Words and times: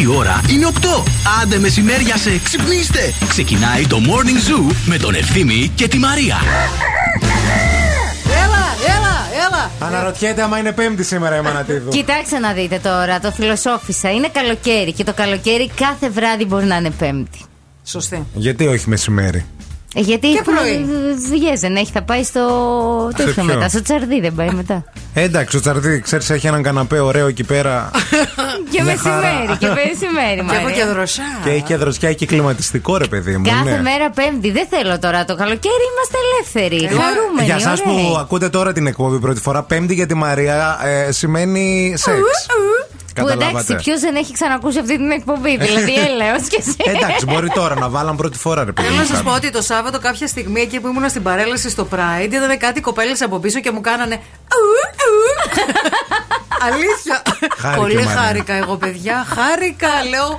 Η 0.00 0.06
ώρα 0.06 0.40
είναι 0.50 0.68
8. 0.80 1.02
Άντε 1.42 1.58
μεσημέρια 1.58 2.16
σε 2.16 2.38
ξυπνήστε. 2.44 3.12
Ξεκινάει 3.28 3.86
το 3.86 3.98
Morning 4.06 4.50
Zoo 4.50 4.74
με 4.86 4.96
τον 4.96 5.14
Ευθύμη 5.14 5.72
και 5.74 5.88
τη 5.88 5.98
Μαρία. 5.98 6.36
Έλα, 8.30 8.94
έλα, 8.96 9.26
έλα. 9.46 9.70
Αναρωτιέται 9.80 10.42
άμα 10.42 10.58
είναι 10.58 10.72
Πέμπτη 10.72 11.04
σήμερα 11.04 11.36
η 11.36 11.40
Μανατίδου. 11.40 11.88
Κοιτάξτε 11.88 12.38
να 12.38 12.52
δείτε 12.52 12.78
τώρα, 12.78 13.20
το 13.20 13.32
φιλοσόφισα. 13.32 14.10
Είναι 14.10 14.28
καλοκαίρι 14.28 14.92
και 14.92 15.04
το 15.04 15.12
καλοκαίρι 15.12 15.70
κάθε 15.76 16.08
βράδυ 16.08 16.44
μπορεί 16.44 16.66
να 16.66 16.76
είναι 16.76 16.90
Πέμπτη. 16.90 17.38
Σωστή. 17.86 18.26
Γιατί 18.34 18.66
όχι 18.66 18.88
μεσημέρι; 18.88 19.44
Ε, 19.94 20.00
Γιατί 20.00 20.28
Και 20.32 20.38
έχουμε 20.38 20.60
πρωί. 20.60 20.84
δουλειέ 21.28 21.52
δεν 21.56 21.76
έχει, 21.76 21.90
θα 21.92 22.02
πάει 22.02 22.22
στο. 22.24 22.40
Σε 23.10 23.16
τέτοιο 23.16 23.32
ποιο; 23.32 23.54
μετά, 23.54 23.68
στο 23.68 23.82
τσαρδί 23.82 24.20
δεν 24.20 24.34
πάει 24.34 24.48
μετά. 24.50 24.84
Ε, 25.14 25.22
εντάξει, 25.22 25.56
ο 25.56 25.60
Τσαρτίδη, 25.60 26.00
ξέρεις, 26.00 26.30
έχει 26.30 26.46
έναν 26.46 26.62
καναπέ 26.62 26.98
ωραίο 27.00 27.26
εκεί 27.26 27.44
πέρα. 27.44 27.90
και 28.70 28.82
Μια 28.82 28.84
μεσημέρι, 28.84 29.46
χαρά. 29.46 29.56
και 29.58 29.66
μεσημέρι, 29.66 30.34
Και 30.48 30.54
έχω 30.54 30.62
Μαρία. 30.64 30.76
και 30.76 30.84
δροσιά. 30.84 31.24
και 31.44 31.50
έχει 31.50 31.62
και 31.62 31.76
δροσιά 31.76 32.12
και 32.12 32.26
κλιματιστικό, 32.26 32.96
ρε 32.96 33.06
παιδί 33.06 33.36
μου. 33.36 33.44
Κάθε 33.44 33.70
ναι. 33.76 33.80
μέρα 33.82 34.10
Πέμπτη. 34.10 34.50
Δεν 34.50 34.66
θέλω 34.70 34.98
τώρα 34.98 35.24
το 35.24 35.36
καλοκαίρι, 35.36 35.84
είμαστε 35.92 36.16
ελεύθεροι. 36.26 36.84
Εγώ- 36.94 37.00
Χαρούμενοι. 37.02 37.44
Για 37.46 37.54
εσάς 37.54 37.80
ωραίοι. 37.86 37.94
που 38.10 38.16
ακούτε 38.18 38.48
τώρα 38.48 38.72
την 38.72 38.86
εκπομπή 38.86 39.18
πρώτη 39.18 39.40
φορά, 39.40 39.62
Πέμπτη 39.62 39.94
για 39.94 40.06
τη 40.06 40.14
Μαρία 40.14 40.78
ε, 40.84 41.12
σημαίνει 41.12 41.94
σεξ. 41.96 42.18
Που 43.22 43.28
εντάξει, 43.28 43.44
Καταλάβατε. 43.46 43.74
ποιος 43.74 44.00
δεν 44.00 44.14
έχει 44.16 44.32
ξανακούσει 44.32 44.78
αυτή 44.78 44.96
την 44.96 45.10
εκπομπή. 45.10 45.56
Δηλαδή, 45.56 45.94
έλεος 46.06 46.42
και 46.48 46.56
εσύ. 46.60 46.76
Εντάξει, 46.78 47.26
μπορεί 47.26 47.48
τώρα 47.50 47.74
να 47.74 47.88
βάλαν 47.88 48.16
πρώτη 48.16 48.38
φορά, 48.38 48.64
ρε 48.64 48.72
παιδί 48.72 48.88
Θέλω 48.88 49.00
μου. 49.00 49.06
να 49.08 49.14
σας 49.14 49.22
πω 49.22 49.30
ότι 49.32 49.50
το 49.50 49.62
Σάββατο 49.62 49.98
κάποια 49.98 50.26
στιγμή 50.26 50.60
εκεί 50.60 50.80
που 50.80 50.88
ήμουν 50.88 51.08
στην 51.08 51.22
παρέλαση 51.22 51.70
στο 51.70 51.88
Pride 51.92 52.32
είδαμε 52.32 52.56
κάτι 52.56 52.80
κοπέλες 52.80 53.22
από 53.22 53.38
πίσω 53.38 53.60
και 53.60 53.70
μου 53.70 53.80
κάνανε. 53.80 54.14
«Ου, 54.14 54.66
ου». 55.02 55.14
Αλήθεια. 56.68 57.22
Χάρηκε, 57.56 57.80
Πολύ 57.80 57.94
Μαρία. 57.94 58.10
χάρηκα 58.20 58.54
εγώ, 58.54 58.76
παιδιά. 58.76 59.26
Χάρηκα, 59.34 59.88
λέω. 60.10 60.36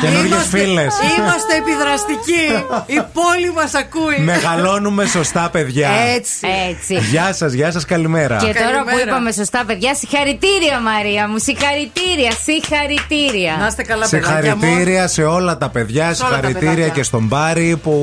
Καινούργιες 0.00 0.30
Είμαστε- 0.32 0.58
φίλες. 0.58 0.94
Είμαστε 1.18 1.54
επιδραστικοί. 1.56 2.44
Η 2.86 3.00
πόλη 3.12 3.52
μας 3.52 3.74
ακούει. 3.74 4.18
Μεγαλώνουμε 4.18 5.06
σωστά, 5.06 5.48
παιδιά. 5.52 5.88
Έτσι. 5.90 6.46
Έτσι. 6.70 6.94
Γεια 6.94 7.32
σας, 7.32 7.52
γεια 7.52 7.70
σας, 7.72 7.84
καλημέρα. 7.84 8.36
Και 8.36 8.44
τώρα 8.44 8.78
που 8.78 8.84
Καλημέρα. 8.84 9.10
είπαμε 9.10 9.32
σωστά, 9.32 9.64
παιδιά, 9.66 9.94
συγχαρητήρια 9.94 10.80
Μαρία 10.80 11.28
μου. 11.28 11.38
Συγχαρητήρια, 11.38 11.89
συγχαρητήρια. 12.44 13.56
Να 13.60 13.66
είστε 13.66 13.82
καλά, 13.82 14.08
παιδάκια 14.08 14.54
μου. 14.56 14.60
Συγχαρητήρια 14.62 15.08
σε 15.08 15.22
όλα 15.22 15.58
τα 15.58 15.68
παιδιά, 15.68 16.14
Σε 16.14 16.22
όλα 16.24 16.30
τα 16.30 16.36
συγχαρητήρια 16.36 16.74
παιδάκια. 16.74 16.94
και 16.94 17.02
στον 17.02 17.24
Μπάρι 17.26 17.76
που 17.82 17.94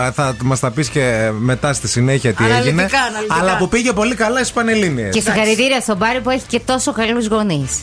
α, 0.00 0.12
θα 0.12 0.36
μας 0.42 0.60
τα 0.60 0.70
πεις 0.70 0.88
και 0.88 1.30
μετά 1.38 1.72
στη 1.72 1.88
συνέχεια 1.88 2.32
τι 2.32 2.44
Αναλυτικά, 2.44 2.68
έγινε. 2.68 2.88
αναλυτικά. 3.08 3.40
Αλλά 3.40 3.56
που 3.56 3.68
πήγε 3.68 3.92
πολύ 3.92 4.14
καλά 4.14 4.44
στι 4.44 4.52
Πανελλήνιες. 4.54 5.14
Και 5.14 5.20
συγχαρητήρια 5.20 5.80
στον 5.80 5.98
Πάρη 5.98 6.20
που 6.20 6.30
έχει 6.30 6.44
και 6.48 6.60
τόσο 6.60 6.92
καλούς 6.92 7.26
γονείς. 7.26 7.78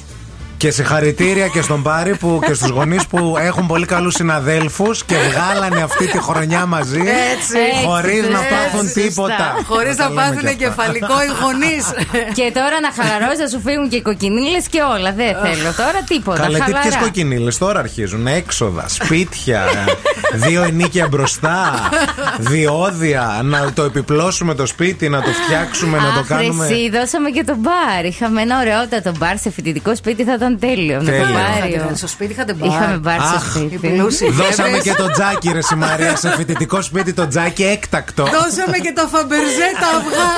Και 0.58 0.72
συγχαρητήρια 0.72 1.48
και 1.48 1.62
στον 1.62 1.82
Πάρη 1.84 2.16
που, 2.16 2.40
και 2.46 2.54
στους 2.54 2.70
γονείς 2.70 3.06
που 3.08 3.36
έχουν 3.40 3.68
πολύ 3.68 3.86
καλούς 3.86 4.14
συναδέλφους 4.14 5.04
και 5.06 5.16
βγάλανε 5.32 5.82
αυτή 5.82 6.08
τη 6.08 6.18
χρονιά 6.18 6.66
μαζί. 6.66 7.00
Έτσι. 7.00 7.58
Χωρίς 7.86 8.18
Έτσι, 8.20 8.32
να 8.32 8.40
έτσι, 8.40 8.54
πάθουν 8.54 8.88
σωστά. 8.88 9.02
τίποτα. 9.02 9.56
Χωρίς 9.68 9.98
να 9.98 10.04
τα 10.04 10.10
λέμε 10.10 10.22
πάθουν 10.22 10.42
και 10.42 10.66
αυτά. 10.66 10.84
κεφαλικό 10.84 11.14
οι 11.24 11.32
γονείς. 11.44 11.86
και 12.38 12.52
τώρα 12.54 12.78
να 12.86 12.92
χαλαρώσει, 13.04 13.42
να 13.42 13.48
σου 13.48 13.62
φύγουν 13.66 13.90
και 13.90 13.96
οι 13.96 14.02
κοκκινίλες 14.02 14.68
και 14.68 14.82
όλα. 14.82 15.12
Δεν 15.14 15.28
θέλω 15.44 15.74
τώρα 15.78 16.00
τίποτα. 16.08 16.42
Καλέ, 16.42 16.58
τι 16.58 16.64
χαλαρά. 16.64 16.82
ποιες 16.82 16.96
κοκκινίλες 16.96 17.58
τώρα 17.58 17.80
αρχίζουν; 17.80 18.28
Έξοδα, 18.28 18.86
σπίτια, 18.88 19.64
δύο 20.46 20.64
ενίκια 20.64 21.08
μπροστά, 21.08 21.90
διόδια. 22.38 23.40
Να 23.44 23.74
το 23.74 23.84
επιπλώσουμε 23.84 24.54
το 24.56 24.66
σπίτι, 24.66 25.10
να 25.10 25.22
το 25.22 25.30
φτιάξουμε, 25.32 25.98
να 25.98 26.14
το 26.14 26.20
Αχ, 26.20 26.28
κάνουμε. 26.28 26.68
ρε, 26.68 26.74
εσύ, 26.74 26.90
δώσαμε 26.90 27.30
και 27.30 27.44
τον 27.44 27.58
μπαρ. 27.60 28.06
Είχαμε 28.06 28.42
ένα 28.42 28.60
ωραιότατο 28.60 29.12
μπαρ 29.18 29.38
σε 29.38 29.50
φοιτητικό 29.52 29.96
σπίτι, 29.96 30.24
θα 30.24 30.38
ήταν 30.46 30.60
τέλειο. 30.60 30.98
Με 31.02 31.12
το 31.12 31.12
Τέλειο. 31.12 31.28
μπάριο. 31.60 31.92
Στο 31.96 32.08
σπίτι 32.08 32.32
είχατε 32.32 32.54
μπαρ. 32.54 32.68
Είχαμε 32.70 32.98
μπαρ 32.98 33.20
στο 33.22 33.36
Αχ, 33.36 33.46
σπίτι. 33.56 33.88
οι 33.88 33.90
πλούσιοι. 33.90 34.30
Δώσαμε 34.30 34.68
Βέβαιες. 34.68 34.84
και 34.84 34.94
το 34.94 35.08
τζάκι, 35.12 35.50
ρε 35.52 35.60
η 35.74 35.76
Μαρία, 35.76 36.16
σε 36.16 36.30
φοιτητικό 36.38 36.82
σπίτι 36.82 37.14
το 37.14 37.28
τζάκι 37.28 37.64
έκτακτο. 37.64 38.24
Δώσαμε 38.24 38.78
και 38.78 38.92
τα 38.96 39.08
φαμπερζέ 39.14 39.70
τα 39.82 39.88
αυγά 39.98 40.32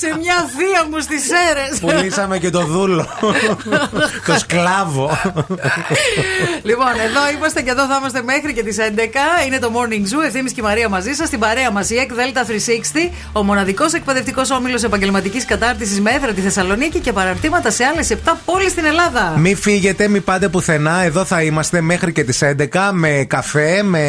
σε 0.00 0.06
μια 0.20 0.36
θεία 0.56 0.82
μου 0.90 1.00
στις 1.00 1.24
αίρες. 1.40 1.78
Πουλήσαμε 1.80 2.38
και 2.38 2.50
το 2.50 2.60
δούλο. 2.64 3.06
το 4.26 4.34
σκλάβο. 4.38 5.10
λοιπόν, 6.62 6.92
εδώ 7.06 7.20
είμαστε 7.36 7.62
και 7.62 7.70
εδώ 7.70 7.86
θα 7.86 7.96
είμαστε 8.00 8.22
μέχρι 8.22 8.52
και 8.54 8.62
τις 8.62 8.76
11. 8.78 9.46
Είναι 9.46 9.58
το 9.58 9.70
Morning 9.74 10.04
Zoo. 10.10 10.24
Ευθύνη 10.26 10.50
και 10.50 10.60
η 10.60 10.62
Μαρία 10.62 10.88
μαζί 10.88 11.12
σας. 11.12 11.26
Στην 11.26 11.38
παρέα 11.38 11.70
μας 11.70 11.90
η 11.90 11.96
ΕΚ 11.96 12.10
Delta 12.12 12.42
360, 12.46 13.10
ο 13.32 13.42
μοναδικός 13.42 13.92
εκπαιδευτικός 13.92 14.50
όμιλος 14.50 14.82
επαγγελματικής 14.82 15.44
κατάρτισης 15.44 16.00
με 16.00 16.10
έδρα 16.10 16.32
τη 16.32 16.40
Θεσσαλονίκη 16.40 16.98
και 16.98 17.12
παραρτήματα 17.12 17.70
σε 17.70 17.84
άλλες 17.84 18.10
7 18.10 18.14
πόλεις 18.44 18.70
στην 18.70 18.84
Ελλάδα. 18.84 19.11
Μη 19.36 19.54
φύγετε, 19.54 20.08
μη 20.08 20.20
πάτε 20.20 20.48
πουθενά. 20.48 21.02
Εδώ 21.02 21.24
θα 21.24 21.42
είμαστε 21.42 21.80
μέχρι 21.80 22.12
και 22.12 22.24
τις 22.24 22.42
11 22.42 22.90
με 22.92 23.24
καφέ, 23.28 23.82
με 23.82 24.00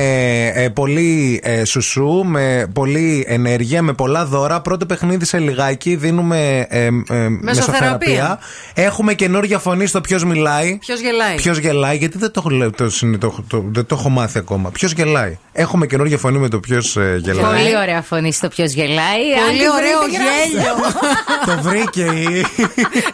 ε, 0.55 0.69
πολύ 0.69 1.39
ε, 1.43 1.63
σουσού, 1.63 2.23
με 2.25 2.67
πολλή 2.73 3.25
ενέργεια, 3.27 3.81
με 3.81 3.93
πολλά 3.93 4.25
δώρα. 4.25 4.61
Πρώτο 4.61 4.85
παιχνίδι 4.85 5.25
σε 5.25 5.37
λιγάκι. 5.39 5.95
Δίνουμε 5.95 6.65
ε, 6.69 6.85
ε, 6.85 6.91
μεσοθεραπεία. 7.29 8.39
Έχουμε 8.73 9.13
καινούργια 9.13 9.59
φωνή 9.59 9.85
στο 9.85 10.01
ποιος 10.01 10.23
μιλάει. 10.25 10.77
Ποιος 10.77 10.99
γελάει. 10.99 11.35
Ποιος 11.35 11.57
γελάει, 11.57 11.97
γιατί 11.97 12.17
δεν 12.17 12.31
το, 12.31 12.43
έχω 12.45 12.49
λέ- 12.55 12.75
το, 12.75 12.89
συνε- 12.89 13.19
το, 13.19 13.43
το- 13.47 13.65
δεν 13.71 13.85
το 13.85 13.95
έχω 13.99 14.09
μάθει 14.09 14.37
ακόμα. 14.37 14.71
Ποιος 14.71 14.91
γελάει. 14.91 15.37
Έχουμε 15.51 15.85
καινούργια 15.87 16.17
φωνή 16.17 16.37
με 16.37 16.49
το 16.49 16.59
ποιος 16.59 16.97
γελάει. 17.17 17.43
Πολύ 17.63 17.77
ωραία 17.81 18.01
φωνή 18.01 18.31
στο 18.33 18.47
ποιος 18.47 18.71
γελάει. 18.71 18.93
Αν 19.39 19.45
Πολύ 19.45 19.57
τη 19.59 19.65
ωραίο 19.69 19.99
βρείτε, 20.03 20.23
γέλιο. 20.53 20.73
το 21.55 21.61
βρήκε 21.69 22.01
η. 22.01 22.45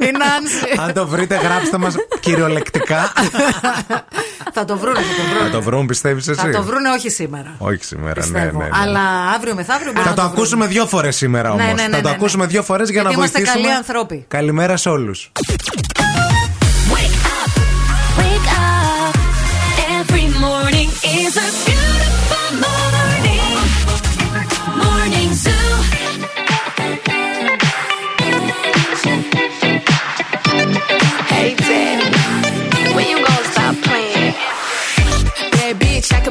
Η 0.07 0.11
Νάνση. 0.11 0.81
Αν 0.87 0.93
το 0.93 1.07
βρείτε, 1.07 1.35
γράψτε 1.43 1.77
μας 1.79 1.95
κυριολεκτικά. 2.19 3.11
θα 4.53 4.65
το 4.65 4.77
βρούνε, 4.77 4.99
θα 4.99 5.03
το 5.15 5.21
Θα 5.29 5.35
βρούνε. 5.35 5.49
το 5.49 5.61
βρουν, 5.61 5.85
πιστεύεις 5.85 6.27
εσύ; 6.27 6.39
Θα 6.41 6.49
το 6.49 6.63
βρούνε, 6.63 6.89
όχι 6.89 7.09
σήμερα. 7.09 7.55
Όχι 7.57 7.83
σήμερα, 7.83 8.07
ναι, 8.13 8.19
Πιστεύω. 8.21 8.57
ναι. 8.59 8.63
ναι. 8.63 8.69
Αλλά 8.73 8.99
αύριο 9.35 9.55
μεθαύριο 9.55 9.91
μπορεί 9.91 10.03
Θα 10.03 10.09
να 10.09 10.15
το 10.15 10.21
βρούνε. 10.21 10.37
ακούσουμε 10.37 10.65
δύο 10.67 10.85
φορές 10.85 11.15
σήμερα 11.15 11.51
όμως. 11.51 11.65
Ναι, 11.65 11.71
ναι, 11.71 11.81
ναι, 11.81 11.81
Θα 11.81 11.89
ναι, 11.89 12.01
το 12.01 12.07
ναι. 12.09 12.15
ακούσουμε 12.15 12.45
δύο 12.45 12.63
φορές 12.63 12.89
για 12.89 13.01
Γιατί 13.01 13.15
να 13.15 13.21
είμαστε 13.21 13.37
βοηθήσουμε. 13.39 13.65
καλοί 13.67 13.77
ανθρώποι. 13.77 14.25
Καλημέρα 14.27 14.77
σε 14.77 14.89
όλους. 14.89 15.31
Wake 18.19 18.47
up. 18.57 19.15
Every 19.99 20.27
morning 20.45 20.89
is 21.19 21.33
a 21.37 21.68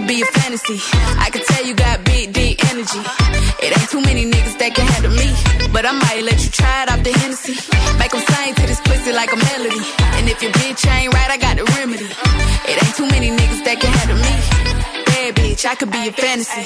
be 0.09 0.23
a 0.23 0.27
fantasy. 0.41 0.81
I 1.21 1.29
could 1.31 1.45
tell 1.45 1.65
you 1.67 1.75
got 1.75 2.03
big, 2.03 2.33
deep 2.33 2.57
energy. 2.73 3.03
It 3.61 3.77
ain't 3.77 3.91
too 3.91 4.01
many 4.01 4.25
niggas 4.25 4.57
that 4.59 4.73
can 4.75 4.87
handle 4.89 5.13
me. 5.13 5.29
But 5.71 5.85
I 5.85 5.93
might 5.93 6.25
let 6.25 6.41
you 6.43 6.51
try 6.51 6.85
it 6.85 6.89
off 6.91 7.05
the 7.05 7.13
Hennessy. 7.13 7.55
Make 8.01 8.15
'em 8.17 8.25
sing 8.25 8.55
to 8.59 8.65
this 8.67 8.81
pussy 8.81 9.13
like 9.13 9.31
a 9.37 9.37
melody. 9.37 9.85
And 10.17 10.25
if 10.33 10.43
your 10.43 10.53
bitch 10.61 10.83
ain't 10.89 11.13
right, 11.13 11.31
I 11.31 11.37
got 11.37 11.55
the 11.61 11.65
remedy. 11.77 12.09
It 12.71 12.77
ain't 12.83 12.95
too 12.97 13.07
many 13.15 13.29
niggas 13.39 13.63
that 13.67 13.77
can 13.83 13.93
handle 13.99 14.19
me. 14.27 14.35
Bad 15.09 15.31
bitch, 15.37 15.63
I 15.73 15.75
could 15.79 15.91
be 15.91 16.09
a 16.09 16.13
fantasy. 16.13 16.65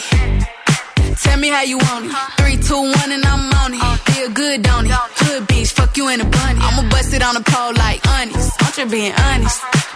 Tell 1.24 1.38
me 1.38 1.48
how 1.48 1.62
you 1.62 1.78
want 1.78 2.06
it. 2.06 2.12
Three, 2.38 2.59
two, 2.69 2.82
one, 3.00 3.10
and 3.16 3.24
I'm 3.26 3.53
on 3.62 3.74
it. 3.74 3.82
Feel 4.12 4.30
good, 4.30 4.62
don't 4.62 4.86
it? 4.86 4.92
Hood 5.22 5.42
bitch, 5.50 5.70
fuck 5.72 5.97
you 5.98 6.06
in 6.09 6.20
a 6.20 6.28
bunny. 6.36 6.60
I'ma 6.66 6.82
bust 6.94 7.12
it 7.12 7.22
on 7.28 7.34
the 7.34 7.44
pole 7.53 7.74
like 7.74 8.00
honest. 8.06 8.50
I'm 8.62 8.72
just 8.72 8.91
being 8.91 9.14
honest. 9.26 9.59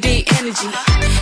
deep 0.00 0.26
energy. 0.38 0.68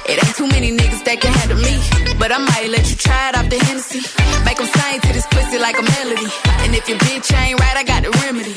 It 0.09 0.23
ain't 0.25 0.37
too 0.37 0.47
many 0.47 0.71
niggas 0.71 1.05
that 1.05 1.21
can 1.21 1.33
handle 1.33 1.59
me. 1.59 1.75
But 2.19 2.33
I 2.33 2.39
might 2.39 2.69
let 2.71 2.89
you 2.91 2.97
try 2.97 3.31
it 3.31 3.37
off 3.37 3.49
the 3.49 3.59
Hennessy. 3.59 4.01
Make 4.45 4.61
'em 4.61 4.69
sing 4.77 5.01
to 5.01 5.13
this 5.13 5.27
pussy 5.31 5.59
like 5.59 5.79
a 5.79 5.83
melody. 5.83 6.29
And 6.63 6.75
if 6.75 6.89
your 6.89 6.99
bitch 6.99 7.33
ain't 7.35 7.59
right, 7.61 7.77
I 7.77 7.85
got 7.85 8.03
the 8.03 8.11
remedy. 8.23 8.55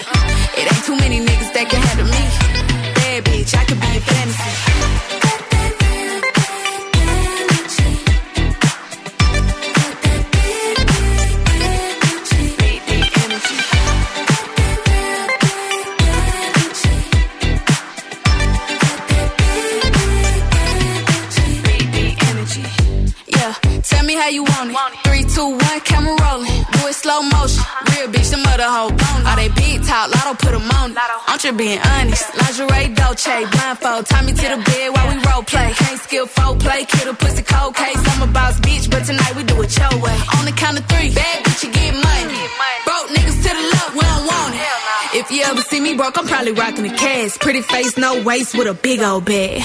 Lotto 30.33 30.45
put 30.45 30.53
'em 30.53 30.71
on. 30.71 30.91
it. 30.91 30.97
I'm 31.27 31.39
just 31.39 31.57
being 31.57 31.79
honest. 31.79 32.25
Lingerie, 32.35 32.95
Dolce, 32.95 33.45
blindfold. 33.51 34.05
Tie 34.07 34.21
me 34.23 34.33
to 34.33 34.47
the 34.53 34.57
bed 34.57 34.89
while 34.93 35.07
we 35.09 35.15
role 35.27 35.43
play. 35.43 35.73
Can't 35.73 36.01
skill 36.01 36.27
play, 36.27 36.85
kid 36.85 37.07
a 37.07 37.13
pussy 37.13 37.43
cold 37.43 37.75
case. 37.75 37.97
I'm 38.11 38.21
a 38.23 38.27
boss 38.27 38.59
bitch, 38.59 38.89
but 38.89 39.05
tonight 39.05 39.35
we 39.35 39.43
do 39.43 39.61
it 39.61 39.77
your 39.77 39.95
way. 40.01 40.17
On 40.37 40.45
the 40.45 40.51
count 40.51 40.79
of 40.79 40.85
three, 40.85 41.09
bad 41.09 41.43
bitch, 41.43 41.63
you 41.63 41.71
get 41.71 41.93
money. 41.93 42.39
Broke 42.85 43.09
niggas 43.15 43.39
to 43.43 43.49
the 43.57 43.65
left, 43.73 43.93
we 43.93 44.01
don't 44.01 44.25
want 44.27 44.55
it. 44.55 45.19
If 45.19 45.31
you 45.31 45.41
ever 45.43 45.61
see 45.61 45.79
me 45.79 45.95
broke, 45.95 46.17
I'm 46.17 46.27
probably 46.27 46.53
rocking 46.53 46.85
a 46.85 46.95
cash. 46.95 47.37
Pretty 47.39 47.61
face, 47.61 47.97
no 47.97 48.21
waist, 48.23 48.55
with 48.57 48.67
a 48.67 48.73
big 48.73 49.01
old 49.01 49.25
bag. 49.25 49.61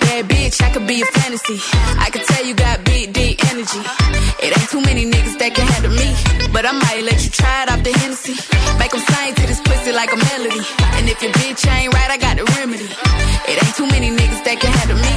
Bad 0.00 0.28
bitch, 0.28 0.62
I 0.62 0.70
could 0.72 0.86
be 0.86 1.02
a 1.02 1.06
fantasy. 1.06 1.58
I 1.98 2.08
could 2.10 2.24
tell 2.24 2.44
you 2.44 2.54
got 2.54 2.84
big, 2.84 3.12
deep 3.12 3.44
energy. 3.52 3.82
It 4.44 4.50
ain't 4.58 4.68
too 4.70 4.80
many 4.80 5.04
niggas 5.06 5.38
that 5.38 5.54
can 5.54 5.66
handle 5.66 5.92
me. 5.92 6.08
But 6.52 6.64
I 6.66 6.72
might 6.72 7.02
let 7.02 7.22
you 7.24 7.30
try 7.30 7.64
it 7.64 7.70
off 7.72 7.82
the 7.82 7.92
Hennessy. 7.92 8.36
Make 8.78 8.94
'em 8.94 9.02
sing 9.10 9.34
to 9.34 9.46
this 9.46 9.60
pussy 9.84 9.96
like 9.96 10.12
a 10.12 10.16
melody. 10.16 10.60
And 10.96 11.08
if 11.08 11.22
your 11.22 11.32
bitch 11.32 11.66
ain't 11.70 11.92
right, 11.92 12.10
I 12.10 12.16
got 12.16 12.36
the 12.36 12.44
remedy. 12.56 12.88
It 13.48 13.62
ain't 13.62 13.76
too 13.76 13.86
many 13.86 14.10
niggas 14.10 14.44
that 14.44 14.58
can 14.60 14.72
handle 14.72 14.96
me. 14.96 15.14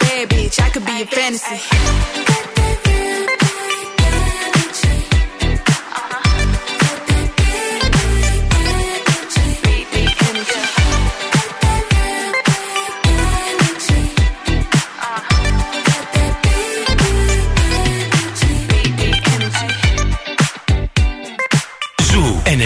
Bad 0.00 0.28
bitch, 0.30 0.60
I 0.60 0.70
could 0.70 0.84
be 0.84 1.02
a 1.02 1.06
fantasy. 1.06 2.37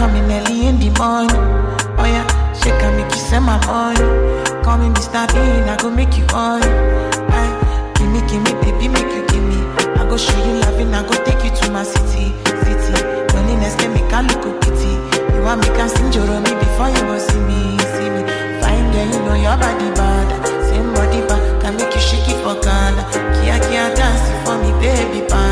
Coming 0.00 0.24
early 0.32 0.66
in 0.66 0.80
the 0.80 0.88
morning? 0.96 1.28
Oh 2.00 2.08
yeah, 2.08 2.24
shake 2.56 2.80
and 2.80 2.96
make 2.96 3.12
you 3.12 3.20
send 3.20 3.44
my 3.44 3.60
money. 3.68 4.00
Call 4.64 4.78
me 4.80 4.88
Mr. 4.96 5.28
Bean, 5.28 5.68
I 5.68 5.76
go 5.76 5.90
make 5.90 6.16
you 6.16 6.24
on. 6.32 6.64
Aye, 7.36 7.52
give 8.00 8.08
me, 8.08 8.20
give 8.24 8.40
me, 8.40 8.52
baby, 8.64 8.88
make 8.88 9.12
you 9.12 9.22
give 9.28 9.44
me. 9.44 9.60
I 10.00 10.08
go 10.08 10.16
show 10.16 10.32
you 10.40 10.56
loving, 10.64 10.94
I 10.96 11.04
go 11.04 11.12
take 11.28 11.44
you 11.44 11.52
to 11.52 11.64
my 11.70 11.84
city, 11.84 12.32
city. 12.64 12.96
Loneliness 13.36 13.76
can 13.76 13.92
make 13.92 14.08
I 14.08 14.24
look 14.24 14.40
pity. 14.64 14.92
You 15.36 15.42
want 15.44 15.60
me 15.60 15.68
can 15.76 15.88
sing 15.92 16.08
me 16.08 16.52
before 16.64 16.88
you 16.96 17.02
go 17.04 17.16
see 17.20 17.40
me, 17.44 17.60
see 17.92 18.08
me. 18.08 18.22
Fine 18.64 18.88
girl, 18.96 19.04
you 19.12 19.20
know 19.28 19.36
your 19.36 19.56
body 19.60 19.88
bad. 20.00 20.28
Same 20.64 20.88
body 20.96 21.20
bad, 21.28 21.42
can 21.60 21.76
make 21.76 21.92
you 21.92 22.00
shake 22.00 22.24
it 22.32 22.40
for 22.40 22.56
Ghana. 22.64 23.04
Kia 23.36 23.56
kia 23.68 23.84
dance 23.92 24.24
for 24.48 24.56
me, 24.64 24.72
baby 24.80 25.28
pan. 25.28 25.49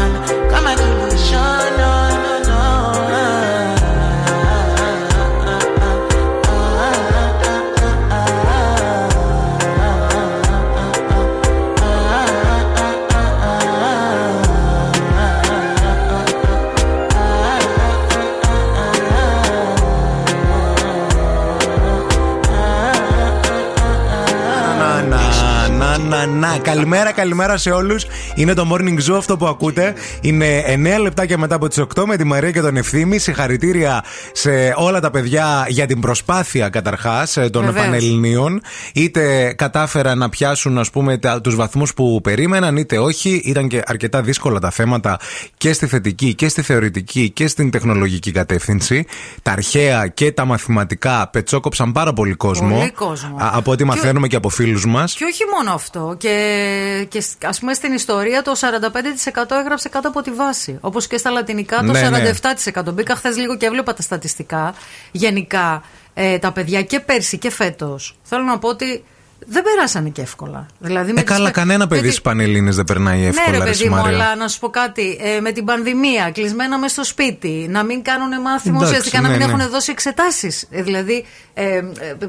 Juan. 26.28 26.37
Να, 26.38 26.46
να, 26.48 26.52
να. 26.56 26.58
Καλημέρα, 26.58 27.12
καλημέρα 27.12 27.56
σε 27.56 27.70
όλους. 27.70 28.06
Είναι 28.34 28.54
το 28.54 28.68
morning 28.72 28.98
zoo 29.10 29.16
αυτό 29.16 29.36
που 29.36 29.46
ακούτε. 29.46 29.94
Είναι 30.20 30.64
9 30.98 31.00
λεπτάκια 31.02 31.38
μετά 31.38 31.54
από 31.54 31.68
τις 31.68 31.80
8 31.94 32.04
με 32.06 32.16
τη 32.16 32.24
Μαρία 32.24 32.50
και 32.50 32.60
τον 32.60 32.76
Ευθύμη. 32.76 33.18
Συγχαρητήρια 33.18 34.04
σε 34.32 34.72
όλα 34.76 35.00
τα 35.00 35.10
παιδιά 35.10 35.64
για 35.68 35.86
την 35.86 36.00
προσπάθεια 36.00 36.68
καταρχάς 36.68 37.32
των 37.52 37.64
Βεβαίως. 37.64 37.84
Πανελληνίων. 37.84 38.60
Είτε 38.94 39.52
κατάφεραν 39.56 40.18
να 40.18 40.28
πιάσουν, 40.28 40.78
ας 40.78 40.90
πούμε, 40.90 41.18
τους 41.42 41.54
βαθμούς 41.54 41.94
που 41.94 42.20
περίμεναν, 42.22 42.76
είτε 42.76 42.98
όχι. 42.98 43.40
Ήταν 43.44 43.68
και 43.68 43.82
αρκετά 43.86 44.22
δύσκολα 44.22 44.58
τα 44.60 44.70
θέματα 44.70 45.18
και 45.56 45.72
στη 45.72 45.86
θετική 45.86 46.34
και 46.34 46.48
στη 46.48 46.62
θεωρητική 46.62 47.30
και 47.30 47.46
στην 47.48 47.70
τεχνολογική 47.70 48.30
κατεύθυνση. 48.32 49.04
Τα 49.42 49.52
αρχαία 49.52 50.06
και 50.06 50.32
τα 50.32 50.44
μαθηματικά 50.44 51.28
πετσόκοψαν 51.32 51.92
πάρα 51.92 52.12
πολύ 52.12 52.34
κόσμο. 52.34 52.76
Πολύ 52.76 52.90
κόσμο. 52.90 53.36
Α, 53.36 53.50
από 53.52 53.70
ό,τι 53.70 53.82
Και- 53.82 53.88
μαθαίνουμε 53.88 54.26
και 54.26 54.36
από 54.36 54.48
φίλους 54.48 54.86
μας. 54.86 55.14
Και 55.14 55.24
όχι 55.24 55.42
μόνο 55.56 55.74
αυτό. 55.74 56.14
Και, 56.18 56.37
και 57.08 57.22
ας 57.42 57.58
πούμε 57.60 57.74
στην 57.74 57.92
ιστορία 57.92 58.42
το 58.42 58.52
45% 58.60 59.50
έγραψε 59.50 59.88
κάτω 59.88 60.08
από 60.08 60.22
τη 60.22 60.30
βάση. 60.30 60.78
Όπως 60.80 61.06
και 61.06 61.16
στα 61.16 61.30
λατινικά 61.30 61.76
το 61.76 61.82
Ναι, 61.82 62.08
ναι. 62.08 62.30
47%. 62.74 62.92
Μπήκα 62.94 63.14
χθες 63.14 63.36
λίγο 63.36 63.56
και 63.56 63.66
έβλεπα 63.66 63.94
τα 63.94 64.02
στατιστικά. 64.02 64.74
Γενικά 65.12 65.82
ε, 66.14 66.38
τα 66.38 66.52
παιδιά 66.52 66.82
και 66.82 67.00
πέρσι 67.00 67.38
και 67.38 67.50
φέτος. 67.50 68.18
Θέλω 68.22 68.42
να 68.42 68.58
πω 68.58 68.68
ότι 68.68 69.04
δεν 69.46 69.62
περάσανε 69.62 70.08
και 70.08 70.20
εύκολα. 70.20 70.66
Δηλαδή, 70.78 71.12
με 71.12 71.20
Ε, 71.20 71.22
τις- 71.22 71.32
καλά, 71.34 71.50
κανένα 71.50 71.78
με 71.78 71.86
παιδί 71.86 72.06
τη- 72.08 72.12
στι 72.12 72.20
Πανελλήνες 72.22 72.76
δεν 72.76 72.84
περνάει 72.84 73.24
εύκολα, 73.24 73.46
ναι, 73.50 73.58
ρε 73.58 73.64
ρε 73.64 73.70
παιδί 73.70 73.88
μου, 73.88 73.94
Μαρία. 73.96 74.14
αλλά 74.16 74.36
να 74.36 74.48
σου 74.48 74.58
πω 74.58 74.68
κάτι. 74.68 75.18
Ε, 75.22 75.40
με 75.40 75.52
την 75.52 75.64
πανδημία, 75.64 76.30
κλεισμένα 76.30 76.78
μες 76.78 76.90
στο 76.90 77.04
σπίτι, 77.04 77.66
να 77.70 77.82
μην 77.84 78.02
κάνουν 78.02 78.40
μάθημα 78.40 78.76
Εντάξει, 78.76 78.92
ουσιαστικά, 78.94 79.20
να 79.20 79.28
ναι, 79.28 79.36
μην 79.36 79.46
ναι. 79.46 79.52
έχουν 79.52 79.70
δώσει 79.70 79.90
εξετάσεις. 79.90 80.66
Ε, 80.70 80.82
δηλαδή, 80.82 81.24
ε, 81.54 81.64
ε, 81.76 81.82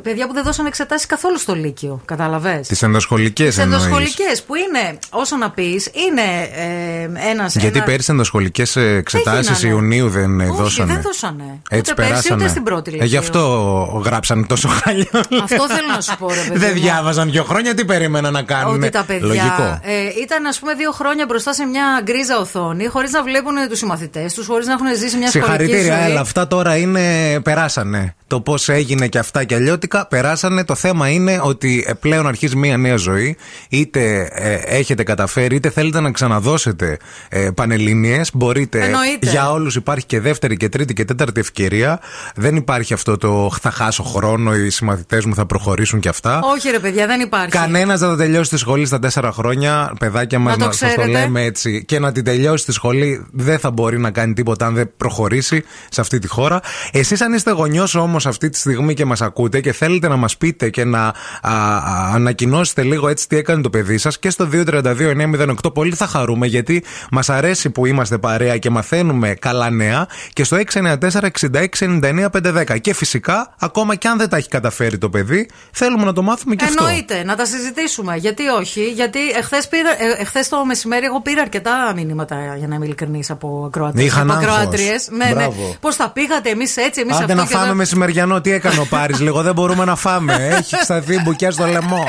παιδιά 0.04 0.28
που 0.28 0.34
δεν 0.34 0.44
δώσαν 0.44 0.66
εξετάσεις 0.66 1.06
καθόλου 1.06 1.38
στο 1.40 1.56
Λύκειο. 1.56 2.02
Κατάλαβες; 2.06 2.68
Τις 2.68 2.82
ενδοσχολικέ 2.82 3.46
Τις 3.46 3.58
εννοείς. 3.58 3.84
ενδοσχολικέ 3.84 4.42
που 4.48 4.54
είναι, 4.56 4.98
όσο 5.10 5.36
να 5.38 5.52
πεις, 5.52 5.86
είναι 6.08 6.22
ε, 6.56 7.30
ένας. 7.32 7.56
Γιατί 7.56 7.78
ένα... 7.78 7.86
πέρυσι 7.86 8.12
ενδοσχολικέ 8.12 8.64
εξετάσεις 8.76 9.58
γίνανε. 9.60 9.76
Ιουνίου 9.76 10.10
δεν 10.10 10.40
ε, 10.40 10.44
Όχι, 10.48 10.58
δώσανε. 10.62 10.94
δεν 10.94 11.02
δώσανε. 11.02 11.44
Έτσι 11.70 11.92
ούτε 11.92 12.02
πέρσι, 12.02 12.10
περάσανε. 12.12 12.42
ούτε 12.42 12.50
στην 12.52 12.64
πρώτη 12.64 12.90
Ε, 12.90 12.94
Λυκείου. 12.94 13.08
γι' 13.08 13.18
αυτό 13.18 14.02
γράψανε 14.06 14.46
τόσο 14.46 14.68
χαλιά. 14.84 15.08
Αυτό 15.44 15.68
θέλω 15.70 15.88
να 15.96 16.02
σου 16.02 16.18
πω, 16.20 16.28
ρε 16.30 16.36
παιδί. 16.50 16.60
Δεν 17.02 17.08
μου. 17.08 17.14
διάβαζαν 17.14 17.32
δύο 17.32 17.44
χρόνια, 17.44 17.74
τι 17.74 17.86
περίμενα 17.86 18.32
να 18.32 18.42
κάνουν. 18.42 18.76
Ότι 18.76 18.90
τα 18.90 19.04
παιδιά 19.04 19.28
Λογικό. 19.28 19.80
ε, 19.84 20.22
ήταν, 20.22 20.46
ας 20.46 20.60
πούμε, 20.60 20.74
δύο 20.74 20.92
χρόνια 20.92 21.26
μπροστά 21.28 21.54
σε 21.54 21.66
μια 21.66 22.02
γκρίζα 22.04 22.38
οθόνη, 22.40 22.86
χωρίς 22.86 23.12
να 23.12 23.24
βλέπουν 23.24 23.54
τους 23.70 23.78
συμμαθητές 23.78 24.34
τους, 24.34 24.46
χωρίς 24.48 24.68
να 24.68 24.74
έχουν 24.74 24.88
ζήσει 24.96 25.18
μια 25.18 25.28
σχολική 25.30 25.30
Συγχαρητήρια, 25.30 25.98
ζωή. 25.98 26.12
έλα. 26.12 26.20
Αυτά 26.20 26.48
τώρα 26.48 26.76
είναι. 26.78 27.40
Περάσανε. 27.44 28.14
Το 28.28 28.42
πώς 28.42 28.70
έγινε 28.70 29.08
και 29.08 29.18
αυτά 29.18 29.44
και 29.44 29.56
αλλιώτικα 29.56 30.08
περάσανε. 30.08 30.64
Το 30.64 30.76
θέμα 30.76 31.10
είναι 31.10 31.40
ότι 31.44 31.86
ε, 31.88 31.94
πλέον 31.94 32.28
αρχίζει 32.28 32.56
μια 32.56 32.78
νέα 32.78 32.96
ζωή. 32.96 33.38
Είτε 33.70 34.30
ε, 34.34 34.54
έχετε 34.54 35.04
καταφέρει, 35.04 35.56
είτε 35.56 35.70
θέλετε 35.70 36.00
να 36.00 36.12
ξαναδώσετε 36.12 36.98
ε, 37.30 37.50
πανελληνίες 37.56 38.30
Μπορείτε. 38.34 38.84
Εννοείται. 38.84 39.30
Για 39.30 39.52
όλους 39.52 39.76
υπάρχει 39.76 40.06
και 40.06 40.20
δεύτερη 40.20 40.58
και 40.58 40.70
τρίτη 40.70 40.94
και 40.94 41.06
τέταρτη 41.06 41.40
ευκαιρία. 41.40 42.00
Δεν 42.36 42.56
υπάρχει 42.56 42.94
αυτό 42.94 43.18
το 43.18 43.52
θα 43.62 43.72
χάσω 43.72 44.04
χρόνο, 44.04 44.56
οι 44.56 44.70
συμμαθητές 44.70 45.26
μου 45.26 45.36
θα 45.36 45.46
προχωρήσουν 45.46 46.00
και 46.00 46.10
αυτά. 46.10 46.40
Όχι, 46.44 46.70
ρε 46.70 46.80
παιδιά, 46.90 47.08
δεν 47.08 47.20
υπάρχει. 47.20 47.50
Κανένας 47.50 48.00
δεν 48.00 48.10
θα 48.10 48.16
τελειώσει 48.16 48.50
τη 48.50 48.58
σχολή 48.58 48.86
στα 48.86 49.00
τέσσερα 49.00 49.32
χρόνια. 49.32 49.94
Παιδάκια 50.00 50.40
μας 50.40 50.52
Να 50.52 50.58
το 50.60 50.66
να 50.66 50.72
σας 50.72 50.80
το 50.80 50.88
ξέρετε. 51.02 51.20
λέμε 51.20 51.44
έτσι. 51.44 51.84
Και 51.86 52.00
να 52.00 52.12
την 52.12 52.24
τελειώσει 52.24 52.66
τη 52.66 52.72
σχολή 52.72 53.26
δεν 53.32 53.60
θα 53.60 53.72
μπορεί 53.72 54.00
να 54.00 54.12
κάνει 54.12 54.34
τίποτα 54.34 54.66
αν 54.66 54.74
δεν 54.74 54.92
προχωρήσει 54.98 55.64
σε 55.90 56.02
αυτή 56.02 56.20
τη 56.20 56.28
χώρα. 56.28 56.62
Εσείς, 56.92 57.22
αν 57.22 57.34
είστε 57.34 57.52
γονιός 57.52 57.96
όμως 57.96 58.26
αυτή 58.26 58.50
τη 58.50 58.58
στιγμή 58.58 58.94
και 58.94 59.06
μας 59.06 59.22
ακούτε 59.22 59.62
και 59.62 59.72
θέλετε 59.72 60.08
να 60.08 60.16
μας 60.16 60.38
πείτε 60.38 60.70
και 60.70 60.84
να 60.84 61.02
α, 61.02 61.14
α, 61.42 62.12
ανακοινώσετε 62.14 62.84
λίγο 62.84 63.08
έτσι 63.08 63.28
τι 63.28 63.38
έκανε 63.38 63.62
το 63.62 63.70
παιδί 63.70 63.98
σας 63.98 64.20
και 64.20 64.30
στο 64.30 64.48
232-908, 64.52 65.74
πολύ 65.74 65.96
θα 65.96 66.08
χαρούμε 66.08 66.48
γιατί 66.48 66.84
μας 67.12 67.30
αρέσει 67.30 67.70
που 67.70 67.86
είμαστε 67.86 68.18
παρέα 68.18 68.58
και 68.58 68.70
μαθαίνουμε 68.70 69.34
καλά 69.40 69.70
νέα 69.70 70.08
και 70.34 70.44
στο 70.44 70.58
694-6699-510. 70.74 72.80
Και 72.82 72.94
φυσικά, 72.94 73.54
ακόμα 73.60 73.96
και 73.96 74.08
αν 74.08 74.18
δεν 74.18 74.30
τα 74.30 74.38
έχει 74.38 74.50
καταφέρει 74.50 74.98
το 74.98 75.10
παιδί, 75.10 75.50
θέλουμε 75.72 76.06
να 76.06 76.14
το 76.14 76.22
μάθουμε 76.22 76.56
και 76.56 76.64
αυτό. 76.64 76.79
Εννοείται, 76.86 77.24
να 77.24 77.36
τα 77.36 77.46
συζητήσουμε. 77.46 78.16
Γιατί 78.16 78.48
όχι, 78.48 78.82
γιατί 78.84 79.20
εχθές 79.38 79.66
ε, 79.66 80.22
εχθές 80.22 80.50
το 80.50 80.66
μεσημέρι 80.66 81.06
εγώ 81.06 81.22
πήρα 81.22 81.42
αρκετά 81.42 81.92
μηνύματα, 81.96 82.36
για 82.58 82.68
να 82.68 82.76
είμαι 82.76 82.86
ειλικρινής, 82.86 83.30
από 83.30 83.64
ακροατέ. 83.68 84.04
Είχαν 84.04 84.32
άγχος. 84.32 84.82
Ναι, 85.10 85.26
ναι. 85.26 85.34
Μπράβο. 85.34 85.76
Πώς 85.80 85.96
τα 85.96 86.10
πήγατε 86.10 86.50
εμείς 86.50 86.78
έτσι, 86.78 87.02
εμείς 87.02 87.12
αυτό. 87.14 87.24
Άντε 87.24 87.34
να 87.34 87.42
και 87.46 87.54
φάμε 87.54 87.66
εδώ. 87.66 87.76
μεσημεριανό, 87.76 88.42
τι 88.42 88.52
έκανε 88.52 88.80
ο 88.80 88.86
Πάρης, 88.90 89.20
λίγο 89.26 89.42
δεν 89.42 89.54
μπορούμε 89.54 89.86
να 89.86 89.96
φάμε. 89.96 90.48
Έχει 90.52 90.76
σταθεί 90.76 91.22
μπουκιά 91.22 91.52
στο 91.52 91.66
λαιμό. 91.66 92.04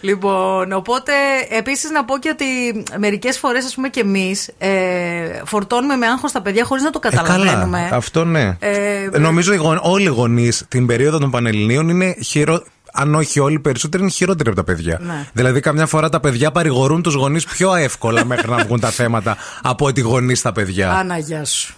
Λοιπόν, 0.00 0.72
οπότε 0.72 1.12
επίσης 1.58 1.90
να 1.90 2.04
πω 2.04 2.18
και 2.18 2.28
ότι 2.28 2.44
μερικές 2.98 3.38
φορές, 3.38 3.64
ας 3.64 3.74
πούμε 3.74 3.88
και 3.88 4.00
εμείς, 4.00 4.48
ε, 4.58 4.70
φορτώνουμε 5.44 5.96
με 5.96 6.06
άγχος 6.06 6.32
τα 6.32 6.40
παιδιά 6.42 6.64
χωρίς 6.64 6.82
να 6.82 6.90
το 6.90 7.00
Ε, 7.02 7.08
καταλαβαίνουμε. 7.08 7.78
καλά, 7.78 7.96
αυτό 7.96 8.24
ναι. 8.24 8.56
Ε, 8.58 9.18
Νομίζω 9.18 9.52
οι 9.52 9.56
γον- 9.56 9.80
όλοι 9.82 10.04
οι 10.04 10.06
γονείς 10.08 10.64
την 10.68 10.86
περίοδο 10.86 11.18
των 11.18 11.30
Πανελληνίων 11.30 11.88
είναι 11.88 12.14
χειρο... 12.24 12.62
Αν 12.92 13.14
όχι 13.14 13.40
όλοι, 13.40 13.54
οι 13.54 13.58
περισσότεροι 13.58 14.02
είναι 14.02 14.12
χειρότεροι 14.12 14.48
από 14.48 14.58
τα 14.58 14.64
παιδιά. 14.64 14.98
Ναι. 15.02 15.26
Δηλαδή, 15.32 15.60
καμιά 15.60 15.86
φορά 15.86 16.08
τα 16.08 16.20
παιδιά 16.20 16.50
παρηγορούν 16.50 17.02
τους 17.02 17.14
γονείς 17.14 17.44
πιο 17.44 17.74
εύκολα 17.74 18.24
μέχρι 18.24 18.50
να 18.50 18.56
βγουν 18.56 18.80
τα 18.80 18.90
θέματα 18.90 19.36
από 19.62 19.86
ότι 19.86 20.00
οι 20.00 20.02
γονείς 20.02 20.38
στα 20.38 20.52
παιδιά. 20.52 20.92
Άννα, 20.92 21.18
γεια 21.18 21.44
σου. 21.44 21.74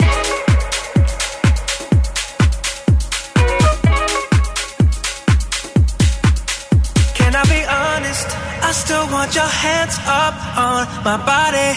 Can 7.18 7.32
I 7.42 7.44
be 7.54 7.62
honest? 7.80 8.28
I 8.68 8.70
still 8.82 9.06
want 9.14 9.30
your 9.40 9.52
hands 9.64 9.96
up 10.24 10.36
on 10.68 10.80
my 11.08 11.18
body. 11.32 11.70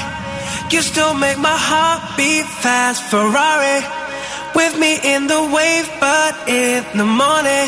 You 0.71 0.81
still 0.81 1.13
make 1.25 1.37
my 1.37 1.57
heart 1.69 2.01
beat 2.17 2.47
fast, 2.63 2.99
Ferrari. 3.11 3.79
With 4.59 4.73
me 4.83 4.91
in 5.13 5.21
the 5.33 5.41
wave, 5.55 5.87
but 6.05 6.33
in 6.47 6.79
the 7.01 7.07
morning. 7.23 7.67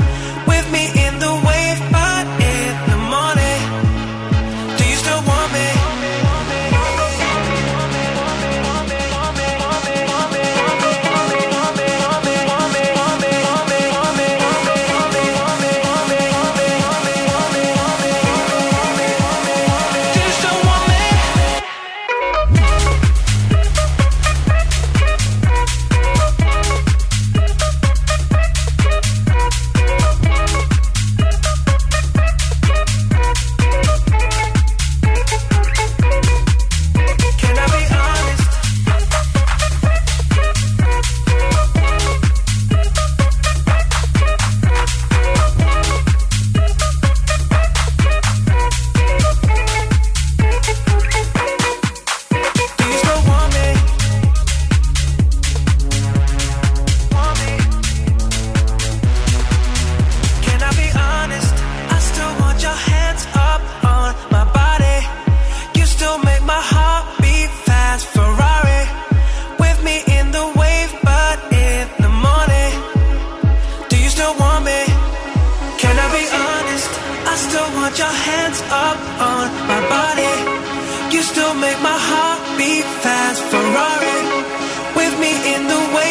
in 85.33 85.67
the 85.67 85.81
way 85.95 86.10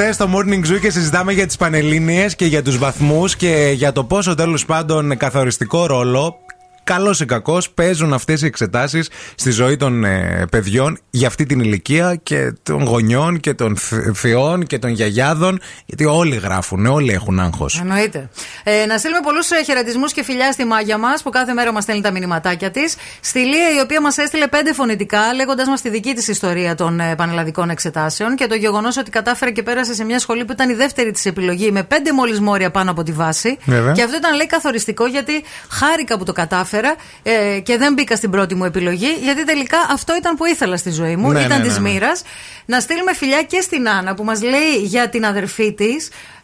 είμαστε 0.00 0.24
στο 0.24 0.32
Morning 0.34 0.72
Zoo 0.72 0.80
και 0.80 0.90
συζητάμε 0.90 1.32
για 1.32 1.46
τις 1.46 1.56
Πανελλήνιες 1.56 2.36
και 2.36 2.46
για 2.46 2.62
τους 2.62 2.78
βαθμούς 2.78 3.36
και 3.36 3.72
για 3.74 3.92
το 3.92 4.04
πόσο 4.04 4.34
τέλος 4.34 4.64
πάντων 4.64 5.16
καθοριστικό 5.16 5.86
ρόλο 5.86 6.38
Καλός 6.84 7.20
ή 7.20 7.24
κακός, 7.24 7.70
παίζουν 7.70 8.12
αυτές 8.12 8.42
οι 8.42 8.46
εξετάσεις 8.46 9.08
στη 9.34 9.50
ζωή 9.50 9.76
των 9.76 10.04
ε, 10.04 10.46
παιδιών 10.50 10.98
για 11.10 11.26
αυτή 11.26 11.46
την 11.46 11.60
ηλικία 11.60 12.20
και 12.22 12.52
των 12.62 12.84
γονιών 12.84 13.40
και 13.40 13.54
των 13.54 13.76
θ- 13.76 14.14
θεών 14.14 14.66
και 14.66 14.78
των 14.78 14.90
γιαγιάδων. 14.90 15.60
Γιατί 15.86 16.04
όλοι 16.04 16.36
γράφουν, 16.36 16.86
όλοι 16.86 17.12
έχουν 17.12 17.40
άγχος. 17.40 17.80
Εννοείται. 17.80 18.28
Ε, 18.64 18.86
να 18.86 18.98
στείλουμε 18.98 19.20
πολλούς 19.22 19.48
χαιρετισμούς 19.64 20.12
και 20.12 20.22
φιλιά 20.24 20.52
στη 20.52 20.64
μάγια 20.64 20.98
μας 20.98 21.22
που 21.22 21.30
κάθε 21.30 21.52
μέρα 21.52 21.72
μας 21.72 21.82
στέλνει 21.82 22.02
τα 22.02 22.10
μηνυματάκια 22.10 22.70
της. 22.70 22.94
Στη 23.20 23.38
Λία, 23.38 23.74
η 23.76 23.80
οποία 23.80 24.00
μας 24.00 24.16
έστειλε 24.18 24.46
πέντε 24.46 24.72
φωνητικά, 24.72 25.34
λέγοντας 25.34 25.68
μας 25.68 25.80
τη 25.80 25.88
δική 25.90 26.12
της 26.12 26.28
ιστορία 26.28 26.74
των 26.74 27.00
ε, 27.00 27.14
πανελλαδικών 27.14 27.70
εξετάσεων 27.70 28.34
και 28.34 28.46
το 28.46 28.54
γεγονός 28.54 28.96
ότι 28.96 29.10
κατάφερε 29.10 29.50
και 29.50 29.62
πέρασε 29.62 29.94
σε 29.94 30.04
μια 30.04 30.18
σχολή 30.18 30.44
που 30.44 30.52
ήταν 30.52 30.70
η 30.70 30.74
δεύτερη 30.74 31.10
της 31.10 31.26
επιλογή 31.26 31.70
με 31.70 31.82
πέντε 31.82 32.12
μόλις 32.12 32.40
μόρια 32.40 32.70
πάνω 32.70 32.90
από 32.90 33.02
τη 33.02 33.12
βάση. 33.12 33.58
Βέβαια. 33.64 33.92
Και 33.92 34.02
αυτό 34.02 34.16
ήταν 34.16 34.36
λέει 34.36 34.46
καθοριστικό 34.46 35.06
γιατί 35.06 35.44
χάρηκα 35.68 36.18
που 36.18 36.24
το 36.24 36.32
κατάφερα 36.74 36.96
ε, 37.22 37.60
και 37.60 37.76
δεν 37.76 37.92
μπήκα 37.92 38.16
στην 38.16 38.30
πρώτη 38.30 38.54
μου 38.54 38.64
επιλογή, 38.64 39.16
γιατί 39.22 39.44
τελικά 39.44 39.78
αυτό 39.90 40.16
ήταν 40.16 40.36
που 40.36 40.44
ήθελα 40.44 40.76
στη 40.76 40.90
ζωή 40.90 41.16
μου. 41.16 41.32
Ναι, 41.32 41.40
ήταν 41.40 41.58
ναι, 41.58 41.66
της 41.66 41.78
ναι, 41.78 41.82
ναι. 41.82 41.92
μοίρας. 41.92 42.22
Να 42.66 42.80
στείλουμε 42.80 43.14
φιλιά 43.14 43.42
και 43.42 43.60
στην 43.60 43.88
Άννα 43.88 44.14
που 44.14 44.24
μας 44.24 44.42
λέει 44.42 44.76
για 44.82 45.08
την 45.08 45.26
αδερφή 45.26 45.72
της, 45.72 46.08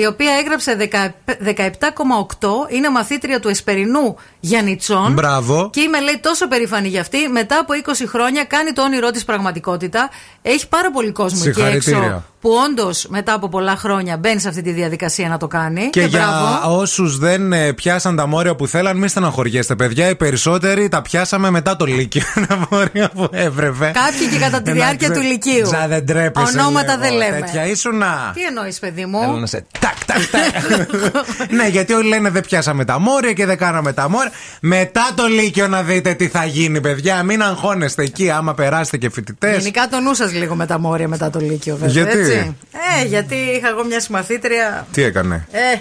η 0.00 0.06
οποία 0.06 0.32
έγραψε 0.40 0.88
10 0.92 1.08
17,8. 1.44 2.74
Είναι 2.74 2.90
μαθήτρια 2.90 3.40
του 3.40 3.48
Εσπερινού 3.48 4.16
Γιαννιτσών. 4.40 5.12
Μπράβο. 5.12 5.70
Και 5.72 5.80
είμαι 5.80 6.00
λέει 6.00 6.18
τόσο 6.22 6.48
περήφανη 6.48 6.88
για 6.88 7.00
αυτή. 7.00 7.28
Μετά 7.28 7.58
από 7.58 7.72
20 7.84 8.04
χρόνια 8.08 8.44
κάνει 8.44 8.72
το 8.72 8.82
όνειρό 8.82 9.10
της 9.10 9.24
πραγματικότητα. 9.24 10.10
Έχει 10.42 10.68
πάρα 10.68 10.90
πολύ 10.90 11.12
κόσμο 11.12 11.42
εκεί 11.44 11.52
Συγχαρητήρια. 11.54 11.98
έξω 11.98 12.24
που 12.40 12.50
όντως 12.68 13.06
μετά 13.08 13.32
από 13.32 13.48
πολλά 13.48 13.76
χρόνια 13.76 14.16
μπαίνει 14.16 14.40
σε 14.40 14.48
αυτή 14.48 14.62
τη 14.62 14.72
διαδικασία 14.72 15.28
να 15.28 15.36
το 15.36 15.46
κάνει. 15.46 15.90
Και, 15.90 16.00
για 16.00 16.18
μπράβο. 16.18 16.80
όσους 16.80 17.18
δεν 17.18 17.52
ε, 17.52 17.72
πιάσαν 17.72 18.16
τα 18.16 18.26
μόρια 18.26 18.56
που 18.56 18.66
θέλαν, 18.66 18.96
μην 18.96 19.08
στεναχωριέστε, 19.08 19.74
παιδιά. 19.76 20.08
Οι 20.08 20.16
περισσότεροι 20.16 20.88
τα 20.88 21.02
πιάσαμε 21.02 21.50
μετά 21.50 21.76
το 21.76 21.84
Λύκειο. 21.84 22.22
Τα 22.48 22.66
μόρια 22.70 23.10
που 23.14 23.28
έπρεπε. 23.30 23.90
Κάποιοι 23.94 24.28
και 24.32 24.38
κατά 24.38 24.62
τη 24.62 24.72
διάρκεια 24.72 25.06
Εντάξει, 25.06 25.22
του 25.22 25.32
Λυκείου. 25.32 25.62
Τζα, 25.62 25.86
δεν 25.88 26.06
τρέπεσαι. 26.06 26.58
Ονόματα 26.58 26.96
λίγο. 26.96 27.08
δεν 27.08 27.12
λέμε. 27.12 27.40
Τέτοια 27.40 27.66
ήσουνα. 27.66 28.32
Τι 28.34 28.42
εννοείς, 28.42 28.78
παιδί 28.78 29.06
Θέλω 29.30 29.34
μου. 29.34 29.40
να 29.40 29.46
σε 29.46 29.64
τάκ, 29.78 30.04
τάκ, 30.04 30.26
τάκ. 30.30 31.50
ναι, 31.56 31.66
γιατί 31.68 31.92
όλοι 31.92 32.08
λένε 32.08 32.30
δεν 32.30 32.42
πιάσαμε 32.42 32.84
τα 32.84 32.98
μόρια 32.98 33.32
και 33.32 33.46
δεν 33.46 33.56
κάναμε 33.56 33.92
τα 33.92 34.08
μόρια. 34.08 34.32
Μετά 34.60 35.10
το 35.14 35.26
Λύκειο 35.26 35.68
να 35.68 35.82
δείτε 35.82 36.14
τι 36.14 36.28
θα 36.28 36.44
γίνει, 36.44 36.80
παιδιά. 36.80 37.22
Μην 37.22 37.42
αγχώνεστε 37.42 38.02
εκεί, 38.02 38.30
άμα 38.30 38.54
περάσετε 38.54 38.96
και 38.96 39.10
φοιτητές. 39.10 39.56
Γενικά 39.58 39.88
το 39.88 40.00
νου 40.00 40.14
σας 40.14 40.32
λίγο 40.32 40.54
με 40.54 40.66
τα 40.66 40.78
μόρια 40.78 41.08
μετά 41.08 41.30
το 41.30 41.40
Λύκειο, 41.40 41.76
βέβαια. 41.76 42.04
Γιατί; 42.04 42.18
Έτσι. 42.18 42.56
Ε, 43.00 43.04
γιατί 43.06 43.34
είχα 43.34 43.68
εγώ 43.68 43.84
μια 43.84 44.00
συμμαθήτρια. 44.00 44.86
Τι 44.92 45.02
έκανε; 45.02 45.46
Ε, 45.50 45.78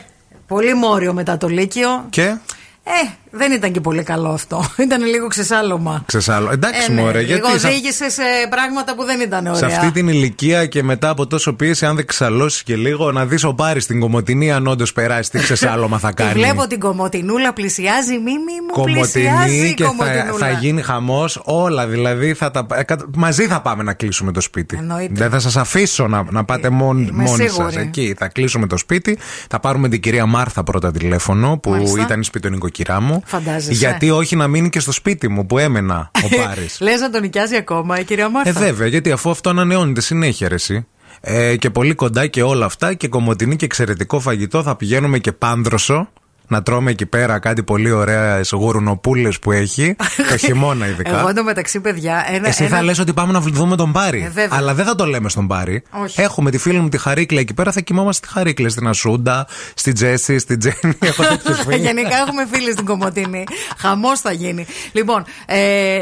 πολύ 0.47 0.73
μόριο 0.73 1.13
μετά 1.13 1.37
το 1.37 1.47
Λύκειο. 1.47 2.05
Και; 2.09 2.35
Ε, 2.83 3.09
Δεν 3.31 3.51
ήταν 3.51 3.71
και 3.71 3.81
πολύ 3.81 4.03
καλό 4.03 4.29
αυτό. 4.29 4.65
Ήταν 4.85 5.03
λίγο 5.05 5.27
ξεσάλωμα. 5.27 6.03
Ξεσάλω. 6.05 6.51
Εντάξει, 6.51 6.87
Ε, 6.89 6.93
ναι, 6.93 7.01
μωρέ, 7.01 7.21
γιατί 7.21 7.45
λίγο 7.45 7.57
σε- 7.57 7.67
οδήγησε 7.67 8.09
σε 8.09 8.21
πράγματα 8.49 8.95
που 8.95 9.03
δεν 9.03 9.19
ήταν 9.19 9.45
ωραία. 9.47 9.55
Σε 9.57 9.65
αυτή 9.65 9.91
την 9.91 10.07
ηλικία 10.07 10.65
και 10.65 10.83
μετά 10.83 11.09
από 11.09 11.27
τόσο 11.27 11.53
πίεση, 11.53 11.85
αν 11.85 11.95
δεν 11.95 12.05
ξαλώσει 12.05 12.63
και 12.63 12.75
λίγο, 12.75 13.11
να 13.11 13.25
δεις 13.25 13.43
ο 13.43 13.53
Πάρη 13.53 13.79
στην 13.79 13.99
Κομωτινή, 13.99 14.51
αν 14.51 14.67
όντως 14.67 14.93
περάσει, 14.93 15.29
τι 15.29 15.37
ξεσάλωμα 15.39 15.97
θα 15.99 16.07
Τη 16.09 16.13
κάνει. 16.23 16.33
βλέπω 16.33 16.67
την 16.67 16.79
κομμωτινούλα 16.79 17.53
πλησιάζει, 17.53 18.13
μη 18.13 18.19
μη 18.23 18.33
μου 18.77 18.83
πλησιάζει 18.83 19.27
Κομωτινή 19.29 19.67
η 19.67 19.73
και 19.73 19.83
θα, 19.83 19.89
κομμωτινούλα. 19.89 20.37
θα 20.47 20.49
γίνει 20.51 20.81
χαμός. 20.81 21.41
Όλα 21.43 21.87
δηλαδή. 21.87 22.33
Θα 22.33 22.51
τα, 22.51 22.65
ε, 22.73 22.83
κα- 22.83 22.97
μαζί 23.15 23.47
θα 23.47 23.61
πάμε 23.61 23.83
να 23.83 23.93
κλείσουμε 23.93 24.31
το 24.31 24.41
σπίτι. 24.41 24.75
Εννοείται. 24.79 25.13
Δεν 25.13 25.29
θα 25.29 25.39
σας 25.39 25.57
αφήσω 25.57 26.07
να, 26.07 26.23
να 26.29 26.43
πάτε 26.43 26.69
μόν, 26.69 26.97
Είμαι 27.01 27.23
μόνοι 27.23 27.47
σίγουρη. 27.49 27.73
σα 27.73 27.79
εκεί. 27.81 28.15
Θα 28.17 28.27
κλείσουμε 28.27 28.67
το 28.67 28.77
σπίτι. 28.77 29.17
Θα 29.49 29.59
πάρουμε 29.59 29.89
την 29.89 30.01
κυρία 30.01 30.25
Μάρθα 30.25 30.63
πρώτα 30.63 30.91
τηλέφωνο 30.91 31.57
που 31.57 31.69
Μάλιστα. 31.69 32.01
ήταν 32.01 32.19
η 32.19 32.23
σπιτονικοκυρά 32.23 33.01
μου. 33.01 33.18
Φαντάζεσαι. 33.25 33.71
Γιατί 33.71 34.09
όχι 34.09 34.35
να 34.35 34.47
μείνει 34.47 34.69
και 34.69 34.79
στο 34.79 34.91
σπίτι 34.91 35.27
μου 35.27 35.45
που 35.45 35.57
έμενα 35.57 36.11
ο 36.23 36.35
Πάρης. 36.35 36.79
Λες 36.81 36.99
να 36.99 37.09
τον 37.09 37.21
νοικιάζει 37.21 37.55
ακόμα 37.55 37.99
η 37.99 38.03
κυρία 38.03 38.29
Μάρθα. 38.29 38.49
Ε, 38.49 38.53
βέβαια, 38.53 38.87
γιατί 38.87 39.11
αφού 39.11 39.29
αυτό 39.29 39.49
ανανεώνεται 39.49 40.01
συνέχεια, 40.01 40.47
ρε, 40.47 40.55
εσύ. 40.55 40.85
Ε, 41.21 41.55
και 41.55 41.69
πολύ 41.69 41.93
κοντά 41.93 42.27
και 42.27 42.43
όλα 42.43 42.65
αυτά 42.65 42.93
και 42.93 43.07
κομμωτινή 43.07 43.55
και 43.55 43.65
εξαιρετικό 43.65 44.19
φαγητό. 44.19 44.63
Θα 44.63 44.75
πηγαίνουμε 44.75 45.19
και 45.19 45.31
πάνδροσο 45.31 46.09
να 46.49 46.61
τρώμε 46.61 46.91
εκεί 46.91 47.05
πέρα 47.05 47.39
κάτι 47.39 47.63
πολύ 47.63 47.91
ωραία 47.91 48.41
γουρουνοπούλες 48.51 49.39
που 49.39 49.51
έχει. 49.51 49.95
το 50.29 50.37
χειμώνα 50.37 50.87
ειδικά. 50.87 51.19
Εγώ 51.19 51.29
εντωμεταξύ, 51.29 51.79
παιδιά. 51.79 52.25
Ένα, 52.31 52.47
Εσύ 52.47 52.63
ένα... 52.63 52.75
θα 52.75 52.83
λες 52.83 52.99
ότι 52.99 53.13
πάμε 53.13 53.31
να 53.31 53.39
δούμε 53.39 53.75
τον 53.75 53.91
Πάρη. 53.91 54.21
Ε, 54.23 54.29
βέβαια. 54.29 54.57
αλλά 54.57 54.73
δεν 54.73 54.85
θα 54.85 54.95
το 54.95 55.05
λέμε 55.05 55.29
στον 55.29 55.47
Πάρη. 55.47 55.83
Όχι. 56.03 56.21
Έχουμε 56.21 56.51
τη 56.51 56.57
φίλη 56.57 56.79
μου 56.79 56.89
τη 56.89 56.97
Χαρίκλα 56.97 57.39
εκεί 57.39 57.53
πέρα, 57.53 57.71
θα 57.71 57.79
κοιμόμαστε 57.81 58.25
στη 58.25 58.33
Χαρίκλα, 58.37 58.69
στην 58.69 58.87
Ασούντα, 58.87 59.47
στην 59.73 59.93
Τζέσι, 59.93 60.37
στην 60.39 60.59
Τζέννη. 60.59 60.97
Έχω 61.09 61.23
τέτοιες 61.23 61.59
φίλες. 61.59 61.79
Γενικά 61.81 62.17
έχουμε 62.27 62.47
φίλοι 62.51 62.71
στην 62.71 62.85
Κομωτινή. 62.85 63.43
Χαμός 63.77 64.19
θα 64.19 64.31
γίνει. 64.31 64.65
Λοιπόν, 64.91 65.23
ε, 65.45 65.57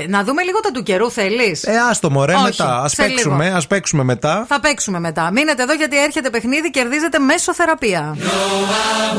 να 0.08 0.24
δούμε 0.24 0.42
λίγο 0.44 0.60
τα 0.60 0.72
του 0.72 0.84
καιρού, 0.84 1.12
θέλεις; 1.12 1.64
Ε, 1.64 1.72
άστο 1.90 2.10
μωρέ, 2.10 2.34
Όχι, 2.34 2.44
μετά. 2.44 2.82
Α 2.82 2.88
σε 2.88 2.96
παίξουμε, 2.96 3.44
λίγο. 3.44 3.56
ας 3.58 3.68
παίξουμε 3.68 4.04
μετά. 4.04 4.46
Θα 4.48 4.60
παίξουμε 4.60 5.00
μετά. 5.00 5.32
Μείνετε 5.32 5.64
εδώ 5.64 5.74
γιατί 5.74 6.04
έρχεται 6.04 6.30
παιχνίδι, 6.30 6.70
κερδίζετε 6.70 7.20
μέσω 7.20 7.54
θεραπεία. 7.54 8.16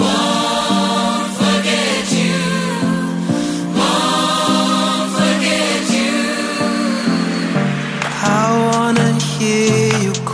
I 0.01 1.18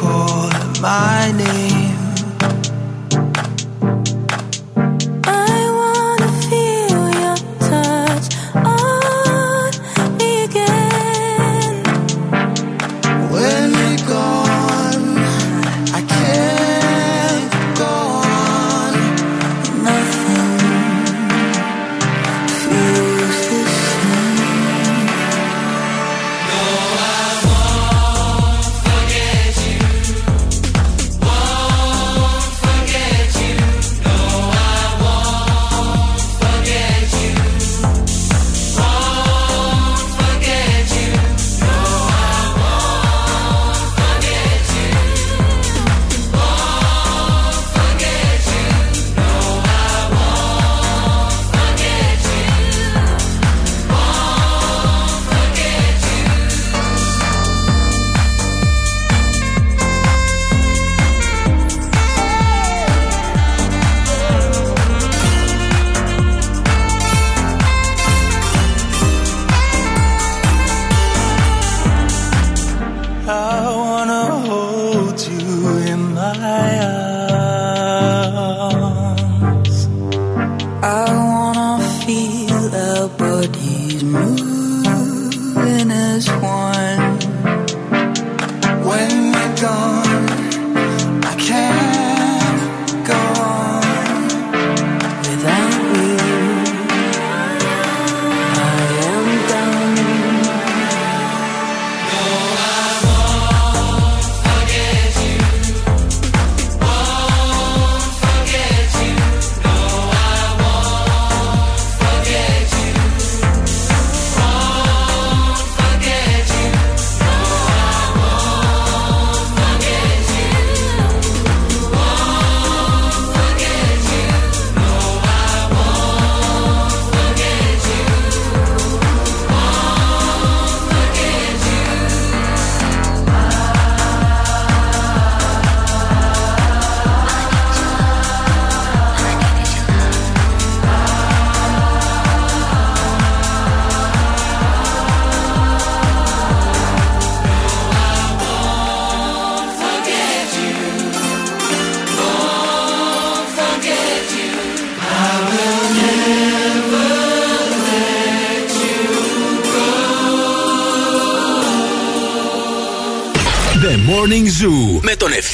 Call 0.05 0.51
my 0.83 1.33
name. 1.33 1.84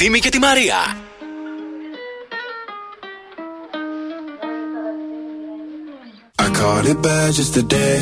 Ευθύμη 0.00 0.18
και 0.18 0.28
τη 0.28 0.38
Μαρία. 0.38 0.96
I 6.44 6.48
caught 6.58 6.86
it 6.92 6.98
bad 7.06 7.28
just 7.38 7.52
today. 7.60 7.96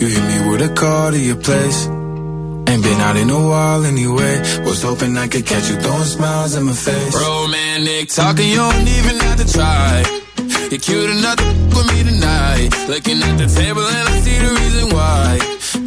You 0.00 0.06
hit 0.14 0.24
me 0.30 0.38
with 0.48 0.68
a 0.68 0.70
call 0.80 1.08
to 1.14 1.20
your 1.30 1.40
place. 1.48 1.80
Ain't 2.70 2.82
been 2.88 3.00
out 3.06 3.16
in 3.22 3.28
a 3.38 3.40
while 3.50 3.82
anyway. 3.92 4.34
Was 4.66 4.80
hoping 4.88 5.12
I 5.24 5.26
could 5.32 5.46
catch 5.52 5.66
you 5.70 5.76
throwing 5.84 6.10
smiles 6.16 6.52
in 6.58 6.62
my 6.70 6.76
face. 6.88 7.14
Romantic 7.28 8.04
talking, 8.18 8.48
you 8.54 8.60
don't 8.66 8.88
even 8.98 9.16
have 9.26 9.38
to 9.42 9.46
try. 9.56 9.90
You're 10.70 10.84
cute 10.88 11.10
enough 11.16 11.38
to 11.42 11.46
f- 11.50 11.74
with 11.74 11.86
me 11.92 12.00
tonight. 12.10 12.68
Looking 12.92 13.18
at 13.28 13.34
the 13.42 13.48
table 13.60 13.86
and 13.96 14.04
I 14.12 14.14
see 14.24 14.38
the 14.46 14.52
reason 14.60 14.84
why. 14.96 15.26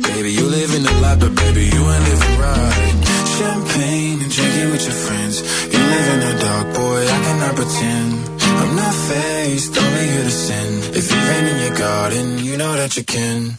Baby, 0.07 0.29
you 0.37 0.45
live 0.57 0.71
in 0.77 0.83
the 0.89 0.95
life, 1.03 1.19
but 1.23 1.33
baby, 1.41 1.63
you 1.73 1.81
ain't 1.93 2.03
living 2.11 2.35
right. 2.45 2.93
Champagne 3.37 4.17
and 4.23 4.31
pretend. 7.72 8.42
I'm 8.42 8.76
not 8.76 8.94
faced, 8.94 9.78
only 9.78 10.06
here 10.06 10.24
to 10.24 10.30
sin. 10.30 10.94
If 10.94 11.10
you 11.10 11.18
rain 11.18 11.44
in 11.46 11.58
your 11.66 11.78
garden, 11.78 12.44
you 12.44 12.56
know 12.56 12.74
that 12.74 12.96
you 12.96 13.04
can. 13.04 13.58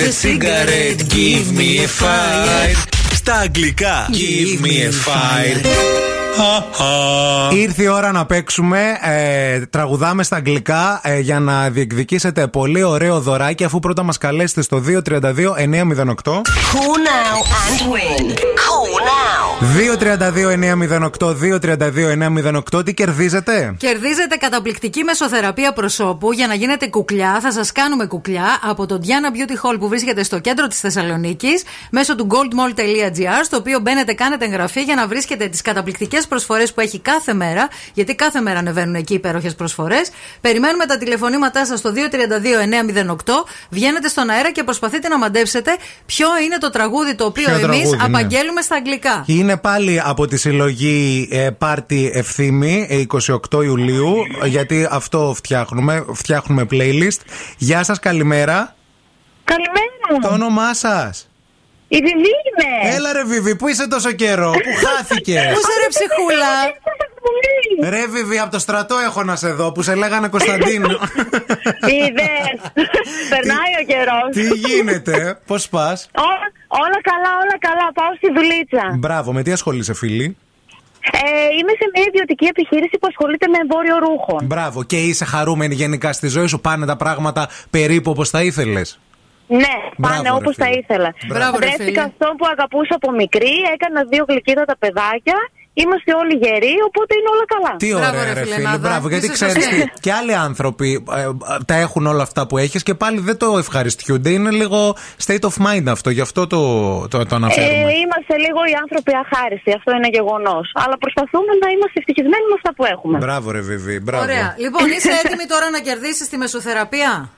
Light 0.00 0.06
the 0.06 0.12
cigarette, 0.12 1.02
give 1.08 1.52
me 1.52 1.84
a 1.84 1.88
fire 2.00 2.76
Στα 3.14 3.34
αγγλικά 3.34 4.08
Give 4.10 4.64
me 4.64 4.68
a 4.68 4.92
fire 5.08 5.66
Ήρθε 7.54 7.82
η 7.82 7.86
ώρα 7.86 8.12
να 8.12 8.26
παίξουμε. 8.26 8.80
Ε, 9.02 9.66
τραγουδάμε 9.66 10.22
στα 10.22 10.36
αγγλικά 10.36 11.00
ε, 11.02 11.18
για 11.18 11.40
να 11.40 11.70
διεκδικήσετε 11.70 12.46
πολύ 12.46 12.82
ωραίο 12.82 13.20
δωράκι 13.20 13.64
αφού 13.64 13.78
πρώτα 13.78 14.02
μας 14.02 14.18
καλέσετε 14.18 14.62
στο 14.62 14.82
232 14.86 15.02
908. 15.04 16.32
Call 16.72 16.96
now 17.06 17.36
and 17.64 17.92
win. 17.92 18.59
Call 19.60 19.66
now. 19.66 19.80
232 19.80 20.56
908, 20.56 21.34
232 21.34 22.16
908, 22.74 22.84
τι 22.84 22.94
κερδίζετε; 22.94 23.74
Κερδίζετε 23.78 24.36
καταπληκτική 24.36 25.04
μεσοθεραπεία 25.04 25.72
προσώπου 25.72 26.32
για 26.32 26.46
να 26.46 26.54
γίνετε 26.54 26.86
κουκλιά. 26.86 27.38
Θα 27.40 27.52
σας 27.52 27.72
κάνουμε 27.72 28.06
κουκλιά 28.06 28.58
από 28.62 28.86
το 28.86 29.00
Diana 29.02 29.36
Beauty 29.36 29.52
Hall 29.52 29.76
που 29.80 29.88
βρίσκεται 29.88 30.22
στο 30.22 30.38
κέντρο 30.38 30.66
της 30.66 30.80
Θεσσαλονίκης 30.80 31.62
μέσω 31.90 32.14
του 32.16 32.26
goldmall.gr, 32.30 33.40
στο 33.44 33.56
οποίο 33.56 33.78
μπαίνετε, 33.80 34.12
κάνετε 34.12 34.44
εγγραφή 34.44 34.82
για 34.82 34.94
να 34.94 35.06
βρίσκετε 35.06 35.46
τις 35.48 35.62
καταπληκτικές 35.62 36.26
προσφορές 36.26 36.72
που 36.72 36.80
έχει 36.80 36.98
κάθε 36.98 37.34
μέρα. 37.34 37.68
Γιατί 37.94 38.14
κάθε 38.14 38.40
μέρα 38.40 38.58
ανεβαίνουν 38.58 38.94
εκεί 38.94 39.14
υπέροχες 39.14 39.54
προσφορές. 39.54 40.10
Περιμένουμε 40.40 40.86
τα 40.86 40.98
τηλεφωνήματά 40.98 41.66
σας 41.66 41.78
στο 41.78 41.92
232 41.92 41.96
908. 42.64 43.14
Βγαίνετε 43.70 44.08
στον 44.08 44.30
αέρα 44.30 44.52
και 44.52 44.62
προσπαθείτε 44.62 45.08
να 45.08 45.18
μαντέψετε 45.18 45.76
ποιο 46.06 46.26
είναι 46.44 46.58
το 46.58 46.70
τραγούδι 46.70 47.14
το 47.14 47.24
οποίο 47.24 47.44
Ποιο 47.44 47.54
εμείς 47.54 47.68
τραγούδι, 47.68 47.96
ναι. 47.96 48.04
απαγγέλουμε 48.04 48.60
στα 48.60 48.76
αγγλικά. 48.76 49.24
Είναι 49.26 49.49
πάλι 49.56 50.00
από 50.04 50.26
τη 50.26 50.36
συλλογή 50.36 51.28
ε, 51.30 51.50
Πάρτι 51.58 52.10
Ευθύμη 52.14 52.86
ε, 52.90 53.02
28 53.52 53.64
Ιουλίου 53.64 54.14
γιατί 54.44 54.86
αυτό 54.90 55.32
φτιάχνουμε, 55.36 56.04
φτιάχνουμε 56.12 56.66
playlist. 56.70 57.20
Γεια 57.58 57.82
σας, 57.82 57.98
καλημέρα. 57.98 58.74
Καλημέρα. 59.44 60.28
Το 60.28 60.34
όνομά 60.34 60.74
σας; 60.74 61.30
Η 61.88 61.96
Βιβί 61.96 62.12
είμαι. 62.12 62.94
Έλα 62.94 63.12
ρε 63.12 63.24
Βιβί, 63.24 63.56
πού 63.56 63.68
είσαι 63.68 63.88
τόσο 63.88 64.12
καιρό, 64.12 64.50
πού 64.50 64.86
χάθηκες; 64.86 65.44
Πού 65.44 65.58
είσαι 65.58 65.80
ρε 65.82 65.88
ψυχούλα; 65.88 66.52
Ρε 67.88 68.06
Βιβί, 68.06 68.38
από 68.38 68.50
το 68.50 68.58
στρατό 68.58 68.96
έχω 68.98 69.22
να 69.24 69.36
σε 69.36 69.52
δω 69.52 69.72
που 69.72 69.82
σε 69.82 69.94
λέγανε 69.94 70.28
Κωνσταντίνο. 70.28 70.88
Είδες. 71.96 72.56
Περνάει 73.28 73.72
ο 73.82 73.84
καιρός. 73.86 74.28
Τι 74.32 74.68
γίνεται, 74.68 75.40
πώς 75.46 75.68
πας; 75.68 76.08
όλα 76.68 76.98
καλά, 77.02 77.30
όλα 77.42 77.56
καλά. 77.58 77.92
Πάω 77.94 78.14
στη 78.16 78.28
δουλίτσα. 78.32 78.96
Μπράβο, 78.98 79.32
με 79.32 79.42
τι 79.42 79.52
ασχολείσαι 79.52 79.94
φίλη; 79.94 80.36
Ε, 81.12 81.18
είμαι 81.58 81.72
σε 81.72 81.90
μια 81.94 82.04
ιδιωτική 82.08 82.44
επιχείρηση 82.44 82.98
που 83.00 83.06
ασχολείται 83.10 83.46
με 83.48 83.58
εμπόριο 83.62 83.96
ρούχων. 83.98 84.46
Μπράβο, 84.46 84.82
και 84.84 84.96
είσαι 84.96 85.24
χαρούμενη 85.24 85.74
γενικά 85.74 86.12
στη 86.12 86.28
ζωή 86.28 86.46
σου, 86.46 86.60
πάνε 86.60 86.86
τα 86.86 86.96
πράγματα 86.96 87.48
περίπου 87.70 88.10
όπως 88.10 88.30
τα 88.30 88.42
ήθελες; 88.42 88.98
Ναι, 89.46 89.58
Μπράβο, 89.96 90.16
πάνε 90.22 90.28
ρε 90.28 90.34
όπως 90.34 90.56
τα 90.56 90.64
φίλε. 90.64 90.78
ήθελα. 90.78 91.14
Μπράβο, 91.26 91.58
ρε 91.58 91.66
Βρέθηκα 91.66 91.84
φίλε. 91.84 92.00
αυτόν 92.00 92.36
που 92.36 92.46
αγαπούσα 92.52 92.94
από 92.94 93.10
μικρή, 93.10 93.54
έκανα 93.74 94.04
δύο 94.10 94.24
γλυκύτατα 94.28 94.76
παιδάκια. 94.78 95.38
Είμαστε 95.72 96.14
όλοι 96.14 96.34
γεροί, 96.42 96.74
οπότε 96.86 97.14
είναι 97.18 97.30
όλα 97.34 97.44
καλά. 97.54 97.76
Τι 97.76 97.94
ωραία, 97.94 98.34
ρε 98.34 98.44
φίλε. 98.44 98.78
Μπράβο, 98.78 99.08
γιατί 99.08 99.28
ξέρεις 99.28 99.68
και 100.00 100.12
άλλοι 100.12 100.34
άνθρωποι 100.34 101.04
ε, 101.16 101.20
ε, 101.22 101.28
τα 101.66 101.74
έχουν 101.74 102.06
όλα 102.06 102.22
αυτά 102.22 102.46
που 102.46 102.58
έχεις 102.58 102.82
και 102.82 102.94
πάλι 102.94 103.20
δεν 103.20 103.36
το 103.36 103.58
ευχαριστιούνται. 103.58 104.30
Είναι 104.30 104.50
λίγο 104.50 104.96
state 105.26 105.44
of 105.50 105.66
mind 105.66 105.84
αυτό, 105.88 106.10
γι' 106.10 106.20
αυτό 106.20 106.46
το, 106.46 106.60
το, 107.08 107.26
το 107.26 107.34
αναφέρουμε. 107.34 107.90
Ε, 107.92 107.96
είμαστε 108.02 108.34
λίγο 108.44 108.60
οι 108.70 108.74
άνθρωποι 108.82 109.12
αχάριστοι, 109.22 109.72
αυτό 109.76 109.90
είναι 109.96 110.08
γεγονός. 110.08 110.70
Αλλά 110.74 110.98
προσπαθούμε 110.98 111.52
να 111.62 111.68
είμαστε 111.70 111.98
ευτυχισμένοι 111.98 112.44
με 112.50 112.54
αυτά 112.56 112.74
που 112.74 112.84
έχουμε. 112.84 113.18
Μπράβο, 113.18 113.50
ρε 113.50 113.60
Βιβί, 113.60 114.00
μπράβο. 114.00 114.22
Ωραία. 114.22 114.54
Λοιπόν, 114.58 114.90
είσαι 114.90 115.10
έτοιμη 115.24 115.46
τώρα 115.46 115.70
να 115.70 115.80
κερδίσεις 115.80 116.28
τη 116.28 116.36
μεσοθεραπεία; 116.36 117.30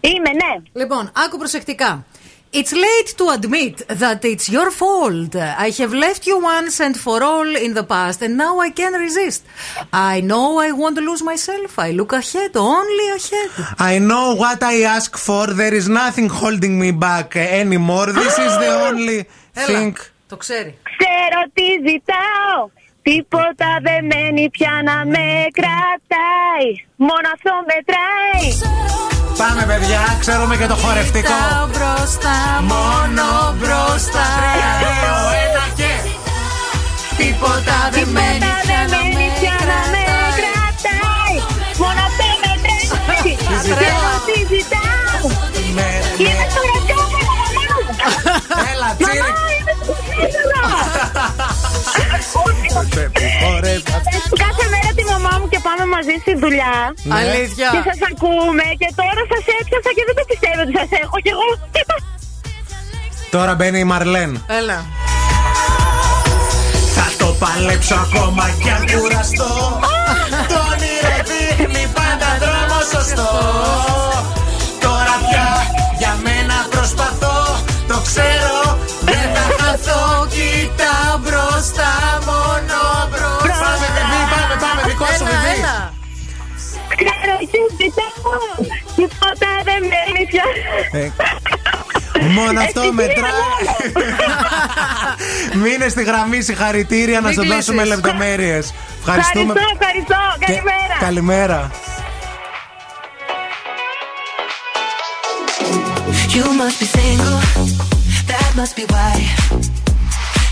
Είμαι, 0.00 0.30
ναι. 0.42 0.52
Λοιπόν, 0.80 1.10
άκου 1.24 1.38
προσεκτικά. 1.38 2.04
It's 2.53 2.73
late 2.87 3.11
to 3.19 3.25
admit 3.37 3.75
that 4.03 4.25
it's 4.25 4.47
your 4.49 4.69
fault. 4.71 5.35
I 5.35 5.69
have 5.81 5.93
left 6.05 6.25
you 6.25 6.35
once 6.55 6.79
and 6.85 6.95
for 7.05 7.21
all 7.21 7.49
in 7.65 7.75
the 7.79 7.83
past, 7.83 8.23
and 8.25 8.33
now 8.45 8.53
I 8.67 8.71
can't 8.79 8.97
resist. 9.07 9.41
I 9.93 10.21
know 10.21 10.47
I 10.67 10.71
won't 10.71 10.99
lose 11.09 11.23
myself. 11.31 11.71
I 11.77 11.91
look 11.99 12.11
ahead, 12.21 12.51
only 12.77 13.07
ahead. 13.19 13.49
I 13.91 13.99
know 13.99 14.33
what 14.43 14.59
I 14.63 14.75
ask 14.97 15.11
for. 15.27 15.45
There 15.61 15.75
is 15.81 15.87
nothing 16.01 16.27
holding 16.41 16.79
me 16.83 16.89
back 17.07 17.35
anymore. 17.35 18.07
This 18.21 18.35
is 18.45 18.53
the 18.63 18.71
only 18.87 19.19
thing. 19.67 19.93
Το 20.27 20.37
ξέρει. 20.37 20.77
Ξέρω 20.97 21.41
τι 21.53 21.67
ζητάω. 21.89 22.69
Τίποτα 23.01 23.79
δεν 23.81 24.05
μένει 24.05 24.49
πια 24.49 24.81
να 24.83 25.05
με 25.05 25.45
κρατάει. 25.51 26.69
Μόνο 26.95 27.27
αυτό 27.33 27.51
μετράει. 27.71 28.47
Πάμε, 29.40 29.62
παιδιά, 29.66 30.16
ξέρουμε 30.20 30.56
και 30.56 30.66
το 30.66 30.74
χορευτικό. 30.74 31.28
Κοιτάω 31.28 31.66
μπροστά, 31.72 32.36
μόνο 32.72 33.26
μπροστά. 33.58 34.26
Δύο, 34.80 35.16
ένα 35.44 35.64
και. 35.78 35.92
Τίποτα 37.16 37.76
δεν 37.94 38.08
μένει 38.08 38.38
πια 38.38 38.80
να 38.92 38.98
με 39.14 39.26
πια 39.38 39.56
να 39.70 39.78
με 39.92 40.02
κρατάει. 40.38 41.36
Μόνο 41.82 42.00
αυτό 42.08 42.26
μετράει. 42.42 42.86
Ξέρω 43.62 44.10
τι 44.26 44.36
ζητάω. 44.52 45.24
Είμαι 45.66 45.88
στο 46.52 46.60
ραδιόφωνο, 46.70 47.32
μαμά. 47.40 47.64
Έλα, 48.72 48.88
Μαμά, 49.04 49.28
είμαι 49.58 49.72
πάμε 55.76 55.86
μαζί 55.96 56.14
στη 56.24 56.32
δουλειά. 56.42 56.76
Ναι. 57.02 57.14
Αλήθεια. 57.20 57.68
Και 57.74 57.82
σας 57.88 58.00
ακούμε 58.10 58.66
και 58.80 58.88
τώρα 59.00 59.22
σας 59.32 59.44
έπιασα 59.58 59.90
και 59.96 60.04
δεν 60.08 60.14
το 60.18 60.24
πιστεύω 60.30 60.60
ότι 60.64 60.74
σας 60.80 60.90
έχω 61.02 61.16
κι 61.24 61.32
εγώ. 61.34 61.48
Τώρα 63.34 63.52
μπαίνει 63.54 63.78
η 63.78 63.88
Μαρλέν. 63.92 64.30
Έλα. 64.58 64.78
Θα 66.96 67.06
το 67.18 67.28
παλέψω 67.42 67.94
ακόμα 67.94 68.44
κι 68.62 68.70
αν 68.76 68.82
κουραστώ. 68.92 69.50
Το 70.52 70.58
όνειρο 70.72 71.16
δείχνει 71.30 71.84
πάντα 71.98 72.28
δρόμο 72.42 72.78
σωστό. 72.92 73.28
Μόνο 92.30 92.60
αυτό 92.60 92.92
μετράει. 92.92 93.30
Μείνε 95.62 95.88
στη 95.88 96.02
γραμμή 96.02 96.42
συγχαρητήρια 96.42 97.20
να 97.20 97.28
Μην 97.28 97.36
σου 97.42 97.46
δώσουμε 97.46 97.82
κλείσεις. 97.82 98.00
λεπτομέρειες. 98.02 98.74
Ευχαριστώ, 98.98 99.40
ευχαριστώ. 99.40 100.16
Καλημέρα. 100.38 100.96
Καλημέρα. 101.00 101.70
You 106.36 106.46
must 106.60 106.78
be 106.82 106.86
single, 106.98 107.38
that 108.30 108.48
must 108.60 108.74
be 108.78 108.84
why. 108.92 109.14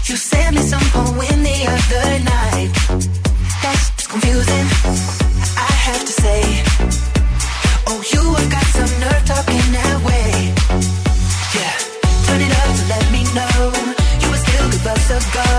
You 0.09 0.17
sent 0.31 0.51
me 0.57 0.63
some 0.73 0.87
poem 0.97 1.39
the 1.51 1.59
other 1.77 2.09
night. 2.35 2.71
That's 3.63 4.07
confusing, 4.13 4.67
I 5.69 5.73
have 5.87 6.03
to 6.09 6.15
say. 6.25 6.41
Oh, 7.91 7.99
you 8.13 8.23
have 8.39 8.51
got 8.57 8.62
to 12.51 12.85
let 12.89 13.07
me 13.13 13.23
know 13.37 13.59
you 14.23 14.29
were 14.31 14.43
still 14.47 14.69
go. 15.41 15.53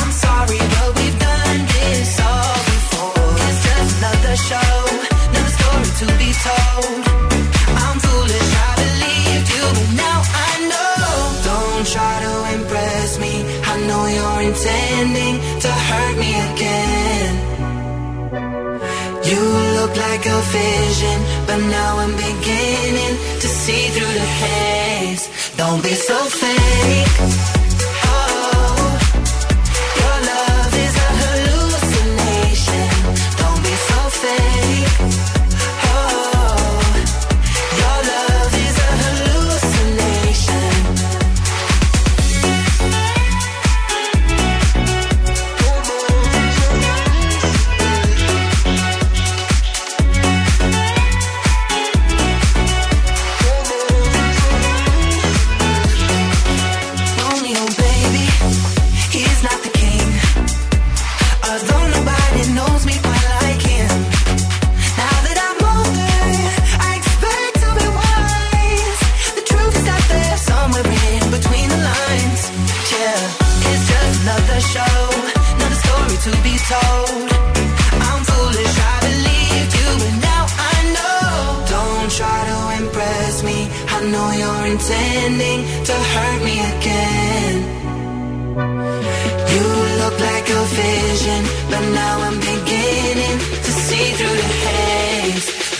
I'm 0.00 0.12
sorry, 0.24 0.60
but 0.74 0.88
we've 0.98 1.18
done 1.18 1.60
this 1.74 2.20
all 2.20 2.58
before. 2.72 3.34
It's 3.48 3.60
just 3.66 3.90
another 3.98 4.36
show, 4.48 4.74
another 5.30 5.52
story 5.58 5.90
to 6.00 6.06
be 6.22 6.30
told. 6.46 7.00
I'm 7.84 7.98
foolish, 8.06 8.50
I 8.68 8.72
believed 8.84 9.48
you, 9.54 9.64
but 9.78 9.90
now 10.04 10.18
I 10.48 10.52
know. 10.70 10.94
Don't 11.50 11.84
try 11.94 12.14
to 12.26 12.34
impress 12.56 13.18
me. 13.18 13.34
I 13.72 13.74
know 13.88 14.02
you're 14.16 14.42
intending 14.50 15.34
to 15.64 15.70
hurt 15.88 16.16
me 16.22 16.30
again. 16.50 17.32
You 19.30 19.64
like 19.96 20.26
a 20.26 20.40
vision, 20.40 21.18
but 21.46 21.58
now 21.58 21.98
I'm 21.98 22.14
beginning 22.16 23.14
to 23.42 23.48
see 23.48 23.88
through 23.94 24.14
the 24.20 24.28
haze. 24.42 25.24
Don't 25.56 25.82
be 25.82 25.94
so 25.94 26.18
fake. 26.24 27.63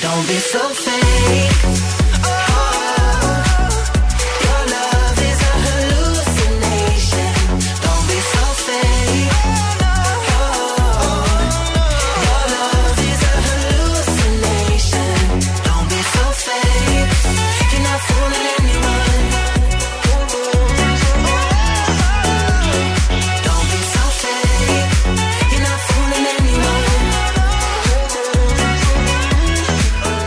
Don't 0.04 0.28
be 0.28 0.34
so 0.34 0.68
fake. 0.68 2.03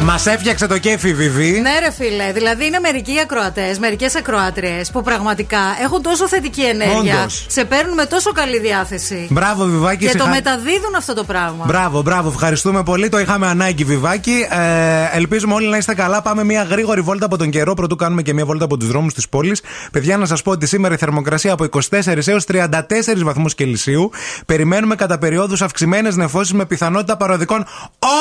Μας 0.07 0.25
έφτιαξε 0.25 0.67
το 0.67 0.77
κέφι, 0.77 1.13
Βιβί. 1.13 1.59
Ναι, 1.61 1.79
ρε 1.79 1.91
φίλε. 1.91 2.31
Δηλαδή 2.33 2.65
είναι 2.65 2.79
μερικοί 2.79 3.19
ακροατές, 3.19 3.79
μερικές 3.79 4.15
ακροάτριες 4.15 4.91
που 4.91 5.01
πραγματικά 5.01 5.59
έχουν 5.83 6.01
τόσο 6.01 6.27
θετική 6.27 6.61
ενέργεια. 6.61 7.19
Όντως. 7.19 7.45
Σε 7.49 7.65
παίρνουν 7.65 7.93
με 7.93 8.05
τόσο 8.05 8.31
καλή 8.31 8.59
διάθεση. 8.59 9.27
Μπράβο, 9.29 9.63
Βιβάκι. 9.65 9.97
Και 9.97 10.05
το 10.05 10.11
συγχα- 10.11 10.29
μεταδίδουν 10.29 10.95
αυτό 10.97 11.13
το 11.13 11.23
πράγμα. 11.23 11.63
Μπράβο, 11.67 12.01
μπράβο. 12.01 12.29
Ευχαριστούμε 12.29 12.83
πολύ. 12.83 13.09
Το 13.09 13.19
είχαμε 13.19 13.47
ανάγκη, 13.47 13.83
Βιβάκι. 13.83 14.45
Ε, 14.49 15.17
ελπίζουμε 15.17 15.53
όλοι 15.53 15.67
να 15.67 15.77
είστε 15.77 15.93
καλά. 15.93 16.21
Πάμε 16.21 16.43
μια 16.43 16.63
γρήγορη 16.63 17.01
βόλτα 17.01 17.25
από 17.25 17.37
τον 17.37 17.49
καιρό. 17.49 17.73
Πρωτού 17.73 17.95
κάνουμε 17.95 18.21
και 18.21 18.33
μια 18.33 18.45
βόλτα 18.45 18.65
από 18.65 18.77
τους 18.77 18.87
δρόμους 18.87 19.13
της 19.13 19.29
πόλης. 19.29 19.61
Παιδιά, 19.91 20.17
να 20.17 20.25
σας 20.25 20.41
πω 20.41 20.51
ότι 20.51 20.65
σήμερα 20.67 20.93
η 20.93 20.97
θερμοκρασία 20.97 21.51
από 21.53 21.63
24 21.63 22.27
έως 22.27 22.45
34 22.45 23.23
βαθμούς 23.23 23.55
Κελσίου. 23.55 24.11
Περιμένουμε 24.45 24.95
κατά 24.95 25.17
περιόδους 25.17 25.61
αυξημένες 25.61 26.15
νεφώσεις 26.15 26.53
με 26.53 26.65
πιθανότητα 26.65 27.17
παροδικών 27.17 27.65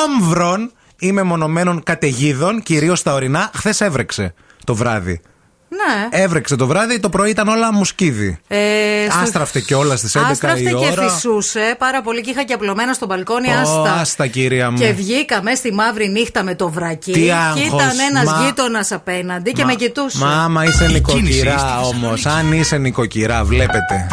όμβρων 0.07 0.71
ή 0.99 1.11
μεμονωμένων 1.11 1.83
καταιγίδων, 1.83 2.63
κυρίως 2.63 2.99
στα 2.99 3.13
ορεινά. 3.13 3.51
Χθες 3.55 3.81
έβρεξε 3.81 4.33
το 4.65 4.75
βράδυ. 4.75 5.21
Ναι. 5.69 6.19
Έβρεξε 6.23 6.55
το 6.55 6.67
βράδυ, 6.67 6.99
το 6.99 7.09
πρωί 7.09 7.29
ήταν 7.29 7.47
όλα 7.47 7.73
μουσκίδι. 7.73 8.37
Ε, 8.47 8.57
στο- 9.09 9.19
Άστραφτε 9.19 9.59
και 9.59 9.75
όλα 9.75 9.95
στις 9.95 10.15
11 10.15 10.31
Άστραφτε 10.31 10.59
η 10.59 10.63
και 10.65 10.75
ώρα. 10.75 11.09
φυσούσε 11.09 11.75
πάρα 11.77 12.01
πολύ 12.01 12.21
και 12.21 12.29
είχα 12.29 12.43
και 12.43 12.53
απλωμένα 12.53 12.93
στο 12.93 13.05
μπαλκόνι. 13.05 13.47
Ω, 13.47 13.59
άστα. 13.59 13.93
άστα, 13.93 14.27
κυρία 14.27 14.71
μου. 14.71 14.77
Και 14.77 14.91
βγήκαμε 14.91 15.55
στη 15.55 15.73
μαύρη 15.73 16.07
νύχτα 16.09 16.43
με 16.43 16.55
το 16.55 16.69
βρακί. 16.69 17.11
Τι 17.11 17.21
και 17.21 17.33
άγχος, 17.33 17.65
ήταν 17.65 17.99
ένας 18.09 18.23
μα- 18.25 18.45
γείτονας 18.45 18.91
απέναντι 18.91 19.51
και 19.51 19.61
Μα- 19.61 19.67
με 19.67 19.73
κοιτούσε. 19.75 20.17
Μα 20.17 20.43
άμα 20.43 20.63
είσαι 20.63 20.85
κίνηση 20.85 20.93
νοικοκυρά 20.93 21.57
στη 21.57 21.67
όμως, 21.95 22.25
αν 22.25 22.51
είσαι 22.51 22.77
νοικοκυρά, 22.77 23.43
βλέπετε. 23.43 24.07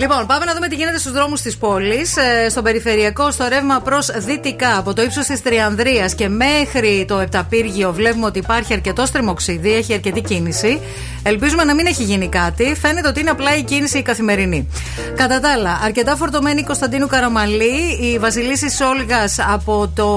Λοιπόν, 0.00 0.26
πάμε 0.26 0.44
να 0.44 0.54
δούμε 0.54 0.68
τι 0.68 0.74
γίνεται 0.74 0.98
στους 0.98 1.12
δρόμους 1.12 1.40
της 1.40 1.56
πόλης. 1.56 2.16
Ε, 2.16 2.48
στον 2.48 2.62
περιφερειακό, 2.62 3.30
στο 3.30 3.48
ρεύμα 3.48 3.80
προς 3.80 4.10
δυτικά, 4.16 4.78
από 4.78 4.94
το 4.94 5.02
ύψος 5.02 5.26
της 5.26 5.42
Τριανδρίας 5.42 6.14
και 6.14 6.28
μέχρι 6.28 7.04
το 7.08 7.18
Επταπύργιο, 7.18 7.92
βλέπουμε 7.92 8.26
ότι 8.26 8.38
υπάρχει 8.38 8.72
αρκετό 8.72 9.06
στριμοξίδι, 9.06 9.74
έχει 9.74 9.92
αρκετή 9.92 10.20
κίνηση. 10.20 10.80
Ελπίζουμε 11.22 11.64
να 11.64 11.74
μην 11.74 11.86
έχει 11.86 12.02
γίνει 12.02 12.28
κάτι. 12.28 12.74
Φαίνεται 12.80 13.08
ότι 13.08 13.20
είναι 13.20 13.30
απλά 13.30 13.56
η 13.56 13.62
κίνηση 13.62 13.98
η 13.98 14.02
καθημερινή. 14.02 14.68
Κατά 15.16 15.40
τα 15.40 15.52
άλλα, 15.52 15.80
αρκετά 15.84 16.16
φορτωμένη 16.16 16.60
η 16.60 16.64
Κωνσταντίνου 16.64 17.06
Καραμαλή, 17.06 17.98
η 18.00 18.18
Βασιλίση 18.18 18.70
Σόλγας 18.70 19.38
από, 19.38 19.92
το, 19.94 20.08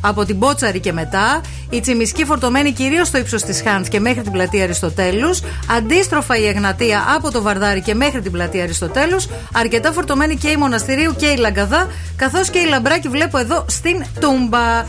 από 0.00 0.24
την 0.24 0.36
Μπότσαρη 0.36 0.80
και 0.80 0.92
μετά, 0.92 1.40
η 1.70 1.80
Τσιμισκή 1.80 2.24
φορτωμένη 2.24 2.72
κυρίως 2.72 3.08
στο 3.08 3.18
ύψος 3.18 3.42
της 3.42 3.62
Χάντ 3.66 3.86
και 3.86 4.00
μέχρι 4.00 4.22
την 4.22 4.32
πλατεία 4.32 4.62
Αριστοτέλους, 4.62 5.40
αντίστροφα 5.76 6.36
η 6.36 6.46
Εγνατία 6.46 7.04
από 7.16 7.30
το 7.30 7.42
Βαρδάρι 7.42 7.80
και 7.80 7.94
μέχρι 7.94 8.20
την 8.20 8.32
πλατεία 8.32 8.62
Αριστοτέλους, 8.62 8.79
αρκετά 9.52 9.92
φορτωμένη 9.92 10.36
και 10.36 10.48
η 10.48 10.56
Μοναστηρίου 10.56 11.14
και 11.16 11.26
η 11.26 11.36
Λαγκαδά, 11.36 11.86
καθώς 12.16 12.50
και 12.50 12.58
η 12.58 12.66
Λαμπράκη 12.68 13.08
βλέπω 13.08 13.38
εδώ 13.38 13.64
στην 13.68 14.04
Τούμπα. 14.20 14.84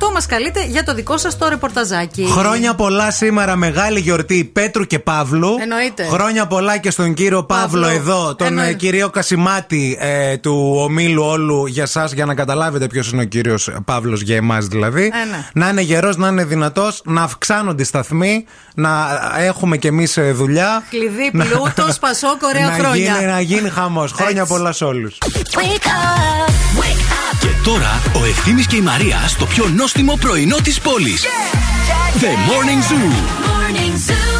232-908 0.00 0.12
μας 0.12 0.26
καλείτε 0.26 0.64
για 0.66 0.82
το 0.84 0.94
δικό 0.94 1.16
σας 1.18 1.38
το 1.38 1.48
ρεπορταζάκι. 1.48 2.26
Χρόνια 2.30 2.74
πολλά 2.74 3.10
σήμερα, 3.10 3.56
μεγάλη 3.56 4.00
γιορτή 4.00 4.44
Πέτρου 4.52 4.84
και 4.84 4.98
Παύλου. 4.98 5.56
Εννοείται. 5.60 6.04
Χρόνια 6.04 6.46
πολλά 6.46 6.76
και 6.78 6.90
στον 6.90 7.14
κύριο 7.14 7.44
Παύλο, 7.44 7.80
Παύλο. 7.82 7.96
εδώ, 7.96 8.34
τον 8.34 8.46
Εννοείται. 8.46 8.70
ε, 8.70 8.74
κύριο 8.74 9.10
Κασιμάτη 9.10 9.98
ε, 10.00 10.36
του 10.36 10.74
ομίλου 10.78 11.22
όλου 11.24 11.66
για 11.66 11.86
σας 11.86 12.12
για 12.12 12.24
να 12.24 12.34
καταλάβετε 12.34 12.86
ποιος 12.86 13.10
είναι 13.12 13.22
ο 13.22 13.24
κύριος 13.24 13.70
Παύλος 13.84 14.20
για 14.20 14.36
εμάς 14.36 14.66
δηλαδή. 14.66 15.02
Ε, 15.02 15.30
ναι. 15.30 15.46
Να 15.54 15.68
είναι 15.68 15.80
γερός, 15.80 16.16
να 16.16 16.28
είναι 16.28 16.44
δυνατός, 16.44 17.00
να 17.04 17.22
αυξάνονται 17.22 17.82
οι 17.82 17.84
σταθμοί, 17.84 18.44
να 18.74 19.06
έχουμε 19.38 19.76
κι 19.76 19.86
εμείς 19.86 20.18
δουλειά. 20.32 20.82
Κλειδί, 20.90 21.30
Να- 21.32 21.44
πλούτος, 21.44 21.98
πασό, 21.98 22.25
κορέα 22.40 22.68
να 22.68 22.72
χρόνια. 22.74 23.12
γίνει, 23.12 23.26
να 23.26 23.40
γίνει 23.40 23.68
χαμός. 23.68 24.12
Χρόνια 24.12 24.46
πολλά 24.46 24.72
σε 24.72 24.84
όλους. 24.84 25.18
Wake 25.22 25.86
up, 25.86 26.50
wake 26.80 27.06
up. 27.12 27.38
Και 27.40 27.48
τώρα 27.64 28.02
ο 28.20 28.24
Ευθύμης 28.24 28.66
και 28.66 28.76
η 28.76 28.80
Μαρία 28.80 29.24
στο 29.26 29.44
πιο 29.44 29.68
νόστιμο 29.76 30.16
πρωινό 30.20 30.56
της 30.56 30.80
πόλης. 30.80 31.22
The 32.20 32.32
Morning 32.48 32.82
Zoo. 32.90 33.12
Morning 33.48 33.94
Zoo. 34.06 34.34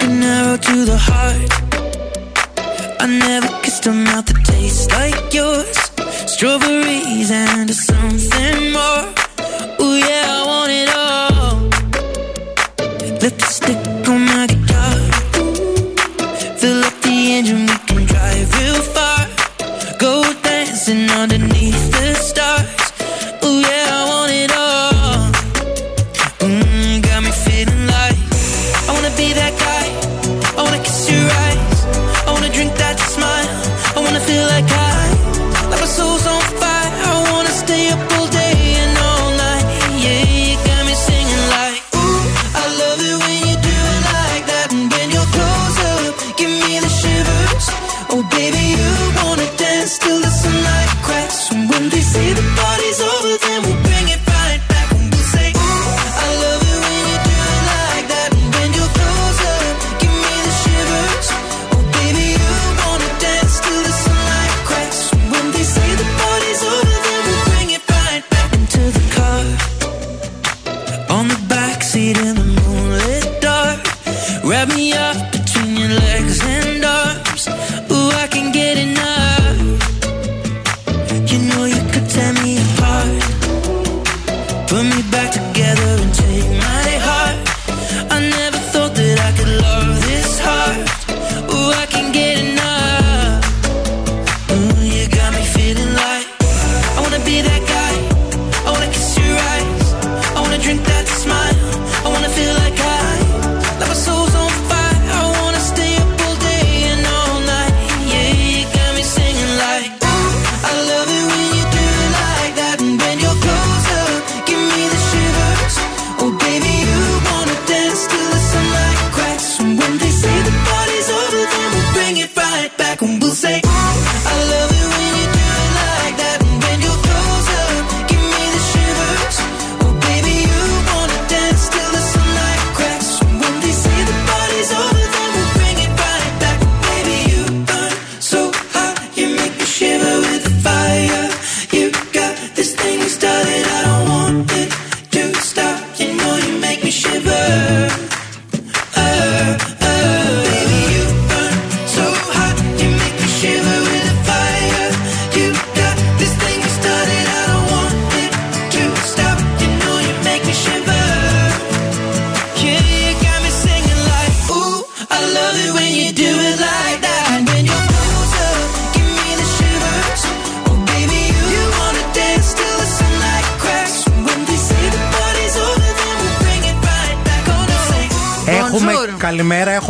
An 0.00 0.22
arrow 0.22 0.56
to 0.56 0.74
the 0.90 0.98
heart. 1.08 1.50
I 3.02 3.06
never 3.06 3.45
a 3.86 3.92
mouth 3.92 4.26
that 4.26 4.44
tastes 4.44 4.90
like 4.92 5.32
yours. 5.32 5.76
Strawberries 6.26 7.30
and 7.30 7.70
something 7.70 8.65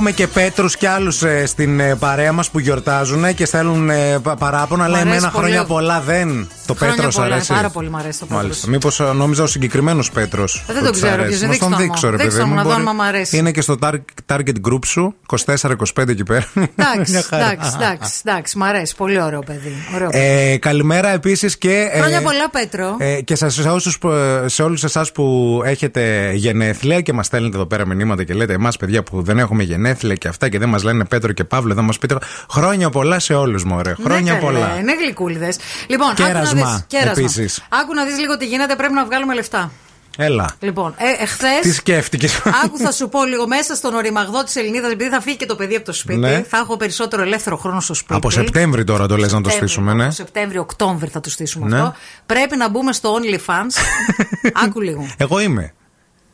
έχουμε 0.09 0.27
και 0.27 0.33
Πέτρους 0.57 0.77
κι 0.77 0.87
άλλους 0.87 1.23
στην 1.45 1.81
ε, 1.81 1.95
παρέα 1.95 2.33
μας 2.33 2.51
που 2.51 2.59
γιορτάζουν 2.59 3.35
και 3.35 3.45
στέλνουν 3.45 3.91
ε, 3.91 4.19
πα- 4.23 4.37
παράπονα. 4.37 4.89
Λέει 4.89 5.01
αρέσει 5.01 5.17
εμένα 5.17 5.31
πολύ. 5.31 5.45
χρόνια 5.45 5.65
πολλά 5.65 6.01
δεν. 6.01 6.49
Το 6.67 6.75
Χρόνια 6.75 6.97
Πέτρος 6.97 7.15
πολλά, 7.15 7.27
αρέσει. 7.35 7.53
πάρα 7.53 7.71
πολύ 7.71 7.91
μ' 7.91 7.97
αρέσει 7.97 8.19
το 8.19 8.25
Πέτρος. 8.27 8.43
Μάλιστα. 8.43 8.69
Μήπως 8.69 9.01
νόμιζα 9.15 9.43
ο 9.43 9.47
συγκεκριμένος 9.47 10.11
Πέτρος. 10.11 10.65
Ε, 10.69 10.73
δεν 10.73 10.83
τον 10.85 10.93
ξέρω 10.93 11.23
ποιος 11.25 11.41
είναι, 11.41 11.47
Μα 11.49 11.57
τον 11.59 11.69
δείξτε 11.69 11.83
δείξω, 11.85 12.07
μου. 12.07 12.11
ρε 12.17 12.23
Δείξτε 12.23 12.39
παιδί 12.41 12.51
μου, 12.51 12.57
μου. 12.57 12.63
να 12.63 12.63
δω 12.69 12.75
αν 12.75 12.83
μπορεί- 12.83 12.97
μ' 12.97 13.01
αρέσει. 13.03 13.37
Είναι 13.37 13.51
και 13.51 13.61
στο 13.61 13.77
tar- 13.83 14.01
target 14.33 14.55
group 14.71 14.85
σου, 14.87 15.15
24-25 15.27 16.09
εκεί 16.09 16.23
πέρα. 16.23 16.47
Εντάξει, 16.77 17.13
Μια 17.13 17.23
χαρά. 17.29 17.51
εντάξει, 17.53 17.71
εντάξει, 17.81 18.21
εντάξει, 18.25 18.59
μ' 18.59 18.63
αρέσει. 18.63 18.95
Πολύ 18.97 19.21
ωραίο 19.23 19.41
παιδί. 19.41 19.73
Ωραίο 19.95 20.09
παιδί. 20.11 20.25
Ε, 20.53 20.57
καλημέρα 20.59 21.09
επίσης 21.09 21.59
και. 21.59 21.89
ε, 21.93 21.99
Χρόνια 21.99 22.23
πολλά, 22.23 22.51
Πέτρο. 22.51 22.97
Ε, 22.99 23.21
και 23.21 23.35
σε, 23.35 23.49
σε, 23.49 23.69
όσους, 23.69 23.99
που- 23.99 24.13
σε 24.47 24.63
όλους 24.63 24.85
εσάς 24.85 25.13
που 25.13 25.61
έχετε 25.65 26.33
γενέθλια 26.35 27.01
και 27.01 27.13
μας 27.13 27.27
στέλνετε 27.27 27.57
εδώ 27.57 27.67
πέρα 27.67 27.87
μηνύματα 27.87 28.25
και 28.25 28.35
λέτε 28.35 28.53
εμάς 28.53 28.77
παιδιά 28.77 29.03
που 29.03 29.23
δεν 29.23 29.39
έχουμε 29.39 29.63
γενέθλια 29.63 30.15
και 30.15 30.29
αυτά 30.29 30.46
και 30.49 30.59
δεν 30.59 30.69
μας 30.69 30.83
λένε 30.83 31.05
Πέτρο 31.05 31.33
και 31.33 31.45
Παύλο 31.45 31.75
δεν 31.75 31.85
μας 31.85 31.99
πείτε 31.99 32.17
χρόνια 32.51 32.91
πολλά 32.91 33.19
σε 33.19 33.35
όλους 33.35 33.65
μου 33.65 33.77
ωραία 33.77 33.97
χρόνια 34.05 34.33
ναι, 34.33 34.39
καλέ, 34.39 34.51
πολλά 34.59 34.79
Είναι 34.81 34.95
γλυκούλιδες. 34.95 35.59
Λοιπόν, 35.87 36.15
Κέρασμα, 36.15 36.41
άκου 36.41 36.57
να 36.59 36.73
δεις, 36.75 36.85
κέρασμα. 36.87 37.13
επίσης. 37.23 37.63
Άκου 37.69 37.95
να 37.95 38.05
δεις 38.05 38.19
λίγο 38.19 38.37
τι 38.37 38.47
γίνεται, 38.47 38.75
πρέπει 38.77 38.93
να 38.93 39.05
βγάλουμε 39.05 39.35
λεφτά. 39.35 39.71
Έλα 40.19 40.55
Λοιπόν, 40.61 40.95
ε, 40.97 41.23
εχθέ. 41.23 41.49
τι 41.61 41.73
σκέφτηκες; 41.73 42.37
Άκου, 42.65 42.79
θα 42.79 42.93
σου 42.93 43.09
πω 43.09 43.25
λίγο 43.25 43.47
μέσα 43.47 43.75
στον 43.75 43.95
οριμαγδό 43.95 44.45
της 44.45 44.57
Ελληνίδας, 44.57 44.91
επειδή 44.93 45.11
θα 45.11 45.21
φύγει 45.21 45.37
και 45.37 45.47
το 45.47 45.57
παιδί 45.57 45.77
από 45.77 45.85
το 45.85 45.93
σπίτι. 45.93 46.19
Ναι. 46.19 46.43
Θα 46.49 46.57
έχω 46.59 46.77
περισσότερο 46.77 47.23
ελεύθερο 47.23 47.57
χρόνο 47.57 47.81
στο 47.81 47.95
σπίτι. 47.95 48.15
από 48.15 48.31
Σεπτέμβρη 48.31 48.85
τώρα 48.85 49.07
το 49.07 49.17
λες 49.17 49.33
να 49.33 49.41
το 49.41 49.49
Σεπτέμβρη, 49.51 49.69
στήσουμε 49.69 49.95
ναι 49.95 50.05
Από 50.05 50.13
Σεπτέμβριο, 50.13 50.61
Οκτώβρη 50.61 51.09
θα 51.11 51.21
το 51.21 51.31
στήσουμε 51.31 51.69
Ναι. 51.69 51.77
αυτό. 51.81 51.95
Πρέπει 52.27 52.57
να 52.57 52.69
μπούμε 52.69 52.93
στο 52.93 53.17
OnlyFans. 53.19 53.81
Άκου 54.65 54.81
λίγο. 54.81 55.07
εγώ 55.17 55.41
είμαι 55.41 55.73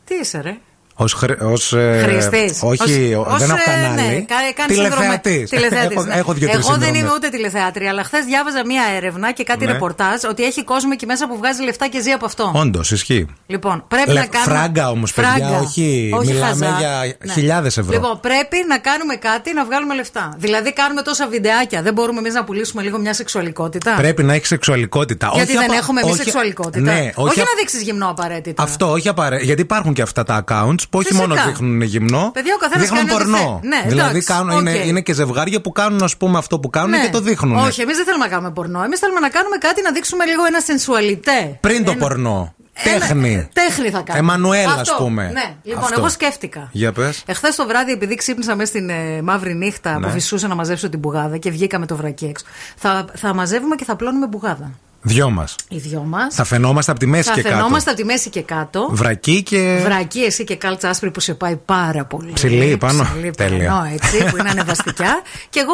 Τι 0.05 0.15
είσαι, 0.15 0.41
ρε. 0.41 0.57
Ως, 0.95 1.13
χρη, 1.13 1.35
ως, 1.41 1.73
ε, 1.73 1.99
Χρηστής. 2.03 2.59
Όχι, 2.63 2.81
Ως- 2.81 3.37
δεν 3.39 3.51
ως, 3.51 3.59
έχω 3.59 3.71
ε, 3.71 3.71
κανάλι. 3.71 3.95
Ναι, 3.95 4.13
κα- 4.19 4.35
κάνεις 4.55 4.75
Τηλεθεατής. 4.77 5.33
συνδρομε- 5.33 5.49
Τηλεθεατής, 5.49 5.97
έχω, 5.97 6.03
ναι. 6.05 6.13
έχω 6.15 6.33
δύο-τρεις 6.33 6.65
Εγώ 6.65 6.73
δεν 6.77 6.87
είμαι 6.87 6.97
συνδρομές. 6.97 7.15
ούτε 7.17 7.29
τηλεθεάτρια, 7.29 7.89
αλλά 7.89 8.03
χθες 8.03 8.25
διάβαζα 8.25 8.65
μία 8.65 8.83
έρευνα 8.95 9.31
και 9.31 9.43
κάτι 9.43 9.65
Ναι. 9.65 9.71
ρεπορτάζ 9.71 10.23
ότι 10.29 10.43
έχει 10.43 10.63
κόσμο 10.63 10.89
εκεί 10.93 11.05
μέσα 11.05 11.27
που 11.27 11.37
βγάζει 11.37 11.63
λεφτά 11.63 11.87
και 11.87 12.01
ζει 12.01 12.11
από 12.11 12.25
αυτό. 12.25 12.51
Όντως, 12.55 12.91
ισχύει. 12.91 13.25
Λοιπόν, 13.47 13.85
πρέπει 13.87 14.11
Λε- 14.11 14.19
να 14.21 14.25
κάνουμε. 14.25 14.53
φράγκα 14.59 14.89
όμως, 14.89 15.13
παιδιά, 15.13 15.29
Φράγκα. 15.31 15.59
όχι, 15.59 16.11
μιλάμε 16.25 16.65
χαζά. 16.65 16.75
για 16.79 17.15
χιλιάδες 17.33 17.77
ευρώ. 17.77 17.91
Λοιπόν, 17.93 18.19
πρέπει 18.19 18.57
να 18.67 18.77
κάνουμε 18.77 19.15
κάτι 19.15 19.53
να 19.53 19.65
βγάλουμε 19.65 19.95
λεφτά. 19.95 20.33
Δηλαδή, 20.37 20.73
κάνουμε 20.73 21.01
τόσα 21.01 21.27
βιντεάκια. 21.27 21.81
Δεν 21.81 21.93
μπορούμε 21.93 22.19
εμείς 22.19 22.33
να 22.33 22.43
πουλήσουμε 22.43 22.81
λίγο 22.81 22.97
μια 22.97 23.13
σεξουαλικότητα; 23.13 23.93
Πρέπει 23.97 24.23
να 24.23 24.33
έχει 24.33 24.45
σεξουαλικότητα. 24.45 25.29
Γιατί 25.33 25.49
όχι 25.51 25.57
δεν 25.59 25.69
απα- 25.69 25.77
έχουμε 25.77 26.01
εμείς 26.01 26.13
όχι- 26.13 26.23
σεξουαλικότητα; 26.23 26.91
Ναι, 26.91 27.11
όχι 27.15 27.29
όχι, 27.29 27.37
να 27.37 27.43
απ- 27.43 27.57
δείξεις 27.59 27.81
γυμνό 27.81 28.07
απαραίτητα. 28.09 28.63
Αυτό, 28.63 28.91
όχι 28.91 29.07
απαραίτητα. 29.09 29.45
Γιατί 29.45 29.61
υπάρχουν 29.61 29.93
και 29.93 30.01
αυτά 30.01 30.23
τα 30.23 30.43
accounts 30.47 30.82
που 30.89 30.97
όχι 30.97 31.07
Φυσικά. 31.07 31.27
μόνο 31.27 31.41
δείχνουν 31.45 31.81
γυμνό. 31.81 32.31
Παιδιά, 32.33 32.53
ο 32.55 32.57
καθένας 32.57 32.81
δείχνουν 32.89 33.07
κάνει 33.07 33.21
ό,τι 33.21 33.31
πορνό. 33.31 33.59
θέλει. 33.61 33.73
Ναι, 33.73 33.89
δηλαδή 33.89 34.09
εντάξει, 34.09 34.27
κάνουν, 34.27 34.49
οκ. 34.51 34.59
είναι, 34.59 34.71
είναι 34.71 35.01
και 35.01 35.13
ζευγάρια 35.13 35.61
που 35.61 35.71
κάνουν, 35.71 36.03
ας 36.03 36.17
πούμε, 36.17 36.37
αυτό 36.37 36.59
που 36.59 36.69
κάνουν 36.69 36.89
Ναι. 36.89 36.99
και 37.05 37.09
το 37.09 37.19
δείχνουν. 37.21 37.57
Όχι, 37.57 37.81
εμείς 37.81 37.95
δεν 37.95 38.05
θέλουμε 38.05 38.23
να 38.25 38.31
κάνουμε 38.31 38.51
πορνό. 38.51 38.83
Εμείς 38.83 38.99
θέλουμε 38.99 39.19
να 39.19 39.29
κάνουμε 39.29 39.57
κάτι 39.57 39.81
να 39.81 39.91
δείξουμε 39.91 40.25
λίγο 40.25 40.45
ένα 40.45 40.59
sensualité. 40.59 41.57
Πριν 41.59 41.83
το 41.83 41.91
Ένα- 41.91 41.99
πορνό. 41.99 42.53
ένα- 42.73 42.99
Τέχνη. 42.99 43.47
Τέχνη 43.53 43.89
θα 43.89 44.01
κάνουμε. 44.01 44.17
Εμμανουέλ, 44.17 44.67
ας 44.69 44.79
Αυτό, 44.79 44.95
πούμε. 45.03 45.29
Ναι, 45.33 45.55
λοιπόν, 45.63 45.83
Αυτό. 45.83 45.95
εγώ 45.99 46.09
σκέφτηκα. 46.09 46.69
Για 46.71 46.91
πες. 46.91 47.23
Εχθές 47.25 47.55
το 47.55 47.65
βράδυ, 47.67 47.91
επειδή 47.91 48.15
ξύπνησα 48.15 48.55
μέσα 48.55 48.67
στην 48.69 48.89
ε, 48.89 49.21
μαύρη 49.21 49.53
νύχτα 49.55 49.99
Ναι. 49.99 50.05
που 50.05 50.11
φυσούσα 50.11 50.47
να 50.47 50.55
μαζέψω 50.55 50.89
την 50.89 50.99
μπουγάδα 50.99 51.37
και 51.37 51.49
βγήκα 51.51 51.79
με 51.79 51.85
το 51.85 51.95
βρακί 51.95 52.25
έξω, 52.25 52.45
θα, 52.75 53.05
θα 53.15 53.33
μαζεύουμε 53.33 53.75
και 53.75 53.83
θα 53.83 53.95
απλώνουμε 53.95 54.27
μπουγάδα. 54.27 54.71
Δυο 55.05 55.29
μας. 55.29 55.55
Οι 55.69 55.77
δυο 55.77 56.01
μας. 56.01 56.35
Θα 56.35 56.43
φαινόμαστε 56.43 56.91
από 56.91 56.99
τη 56.99 57.05
μέση 57.05 57.29
Θα 57.29 57.33
και 57.35 57.41
κάτω. 57.41 57.55
φαινόμαστε 57.55 57.89
από 57.89 57.99
τη 57.99 58.05
μέση 58.05 58.29
και 58.29 58.41
κάτω. 58.41 58.87
Βρακί 58.91 59.43
και. 59.43 59.79
Βρακί, 59.83 60.19
εσύ 60.19 60.43
και 60.43 60.55
κάλτσα 60.55 60.89
άσπρη 60.89 61.11
που 61.11 61.19
σε 61.19 61.33
πάει 61.33 61.55
πάρα 61.55 62.05
πολύ. 62.05 62.31
Ψηλή 62.31 62.77
πάνω. 62.77 63.03
Ψηλή 63.03 63.31
Τέλεια. 63.31 63.69
πάνω, 63.69 63.89
έτσι, 63.93 64.17
που 64.29 64.37
είναι 64.37 64.49
ανεβαστικιά. 64.49 65.21
και 65.49 65.59
εγώ 65.59 65.73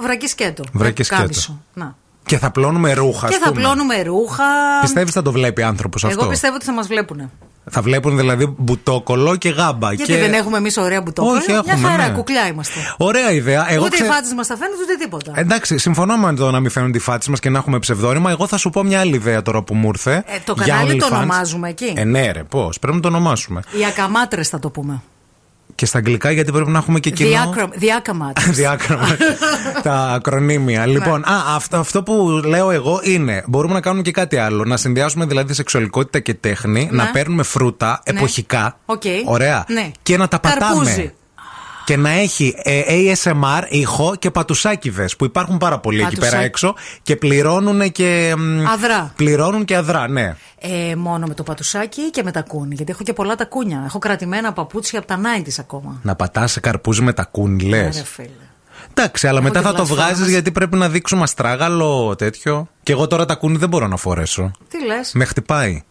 βρακί 0.00 0.26
σκέτο. 0.26 0.64
Βρακί 0.72 1.02
σκέτο. 1.02 1.20
Κάμισο. 1.20 1.60
Να. 1.74 1.96
Και 2.26 2.38
θα 2.38 2.50
πλώνουμε 2.50 2.92
ρούχα. 2.92 3.28
Και 3.28 3.34
ας 3.34 3.40
θα 3.40 3.48
πούμε. 3.48 3.60
πλώνουμε 3.60 4.02
ρούχα. 4.02 4.44
Πιστεύεις 4.80 5.12
θα 5.12 5.22
το 5.22 5.32
βλέπει 5.32 5.62
άνθρωπος 5.62 6.04
αυτό; 6.04 6.20
Εγώ 6.20 6.28
πιστεύω 6.30 6.54
ότι 6.54 6.64
θα 6.64 6.72
μας 6.72 6.86
βλέπουν. 6.86 7.30
Θα 7.70 7.82
βλέπουν 7.82 8.16
δηλαδή 8.16 8.54
μπουτόκολο 8.58 9.36
και 9.36 9.48
γάμπα. 9.48 9.92
Γιατί 9.92 10.12
και... 10.12 10.18
δεν 10.18 10.32
έχουμε 10.32 10.56
εμείς 10.56 10.76
ωραία 10.76 11.00
μπουτόκολλα; 11.02 11.38
Όχι, 11.38 11.50
έχουμε, 11.50 11.74
Μια 11.76 11.88
χαρά, 11.88 12.08
ναι. 12.08 12.14
κουκλιά 12.14 12.46
είμαστε. 12.46 12.78
Ωραία 12.96 13.32
ιδέα. 13.32 13.70
Εγώ 13.70 13.84
ούτε 13.84 13.94
ξε- 13.96 14.08
οι 14.08 14.12
φάτσε 14.12 14.34
μας 14.34 14.46
τα 14.46 14.56
φαίνονται, 14.56 14.82
ούτε 14.82 14.94
τίποτα. 15.04 15.32
Εντάξει, 15.34 15.78
συμφωνώ 15.78 16.16
με 16.16 16.34
το 16.34 16.50
να 16.50 16.60
μην 16.60 16.70
φαίνονται 16.70 16.98
οι 16.98 17.00
φάτσε 17.00 17.30
μας 17.30 17.40
και 17.40 17.50
να 17.50 17.58
έχουμε 17.58 17.78
ψευδόρημα. 17.78 18.30
Εγώ 18.30 18.46
θα 18.46 18.56
σου 18.56 18.70
πω 18.70 18.82
μια 18.82 19.00
άλλη 19.00 19.14
ιδέα 19.14 19.42
τώρα 19.42 19.62
που 19.62 19.74
μου 19.74 19.88
ήρθε. 19.88 20.14
Ε, 20.26 20.36
το 20.44 20.54
για 20.56 20.74
κανάλι 20.74 20.96
το 20.98 21.06
OnlyFans. 21.06 21.12
ονομάζουμε 21.16 21.68
εκεί. 21.68 21.92
Ε, 21.96 22.04
ναι, 22.04 22.30
ρε, 22.30 22.42
πώς. 22.44 22.78
Πρέπει 22.78 22.96
να 22.96 23.02
το 23.02 23.08
ονομάσουμε. 23.08 23.62
Οι 23.80 23.84
ακαμάτρες 23.84 24.48
θα 24.48 24.58
το 24.58 24.70
πούμε. 24.70 25.02
Και 25.76 25.86
στα 25.86 25.98
αγγλικά, 25.98 26.30
γιατί 26.30 26.52
πρέπει 26.52 26.70
να 26.70 26.78
έχουμε 26.78 27.00
και 27.00 27.10
κοινό. 27.10 27.54
The 27.74 27.93
ακαμάτρε. 27.93 28.50
Διάκραμα. 28.60 29.06
τα 29.82 29.94
ακρωνύμια. 29.94 30.86
Λοιπόν, 30.86 31.24
α, 31.24 31.54
αυτό, 31.54 31.76
αυτό 31.76 32.02
που 32.02 32.40
λέω 32.44 32.70
εγώ 32.70 33.00
είναι 33.02 33.44
μπορούμε 33.46 33.74
να 33.74 33.80
κάνουμε 33.80 34.02
και 34.02 34.10
κάτι 34.10 34.36
άλλο. 34.36 34.64
Να 34.64 34.76
συνδυάσουμε 34.76 35.24
δηλαδή 35.26 35.54
σεξουαλικότητα 35.54 36.18
και 36.20 36.34
τέχνη, 36.34 36.88
Ναι. 36.90 37.02
να 37.02 37.10
παίρνουμε 37.10 37.42
φρούτα 37.42 38.02
Ναι. 38.12 38.18
εποχικά. 38.18 38.78
Οκ. 38.86 39.02
Ωραία. 39.24 39.64
Ναι. 39.68 39.90
Και 40.02 40.16
να 40.16 40.28
τα 40.28 40.40
πατάμε. 40.40 41.12
Καρπούζι. 41.86 41.94
Και 41.94 41.96
να 41.96 42.10
έχει 42.10 42.54
ε, 42.62 42.82
ASMR, 43.22 43.62
ήχο 43.68 44.14
και 44.18 44.30
πατουσάκηδες 44.30 45.16
που 45.16 45.24
υπάρχουν 45.24 45.58
πάρα 45.58 45.78
πολλοί 45.78 45.96
εκεί 46.00 46.04
Πατουσάκι. 46.08 46.30
πέρα 46.32 46.44
έξω 46.44 46.74
και 47.02 47.16
πληρώνουν 47.16 47.92
και. 47.92 48.34
μ, 48.38 48.66
Αδρά. 48.68 49.12
Πληρώνουν 49.16 49.64
και 49.64 49.76
αδρά, 49.76 50.08
ναι. 50.08 50.36
Ε, 50.60 50.94
μόνο 50.96 51.26
με 51.26 51.34
το 51.34 51.42
πατουσάκι 51.42 52.10
και 52.10 52.22
με 52.22 52.30
τα 52.30 52.42
κούνη. 52.42 52.74
Γιατί 52.74 52.92
έχω 52.92 53.02
και 53.02 53.12
πολλά 53.12 53.34
τα 53.34 53.44
κούνια. 53.44 53.82
Έχω 53.86 53.98
κρατημένα 53.98 54.52
παπούτσια 54.52 54.98
από 54.98 55.08
τα 55.08 55.20
90s 55.22 55.54
ακόμα. 55.58 56.00
Να 56.02 56.14
πατάς 56.14 56.52
σε 56.52 56.60
καρπούζι 56.60 57.02
με 57.02 57.12
τα 57.12 57.24
κούνι, 57.24 57.62
λες. 57.62 57.96
Ρε 57.96 58.04
φίλε. 58.04 58.28
Εντάξει, 58.94 59.26
αλλά 59.26 59.38
Έχω 59.38 59.46
μετά 59.48 59.58
και 59.60 59.64
θα 59.66 59.70
το 59.70 59.76
πλατφόρμες. 59.76 60.06
βγάζεις 60.14 60.28
γιατί 60.32 60.52
πρέπει 60.52 60.76
να 60.76 60.88
δείξουμε 60.88 61.22
αστράγαλο 61.22 62.14
τέτοιο. 62.18 62.68
Και 62.86 62.92
εγώ 62.92 63.06
τώρα 63.06 63.24
τα 63.24 63.34
κούνη 63.34 63.56
δεν 63.56 63.68
μπορώ 63.68 63.86
να 63.86 63.96
φορέσω. 63.96 64.50
Τι 64.70 64.84
λες; 64.84 65.10
Με 65.14 65.24
χτυπάει. 65.24 65.84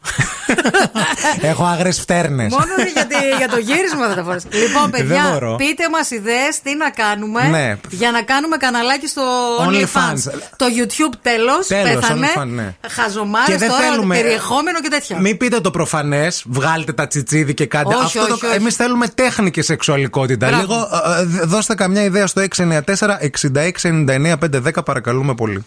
Έχω 1.52 1.64
άγρε 1.64 1.92
φτέρνες. 1.92 2.52
Μόνο 2.52 2.90
γιατί 2.94 3.16
για 3.38 3.50
το 3.50 3.58
γύρισμα 3.58 4.08
λοιπόν, 4.08 4.08
δεν 4.08 4.16
τα 4.16 4.24
φορέσω. 4.24 4.48
Λοιπόν, 4.52 4.90
παιδιά, 4.90 5.56
πείτε 5.58 5.90
μας 5.92 6.12
ιδέες 6.12 6.62
τι 6.64 6.76
να 6.76 6.90
κάνουμε 6.90 7.48
ναι. 7.48 7.78
για 7.90 8.12
να 8.12 8.22
κάνουμε 8.22 8.58
καναλάκι 8.58 9.08
στο 9.08 9.22
OnlyFans. 9.60 10.32
Only 10.32 10.40
το 10.56 10.66
YouTube 10.78 11.14
τέλος. 11.22 11.68
Πέθανε. 11.68 12.28
Ναι. 12.46 12.76
Χαζομάρες 12.90 13.62
τώρα, 13.62 13.74
θέλουμε... 13.74 14.16
περιεχόμενο 14.16 14.82
και 14.82 14.90
τέτοια. 14.90 15.20
Μην 15.20 15.38
πείτε 15.38 15.60
το 15.60 15.72
προφανές, 15.72 16.44
βγάλτε 16.48 16.94
τα 16.94 17.08
τσιτσίδι 17.08 17.54
και 17.54 17.66
κάντε 17.66 17.96
Όχι, 17.96 18.04
Αυτό 18.18 18.34
όχι, 18.34 18.42
το... 18.42 18.48
Εμείς 18.54 18.76
θέλουμε 18.76 19.08
τέχνη 19.08 19.52
και 19.52 19.62
σεξουαλικότητα. 19.62 20.48
Μπράβο. 20.48 20.62
Λίγο 20.62 20.90
ε, 21.18 21.42
ε, 21.42 21.46
δώστε 21.46 21.76
καμιά 21.76 22.04
ιδέα 22.04 22.28
στο 22.28 22.44
694 22.56 22.82
6699 23.82 24.34
510 24.74 24.86
παρακαλούμε 24.86 25.36
πολύ. 25.36 25.66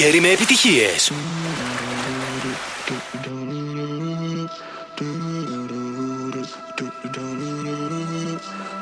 καλοκαίρι 0.00 0.20
με 0.20 0.28
επιτυχίες. 0.28 1.12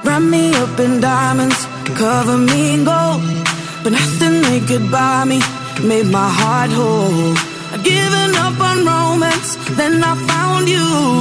Wrap 0.04 0.22
me 0.32 0.42
up 0.62 0.78
in 0.84 0.92
diamonds, 1.06 1.60
cover 2.00 2.38
me 2.48 2.60
in 2.74 2.82
gold. 2.90 3.22
But 3.82 3.92
nothing 3.98 4.36
they 4.46 4.60
could 4.68 4.86
buy 4.96 5.20
me 5.30 5.38
made 5.88 6.08
my 6.18 6.28
heart 6.38 6.70
whole. 6.78 7.34
I've 7.72 7.84
given 7.92 8.30
up 8.46 8.58
on 8.68 8.78
romance, 8.92 9.50
then 9.78 9.94
I 10.10 10.12
found 10.28 10.64
you. 10.74 11.17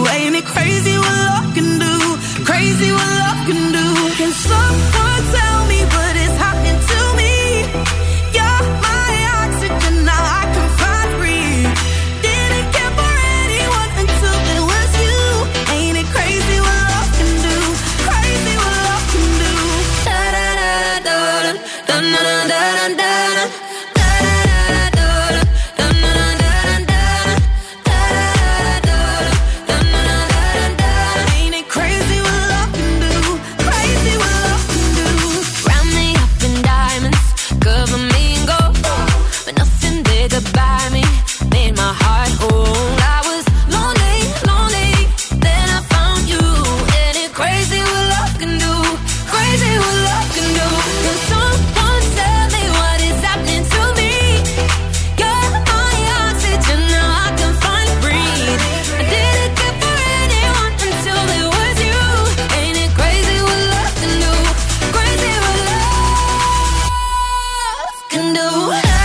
do. 68.38 68.97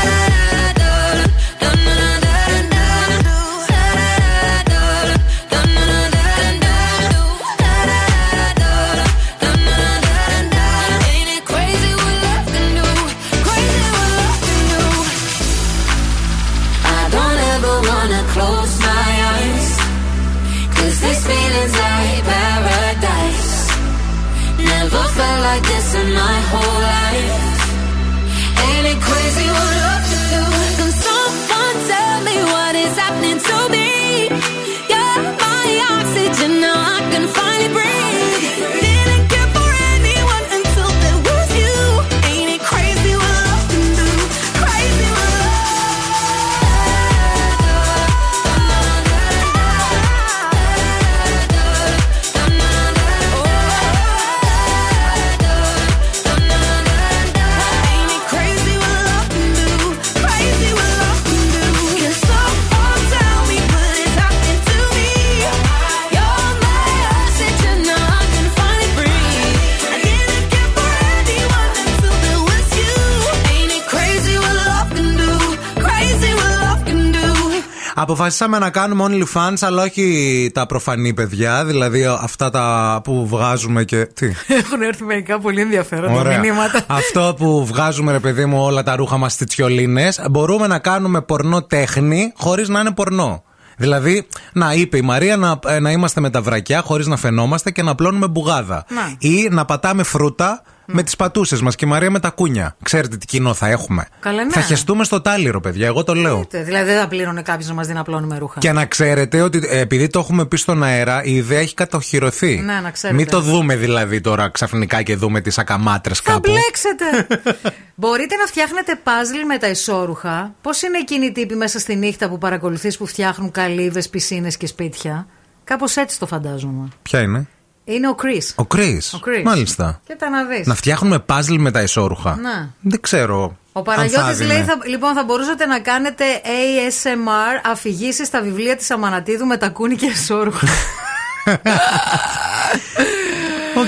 Αποφασίσαμε 78.13 78.59
να 78.59 78.71
κάνουμε 78.71 79.05
OnlyFans, 79.09 79.57
αλλά 79.61 79.83
όχι 79.83 80.51
τα 80.55 80.67
προφανή 80.67 81.15
παιδιά, 81.15 81.65
δηλαδή 81.65 82.05
αυτά 82.21 82.51
τα 82.51 83.01
που 83.05 83.27
βγάζουμε 83.27 83.85
και. 83.85 84.07
Τι; 84.07 84.27
Έχουν 84.61 84.83
έρθει 84.83 85.05
μερικά 85.05 85.39
πολύ 85.39 85.61
ενδιαφέροντα 85.61 86.13
Ωραία. 86.13 86.39
μηνύματα. 86.39 86.85
Αυτό 87.01 87.35
που 87.39 87.67
βγάζουμε, 87.67 88.13
ρε 88.13 88.19
παιδί 88.19 88.45
μου, 88.45 88.63
όλα 88.63 88.83
τα 88.83 88.97
ρούχα 88.97 89.17
μας 89.17 89.33
στι 89.33 89.45
τσιολίνε, 89.45 90.09
μπορούμε 90.31 90.67
να 90.67 90.79
κάνουμε 90.79 91.23
πορνό 91.23 91.63
τέχνη 91.63 92.33
χωρίς 92.37 92.69
να 92.69 92.81
είναι 92.81 92.91
πορνό. 92.91 93.43
Δηλαδή, 93.77 94.27
να 94.53 94.73
είπε 94.73 94.97
η 94.97 95.03
Μαρία 95.03 95.37
να, 95.37 95.59
ε, 95.67 95.79
να 95.79 95.91
είμαστε 95.91 96.21
με 96.21 96.31
τα 96.31 96.43
βρακιά 96.43 96.81
χωρίς 96.81 97.07
να 97.07 97.17
φαινόμαστε 97.17 97.71
και 97.71 97.83
να 97.83 97.95
πλώνουμε 97.95 98.29
μπουγάδα. 98.29 98.85
Να. 98.89 99.15
Ή 99.19 99.49
να 99.51 99.65
πατάμε 99.65 100.03
φρούτα 100.03 100.63
με 100.93 101.03
τις 101.03 101.17
πατούσες 101.17 101.61
μας 101.61 101.75
και 101.75 101.85
η 101.85 101.89
Μαρία 101.89 102.11
με 102.11 102.21
τα 102.21 102.31
κούνια. 102.31 102.77
Ξέρετε 102.83 103.17
τι 103.17 103.27
κοινό 103.27 103.55
θα 103.55 103.69
έχουμε. 103.69 104.07
Καλά, 104.21 104.45
ναι. 104.45 104.51
Θα 104.51 104.61
χεστούμε 104.61 105.05
στο 105.05 105.21
τάλιρο, 105.21 105.61
παιδιά, 105.61 105.87
εγώ 105.87 106.05
το 106.05 106.15
λέω. 106.15 106.47
Δηλαδή 106.51 106.91
δεν 106.91 107.01
θα 107.01 107.09
πλήρωνε 107.09 107.43
κάποιος 107.43 107.69
να 107.69 107.75
μας 107.75 107.87
δει 107.87 107.93
να 107.93 108.03
πλώνουμε 108.03 108.39
ρούχα. 108.39 108.59
Και 108.59 108.73
να 108.73 108.87
ξέρετε 108.87 109.41
ότι 109.41 109.63
ε, 109.69 109.79
επειδή 109.79 110.09
το 110.09 110.19
έχουμε 110.19 110.47
πει 110.47 110.57
στον 110.57 110.83
αέρα, 110.83 111.23
η 111.25 111.35
ιδέα 111.35 111.59
έχει 111.59 111.75
κατοχυρωθεί. 111.75 112.57
Ναι, 112.65 112.81
να 112.81 112.91
ξέρετε. 112.91 113.19
Μην 113.19 113.31
το 113.31 113.41
δούμε 113.41 113.77
δηλαδή 113.77 114.21
τώρα 114.21 114.49
ξαφνικά 114.49 115.03
και 115.03 115.17
δούμε 115.17 115.41
τις 115.41 115.59
ακαμάτρες 115.59 116.21
Θα 116.21 116.33
κάπου. 116.33 116.51
μπλέξετε. 116.51 117.27
Μπορείτε 117.95 118.37
να 118.37 118.47
φτιάχνετε 118.47 119.01
puzzle 119.05 119.47
με 119.47 119.59
τα 119.59 119.69
ισόρουχα. 119.69 120.55
Πώς 120.63 120.83
είναι 120.83 120.99
εκείνοι 120.99 121.27
οι 121.27 121.33
τύποι 121.33 121.55
μέσα 121.55 121.79
στη 121.79 121.97
νύχτα 121.97 122.29
που 122.29 122.39
παρακολουθείς 122.39 122.97
που 122.97 123.07
φτιάχνουν 123.07 123.51
καλύβες, 123.51 124.09
πισίνες 124.09 124.57
και 124.57 124.67
σπίτια; 124.67 125.27
Κάπως 125.65 125.97
έτσι 125.97 126.19
το 126.19 126.27
φαντάζομαι. 126.27 126.89
Ποια 127.03 127.21
είναι; 127.21 127.47
Είναι 127.85 128.09
ο 128.09 128.15
Κρι. 128.15 128.43
Ο 128.55 128.65
Κρι. 128.65 129.01
Ο 129.15 129.19
Chris. 129.27 129.43
Μάλιστα. 129.45 130.01
Και 130.07 130.15
τα 130.15 130.31
να 130.31 130.45
δεις. 130.45 130.67
Να 130.67 130.75
φτιάχνουμε 130.75 131.25
puzzle 131.29 131.57
με 131.59 131.71
τα 131.71 131.83
ισόρουχα. 131.83 132.37
Ναι. 132.41 132.69
Δεν 132.81 133.01
ξέρω. 133.01 133.57
Ο 133.73 133.79
αν 133.79 133.85
Παναγιώτης 133.85 134.39
θα 134.39 134.45
λέει: 134.45 134.57
έδινε. 134.57 134.65
θα, 134.65 134.79
Λοιπόν, 134.89 135.15
θα 135.15 135.25
μπορούσατε 135.25 135.67
να 135.67 135.81
κάνετε 135.81 136.25
ASMR 136.45 137.71
αφηγήσεις 137.71 138.27
στα 138.27 138.43
βιβλία 138.43 138.77
της 138.77 138.91
Αμανατίδου 138.91 139.47
με 139.47 139.57
τακούνι 139.57 139.97
και 139.97 140.07
εσώρουχα. 140.07 140.67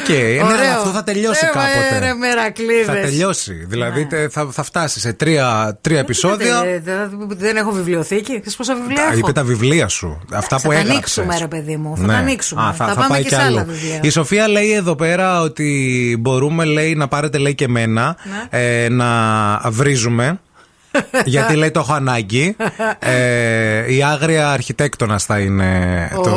Οκ, 0.03 0.09
ε, 0.09 0.13
ναι, 0.13 0.43
Ωραίο. 0.43 0.57
αλλά 0.57 0.77
αυτό 0.77 0.91
θα 0.91 1.03
τελειώσει 1.05 1.45
Ε, 1.45 1.47
κάποτε. 1.47 1.99
ρε, 2.07 2.15
μερακλήδες. 2.15 2.87
Θα 2.87 2.93
τελειώσει. 2.93 3.53
Δηλαδή 3.69 4.01
Ναι. 4.01 4.07
τε- 4.07 4.31
θα, 4.33 4.49
θα 4.53 4.63
φτάσει 4.63 5.01
σε 5.01 5.13
τρία, 5.13 5.79
τρία 5.81 5.99
επεισόδια. 5.99 6.63
Ε, 6.65 6.81
δεν- 6.85 7.29
Δεν 7.29 7.57
έχω 7.57 7.71
βιβλιοθήκη. 7.71 8.33
Ξέρεις 8.33 8.57
πόσα 8.57 8.75
βιβλία 8.75 8.97
Τα- 8.97 9.03
έχω; 9.03 9.17
είπε 9.19 9.33
τα 9.33 9.45
βιβλία 9.45 9.89
σου. 9.89 10.21
Αυτά 10.33 10.59
Θα 10.59 10.63
που 10.63 10.69
τα 10.69 10.75
έγραψες. 10.75 10.93
ανοίξουμε, 11.19 11.39
ρε 11.39 11.47
παιδί 11.47 11.77
μου. 11.77 11.97
Θα 11.97 12.03
Ναι. 12.07 12.13
τα 12.13 12.19
ανοίξουμε. 12.19 12.63
Α, 12.63 12.73
θα, 12.73 12.85
πάμε 12.85 13.07
πάει 13.09 13.23
και 13.23 13.29
κι 13.29 13.35
σε 13.35 13.41
άλλα 13.43 13.61
άλλο. 13.61 13.73
βιβλία. 13.73 13.99
Η 14.03 14.11
Σοφία 14.11 14.49
λέει 14.49 14.73
εδώ 14.73 14.95
πέρα 14.95 15.41
ότι 15.41 16.17
μπορούμε 16.21 16.65
λέει, 16.65 16.95
να 16.95 17.09
πάρετε 17.09 17.39
λέει 17.39 17.55
και 17.55 17.65
εμένα 17.65 18.17
Ναι. 18.51 18.59
ε, 18.85 18.89
να 18.89 19.61
βρίζουμε. 19.71 20.39
Γιατί 21.25 21.57
λέει 21.57 21.71
το 21.71 21.81
έχω 21.81 21.93
ανάγκη. 21.93 22.57
Ε, 22.99 23.95
η 23.95 24.03
άγρια 24.03 24.51
αρχιτέκτονας 24.51 25.25
θα 25.25 25.39
είναι 25.39 26.11
το, 26.15 26.31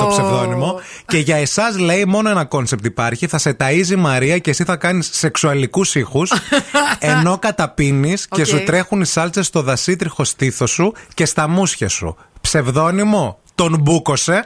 το 0.00 0.06
ψευδόνυμο. 0.08 0.80
Και 1.06 1.18
για 1.18 1.36
εσάς 1.36 1.78
λέει 1.78 2.04
μόνο 2.04 2.30
ένα 2.30 2.44
concept 2.44 2.84
υπάρχει. 2.84 3.26
Θα 3.26 3.38
σε 3.38 3.56
ταΐζει 3.60 3.90
η 3.90 3.96
Μαρία 3.96 4.38
και 4.38 4.50
εσύ 4.50 4.64
θα 4.64 4.76
κάνεις 4.76 5.08
σεξουαλικούς 5.12 5.94
ήχους 5.94 6.32
ενώ 6.98 7.38
καταπίνεις 7.38 8.28
και 8.28 8.40
Οκ. 8.40 8.46
σου 8.46 8.62
τρέχουν 8.64 9.00
οι 9.00 9.06
σάλτσες 9.06 9.46
στο 9.46 9.62
δασίτριχο 9.62 10.24
στήθος 10.24 10.70
σου 10.70 10.92
και 11.14 11.24
στα 11.24 11.48
μούσια 11.48 11.88
σου. 11.88 12.16
Ψευδόνυμο 12.40 13.38
τον 13.54 13.78
μπούκωσε. 13.80 14.44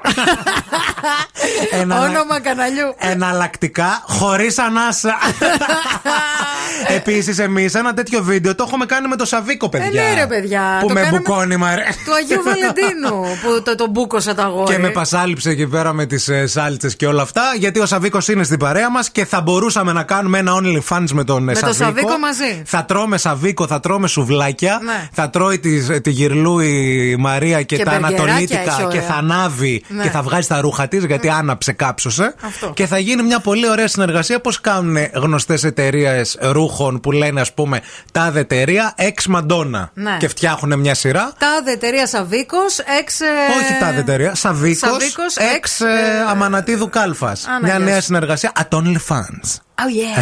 Ένα- 1.70 2.00
Όνομα 2.00 2.40
καναλιού. 2.40 2.94
Εναλλακτικά, 2.98 4.02
χωρίς 4.06 4.58
ανάσα. 4.58 5.14
Επίσης, 6.96 7.38
εμείς 7.38 7.74
ένα 7.74 7.94
τέτοιο 7.94 8.22
βίντεο 8.22 8.54
το 8.54 8.64
έχουμε 8.66 8.86
κάνει 8.86 9.08
με 9.08 9.16
το 9.16 9.24
Σαβίκο, 9.24 9.68
παιδιά. 9.68 10.02
Ε, 10.02 10.08
ναι, 10.14 10.20
ρε, 10.20 10.26
παιδιά. 10.26 10.78
Που 10.80 10.86
Το 10.86 10.92
με 10.94 11.00
κάναμε 11.00 11.18
μπουκώνει, 11.18 11.56
μα 11.56 11.74
ρε. 11.74 11.82
Του 12.04 12.14
Αγίου 12.14 12.42
Βαλεντίνου 12.42 13.22
που 13.42 13.62
το, 13.62 13.74
το 13.74 13.86
μπούκοσα 13.90 14.34
τα 14.34 14.42
αγόρι. 14.42 14.72
Και 14.74 14.78
με 14.78 14.88
πασάλιψε 14.88 15.50
εκεί 15.50 15.66
πέρα 15.66 15.92
με 15.92 16.06
τις 16.06 16.28
ε, 16.28 16.46
σάλτσε 16.46 16.88
και 16.96 17.06
όλα 17.06 17.22
αυτά. 17.22 17.42
Γιατί 17.58 17.80
ο 17.80 17.86
Σαβίκος 17.86 18.28
είναι 18.28 18.44
στην 18.44 18.58
παρέα 18.58 18.90
μας 18.90 19.10
και 19.10 19.24
θα 19.24 19.40
μπορούσαμε 19.40 19.92
να 19.92 20.02
κάνουμε 20.02 20.38
ένα 20.38 20.52
OnlyFans 20.62 21.06
με 21.12 21.24
τον 21.24 21.48
ε, 21.48 21.52
Με 21.52 21.60
τον 21.60 21.74
Σαβίκο 21.74 22.18
μαζί. 22.18 22.62
Θα 22.64 22.84
τρώμε 22.84 23.18
Σαβίκο, 23.18 23.66
θα 23.66 23.80
τρώμε 23.80 24.08
σουβλάκια. 24.08 24.80
Ναι. 24.84 25.08
Θα 25.12 25.30
τρώει 25.30 25.58
τη, 25.58 26.00
τη 26.00 26.10
γυρλού 26.10 26.58
η 26.60 27.16
Μαρία 27.18 27.62
και, 27.62 27.76
Και 27.76 27.84
τα 27.84 27.90
μπεργκεράκια 27.90 28.24
ανατολίτικα 28.24 28.60
έχει 28.88 28.97
και 28.98 29.04
ωραία. 29.04 29.08
θα 29.10 29.14
ανάβει 29.14 29.84
Ναι. 29.88 30.02
και 30.02 30.10
θα 30.10 30.22
βγάζει 30.22 30.48
τα 30.48 30.60
ρούχα 30.60 30.88
τη 30.88 30.98
γιατί 31.06 31.28
άναψε, 31.28 31.72
κάψωσε. 31.72 32.34
Αυτό. 32.46 32.70
Και 32.74 32.86
θα 32.86 32.98
γίνει 32.98 33.22
μια 33.22 33.40
πολύ 33.40 33.68
ωραία 33.68 33.88
συνεργασία. 33.88 34.40
Πώ 34.40 34.50
κάνουν 34.60 34.96
γνωστέ 35.14 35.58
εταιρείε 35.62 36.22
ρούχων 36.40 37.00
που 37.00 37.12
λένε, 37.12 37.40
α 37.40 37.46
πούμε, 37.54 37.80
τάδε 38.12 38.40
εταιρεία, 38.40 38.92
εξ 38.96 39.26
Μαντόνα. 39.26 39.90
Ναι. 39.94 40.16
Και 40.18 40.28
φτιάχνουν 40.28 40.78
μια 40.80 40.94
σειρά. 40.94 41.32
Τάδε 41.38 41.70
εταιρεία 41.72 42.06
Σαβίκο, 42.06 42.58
εξ. 43.00 43.20
ε, 43.20 43.24
Όχι 43.60 43.78
τάδε 43.80 44.00
εταιρεία. 44.00 44.34
Σαβίκο. 44.34 44.86
Σαβίκος, 44.88 45.36
Εξ 45.56 45.80
ε, 45.80 45.86
Αμανατίδου 46.30 46.88
Κάλφα. 46.88 47.26
ναι, 47.28 47.34
Μια 47.62 47.76
γεια 47.76 47.84
νέα 47.84 47.96
σου. 47.96 48.02
συνεργασία. 48.02 48.52
At 48.58 48.76
OnlyFans. 48.76 49.48
Oh 49.80 49.88
yeah. 49.98 50.18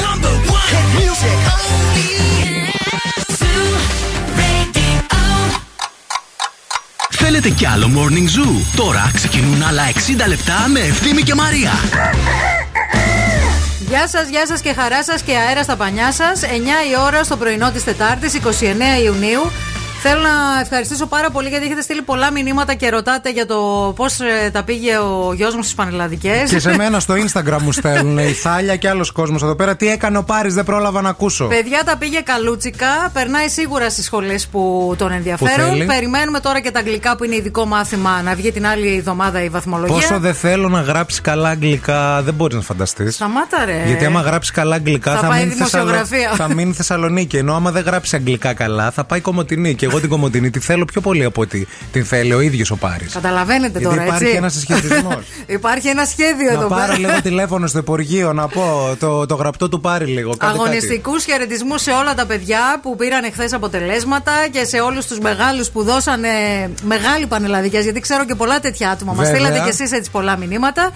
Number 0.00 0.34
Θέλετε 7.22 7.50
κι 7.50 7.66
άλλο 7.66 7.90
Morning 7.94 8.38
Zoo; 8.38 8.76
Τώρα 8.76 9.10
ξεκινούν 9.14 9.62
άλλα 9.62 9.82
60 9.92 10.28
λεπτά 10.28 10.68
με 10.68 10.80
Ευθύμη 10.80 11.22
και 11.22 11.34
Μαρία. 11.34 11.70
Γεια 13.88 14.08
σας, 14.08 14.28
γεια 14.28 14.46
σας 14.46 14.60
και 14.60 14.72
χαρά 14.72 15.04
σας 15.04 15.22
και 15.22 15.36
αέρα 15.36 15.62
στα 15.62 15.76
πανιά 15.76 16.12
σας. 16.12 16.42
9 16.42 16.46
η 16.46 17.00
ώρα 17.06 17.24
στο 17.24 17.36
πρωινό 17.36 17.70
της 17.70 17.84
Τετάρτης, 17.84 18.34
29 18.34 19.02
Ιουνίου. 19.04 19.50
Θέλω 20.02 20.20
να 20.20 20.60
ευχαριστήσω 20.60 21.06
πάρα 21.06 21.30
πολύ 21.30 21.48
γιατί 21.48 21.64
έχετε 21.64 21.80
στείλει 21.82 22.02
πολλά 22.02 22.30
μηνύματα 22.30 22.74
και 22.74 22.88
ρωτάτε 22.88 23.30
για 23.30 23.46
το 23.46 23.56
πώς 23.96 24.18
τα 24.52 24.62
πήγε 24.62 24.96
ο 24.98 25.32
γιος 25.34 25.54
μου 25.54 25.62
στις 25.62 25.74
πανελλαδικές. 25.74 26.50
Και 26.50 26.58
σε 26.58 26.76
μένα 26.76 27.00
στο 27.04 27.14
Instagram 27.14 27.58
μου 27.62 27.72
στέλνουν 27.72 28.18
η 28.18 28.32
Θάλια 28.32 28.76
και 28.76 28.88
άλλος 28.88 29.10
κόσμος 29.10 29.42
εδώ 29.42 29.54
πέρα. 29.54 29.76
Τι 29.76 29.88
έκανε 29.88 30.18
ο 30.18 30.22
Πάρης, 30.22 30.54
δεν 30.54 30.64
πρόλαβα 30.64 31.00
να 31.00 31.08
ακούσω. 31.08 31.44
Παιδιά 31.46 31.82
τα 31.84 31.96
πήγε 31.96 32.20
καλούτσικα. 32.20 32.86
Περνάει 33.12 33.48
σίγουρα 33.48 33.90
στις 33.90 34.04
σχολές 34.04 34.46
που 34.46 34.94
τον 34.98 35.08
Που 35.08 35.14
ενδιαφέρουν. 35.14 35.68
θέλει. 35.68 35.84
Περιμένουμε 35.84 36.40
τώρα 36.40 36.60
και 36.60 36.70
τα 36.70 36.78
αγγλικά 36.78 37.16
που 37.16 37.24
είναι 37.24 37.34
ειδικό 37.34 37.66
μάθημα 37.66 38.22
να 38.22 38.34
βγει 38.34 38.52
την 38.52 38.66
άλλη 38.66 38.96
εβδομάδα 38.96 39.42
η 39.44 39.48
βαθμολογία. 39.48 39.94
Πόσο 39.94 40.18
δεν 40.18 40.34
θέλω 40.34 40.68
να 40.68 40.80
γράψει 40.80 41.20
καλά 41.20 41.48
αγγλικά, 41.48 42.22
δεν 42.22 42.34
μπορείς 42.34 42.56
να 42.56 42.62
φανταστείς. 42.62 43.14
Σταμάτα 43.14 43.64
ρε. 43.64 43.82
Γιατί 43.86 44.04
άμα 44.04 44.20
γράψει 44.20 44.52
καλά 44.52 44.74
αγγλικά 44.74 45.12
Θα 45.14 45.20
θα, 45.20 45.26
πάει 45.28 45.40
μείνει 45.40 45.54
δημοσιογραφία. 45.54 46.32
θα 46.36 46.54
μείνει 46.54 46.72
Θεσσαλονίκη. 46.72 47.36
Ενώ 47.36 47.54
άμα 47.54 47.70
δεν 47.70 47.82
γράψει 47.86 48.16
αγγλικά 48.16 48.54
καλά 48.54 48.90
θα 48.90 49.04
πάει 49.04 49.20
Κομωτινή. 49.20 49.74
Και 49.74 49.88
εγώ 49.90 50.00
την 50.00 50.08
Κομωτινή 50.08 50.50
τη 50.50 50.60
θέλω 50.60 50.84
πιο 50.84 51.00
πολύ 51.00 51.24
από 51.24 51.40
ότι 51.40 51.66
την 51.92 52.04
θέλει 52.04 52.32
ο 52.32 52.40
ίδιος 52.40 52.70
ο 52.70 52.76
Πάρης. 52.76 53.12
Καταλαβαίνετε 53.12 53.78
Γιατί 53.78 53.84
τώρα, 53.96 54.06
υπάρχει 54.06 54.24
έτσι; 54.24 54.36
ένας 54.36 54.52
συσχετισμός. 54.52 55.24
υπάρχει 55.58 55.88
ένα 55.88 56.04
σχέδιο 56.04 56.46
Να 56.46 56.52
εδώ 56.52 56.68
πάρω 56.68 56.86
πέρα. 56.86 56.98
λίγο 56.98 57.22
τηλέφωνο 57.22 57.66
στο 57.66 57.78
υπουργείο 57.78 58.32
να 58.32 58.48
πω 58.48 58.96
το, 58.98 59.26
το 59.26 59.34
γραπτό 59.34 59.68
του 59.68 59.80
Πάρη 59.80 60.04
λίγο. 60.04 60.36
Κάντε 60.36 60.56
κάτι. 60.56 60.68
Αγωνιστικούς 60.68 61.24
χαιρετισμούς 61.24 61.82
σε 61.82 61.90
όλα 61.90 62.14
τα 62.14 62.26
παιδιά 62.26 62.78
που 62.82 62.96
πήραν 62.96 63.24
εχθές 63.24 63.52
αποτελέσματα 63.52 64.32
και 64.50 64.64
σε 64.64 64.80
όλους 64.80 65.06
τους 65.06 65.18
μεγάλους 65.18 65.70
που 65.70 65.82
δώσανε 65.82 66.28
μεγάλη 66.82 67.26
πανελλαδικές. 67.26 67.84
Γιατί 67.84 68.00
ξέρω 68.00 68.24
και 68.24 68.34
πολλά 68.34 68.60
τέτοια 68.60 68.90
άτομα. 68.90 69.12
Μας 69.12 69.26
Βέβαια. 69.26 69.40
στείλατε 69.40 69.64
κι 69.64 69.68
εσείς 69.82 69.92
έτσι 69.92 70.10
πολλά 70.10 70.36
μηνύματα. 70.36 70.90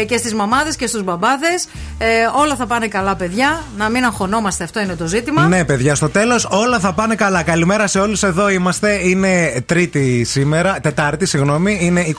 Ε, 0.00 0.04
και 0.04 0.16
στις 0.16 0.34
μαμάδες 0.34 0.76
και 0.76 0.86
στους 0.86 1.02
μπαμπάδες. 1.04 1.66
Ε, 1.98 2.06
όλα 2.36 2.56
θα 2.56 2.66
πάνε 2.66 2.88
καλά, 2.88 3.16
παιδιά. 3.16 3.62
Να 3.76 3.88
μην 3.88 4.04
αγχωνόμαστε, 4.04 4.64
αυτό 4.64 4.80
είναι 4.80 4.94
το 4.94 5.06
ζήτημα. 5.06 5.46
Ναι, 5.46 5.64
παιδιά, 5.64 5.94
στο 5.94 6.08
τέλος 6.08 6.48
όλα 6.50 6.78
θα 6.78 6.92
πάνε 6.92 7.14
καλά. 7.14 7.42
Καλημέρα 7.42 7.86
σε 7.86 7.98
όλους 8.00 8.22
εδώ 8.30 8.50
είμαστε. 8.50 9.08
Είναι 9.08 9.62
Τρίτη 9.66 10.24
σήμερα, 10.24 10.80
Τετάρτη, 10.80 11.26
συγγνώμη. 11.26 11.78
Είναι 11.80 12.14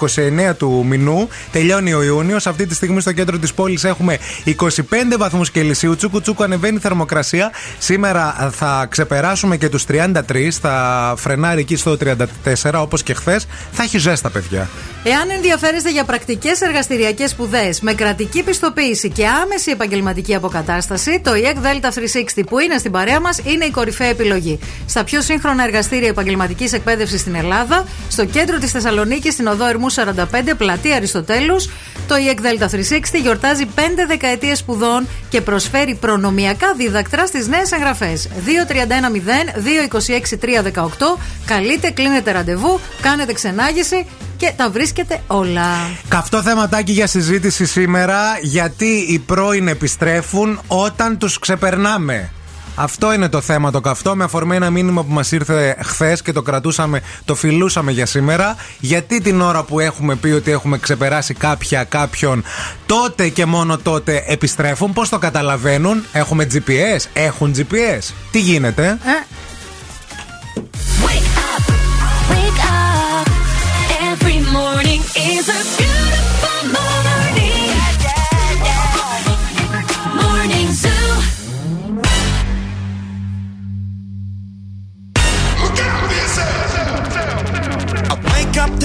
29 0.50 0.56
του 0.58 0.86
μηνού. 0.88 1.30
Τελειώνει 1.52 1.94
ο 1.94 2.04
Ιούνιος. 2.04 2.48
Αυτή 2.48 2.66
τη 2.66 2.76
στιγμή 2.76 3.02
στο 3.02 3.12
κέντρο 3.12 3.38
της 3.38 3.54
πόλης 3.54 3.84
έχουμε 3.84 4.18
25 4.46 5.18
βαθμούς 5.18 5.52
Κελσίου. 5.52 5.96
Τσούκου 5.96 6.22
τσούκου 6.22 6.44
ανεβαίνει 6.44 6.76
η 6.76 6.80
θερμοκρασία. 6.80 7.52
Σήμερα 7.78 8.52
θα 8.52 8.86
ξεπεράσουμε 8.90 9.58
και 9.58 9.70
τους 9.70 9.86
33. 9.86 10.60
Θα 10.62 11.14
φρενάρει 11.18 11.60
εκεί 11.60 11.76
στο 11.76 11.98
34 11.98 12.82
όπως 12.82 13.04
και 13.04 13.14
χθες. 13.14 13.48
Θα 13.72 13.84
έχει 13.84 13.98
ζέστα, 13.98 14.30
παιδιά. 14.30 14.70
Εάν 15.04 15.30
ενδιαφέρεστε 15.30 15.92
για 15.92 16.04
πρακτικές 16.04 16.62
εργαστηριακές 16.62 17.30
σπουδές 17.30 17.82
με 17.82 17.94
κρατική 17.94 18.44
πιστοποίηση 18.44 19.10
και 19.10 19.28
άμεση 19.28 19.72
επαγγελματική 19.72 20.36
αποκατάσταση, 20.36 21.22
το 21.24 21.32
EEC 21.32 21.58
Delta 21.58 21.90
360 22.38 22.44
που 22.50 22.60
είναι 22.60 22.78
στην 22.78 22.92
παρέα 22.92 23.20
μας 23.20 23.40
είναι 23.44 23.66
η 23.66 23.70
κορυφαία 23.70 24.08
επιλογή. 24.08 24.60
Στα 24.86 25.04
πιο 25.04 25.22
σύγχρονα 25.22 25.64
εργαστήρια 25.64 26.08
επαγγελματικής 26.08 26.74
εκπαίδευσης 26.74 27.20
στην 27.20 27.36
Ελλάδα, 27.36 27.86
στο 28.10 28.26
κέντρο 28.26 28.58
της 28.58 28.72
Θεσσαλονίκη, 28.72 29.32
στην 29.32 29.48
οδό 29.48 29.68
Ερμού 29.68 29.92
45, 29.92 30.56
πλατεία 30.58 30.96
Αριστοτέλους, 30.96 31.70
το 32.08 32.16
EEC 32.16 32.40
Delta 32.40 32.70
360 32.70 33.20
γιορτάζει 33.22 33.66
5 33.76 34.06
δεκαετίες 34.08 34.58
σπουδών 34.58 35.08
και 35.30 35.42
προσφέρει 35.42 35.96
προνομιακά 35.96 36.74
δίδακτρα 36.74 37.26
στις 37.26 37.48
νέες 37.48 37.72
εγγραφές. 37.72 38.30
2310-226-318. 38.46 41.18
Καλείτε, 41.46 41.92
κλείνετε 41.92 42.32
ραντεβού, 42.32 42.80
κάνετε 43.02 43.34
ξενάγηση 43.34 44.06
και 44.42 44.54
τα 44.56 44.70
βρίσκετε 44.70 45.20
όλα. 45.28 45.68
Καυτό 46.08 46.42
θεματάκι 46.42 46.92
για 46.92 47.08
συζήτηση 47.08 47.66
σήμερα. 47.66 48.18
Γιατί 48.42 48.86
οι 48.86 49.20
πρώην 49.20 49.68
επιστρέφουν 49.68 50.60
όταν 50.68 51.18
τους 51.18 51.40
ξεπερνάμε. 51.40 52.30
Αυτό 52.76 53.14
είναι 53.14 53.30
το 53.30 53.42
θέμα 53.42 53.72
το 53.72 53.82
καυτό 53.82 54.16
με 54.16 54.24
αφορμή 54.24 54.56
ένα 54.56 54.70
μήνυμα 54.70 55.04
που 55.04 55.12
μας 55.12 55.32
ήρθε 55.32 55.78
χθες 55.84 56.22
και 56.22 56.32
το 56.32 56.42
κρατούσαμε, 56.42 57.02
το 57.26 57.36
φιλούσαμε 57.36 57.92
για 57.92 58.06
σήμερα. 58.06 58.56
Γιατί 58.80 59.22
την 59.22 59.42
ώρα 59.42 59.64
που 59.64 59.80
έχουμε 59.80 60.16
πει 60.16 60.30
ότι 60.30 60.52
έχουμε 60.52 60.78
ξεπεράσει 60.78 61.34
κάποια 61.34 61.84
κάποιον, 61.84 62.44
τότε 62.86 63.30
και 63.30 63.46
μόνο 63.46 63.78
τότε 63.78 64.24
επιστρέφουν. 64.28 64.94
Πώς 64.94 65.10
το 65.10 65.18
καταλαβαίνουν, 65.18 66.04
έχουμε 66.12 66.48
GPS, 66.54 67.06
έχουν 67.14 67.54
GPS. 67.58 68.14
Τι 68.32 68.40
γίνεται, 68.40 68.88
Ε, 68.88 69.26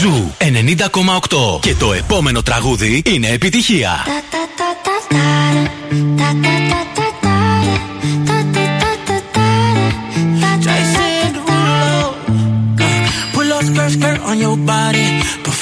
Ζου 0.00 0.34
90,8. 0.38 1.60
Και 1.60 1.74
το 1.74 1.92
επόμενο 1.92 2.42
τραγούδι 2.42 3.02
είναι 3.06 3.28
επιτυχία. 3.28 4.04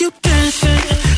you 0.00 0.10
dancing. 0.22 1.09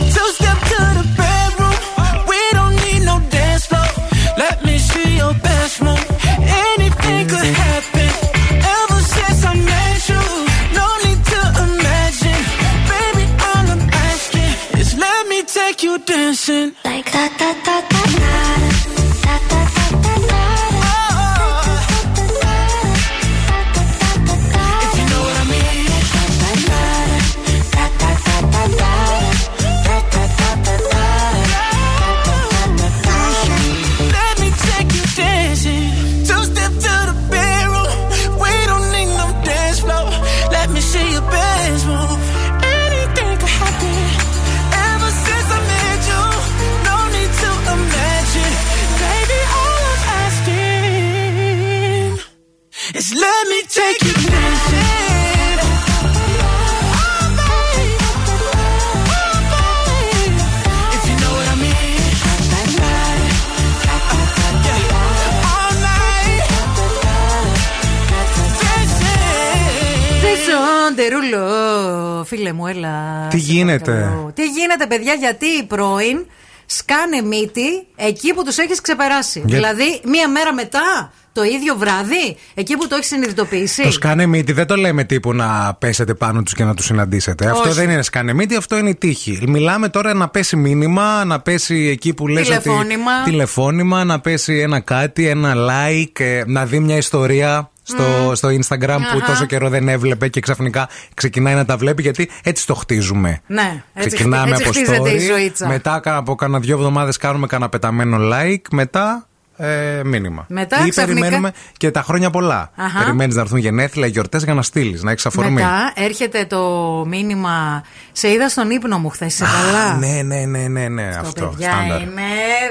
Φίλε 72.37 72.53
μου, 72.53 72.67
έλα. 72.67 73.27
Τι 73.31 73.39
σε 73.39 73.53
γίνεται; 73.53 73.91
παρακαλώ. 73.93 74.33
Τι 74.35 74.47
γίνεται, 74.47 74.87
παιδιά, 74.87 75.13
γιατί 75.15 75.47
οι 75.47 75.63
πρώην 75.65 76.27
σκάνε 76.67 77.21
μύτη 77.23 77.87
εκεί 77.97 78.35
που 78.35 78.45
τους 78.45 78.57
έχεις 78.59 78.81
ξεπεράσει. 78.81 79.43
Για- 79.47 79.57
Δηλαδή, 79.57 80.01
μία 80.05 80.29
μέρα 80.29 80.55
μετά, 80.55 81.13
το 81.33 81.43
ίδιο 81.43 81.75
βράδυ, 81.77 82.37
εκεί 82.55 82.77
που 82.77 82.89
το 82.89 82.95
έχεις 82.95 83.07
συνειδητοποιήσει. 83.07 83.83
Το 83.83 83.91
σκάνε 83.91 84.27
μύτη 84.27 84.53
δεν 84.53 84.67
το 84.67 84.77
λέμε 84.77 85.05
τύπου 85.05 85.33
να 85.35 85.75
πέσετε 85.75 86.15
πάνω 86.15 86.43
τους 86.43 86.55
και 86.55 86.65
να 86.65 86.75
τους 86.75 86.85
συναντήσετε. 86.85 87.51
Αυτό 87.51 87.69
Όχι. 87.69 87.79
δεν 87.79 87.91
είναι 87.91 88.03
σκάνε 88.03 88.33
μύτη, 88.33 88.57
αυτό 88.57 88.77
είναι 88.77 88.89
η 88.89 88.95
τύχη. 88.95 89.39
Μιλάμε 89.49 89.89
τώρα 89.89 90.15
να 90.15 90.29
πέσει 90.29 90.57
μήνυμα, 90.57 91.25
να 91.25 91.41
πέσει 91.41 91.89
εκεί 91.93 92.15
που 92.15 92.29
λες 92.29 92.47
Τηλεφώνημα. 92.49 93.13
Ότι, 93.21 93.31
τηλεφώνημα, 93.31 94.05
να 94.05 94.21
πέσει 94.21 94.59
ένα 94.59 94.81
κάτι, 94.81 95.27
ένα 95.29 95.55
like, 95.57 96.21
ε, 96.21 96.43
να 96.47 96.65
δει 96.65 96.79
μια 96.79 96.97
ιστορία. 96.97 97.71
Στο, 97.83 98.33
στο 98.35 98.49
Instagram 98.49 98.97
που 99.13 99.17
Αχα. 99.17 99.27
τόσο 99.27 99.45
καιρό 99.47 99.69
δεν 99.69 99.89
έβλεπε 99.89 100.29
και 100.29 100.41
ξαφνικά 100.41 100.89
ξεκινάει 101.15 101.55
να 101.55 101.65
τα 101.65 101.77
βλέπει 101.77 102.03
γιατί 102.03 102.31
έτσι 102.43 102.67
το 102.67 102.75
χτίζουμε. 102.75 103.41
Ναι, 103.47 103.83
έτσι, 103.95 104.09
Ξεκινάμε 104.09 104.51
έτσι 104.51 104.63
από 104.63 104.73
χτίζεται 104.73 105.11
η 105.11 105.17
story, 105.17 105.31
ζωήτσα. 105.31 105.67
μετά 105.69 106.01
κα- 106.01 106.17
από 106.17 106.35
κάνα 106.35 106.59
δύο 106.61 106.77
εβδομάδες 106.77 107.17
κάνουμε 107.17 107.47
κανένα 107.47 107.69
πεταμένο 107.71 108.19
like, 108.33 108.63
μετά 108.71 109.27
ε, 109.67 110.01
μήνυμα. 110.05 110.45
Μετά 110.49 110.87
Ή 110.87 110.89
ξαφνικά- 110.89 111.19
περιμένουμε 111.21 111.53
και 111.77 111.91
τα 111.91 112.03
χρόνια 112.03 112.31
πολλά. 112.31 112.71
Αχα. 112.77 112.99
Περιμένεις 112.99 113.35
να 113.35 113.41
έρθουν 113.41 113.59
γενέθλια, 113.59 114.07
γιορτές 114.07 114.45
για 114.45 114.55
να 114.55 114.63
στείλεις, 114.63 115.03
να 115.03 115.11
έχεις 115.11 115.27
αφορμή. 115.27 115.51
Μετά 115.51 115.93
έρχεται 115.97 116.45
το 116.45 116.61
μήνυμα. 117.09 117.85
Σε 118.13 118.29
είδα 118.31 118.49
στον 118.49 118.71
ύπνο 118.71 118.99
μου 118.99 119.09
χθες. 119.09 119.35
Σε 119.35 119.45
καλά. 119.45 119.97
Ναι, 119.97 120.23
ναι, 120.23 120.45
ναι, 120.45 120.69
ναι, 120.69 120.89
ναι. 120.89 121.11
Το 121.13 121.19
αυτό. 121.21 121.47
παιδιά 121.47 121.71
στάνταρ. 121.73 122.01
είναι, 122.03 122.23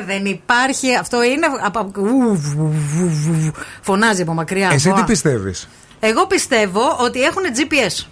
δεν 0.06 0.26
υπάρχει. 0.26 0.96
Αυτό 0.96 1.24
είναι. 1.24 1.46
απο- 1.66 1.80
απο- 1.80 2.00
ου, 2.02 2.36
βου, 2.36 2.72
βου, 2.74 3.10
βου, 3.10 3.52
Φωνάζει 3.82 4.22
από 4.22 4.34
μακριά. 4.34 4.70
Εσύ 4.74 4.90
Βουα. 4.90 5.00
τι 5.00 5.12
πιστεύεις, 5.12 5.70
Εγώ 6.00 6.28
πιστεύω 6.28 6.82
ότι 7.00 7.22
έχουν 7.22 7.42
GPS. 7.56 8.06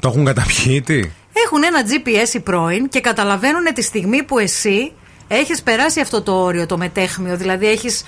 Το 0.00 0.08
έχουν 0.08 0.24
καταπιεί, 0.24 0.80
τι; 0.82 1.00
Έχουν 1.46 1.62
ένα 1.64 1.80
GPS 1.82 2.34
οι 2.34 2.40
πρώην 2.40 2.88
και 2.88 3.00
καταλαβαίνουν 3.00 3.64
τη 3.74 3.82
στιγμή 3.82 4.22
που 4.22 4.38
εσύ 4.38 4.92
έχεις 5.30 5.62
περάσει 5.62 6.00
αυτό 6.00 6.22
το 6.22 6.32
όριο, 6.32 6.66
το 6.66 6.76
μετέχμιο. 6.78 7.36
Δηλαδή 7.36 7.66
έχεις 7.68 8.02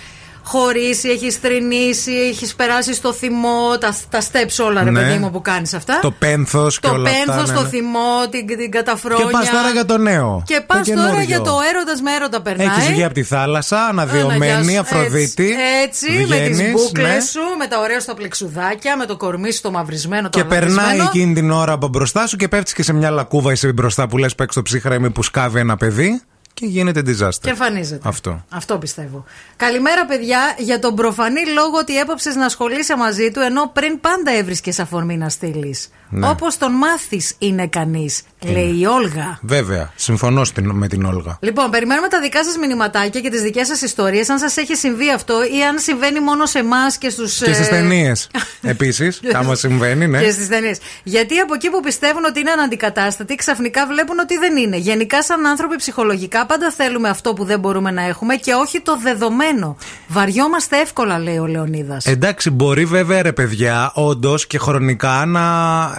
χωρίσει, 0.44 1.08
έχεις 1.08 1.36
θρυνήσει, 1.36 2.12
έχεις 2.12 2.54
περάσει 2.54 2.94
στο 2.94 3.12
θυμό, 3.12 3.78
τα, 3.80 3.96
τα 4.10 4.20
steps 4.20 4.64
όλα, 4.66 4.82
ρε 4.82 4.90
Ναι. 4.90 5.00
παιδί 5.00 5.18
μου, 5.18 5.30
που 5.30 5.42
κάνεις 5.42 5.74
αυτά. 5.74 5.98
Το 6.02 6.10
πένθος 6.10 6.80
και 6.80 6.86
το 6.88 6.92
όλα 6.94 7.10
αυτά. 7.10 7.24
πένθος, 7.24 7.48
ναι, 7.50 7.56
το 7.56 7.62
ναι. 7.62 7.68
θυμό, 7.68 8.28
την, 8.30 8.46
την 8.46 8.70
καταφρόνια. 8.70 9.24
Και 9.24 9.30
πας 9.30 9.50
τώρα 9.50 9.70
για 9.70 9.84
το 9.84 9.98
νέο. 9.98 10.42
Και 10.46 10.54
το 10.54 10.62
πας 10.66 10.88
τώρα 10.88 11.00
καινούριο. 11.02 11.24
για 11.26 11.40
το 11.40 11.58
έρωτας 11.74 12.00
με 12.00 12.10
έρωτα 12.12 12.40
περνάει. 12.42 12.66
Έχεις 12.66 12.86
βγει 12.88 13.04
από 13.04 13.14
τη 13.14 13.22
θάλασσα, 13.22 13.84
αναδειωμένη, 13.84 14.52
Αναγιάς- 14.52 14.78
Αφροδίτη. 14.92 15.54
Έτσι, 15.84 16.06
έτσι 16.06 16.26
με 16.28 16.36
τις 16.38 16.56
Βγαίνεις, 16.56 16.72
μπουκλε 16.72 17.08
ναι. 17.14 17.20
σου, 17.20 17.40
με 17.58 17.66
τα 17.66 17.78
ωραία 17.80 18.00
στα 18.00 18.14
πλεξουδάκια, 18.14 18.96
με 18.96 19.06
το 19.06 19.16
κορμί 19.16 19.52
σου 19.52 19.60
το 19.60 19.70
μαυρισμένο, 19.70 20.28
το 20.28 20.38
Και 20.38 20.44
περνάει 20.44 20.68
αλατισμένο. 20.76 21.10
εκείνη 21.14 21.34
την 21.34 21.50
ώρα 21.50 21.72
από 21.72 21.88
μπροστά 21.88 22.26
σου 22.26 22.36
και 22.36 22.48
πέφτεις 22.48 22.72
και 22.72 22.82
σε 22.82 22.92
μια 22.92 23.10
λακκούβα 23.10 23.50
εσύ 23.50 23.72
μπροστά 23.72 24.08
που 24.08 24.18
λες 24.18 24.34
παίξει 24.34 24.56
το 24.56 24.62
ψύχρεμι 24.62 25.10
που 25.10 25.22
σκάβει 25.22 25.58
ένα 25.58 25.76
παιδί 25.76 26.20
και 26.62 26.68
γίνεται 26.68 27.02
disaster. 27.06 27.40
Και 27.40 27.50
εμφανίζεται. 27.50 28.08
Αυτό. 28.08 28.44
Αυτό 28.48 28.78
πιστεύω. 28.78 29.24
Καλημέρα, 29.56 30.06
παιδιά. 30.06 30.54
Για 30.58 30.78
τον 30.78 30.94
προφανή 30.94 31.46
λόγο 31.54 31.78
ότι 31.78 31.98
έπαψες 31.98 32.34
να 32.34 32.44
ασχολείσαι 32.44 32.96
μαζί 32.96 33.30
του, 33.30 33.40
ενώ 33.40 33.70
πριν 33.72 34.00
πάντα 34.00 34.30
έβρισκες 34.36 34.78
αφορμή 34.78 35.16
να 35.16 35.28
στείλεις. 35.28 35.88
Ναι. 36.14 36.28
Όπως 36.28 36.56
τον 36.58 36.72
μάθεις 36.72 37.34
είναι 37.38 37.66
κανείς, 37.66 38.22
λέει 38.44 38.78
η 38.78 38.86
Όλγα. 38.86 39.38
Βέβαια, 39.42 39.92
συμφωνώ 39.96 40.44
στην- 40.44 40.70
με 40.70 40.88
την 40.88 41.04
Όλγα. 41.04 41.38
Λοιπόν, 41.40 41.70
περιμένουμε 41.70 42.08
τα 42.08 42.20
δικά 42.20 42.44
σας 42.44 42.56
μηνυματάκια 42.56 43.20
και 43.20 43.30
τις 43.30 43.42
δικές 43.42 43.66
σας 43.66 43.82
ιστορίες. 43.82 44.28
Αν 44.28 44.38
σας 44.38 44.56
έχει 44.56 44.74
συμβεί 44.76 45.10
αυτό 45.10 45.34
ή 45.44 45.62
αν 45.68 45.78
συμβαίνει 45.78 46.20
μόνο 46.20 46.46
σε 46.46 46.58
εμάς 46.58 46.98
και 46.98 47.08
στους. 47.10 47.38
Και 47.38 47.52
στις 47.52 47.68
ταινίες. 47.68 48.30
Επίσης, 48.62 49.20
άμα 49.34 49.54
συμβαίνει, 49.54 50.06
ναι. 50.06 50.22
Και 50.22 50.30
στις 50.30 50.48
ταινίες. 50.48 50.78
Γιατί 51.02 51.38
από 51.38 51.54
εκεί 51.54 51.70
που 51.70 51.80
πιστεύουν 51.80 52.24
ότι 52.24 52.40
είναι 52.40 52.50
αναντικατάστατοι, 52.50 53.34
ξαφνικά 53.34 53.86
βλέπουν 53.86 54.18
ότι 54.18 54.36
δεν 54.38 54.56
είναι. 54.56 54.76
Γενικά, 54.76 55.22
σαν 55.22 55.46
άνθρωποι 55.46 55.76
ψυχολογικά, 55.76 56.46
πάντα 56.53 56.70
θέλουμε 56.70 57.09
αυτό 57.09 57.32
που 57.32 57.44
δεν 57.44 57.59
μπορούμε 57.61 57.90
να 57.90 58.03
έχουμε 58.07 58.34
και 58.34 58.53
όχι 58.53 58.80
το 58.80 58.98
δεδομένο. 59.03 59.76
Βαριόμαστε 60.09 60.76
εύκολα, 60.80 61.18
λέει 61.18 61.38
ο 61.38 61.46
Λεωνίδας. 61.46 62.07
Εντάξει, 62.07 62.50
μπορεί 62.50 62.84
βέβαια 62.84 63.22
ρε 63.22 63.32
παιδιά, 63.32 63.90
όντως 63.94 64.46
και 64.46 64.59
χρονικά 64.59 65.24
να 65.26 65.42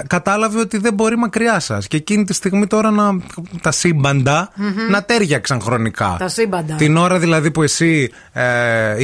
κατάλαβε 0.08 0.60
ότι 0.60 0.78
δεν 0.78 0.94
μπορεί 0.94 1.18
μακριά 1.18 1.60
σας. 1.60 1.88
Και 1.88 1.98
εκείνη 1.98 2.24
τη 2.24 2.34
στιγμή 2.34 2.68
τώρα 2.68 2.92
να, 2.92 3.10
τα 3.62 3.72
σύμπαντα 3.72 4.50
Μμμ. 4.56 4.90
να 4.90 5.04
τέριαξαν 5.04 5.62
χρονικά. 5.62 6.16
Τα 6.20 6.28
σύμπαντα. 6.28 6.76
Την 6.76 6.98
ώρα 6.98 7.20
δηλαδή 7.20 7.52
που 7.52 7.64
εσύ 7.64 8.12
ε, 8.34 8.44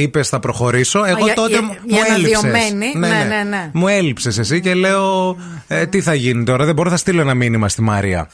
είπες 0.00 0.28
θα 0.28 0.40
προχωρήσω, 0.40 1.04
εγώ 1.04 1.24
Για- 1.24 1.34
τότε 1.34 1.50
για- 1.50 1.62
μου 1.62 1.76
για 1.84 2.04
έλειψες. 2.14 2.36
αναδειωμένη. 2.44 2.92
Ναι, 2.96 3.08
ναι, 3.08 3.42
ναι. 3.48 3.70
Μου 3.72 3.88
έλειψες 3.88 4.38
εσύ 4.38 4.60
και 4.60 4.74
λέω 4.74 5.36
ε, 5.68 5.86
τι 5.86 6.00
θα 6.00 6.14
γίνει 6.14 6.44
τώρα. 6.44 6.64
Δεν 6.64 6.74
μπορώ 6.74 6.90
να 6.90 6.96
στείλω 6.96 7.20
ένα 7.20 7.34
μήνυμα 7.34 7.68
στη 7.68 7.82
Μαρία. 7.82 8.28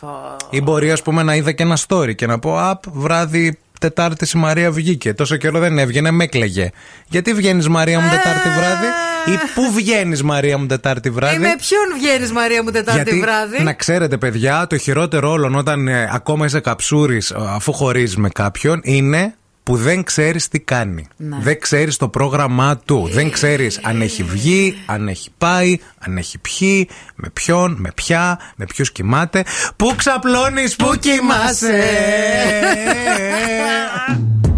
Ή 0.51 0.61
μπορεί, 0.63 0.91
ας 0.91 1.03
πούμε, 1.03 1.23
να 1.23 1.35
είδα 1.35 1.53
και 1.53 1.63
ένα 1.63 1.77
story 1.89 2.15
και 2.15 2.27
να 2.27 2.39
πω 2.39 2.71
Απ, 2.71 2.83
βράδυ 3.07 3.59
Τετάρτη 3.81 4.27
η 4.35 4.39
Μαρία 4.39 4.71
βγήκε. 4.71 5.15
Τόσο 5.15 5.37
καιρό 5.37 5.59
δεν 5.59 5.79
έβγαινε, 5.79 6.11
με 6.11 6.25
έκλαιγε. 6.25 6.71
Γιατί 7.09 7.35
βγαίνεις 7.35 7.69
Μαρία 7.69 8.01
μου 8.01 8.09
Τετάρτη 8.09 8.49
βράδυ, 8.49 8.87
ή 9.27 9.39
πού 9.55 9.73
βγαίνεις 9.73 10.23
Μαρία 10.23 10.59
μου 10.59 10.67
Τετάρτη 10.67 11.11
βράδυ; 11.11 11.37
Ή 11.37 11.39
με 11.39 11.55
ποιον 11.59 12.01
βγαίνεις 12.01 12.33
Μαρία 12.33 12.63
μου 12.63 12.71
Τετάρτη 12.71 13.03
Γιατί, 13.03 13.21
βράδυ; 13.21 13.63
Να 13.63 13.73
ξέρετε, 13.73 14.17
παιδιά, 14.17 14.67
το 14.67 14.77
χειρότερο 14.77 15.31
όλων 15.31 15.55
όταν 15.55 15.89
ε, 15.89 16.11
ακόμα 16.13 16.45
είσαι 16.45 16.61
καψούρης 16.61 17.33
αφού 17.33 17.73
χωρίζεις 17.73 18.17
με 18.17 18.29
κάποιον 18.29 18.81
είναι 18.85 19.35
που 19.67 19.77
δεν 19.77 20.03
ξέρεις 20.03 20.49
τι 20.49 20.61
κάνει. 20.61 21.07
Ναι. 21.17 21.37
Δεν 21.41 21.61
ξέρεις 21.61 21.97
το 21.97 22.09
πρόγραμμά 22.09 22.77
του. 22.77 23.09
δεν 23.13 23.31
ξέρεις 23.31 23.81
αν 23.83 24.01
έχει 24.01 24.23
βγει, 24.23 24.83
αν 24.87 25.09
έχει 25.09 25.31
πάει, 25.39 25.79
αν 25.99 26.17
έχει 26.17 26.39
πιει, 26.39 26.89
με 27.15 27.31
ποιον, 27.33 27.77
με 27.79 27.91
ποια, 27.95 28.39
με 28.57 28.65
ποιους 28.65 28.93
κοιμάται. 28.93 29.45
Πού 29.77 29.93
ξαπλώνεις, 29.97 30.77
πού 30.77 30.95
κοιμάσαι; 31.01 31.85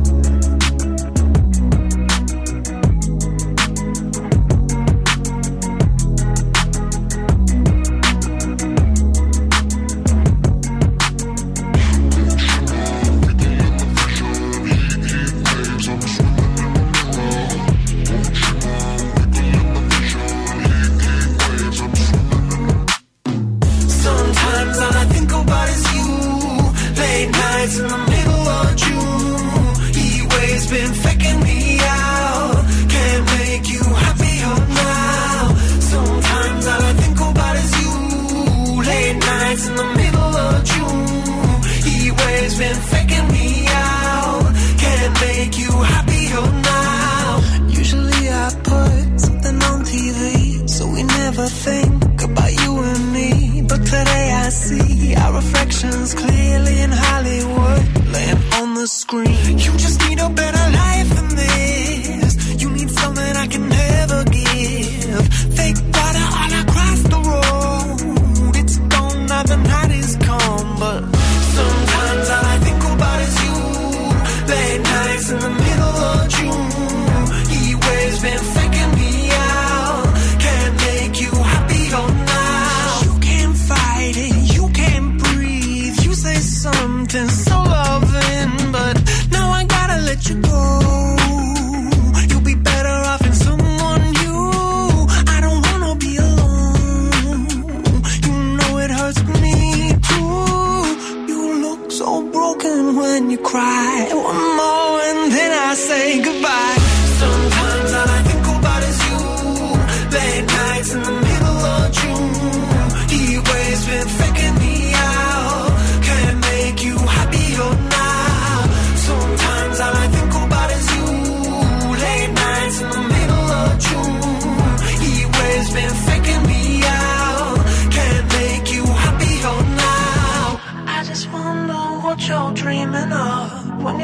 I 54.48 54.50
see 54.50 55.14
our 55.14 55.34
reflections 55.34 56.14
clearly 56.14 56.80
in 56.80 56.90
Hollywood, 56.90 57.82
laying 58.14 58.42
on 58.54 58.76
the 58.76 58.86
screen. 58.86 59.58
You 59.58 59.72
just 59.76 60.00
need 60.08 60.18
a 60.20 60.30
better 60.30 60.72
life 60.72 61.10
than 61.16 61.28
this. 61.36 62.62
You 62.62 62.70
need 62.70 62.90
something 62.90 63.36
I 63.36 63.46
can 63.46 63.68
never 63.68 64.24
give. 64.24 65.28
Fake 65.54 65.87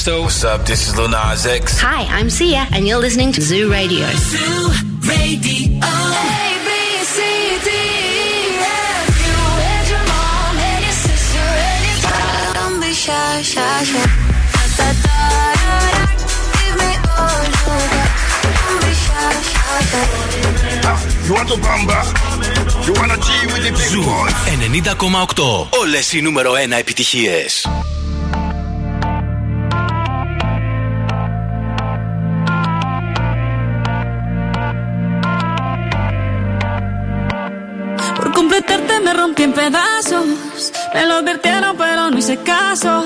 Tiesto. 0.00 0.22
What's 0.22 0.42
up? 0.42 0.64
This 0.64 0.88
is 0.88 0.96
Lil 0.96 1.08
Nas 1.08 1.44
X. 1.44 1.78
Hi, 1.80 2.04
I'm 2.16 2.30
Sia, 2.30 2.66
and 2.72 2.88
you're 2.88 2.98
listening 2.98 3.30
to 3.32 3.42
Zoo 3.42 3.70
Radio. 3.70 4.06
Zoo 4.32 4.72
Radio. 5.04 5.80
Don't 12.56 12.80
be 12.80 12.92
shy, 12.94 13.42
shy, 13.42 13.84
shy. 13.84 14.06
Da, 14.56 14.64
da, 14.78 14.88
da, 15.04 15.18
da. 15.60 16.00
Give 16.56 16.76
me 16.80 16.92
all 17.20 17.44
you 17.44 17.76
got. 17.92 18.10
Don't 18.56 18.80
be 18.80 18.92
shy, 19.04 19.28
shy, 19.52 19.76
shy. 19.92 20.04
You 21.26 21.32
want 21.36 21.48
to 21.52 21.56
bamba? 21.60 22.00
You 22.86 22.92
wanna 22.96 23.18
G 23.20 23.28
with 23.52 23.62
the 23.66 23.72
big 23.76 23.90
Ζου 23.92 24.02
boys? 24.02 24.34
90,8. 25.36 25.68
Όλες 25.80 26.12
οι 26.12 26.20
νούμερο 26.20 26.52
1 26.52 26.72
επιτυχίες. 26.78 27.66
En 39.43 39.53
pedazos. 39.53 40.71
Me 40.93 41.05
lo 41.05 41.15
advirtieron, 41.15 41.75
pero 41.77 42.09
no 42.09 42.17
hice 42.17 42.37
caso. 42.37 43.03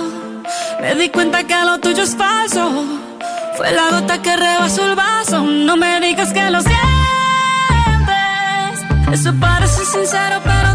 Me 0.81 0.95
di 0.95 1.09
cuenta 1.09 1.43
que 1.45 1.55
lo 1.63 1.79
tuyo 1.79 2.03
es 2.03 2.15
falso. 2.15 2.83
Fue 3.55 3.71
la 3.71 3.89
gota 3.91 4.21
que 4.21 4.35
rebasó 4.35 4.85
el 4.89 4.95
vaso. 4.95 5.43
No 5.43 5.77
me 5.77 5.99
digas 6.01 6.33
que 6.33 6.49
lo 6.49 6.61
sientes. 6.61 6.75
Eso 9.13 9.33
parece 9.39 9.85
sincero, 9.85 10.41
pero 10.43 10.74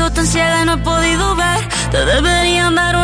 Sido 0.00 0.10
tan 0.12 0.26
ciega 0.26 0.64
no 0.64 0.72
he 0.74 0.78
podido 0.78 1.36
ver? 1.36 1.68
Te 1.90 2.04
deberían 2.04 2.74
dar 2.74 2.96
unos 2.96 2.99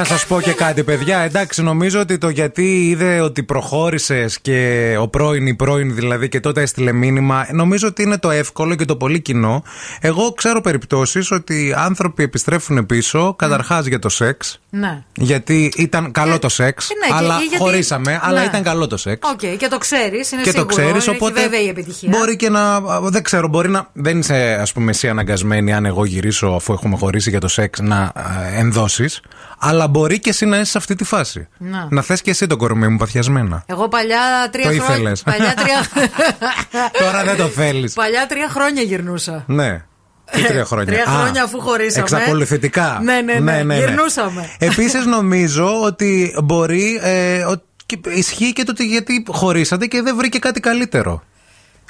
να 0.00 0.06
σας 0.06 0.26
πω 0.26 0.40
και 0.40 0.52
κάτι, 0.52 0.82
παιδιά. 0.84 1.18
Εντάξει, 1.18 1.62
νομίζω 1.62 2.00
ότι 2.00 2.18
το 2.18 2.28
γιατί 2.28 2.88
είδε 2.88 3.20
ότι 3.20 3.42
προχώρησες 3.42 4.40
και 4.40 4.94
ο 5.00 5.08
πρώην, 5.08 5.46
η 5.46 5.54
πρώην 5.54 5.94
δηλαδή, 5.94 6.28
και 6.28 6.40
τότε 6.40 6.62
έστειλε 6.62 6.92
μήνυμα, 6.92 7.46
νομίζω 7.52 7.88
ότι 7.88 8.02
είναι 8.02 8.18
το 8.18 8.30
εύκολο 8.30 8.74
και 8.74 8.84
το 8.84 8.96
πολύ 8.96 9.20
κοινό. 9.20 9.62
Εγώ 10.00 10.32
ξέρω 10.32 10.60
περιπτώσεις 10.60 11.30
ότι 11.30 11.74
άνθρωποι 11.76 12.22
επιστρέφουν 12.22 12.86
πίσω, 12.86 13.34
καταρχάς 13.38 13.86
για 13.86 13.98
το 13.98 14.08
σεξ. 14.08 14.60
Ναι. 14.70 15.02
Γιατί 15.14 15.72
ήταν 15.76 16.10
καλό 16.12 16.38
το 16.38 16.48
σεξ, 16.48 16.88
ναι, 17.00 17.06
και- 17.06 17.24
αλλά 17.24 17.34
ή 17.40 17.44
γιατί- 17.46 17.62
χωρίσαμε, 17.62 18.20
αλλά 18.22 18.40
Ναι. 18.40 18.46
ήταν 18.46 18.62
καλό 18.62 18.86
το 18.86 18.96
σεξ. 18.96 19.30
Οκ, 19.30 19.38
και 19.56 19.68
το 19.70 19.78
ξέρεις, 19.78 20.30
είναι 20.32 20.42
και 20.42 20.52
το 20.52 20.56
σίγουρο. 20.58 20.66
ξέρεις, 20.76 21.06
είναι- 21.06 21.16
οπότε. 21.16 21.40
Έχει 21.40 21.48
βέβαια 21.48 21.60
η 21.64 21.68
επιτυχία. 21.68 22.08
Μπορεί 22.12 22.36
και 22.36 22.48
να. 22.50 22.80
Δεν 23.00 23.22
ξέρω, 23.22 23.48
μπορεί 23.48 23.68
να. 23.68 23.88
Δεν 23.92 24.18
είσαι, 24.18 24.58
ας 24.60 24.72
πούμε, 24.72 24.90
εσύ 24.90 25.08
αναγκασμένη, 25.08 25.72
αν 25.72 25.84
εγώ 25.84 26.04
γυρίσω 26.04 26.46
αφού 26.46 26.72
έχουμε 26.72 26.96
χωρίσει 26.96 27.30
για 27.30 27.40
το 27.40 27.48
σεξ, 27.48 27.80
να 27.80 28.12
ενδώσεις. 28.56 29.20
Αλλά 29.62 29.86
μπορεί 29.90 30.18
και 30.20 30.30
εσύ 30.30 30.46
να 30.46 30.56
είσαι 30.56 30.70
σε 30.70 30.78
αυτή 30.78 30.94
τη 30.94 31.04
φάση. 31.04 31.48
Να. 31.58 31.88
Να 31.90 32.02
θες 32.02 32.22
και 32.22 32.30
εσύ 32.30 32.46
το 32.46 32.56
κορμί 32.56 32.88
μου 32.88 32.96
παθιασμένα. 32.96 33.62
Εγώ 33.66 33.88
παλιά 33.88 34.18
τρία 34.52 34.64
Το 34.64 34.70
χρόνια. 34.70 34.94
ήθελες. 34.94 35.22
Παλιά 35.22 35.54
τρία... 35.54 36.06
Τώρα 37.02 37.24
δεν 37.24 37.36
το 37.36 37.46
θέλεις. 37.46 37.92
παλιά 37.92 38.26
τρία 38.26 38.48
χρόνια 38.48 38.82
γυρνούσα. 38.82 39.44
Ναι. 39.46 39.84
Τι 40.30 40.42
τρία 40.42 40.64
χρόνια. 40.64 40.92
Τρία 40.92 41.04
Α, 41.04 41.18
χρόνια 41.20 41.42
αφού 41.42 41.60
χωρίσαμε. 41.60 42.06
Εξακολουθητικά. 42.10 43.00
Ναι, 43.02 43.20
ναι, 43.40 43.62
ναι. 43.62 43.76
Γυρνούσαμε. 43.76 44.50
Επίσης 44.58 45.04
νομίζω 45.06 45.82
ότι 45.82 46.34
μπορεί. 46.44 47.00
Ε, 47.02 47.42
ότι 47.44 47.62
ισχύει 48.08 48.52
και 48.52 48.62
το 48.64 48.70
ότι 48.70 48.84
γιατί 48.86 49.24
χωρίσατε 49.28 49.86
και 49.86 50.02
δεν 50.02 50.16
βρήκε 50.16 50.38
κάτι 50.38 50.60
καλύτερο. 50.60 51.22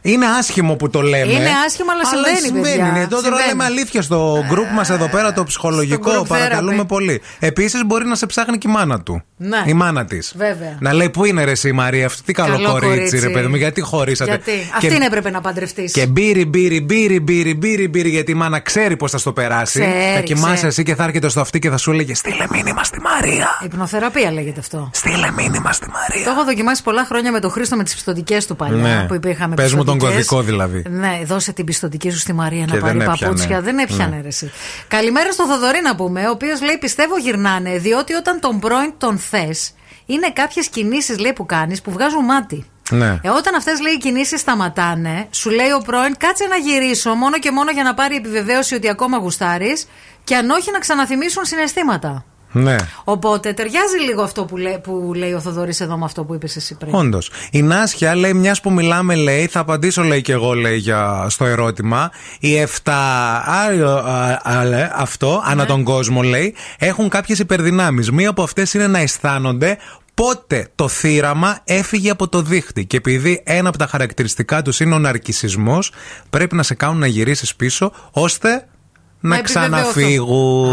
Είναι 0.02 0.26
άσχημο 0.26 0.74
που 0.74 0.90
το 0.90 1.00
λέμε. 1.02 1.32
Είναι 1.32 1.48
άσχημο, 1.66 1.88
αλλά 1.90 2.04
συμβαίνει, 2.04 2.62
παιδιά. 2.62 2.84
Ναι, 2.84 3.06
τώρα 3.06 3.22
Συμβαίνει. 3.22 3.46
λέμε 3.48 3.64
αλήθεια 3.64 4.02
στο 4.02 4.44
γκρουπ 4.48 4.70
μας 4.72 4.90
εδώ 4.90 5.08
πέρα, 5.08 5.32
το 5.32 5.44
ψυχολογικό. 5.44 6.20
group 6.20 6.26
Παρακαλούμε 6.26 6.82
therapy. 6.82 6.86
πολύ. 6.86 7.20
Επίσης 7.38 7.84
μπορεί 7.86 8.06
να 8.06 8.14
σε 8.14 8.26
ψάχνει 8.26 8.58
και 8.58 8.68
η 8.68 8.72
μάνα 8.72 9.00
του. 9.02 9.22
Ναι. 9.36 9.62
Η 9.66 9.72
μάνα 9.72 10.04
της. 10.04 10.34
Βέβαια. 10.36 10.76
Να 10.80 10.92
λέει 10.92 11.10
πού 11.10 11.24
είναι 11.24 11.44
ρε 11.44 11.50
εσύ 11.50 11.68
η 11.68 11.72
Μαρία, 11.72 12.06
αυτή 12.06 12.22
τι 12.22 12.32
καλό, 12.32 12.54
Καλό 12.54 12.68
κορίτσι, 12.70 12.88
κορίτσι. 12.96 13.18
ρε 13.18 13.28
παιδί 13.28 13.46
μου, 13.46 13.56
γιατί 13.56 13.80
χωρίσατε; 13.80 14.30
Γιατί; 14.30 14.50
Και- 14.80 14.86
Αυτήν 14.86 15.02
έπρεπε 15.02 15.30
να 15.30 15.40
παντρευτείς. 15.40 15.92
και 15.92 16.06
μπύρι, 16.06 16.44
μπύρι, 16.44 16.80
μπύρι, 16.80 17.20
μπύρι, 17.20 17.54
μπύρι, 17.54 17.88
μπύρι, 17.88 18.08
γιατί 18.10 18.30
η 18.30 18.34
μάνα 18.34 18.60
ξέρει 18.60 18.96
πώ 18.96 19.08
θα 19.08 19.18
στο 19.18 19.32
περάσει. 19.32 19.80
Ξέρει, 19.80 19.94
θα 20.14 20.20
κοιμάσαι 20.20 20.52
ξέρει. 20.54 20.66
εσύ 20.68 20.82
και 20.82 20.94
θα 20.94 21.04
έρχεται 21.04 21.28
στο 21.28 21.40
αυτή 21.40 21.58
και 21.58 21.70
θα 21.70 21.76
σου 21.76 21.90
έλεγε 21.90 22.14
Στείλε 22.14 22.44
μήνυμα 22.50 22.84
στη 22.84 23.00
Μαρία. 23.00 23.48
Υπνοθεραπεία 23.64 24.32
λέγεται 24.32 24.60
αυτό. 24.60 24.90
Στείλε 24.92 25.30
μήνυμα 25.36 25.72
στη 25.72 25.86
Μαρία. 25.90 26.24
Το 26.24 26.30
έχω 26.30 26.44
δοκιμάσει 26.44 26.82
πολλά 26.82 27.04
χρόνια 27.04 27.32
με 27.32 27.40
τον 27.40 27.50
Χρήστο 27.50 27.76
με 27.76 27.84
τις 27.84 27.94
πιστοτικές 27.94 28.46
του 28.46 28.56
παλιά. 28.56 28.76
Ναι. 28.82 29.04
Που 29.08 29.14
υπήρχαμε 29.14 29.54
Πες 29.54 29.74
μου 29.74 29.84
τον 29.90 29.98
πιστωτικές. 29.98 30.26
κωδικό 30.26 30.46
δηλαδή. 30.50 30.84
Ναι, 30.88 31.20
δώσε 31.24 31.52
την 31.52 31.64
πιστοτική 31.64 32.10
σου 32.10 32.18
στη 32.18 32.32
Μαρία 32.32 32.64
Και 32.64 32.74
να 32.74 32.80
πάρει 32.80 32.98
δεν 32.98 33.00
έπιανε. 33.08 33.18
παπούτσια. 33.20 33.60
Δεν 33.60 33.78
έπιανε 33.78 34.16
Ναι. 34.16 34.22
ρε 34.22 34.28
εσύ. 34.28 34.50
Καλημέρα 34.88 35.32
στο 35.32 35.46
Θοδωρή 35.46 35.80
να 35.82 35.94
πούμε, 35.96 36.26
ο 36.26 36.30
οποίος 36.30 36.60
λέει: 36.62 36.78
Πιστεύω 36.78 37.18
γυρνάνε, 37.18 37.78
διότι 37.78 38.14
όταν 38.14 38.40
τον 38.40 38.60
πρώην 38.60 38.92
τον 38.98 39.18
θες, 39.18 39.72
είναι 40.06 40.30
κάποιες 40.32 40.68
κινήσεις 40.68 41.18
λέει 41.18 41.32
που 41.32 41.46
κάνεις 41.46 41.82
που 41.82 41.90
βγάζουν 41.90 42.24
μάτι. 42.24 42.64
Ναι. 42.90 43.18
Ε, 43.22 43.28
όταν 43.28 43.54
αυτές 43.54 43.80
λέει 43.80 43.92
οι 43.92 43.98
κινήσεις 43.98 44.40
σταματάνε, 44.40 45.26
σου 45.30 45.50
λέει 45.50 45.70
ο 45.70 45.78
πρώην, 45.86 46.16
κάτσε 46.18 46.46
να 46.46 46.56
γυρίσω 46.56 47.14
μόνο 47.14 47.38
και 47.38 47.50
μόνο 47.50 47.70
για 47.70 47.82
να 47.82 47.94
πάρει 47.94 48.16
επιβεβαίωση 48.16 48.74
ότι 48.74 48.88
ακόμα 48.88 49.18
γουστάρεις 49.18 49.86
και 50.24 50.36
αν 50.36 50.50
όχι 50.50 50.70
να 50.70 50.78
ξαναθυμίσουν 50.78 51.44
συναισθήματα. 51.44 52.24
Ναι. 52.52 52.76
Οπότε 53.04 53.52
ταιριάζει 53.52 53.98
λίγο 54.06 54.22
αυτό 54.22 54.44
που, 54.44 54.56
λέει, 54.56 54.78
που 54.82 55.12
λέει 55.14 55.32
ο 55.32 55.40
Θοδωρής 55.40 55.80
εδώ 55.80 55.96
με 55.96 56.04
αυτό 56.04 56.24
που 56.24 56.34
είπες 56.34 56.56
εσύ 56.56 56.74
πριν. 56.74 56.94
Όντως. 56.94 57.30
Η 57.50 57.62
Νάσια 57.62 58.14
λέει, 58.14 58.34
μιας 58.34 58.60
που 58.60 58.72
μιλάμε, 58.72 59.14
λέει, 59.14 59.46
θα 59.46 59.60
απαντήσω, 59.60 60.02
λέει 60.02 60.22
και 60.22 60.32
εγώ, 60.32 60.52
λέει, 60.52 60.76
για, 60.76 61.26
στο 61.28 61.44
ερώτημα. 61.44 62.10
Οι 62.40 62.56
7 62.56 62.92
άλλο, 63.44 63.90
α, 63.90 64.40
α, 64.42 64.64
λέ, 64.64 64.90
αυτό, 64.94 65.42
ανά 65.44 65.66
τον 65.66 65.84
κόσμο, 65.84 66.22
λέει, 66.22 66.54
έχουν 66.78 67.08
κάποιες 67.08 67.38
υπερδυνάμεις. 67.38 68.10
Μία 68.10 68.28
από 68.30 68.42
αυτές 68.42 68.74
είναι 68.74 68.86
να 68.86 68.98
αισθάνονται 68.98 69.78
πότε 70.14 70.68
το 70.74 70.88
θύραμα 70.88 71.60
έφυγε 71.64 72.10
από 72.10 72.28
το 72.28 72.42
δίχτυ. 72.42 72.86
Και 72.86 72.96
επειδή 72.96 73.42
ένα 73.44 73.68
από 73.68 73.78
τα 73.78 73.86
χαρακτηριστικά 73.86 74.62
τους 74.62 74.80
είναι 74.80 74.94
ο 74.94 74.98
ναρκισισμός, 74.98 75.92
πρέπει 76.30 76.54
να 76.54 76.62
σε 76.62 76.74
κάνουν 76.74 76.98
να 76.98 77.06
γυρίσεις 77.06 77.56
πίσω, 77.56 77.92
ώστε 78.10 78.68
να, 79.20 79.28
Να 79.28 79.36
επιβεβαιωθούν. 79.38 79.80
ξαναφύγουν. 79.82 80.70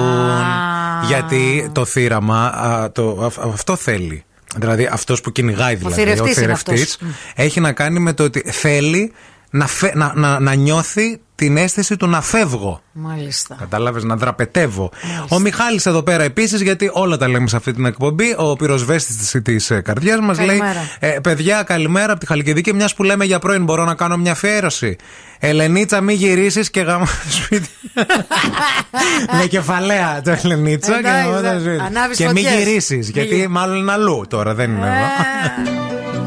Γιατί 1.08 1.70
το 1.72 1.86
θύραμα 1.86 2.46
α, 2.48 2.92
το, 2.92 3.22
α- 3.24 3.52
αυτό 3.54 3.76
θέλει. 3.76 4.24
Δηλαδή 4.56 4.90
αυτός 4.92 5.22
που 5.22 5.32
κυνηγάει 5.32 5.76
δηλαδή. 5.76 5.96
θηρευτής 5.96 6.26
είναι 6.36 6.46
θηρευτής, 6.46 6.82
αυτός. 6.94 6.98
Μμ. 7.10 7.12
έχει 7.36 7.60
να 7.60 7.72
κάνει 7.72 8.00
με 8.00 8.14
το 8.14 8.24
ότι 8.24 8.44
θέλει 8.52 9.12
να, 9.50 9.68
φε- 9.68 9.96
να, 9.96 10.12
να, 10.16 10.40
να 10.40 10.54
νιώθει 10.54 11.20
την 11.36 11.58
αίσθηση 11.58 11.98
του 11.98 12.08
να 12.08 12.22
φεύγω. 12.22 12.82
Μάλιστα. 12.92 13.56
Κατάλαβες 13.60 14.04
να 14.04 14.16
δραπετεύω. 14.16 14.92
Ο 15.30 15.40
Μιχάλης 15.40 15.86
εδώ 15.86 16.04
πέρα 16.04 16.24
επίσης, 16.24 16.62
γιατί 16.62 16.90
όλα 16.94 17.18
τα 17.18 17.28
λέμε 17.28 17.48
σε 17.48 17.56
αυτή 17.56 17.74
την 17.74 17.86
εκπομπή, 17.86 18.34
ο 18.38 18.56
πυροσβέστης 18.56 19.42
τη 19.44 19.82
καρδιάς 19.82 20.20
μας 20.20 20.38
λέει: 20.38 20.48
Καλημέρα. 20.48 20.80
ε, 21.00 21.08
Παιδιά, 21.10 21.64
καλημέρα 21.64 22.12
από 22.12 22.20
τη 22.20 22.26
Χαλκιδική. 22.26 22.74
Μιας 22.74 22.94
που 22.96 23.04
λέμε 23.04 23.26
για 23.26 23.40
πρώην, 23.40 23.64
μπορώ 23.64 23.84
να 23.86 23.96
κάνω 23.96 24.18
μια 24.18 24.32
αφιέρωση. 24.32 24.96
Ελενίτσα, 25.40 26.02
μη 26.02 26.14
γυρίσεις 26.14 26.70
και 26.70 26.82
γαμώ 26.82 27.06
το 27.06 27.32
σπίτι. 27.44 27.70
Με 29.40 29.46
κεφαλαία 29.46 30.22
το 30.24 30.32
Ελενίτσα 30.44 30.92
και 30.94 30.98
Εντάξει, 31.00 31.28
γαμώ 31.30 31.42
το 31.42 31.48
ε, 31.48 31.60
σπίτι. 31.60 31.84
ανάβεις 31.86 32.18
Και 32.18 32.24
μη 32.24 32.30
φωτιές. 32.42 32.54
γυρίσεις, 32.64 33.06
Μη 33.06 33.12
γιατί 33.14 33.36
γυ- 33.36 33.48
μάλλον 33.50 33.78
είναι 33.78 33.92
αλλού 33.92 34.26
τώρα, 34.30 34.54
δεν 34.54 34.72
είναι 34.72 34.86
εδώ. 34.86 36.27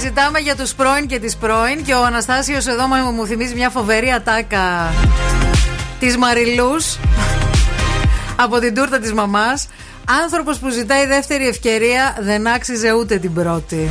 Συζητάμε 0.00 0.38
για 0.38 0.56
τους 0.56 0.74
πρώην 0.74 1.06
και 1.06 1.18
τις 1.18 1.36
πρώην 1.36 1.84
και 1.84 1.94
ο 1.94 2.04
Αναστάσιος 2.04 2.66
εδώ 2.66 2.86
μου 2.86 3.10
μου 3.10 3.26
θυμίζει 3.26 3.54
μια 3.54 3.70
φοβερή 3.70 4.10
ατάκα 4.12 4.92
της 5.98 6.16
Μαριλούς 6.16 6.98
από 8.36 8.58
την 8.58 8.74
τούρτα 8.74 8.98
της 8.98 9.12
μαμάς. 9.12 9.68
Άνθρωπος 10.22 10.58
που 10.58 10.68
ζητάει 10.68 11.06
δεύτερη 11.06 11.48
ευκαιρία 11.48 12.16
δεν 12.20 12.46
άξιζε 12.46 12.92
ούτε 12.92 13.18
την 13.18 13.34
πρώτη. 13.34 13.88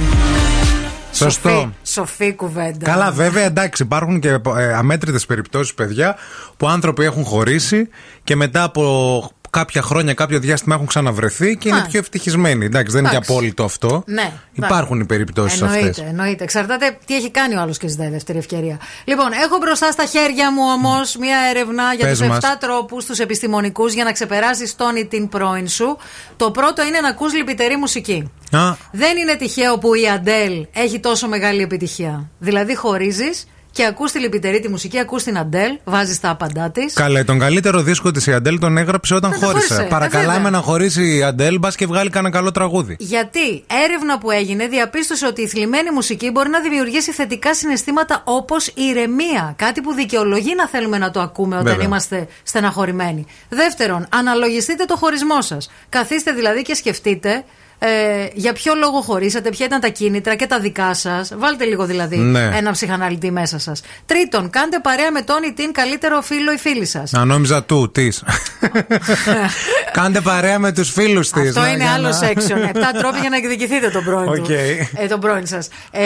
Σωστό. 1.11 1.49
Σοφή, 1.49 1.69
σοφή 1.83 2.33
κουβέντα. 2.33 2.85
Καλά, 2.85 3.11
βέβαια, 3.11 3.43
εντάξει, 3.43 3.83
υπάρχουν 3.83 4.19
και 4.19 4.29
ε, 4.57 4.73
αμέτρητες 4.73 5.25
περιπτώσεις, 5.25 5.73
παιδιά, 5.73 6.15
που 6.57 6.67
άνθρωποι 6.67 7.03
έχουν 7.03 7.23
χωρίσει 7.23 7.89
και 8.23 8.35
μετά 8.35 8.63
από 8.63 9.31
κάποια 9.49 9.81
χρόνια, 9.81 10.13
κάποιο 10.13 10.39
διάστημα 10.39 10.75
έχουν 10.75 10.87
ξαναβρεθεί 10.87 11.57
και 11.57 11.69
είναι 11.69 11.77
Α. 11.79 11.85
πιο 11.89 11.99
ευτυχισμένοι. 11.99 12.65
Εντάξει, 12.65 12.91
δεν 12.91 12.99
είναι 13.01 13.09
και 13.09 13.15
Εντάξει. 13.15 13.31
απόλυτο 13.33 13.63
αυτό. 13.63 14.03
Ναι. 14.05 14.31
Υπάρχουν 14.53 14.99
οι 14.99 15.05
περιπτώσεις 15.05 15.61
Εννοείται, 15.61 15.89
αυτές. 15.89 16.05
εννοείται. 16.07 16.43
Εξαρτάται 16.43 16.97
τι 17.05 17.15
έχει 17.15 17.31
κάνει 17.31 17.55
ο 17.55 17.59
άλλος 17.61 17.77
και 17.77 17.87
ζητάει 17.87 18.09
δεύτερη 18.09 18.37
ευκαιρία. 18.37 18.79
Λοιπόν, 19.03 19.31
έχω 19.31 19.57
μπροστά 19.57 19.91
στα 19.91 20.05
χέρια 20.05 20.51
μου 20.51 20.61
όμως 20.77 21.15
μία 21.15 21.37
έρευνα 21.49 21.93
για 21.93 22.05
Πες 22.05 22.17
τους 22.17 22.27
7 22.27 22.29
μας. 22.29 22.57
τρόπους 22.59 23.05
τους 23.05 23.19
επιστημονικούς 23.19 23.93
για 23.93 24.03
να 24.03 24.11
ξεπεράσεις 24.11 24.75
τον 24.75 24.95
ή 24.95 25.05
την 25.05 25.29
πρώην 25.29 25.67
σου. 25.67 25.97
Το 26.37 26.51
πρώτο 26.51 26.85
είναι 26.85 26.99
να 26.99 27.07
ακούς 27.09 27.33
λυπητερή 27.33 27.77
μουσική. 27.77 28.31
Α, 28.51 28.75
Δεν 28.91 29.17
είναι 29.17 29.35
τυχαίο 29.35 29.77
που 29.77 29.93
η 29.93 30.09
Αντέλ 30.09 30.67
έχει 30.73 30.99
τόσο 30.99 31.27
μεγάλη 31.27 31.61
επιτυχία. 31.61 32.29
Δηλαδή, 32.39 32.75
χωρίζεις 32.75 33.45
και 33.71 33.85
ακούς 33.85 34.11
τη 34.11 34.19
λυπητερή 34.19 34.59
τη 34.59 34.69
μουσική, 34.69 34.99
ακούς 34.99 35.23
την 35.23 35.37
Αντέλ, 35.37 35.77
βάζεις 35.83 36.19
τα 36.19 36.29
απαντά 36.29 36.71
της. 36.71 36.93
Καλά, 36.93 37.23
τον 37.23 37.39
καλύτερο 37.39 37.81
δίσκο 37.81 38.11
της 38.11 38.27
η 38.27 38.33
Αντέλ 38.33 38.59
τον 38.59 38.77
έγραψε 38.77 39.15
όταν 39.15 39.31
Όταν 39.33 39.43
χώρισε. 39.43 39.67
χώρισε, 39.67 39.85
ε, 39.85 39.89
Παρακαλάμε 39.89 40.33
βέβαια. 40.33 40.49
να 40.49 40.57
χωρίσει 40.61 41.15
η 41.15 41.23
Αντέλ, 41.23 41.57
μπας 41.59 41.75
και 41.75 41.85
βγάλει 41.85 42.09
κανένα 42.09 42.33
καλό 42.35 42.51
τραγούδι. 42.51 42.95
Γιατί 42.99 43.63
έρευνα 43.85 44.17
που 44.17 44.31
έγινε 44.31 44.67
διαπίστωσε 44.67 45.25
ότι 45.27 45.41
η 45.41 45.47
θλιμμένη 45.47 45.91
μουσική 45.91 46.31
μπορεί 46.31 46.49
να 46.49 46.59
δημιουργήσει 46.61 47.11
θετικά 47.11 47.53
συναισθήματα 47.55 48.21
όπως 48.25 48.67
ηρεμία. 48.75 49.53
Κάτι 49.57 49.81
που 49.81 49.93
δικαιολογεί 49.93 50.55
να 50.55 50.67
θέλουμε 50.67 50.97
να 50.97 51.11
το 51.11 51.19
ακούμε 51.21 51.55
όταν 51.55 51.67
Βέβαια. 51.67 51.85
είμαστε 51.85 52.27
στεναχωρημένοι. 52.43 53.25
Δεύτερον, 53.49 54.07
αναλογιστείτε 54.09 54.85
το 54.85 54.95
χωρισμό 54.95 55.41
σας. 55.41 55.71
Καθίστε 55.89 56.31
δηλαδή 56.31 56.61
και 56.61 56.73
σκεφτείτε. 56.73 57.43
Ε, 57.81 58.27
για 58.33 58.53
ποιο 58.53 58.73
λόγο 58.75 59.01
χωρίσατε, 59.01 59.49
ποια 59.49 59.65
ήταν 59.65 59.79
τα 59.79 59.87
κίνητρα 59.87 60.35
και 60.35 60.45
τα 60.47 60.59
δικά 60.59 60.93
σας; 60.93 61.31
Βάλτε 61.37 61.65
λίγο 61.65 61.85
δηλαδή 61.85 62.17
Ναι. 62.17 62.49
ένα 62.57 62.71
ψυχαναλυτή 62.71 63.31
μέσα 63.31 63.59
σας. 63.59 63.81
Τρίτον, 64.05 64.49
κάντε 64.49 64.79
παρέα 64.79 65.11
με 65.11 65.21
τον 65.21 65.43
ή 65.43 65.53
την 65.53 65.71
καλύτερο 65.71 66.21
φίλο 66.21 66.51
ή 66.51 66.57
φίλη 66.57 66.85
σας. 66.85 67.11
Να 67.11 67.25
νόμιζα 67.25 67.63
του, 67.63 67.91
της. 67.91 68.23
Κάντε 69.91 70.21
παρέα 70.21 70.59
με 70.59 70.71
τους 70.71 70.91
φίλους 70.91 71.29
της. 71.31 71.47
Αυτό 71.57 71.65
είναι 71.69 71.89
άλλο 71.89 72.09
section. 72.09 72.67
Επτά 72.67 72.91
τρόποι 72.91 73.19
για 73.19 73.29
να 73.29 73.35
εκδικηθείτε 73.35 73.89
τον 73.89 74.03
πρώην 74.03 74.25
του. 74.33 74.41
Οκ. 74.43 74.49
Ε, 74.49 75.07
τον 75.09 75.19
πρώην 75.19 75.47
σας. 75.47 75.67
Ε, 75.91 76.01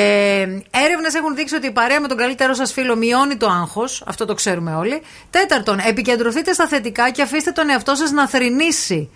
Έρευνες 0.85 1.13
έχουν 1.15 1.35
δείξει 1.35 1.55
ότι 1.55 1.67
η 1.67 1.71
παρέα 1.71 1.99
με 2.01 2.07
τον 2.07 2.17
καλύτερό 2.17 2.53
σας 2.53 2.71
φίλο 2.73 2.95
μειώνει 2.95 3.35
το 3.35 3.47
άγχος. 3.47 4.03
Αυτό 4.05 4.25
το 4.25 4.33
ξέρουμε 4.33 4.75
όλοι. 4.75 5.01
Τέταρτον, 5.29 5.79
επικεντρωθείτε 5.87 6.53
στα 6.53 6.67
θετικά 6.67 7.09
και 7.09 7.21
αφήστε 7.21 7.51
τον 7.51 7.69
εαυτό 7.69 7.95
σας 7.95 8.11
να 8.11 8.27
θρυνήσει. 8.27 9.09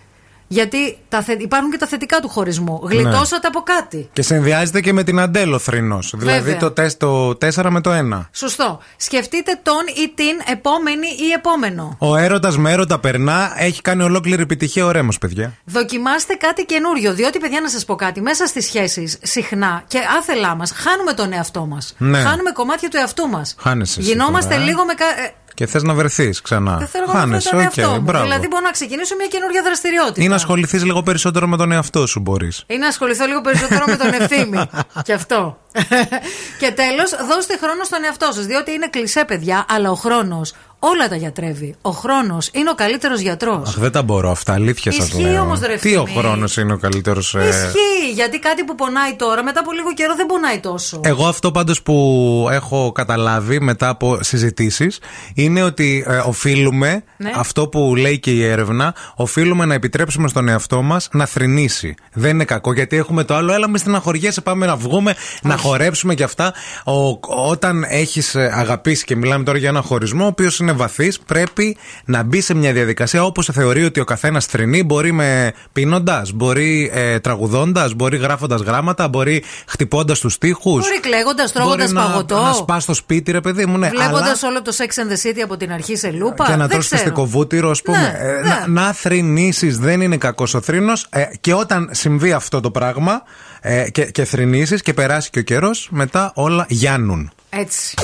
Γιατί 0.48 0.98
τα 1.08 1.22
θε... 1.22 1.32
υπάρχουν 1.38 1.70
και 1.70 1.76
τα 1.76 1.86
θετικά 1.86 2.20
του 2.20 2.28
χωρισμού. 2.28 2.80
Ναι. 2.82 2.94
Γλιτώσατε 2.94 3.46
από 3.46 3.60
κάτι. 3.60 4.08
Και 4.12 4.22
συνδυάζεται 4.22 4.80
και 4.80 4.92
με 4.92 5.02
την 5.04 5.20
Αντέλ 5.20 5.52
ο 5.52 5.58
θρήνος. 5.58 6.14
Δηλαδή 6.16 6.40
Βέβαια. 6.40 6.56
το, 6.58 6.70
τεστ, 6.70 6.98
το 6.98 7.28
4 7.28 7.66
με 7.70 7.80
το 7.80 7.90
1. 8.14 8.26
Σωστό. 8.32 8.78
Σκεφτείτε 8.96 9.60
τον 9.62 9.82
ή 10.04 10.12
την 10.14 10.52
επόμενη 10.52 11.06
ή 11.06 11.30
επόμενο. 11.34 11.96
Ο 11.98 12.16
έρωτας 12.16 12.58
με 12.58 12.72
έρωτα 12.72 12.98
περνά. 12.98 13.52
Έχει 13.56 13.80
κάνει 13.82 14.02
ολόκληρη 14.02 14.42
επιτυχία 14.42 14.84
ο 14.86 14.90
Ρέμος, 14.90 15.18
παιδιά. 15.18 15.54
Δοκιμάστε 15.64 16.34
κάτι 16.34 16.64
καινούριο. 16.64 17.14
Διότι, 17.14 17.38
παιδιά, 17.38 17.60
να 17.60 17.68
σας 17.68 17.84
πω 17.84 17.94
κάτι, 17.94 18.20
μέσα 18.20 18.46
στις 18.46 18.64
σχέσεις 18.64 19.18
συχνά 19.22 19.82
και 19.86 19.98
άθελά 20.18 20.54
μας 20.54 20.72
χάνουμε 20.74 21.12
τον 21.12 21.32
εαυτό 21.32 21.66
μας. 21.66 21.94
Ναι. 21.98 22.18
Χάνουμε 22.18 22.50
κομμάτια 22.52 22.88
του 22.88 22.96
εαυτού 22.96 23.28
μας. 23.28 23.54
Χάνεσαι 23.58 24.00
εσύ 24.00 24.10
Γινόμαστε 24.10 24.50
τώρα, 24.54 24.62
ε; 24.66 24.66
λίγο 24.66 24.84
με. 24.84 24.94
κα- 24.94 25.20
ε, 25.22 25.32
Και 25.58 25.66
θες 25.66 25.82
να 25.82 25.94
βρεθείς 25.94 26.40
ξανά. 26.40 26.76
Δεν 26.76 26.86
θέλω 26.86 27.04
εγώ 27.08 27.12
να 27.12 27.18
βρω 27.18 27.28
Χάνεσαι, 27.28 27.50
τον 27.50 27.58
οκ, 27.58 27.64
εαυτό 27.64 27.94
μου. 27.94 28.00
μπράβο. 28.00 28.24
Δηλαδή, 28.24 28.46
μπορώ 28.48 28.62
να 28.64 28.70
ξεκινήσω 28.70 29.14
μια 29.16 29.26
καινούργια 29.26 29.62
δραστηριότητα. 29.62 30.22
Ή 30.22 30.28
να 30.28 30.34
ασχοληθείς 30.34 30.84
λίγο 30.84 31.02
περισσότερο 31.02 31.46
με 31.46 31.56
τον 31.56 31.72
εαυτό 31.72 32.06
σου, 32.06 32.20
μπορείς. 32.20 32.64
Ή 32.66 32.76
να 32.76 32.86
ασχοληθώ 32.86 33.26
λίγο 33.26 33.40
περισσότερο 33.40 33.84
με 33.86 33.96
τον 33.96 34.12
Ευθύμη. 34.12 34.70
και 35.06 35.12
αυτό. 35.12 35.58
και 36.60 36.70
τέλος, 36.70 37.10
δώστε 37.28 37.56
χρόνο 37.62 37.84
στον 37.84 38.04
εαυτό 38.04 38.28
σας. 38.32 38.46
Διότι 38.46 38.72
είναι 38.72 38.88
κλισέ, 38.88 39.24
παιδιά, 39.24 39.66
αλλά 39.68 39.90
ο 39.90 39.94
χρόνος 39.94 40.54
όλα 40.78 41.08
τα 41.08 41.16
γιατρεύει. 41.16 41.74
Ο 41.82 41.90
χρόνος 41.90 42.50
είναι 42.52 42.70
ο 42.70 42.74
καλύτερος 42.74 43.20
γιατρός. 43.20 43.68
Αχ, 43.68 43.78
δεν 43.78 43.90
τα 43.92 44.02
μπορώ 44.02 44.30
αυτά, 44.30 44.52
αλήθεια 44.52 44.92
σας 44.92 45.06
Ισχύει 45.08 45.22
λέω. 45.22 45.42
όμως, 45.42 45.60
ρε 45.60 45.76
Τι 45.76 45.96
ο 45.96 46.02
Ευθύμη. 46.02 46.18
χρόνος 46.20 46.56
είναι 46.56 46.72
ο 46.72 46.76
καλύτερος. 46.78 47.34
Ισχύει, 47.34 48.10
γιατί 48.14 48.38
κάτι 48.38 48.64
που 48.64 48.74
πονάει 48.74 49.14
τώρα, 49.16 49.42
μετά 49.44 49.60
από 49.60 49.72
λίγο 49.72 49.92
καιρό 49.94 50.14
δεν 50.16 50.26
πονάει 50.26 50.58
τόσο. 50.60 51.00
Εγώ 51.04 51.26
αυτό 51.26 51.50
πάντως 51.50 51.82
που 51.82 52.48
έχω 52.50 52.92
καταλάβει 52.92 53.60
μετά 53.60 53.88
από 53.88 54.18
συζητήσεις 54.22 54.98
είναι 55.34 55.62
ότι 55.62 56.04
ε, 56.06 56.16
οφείλουμε, 56.16 57.02
Ναι. 57.16 57.30
αυτό 57.34 57.68
που 57.68 57.94
λέει 57.96 58.18
και 58.18 58.30
η 58.30 58.44
έρευνα, 58.44 58.94
οφείλουμε 59.14 59.64
να 59.64 59.74
επιτρέψουμε 59.74 60.28
στον 60.28 60.48
εαυτό 60.48 60.82
μας 60.82 61.08
να 61.12 61.26
θρυνήσει. 61.26 61.94
Δεν 62.12 62.30
είναι 62.30 62.44
κακό 62.44 62.72
γιατί 62.72 62.96
έχουμε 62.96 63.24
το 63.24 63.34
άλλο, 63.34 63.52
έλα 63.52 63.68
με 63.68 63.78
στεναχωριέσαι, 63.78 64.40
πάμε 64.40 64.66
να 64.66 64.76
βγούμε, 64.76 65.14
να 65.42 65.56
χορέψουμε 65.56 66.14
και 66.14 66.22
αυτά. 66.22 66.54
Ο, 66.84 67.18
όταν 67.50 67.84
έχεις 67.88 68.34
ε, 68.34 68.50
αγαπήσει 68.54 69.04
και 69.04 69.16
μιλάμε 69.16 69.44
τώρα 69.44 69.58
για 69.58 69.68
ένα 69.68 69.80
χωρισμό, 69.82 70.24
ο 70.24 70.26
οποίος 70.26 70.58
είναι 70.58 70.67
βαθύς, 70.72 71.18
πρέπει 71.26 71.76
να 72.04 72.22
μπει 72.22 72.40
σε 72.40 72.54
μια 72.54 72.72
διαδικασία 72.72 73.24
όπως 73.24 73.48
θεωρεί 73.52 73.84
ότι 73.84 74.00
ο 74.00 74.04
καθένας 74.04 74.46
θρυνεί, 74.46 74.82
μπορεί 74.82 75.12
με 75.12 75.52
πίνοντας, 75.72 76.32
μπορεί 76.32 76.90
ε, 76.94 77.18
τραγουδώντας, 77.20 77.94
μπορεί 77.94 78.16
γράφοντας 78.16 78.60
γράμματα, 78.60 79.08
μπορεί 79.08 79.42
χτυπώντας 79.66 80.20
τους 80.20 80.38
τοίχους. 80.38 80.80
Μπορεί 80.82 81.00
κλαίγοντας, 81.00 81.52
τρώγοντας 81.52 81.92
Μπορεί 81.92 82.06
να- 82.06 82.10
παγωτό. 82.10 82.40
Να 82.42 82.52
σπάς 82.52 82.82
στο 82.82 82.94
σπίτι, 82.94 83.32
ρε 83.32 83.40
παιδί 83.40 83.66
μου, 83.66 83.78
ναι. 83.78 83.88
Βλέποντας 83.88 84.42
αλλά 84.42 84.52
όλο 84.52 84.62
το 84.62 84.72
Sex 84.76 84.86
and 85.00 85.12
the 85.12 85.28
City 85.28 85.40
από 85.44 85.56
την 85.56 85.72
αρχή 85.72 85.96
σε 85.96 86.10
λούπα. 86.10 86.44
και 86.44 86.50
να 86.50 86.56
δεν 86.56 86.68
τρώσει 86.68 86.86
ξέρω. 86.86 87.02
πιστικοβούτυρο, 87.02 87.70
ας 87.70 87.82
πούμε. 87.82 87.98
Ναι, 87.98 88.28
Ε, 88.28 88.32
ναι. 88.32 88.48
Να, 88.48 88.66
να 88.82 88.92
θρυνήσει 88.92 89.68
δεν 89.70 90.00
είναι 90.00 90.16
κακός 90.16 90.54
ο 90.54 90.60
θρήνος. 90.60 91.08
και 91.40 91.54
όταν 91.54 91.88
συμβεί 91.92 92.32
αυτό 92.32 92.60
το 92.60 92.70
πράγμα 92.70 93.22
ε, 93.60 93.90
και, 93.90 94.04
και 94.04 94.24
θρυνήσει 94.24 94.80
και 94.80 94.94
περάσει 94.94 95.30
και 95.30 95.38
ο 95.38 95.42
καιρός, 95.42 95.88
μετά 95.90 96.32
όλα 96.34 96.64
γιάνουν. 96.68 97.30
Έτσι. 97.50 97.94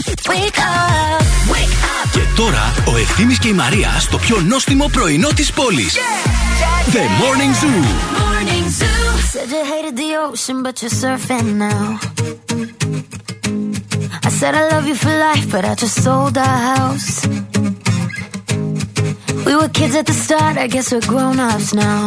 Και 2.13 2.21
τώρα 2.37 2.75
ο 2.87 2.97
Ευθύμης 2.97 3.39
και 3.39 3.49
η 3.49 3.53
Μαρία 3.53 3.97
στο 3.99 4.19
πιο 4.19 4.41
νόστιμο 4.41 4.89
πρωινό 4.93 5.29
της 5.29 5.53
πόλης. 5.53 5.95
The 6.93 7.05
Morning 7.23 7.55
Zoo. 7.61 7.81
Morning 8.23 8.67
Zoo. 8.79 9.05
Said 9.33 9.51
you 9.51 9.65
hated 9.73 9.97
the 10.03 10.11
ocean, 10.27 10.63
but 10.63 10.75
you're 10.81 10.97
surfing 11.03 11.49
now. 11.67 11.85
I 14.27 14.31
said 14.39 14.53
I 14.55 14.65
love 14.75 14.87
you 14.91 14.97
for 15.05 15.15
life, 15.29 15.47
but 15.55 15.63
I 15.71 15.75
just 15.85 15.97
sold 16.05 16.35
our 16.47 16.59
house. 16.73 17.11
We 19.47 19.53
were 19.61 19.71
kids 19.79 19.95
at 20.01 20.07
the 20.11 20.17
start, 20.25 20.55
I 20.65 20.67
guess 20.75 20.87
we're 20.93 21.09
grown 21.13 21.39
ups 21.51 21.71
now. 21.87 22.01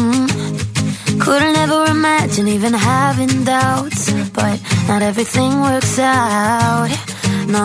Mm. 0.00 0.26
Couldn't 1.24 1.56
ever 1.64 1.80
imagine 1.96 2.46
even 2.56 2.72
having 2.74 3.32
doubts, 3.44 4.02
but 4.38 4.56
not 4.90 5.00
everything 5.10 5.52
works 5.68 5.98
out. 5.98 6.90
No, 7.54 7.64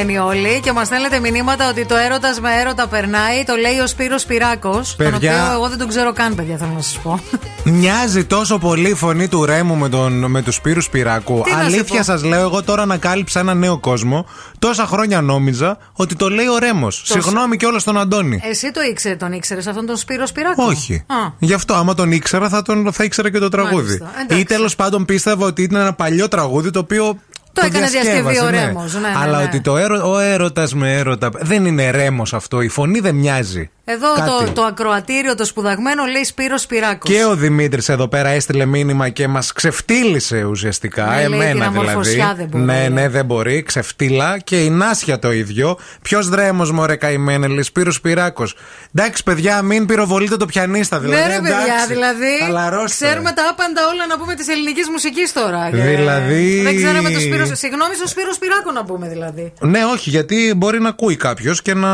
πολύ 0.00 0.18
μορφωμένοι 0.18 0.18
όλοι 0.18 0.60
και 0.60 0.72
μας 0.72 0.86
στέλνετε 0.86 1.20
μηνύματα 1.20 1.68
ότι 1.68 1.86
το 1.86 1.96
έρωτας 1.96 2.40
με 2.40 2.50
έρωτα 2.60 2.86
περνάει. 2.86 3.44
Το 3.44 3.54
λέει 3.54 3.78
ο 3.78 3.86
Σπύρος 3.86 4.24
Πυράκος. 4.24 4.96
Τον 4.96 5.10
Παιδιά. 5.10 5.42
οποίο 5.42 5.52
εγώ 5.52 5.68
δεν 5.68 5.78
τον 5.78 5.88
ξέρω 5.88 6.12
καν, 6.12 6.34
παιδιά, 6.34 6.56
θέλω 6.56 6.72
να 6.74 6.82
σας 6.82 6.98
πω. 6.98 7.20
Μοιάζει 7.64 8.24
τόσο 8.24 8.58
πολύ 8.58 8.88
η 8.88 8.94
φωνή 8.94 9.28
του 9.28 9.44
Ρέμου 9.44 9.76
με, 9.76 9.88
τον, 9.88 10.12
με 10.30 10.42
τους 10.42 10.54
Σπύρους 10.54 10.84
Σπυράκου. 10.84 11.42
Τι 11.44 11.50
να 11.50 11.58
σου 11.58 11.64
Αλήθεια 11.64 11.98
πω. 11.98 12.04
σας 12.04 12.24
λέω, 12.24 12.40
εγώ 12.40 12.62
τώρα 12.62 12.82
ανακάλυψα 12.82 13.40
ένα 13.40 13.54
νέο 13.54 13.78
κόσμο. 13.78 14.26
Τόσα 14.58 14.86
χρόνια 14.86 15.20
νόμιζα 15.20 15.78
ότι 15.92 16.14
το 16.16 16.28
λέει 16.28 16.46
ο 16.46 16.58
Ρέμος. 16.58 17.02
Συγγνώμη 17.04 17.56
και 17.56 17.66
όλος 17.66 17.84
τον 17.84 17.98
Αντώνη. 17.98 18.40
Εσύ 18.44 18.70
το 18.70 18.80
ήξερε, 18.90 19.16
τον 19.16 19.32
ήξερες 19.32 19.66
αυτόν 19.66 19.86
τον 19.86 19.96
Σπύρος 19.96 20.28
Σπυράκο. 20.28 20.64
Όχι. 20.64 20.94
Α. 20.94 21.32
Γι' 21.38 21.54
αυτό, 21.54 21.74
άμα 21.74 21.94
τον 21.94 22.12
ήξερα, 22.12 22.48
θα, 22.48 22.62
τον, 22.62 22.92
θα 22.92 23.04
ήξερα 23.04 23.30
και 23.30 23.38
το 23.38 23.48
τραγούδι. 23.48 23.74
Μάλιστα. 23.74 24.10
Εντάξει. 24.22 24.42
Ή 24.42 24.44
τέλος 24.44 24.76
πάντων 24.76 25.04
πίστευα 25.04 25.46
ότι 25.46 25.62
ήταν 25.62 25.80
ένα 25.80 25.92
παλιό 25.92 26.28
τραγούδι 26.28 26.70
το 26.70 26.78
οποίο. 26.78 27.18
Το 27.60 27.66
έκανε 27.66 27.86
διασκευή 27.86 28.20
διασκεύασε, 28.20 28.40
ο 28.40 28.50
ναι. 28.50 28.64
Ρέμος, 28.64 28.94
ναι, 28.94 29.00
ναι, 29.00 29.14
Αλλά 29.16 29.38
ναι. 29.38 29.44
ότι 29.44 29.60
το 29.60 29.76
έρω, 29.76 30.12
ο 30.12 30.18
έρωτας 30.18 30.74
με 30.74 30.96
έρωτα. 30.96 31.30
Δεν 31.40 31.64
είναι 31.66 31.90
Ρέμος 31.90 32.34
αυτό. 32.34 32.60
Η 32.60 32.68
φωνή 32.68 33.00
δεν 33.00 33.14
μοιάζει. 33.14 33.70
Εδώ 33.92 34.14
Κάτι. 34.14 34.44
το, 34.46 34.52
το 34.52 34.62
ακροατήριο, 34.62 35.34
το 35.34 35.44
σπουδαγμένο, 35.44 36.04
λέει 36.04 36.24
Σπύρος 36.24 36.60
Σπυράκο. 36.60 37.08
Και 37.12 37.24
ο 37.24 37.34
Δημήτρης 37.36 37.88
εδώ 37.88 38.08
πέρα 38.08 38.28
έστειλε 38.28 38.64
μήνυμα 38.64 39.08
και 39.08 39.28
μας 39.28 39.52
ξεφτύλισε 39.52 40.44
ουσιαστικά. 40.44 41.04
Ναι, 41.06 41.28
λέει, 41.28 41.38
την 41.38 41.40
εμένα 41.40 41.66
αμορφωσιά 41.66 42.12
δηλαδή. 42.12 42.36
δεν 42.36 42.48
μπορεί, 42.48 42.64
ναι, 42.64 42.78
λέει. 42.78 42.88
ναι, 42.88 43.08
δεν 43.08 43.24
μπορεί. 43.24 43.62
Ξεφτύλα 43.62 44.38
και 44.38 44.64
η 44.64 44.70
Νάσια 44.70 45.18
το 45.18 45.32
ίδιο. 45.32 45.78
Ποιος 46.02 46.28
δρέμος 46.28 46.72
μωρέ 46.72 46.96
καημένε, 46.96 47.46
λέει 47.46 47.62
Σπύρος 47.62 48.00
Πυράκος. 48.00 48.56
Εντάξει, 48.94 49.22
παιδιά, 49.22 49.62
μην 49.62 49.86
πυροβολείτε 49.86 50.36
το 50.36 50.46
πιανίστα 50.46 50.98
δηλαδή. 50.98 51.20
ναι, 51.22 51.26
ρε 51.34 51.40
παιδιά, 51.40 51.56
εντάξει. 51.64 51.86
δηλαδή. 51.88 52.42
Χαλαρώστε. 52.44 53.04
Ξέρουμε 53.04 53.32
τα 53.32 53.42
άπαντα 53.50 53.80
όλα 53.92 54.06
να 54.06 54.18
πούμε 54.18 54.34
της 54.34 54.48
ελληνικής 54.48 54.88
μουσικής 54.88 55.32
τώρα. 55.32 55.68
Και 55.70 55.76
Δηλαδή- 55.76 56.60
Δεν 56.62 56.76
ξέραμε 56.76 57.10
το 57.10 57.20
Σπύρο. 57.20 57.44
Συγγνώμη 57.52 57.94
στο 57.94 58.06
Σπύρο 58.08 58.32
Σπυράκο 58.32 58.72
να 58.72 58.84
πούμε 58.84 59.08
δηλαδή. 59.08 59.52
Ναι, 59.60 59.80
όχι, 59.84 60.10
γιατί 60.10 60.54
μπορεί 60.56 60.80
να 60.80 60.88
ακούει 60.88 61.16
κάποιος 61.16 61.62
και 61.62 61.74
να. 61.74 61.90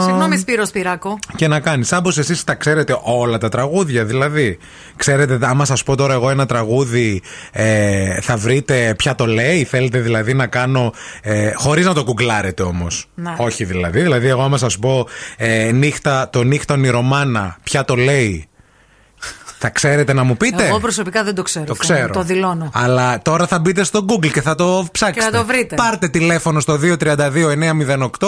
Συγγνώμη, 0.00 0.38
Σπύρος 0.38 0.68
Σπυράκο. 0.68 1.18
Και 1.36 1.48
να 1.48 1.60
κάνεις. 1.60 1.88
Σαν 1.88 2.02
πως 2.02 2.18
εσείς 2.18 2.44
τα 2.44 2.54
ξέρετε 2.54 2.98
όλα 3.02 3.38
τα 3.38 3.48
τραγούδια, 3.48 4.04
δηλαδή. 4.04 4.58
Ξέρετε, 4.96 5.38
άμα 5.40 5.64
σας 5.64 5.82
πω 5.82 5.96
τώρα 5.96 6.14
εγώ 6.14 6.30
ένα 6.30 6.46
τραγούδι, 6.46 7.22
ε, 7.52 8.20
θα 8.20 8.36
βρείτε 8.36 8.94
ποια 8.98 9.14
το 9.14 9.26
λέει. 9.26 9.64
Θέλετε 9.64 9.98
δηλαδή 9.98 10.34
να 10.34 10.46
κάνω. 10.46 10.92
Ε, 11.22 11.52
Χωρίς 11.54 11.86
να 11.86 11.94
το 11.94 12.04
κουκλάρετε 12.04 12.62
όμως. 12.62 13.06
Ναι. 13.14 13.34
Όχι 13.36 13.64
δηλαδή. 13.64 14.00
Δηλαδή, 14.00 14.28
εγώ 14.28 14.42
άμα 14.42 14.56
σας 14.56 14.78
πω 14.78 15.06
ε, 15.36 15.70
νύχτα, 15.72 16.28
το 16.32 16.42
νύχτα 16.42 16.74
ονειρομάνα, 16.74 17.56
ποια 17.62 17.84
το 17.84 17.96
λέει. 17.96 18.46
Θα 19.64 19.70
ξέρετε 19.70 20.12
να 20.12 20.22
μου 20.22 20.36
πείτε; 20.36 20.66
Εγώ 20.66 20.78
προσωπικά 20.80 21.24
δεν 21.24 21.34
το 21.34 21.42
ξέρω. 21.42 21.64
Το 21.64 21.72
αυτό, 21.72 21.84
ξέρω. 21.94 22.12
Το 22.12 22.22
δηλώνω. 22.22 22.70
Αλλά 22.74 23.22
τώρα 23.22 23.46
θα 23.46 23.58
μπείτε 23.58 23.84
στο 23.84 24.04
Google 24.08 24.30
και 24.32 24.40
θα 24.42 24.54
το 24.54 24.86
ψάξετε. 24.92 25.26
Και 25.26 25.32
θα 25.32 25.38
το 25.38 25.44
βρείτε. 25.46 25.74
Πάρτε 25.74 26.08
τηλέφωνο 26.08 26.60
στο 26.60 26.78
232-908. 26.82 26.84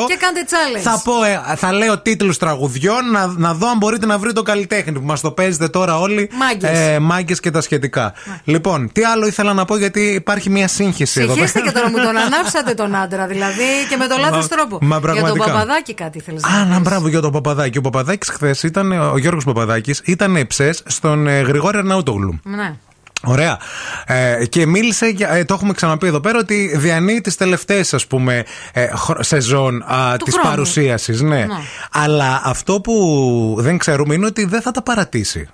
Και 0.08 0.16
κάντε 0.18 0.44
challenge. 0.48 0.80
Θα, 0.82 1.00
πω, 1.04 1.12
ε, 1.52 1.56
θα 1.56 1.72
λέω 1.72 1.98
τίτλους 1.98 2.38
τραγουδιών 2.38 3.10
να, 3.12 3.26
να 3.26 3.54
δω 3.54 3.68
αν 3.68 3.76
μπορείτε 3.78 4.06
να 4.06 4.18
βρείτε 4.18 4.32
το 4.34 4.42
καλλιτέχνη 4.42 4.92
που 4.92 5.06
μας 5.06 5.20
το 5.20 5.30
παίζετε 5.30 5.68
τώρα 5.68 5.98
όλοι. 5.98 6.30
Μάγκες. 6.32 6.78
Ε, 6.78 6.98
μάγκες 6.98 7.40
και 7.40 7.50
τα 7.50 7.60
σχετικά. 7.60 8.12
Λοιπόν, 8.44 8.90
τι 8.92 9.04
άλλο 9.04 9.26
ήθελα 9.26 9.52
να 9.52 9.64
πω 9.64 9.76
γιατί 9.76 10.00
υπάρχει 10.00 10.50
μια 10.50 10.68
σύγχυση 10.68 11.20
εδώ 11.20 11.32
Συγχύστε 11.32 11.58
πέρα. 11.58 11.70
και 11.72 11.78
τώρα 11.78 11.90
μου 11.90 11.96
τον 11.96 12.16
ανάψατε 12.16 12.74
τον 12.74 12.94
άντρα, 12.94 13.26
δηλαδή 13.26 13.62
και 13.88 13.96
με 13.96 14.06
το 14.06 14.16
λάθος 14.20 14.48
Μα- 14.48 14.56
τρόπο. 14.56 14.78
μα 14.80 14.86
Για 14.98 15.00
τον 15.00 15.14
πραγματικά. 15.14 15.44
παπαδάκι 15.52 15.94
κάτι 15.94 16.18
ήθελε 16.18 16.38
να 16.40 16.48
Α, 16.48 16.64
να 16.64 16.74
πεις. 16.74 16.82
μπράβο 16.88 17.08
για 17.08 17.20
τον 17.20 17.32
Παπαδάκη. 17.32 17.78
Ο 17.78 17.80
Παπαδάκης 17.80 18.28
χθες 18.28 18.62
ήταν, 18.62 18.92
ο 18.92 19.18
Γιώργος 19.18 19.44
Παπαδάκης 19.44 20.00
ήταν 20.04 20.36
εψέ 20.36 20.74
στον 20.86 21.23
ε, 21.26 21.40
Γρηγόρη 21.40 21.78
Αρναούτογλου. 21.78 22.40
Ναι. 22.44 22.74
Ωραία. 23.26 23.58
Ε, 24.06 24.46
και 24.46 24.66
μίλησε, 24.66 25.06
για, 25.06 25.30
ε, 25.30 25.44
το 25.44 25.54
έχουμε 25.54 25.72
ξαναπεί 25.72 26.06
εδώ 26.06 26.20
πέρα, 26.20 26.38
ότι 26.38 26.76
διανύει 26.76 27.20
τις 27.20 27.36
τελευταίες 27.36 27.94
ας 27.94 28.06
πούμε 28.06 28.44
ε, 28.72 28.86
χρο- 28.96 29.22
σεζόν 29.22 29.84
της 30.24 30.34
χρόνου. 30.34 30.48
παρουσίασης. 30.48 31.20
Ναι. 31.20 31.28
Ναι. 31.36 31.46
Αλλά 31.92 32.40
αυτό 32.44 32.80
που 32.80 33.56
δεν 33.58 33.78
ξέρουμε 33.78 34.14
είναι 34.14 34.26
ότι 34.26 34.44
δεν 34.44 34.60
θα 34.62 34.70
τα 34.70 34.82
παρατήσει. 34.82 35.48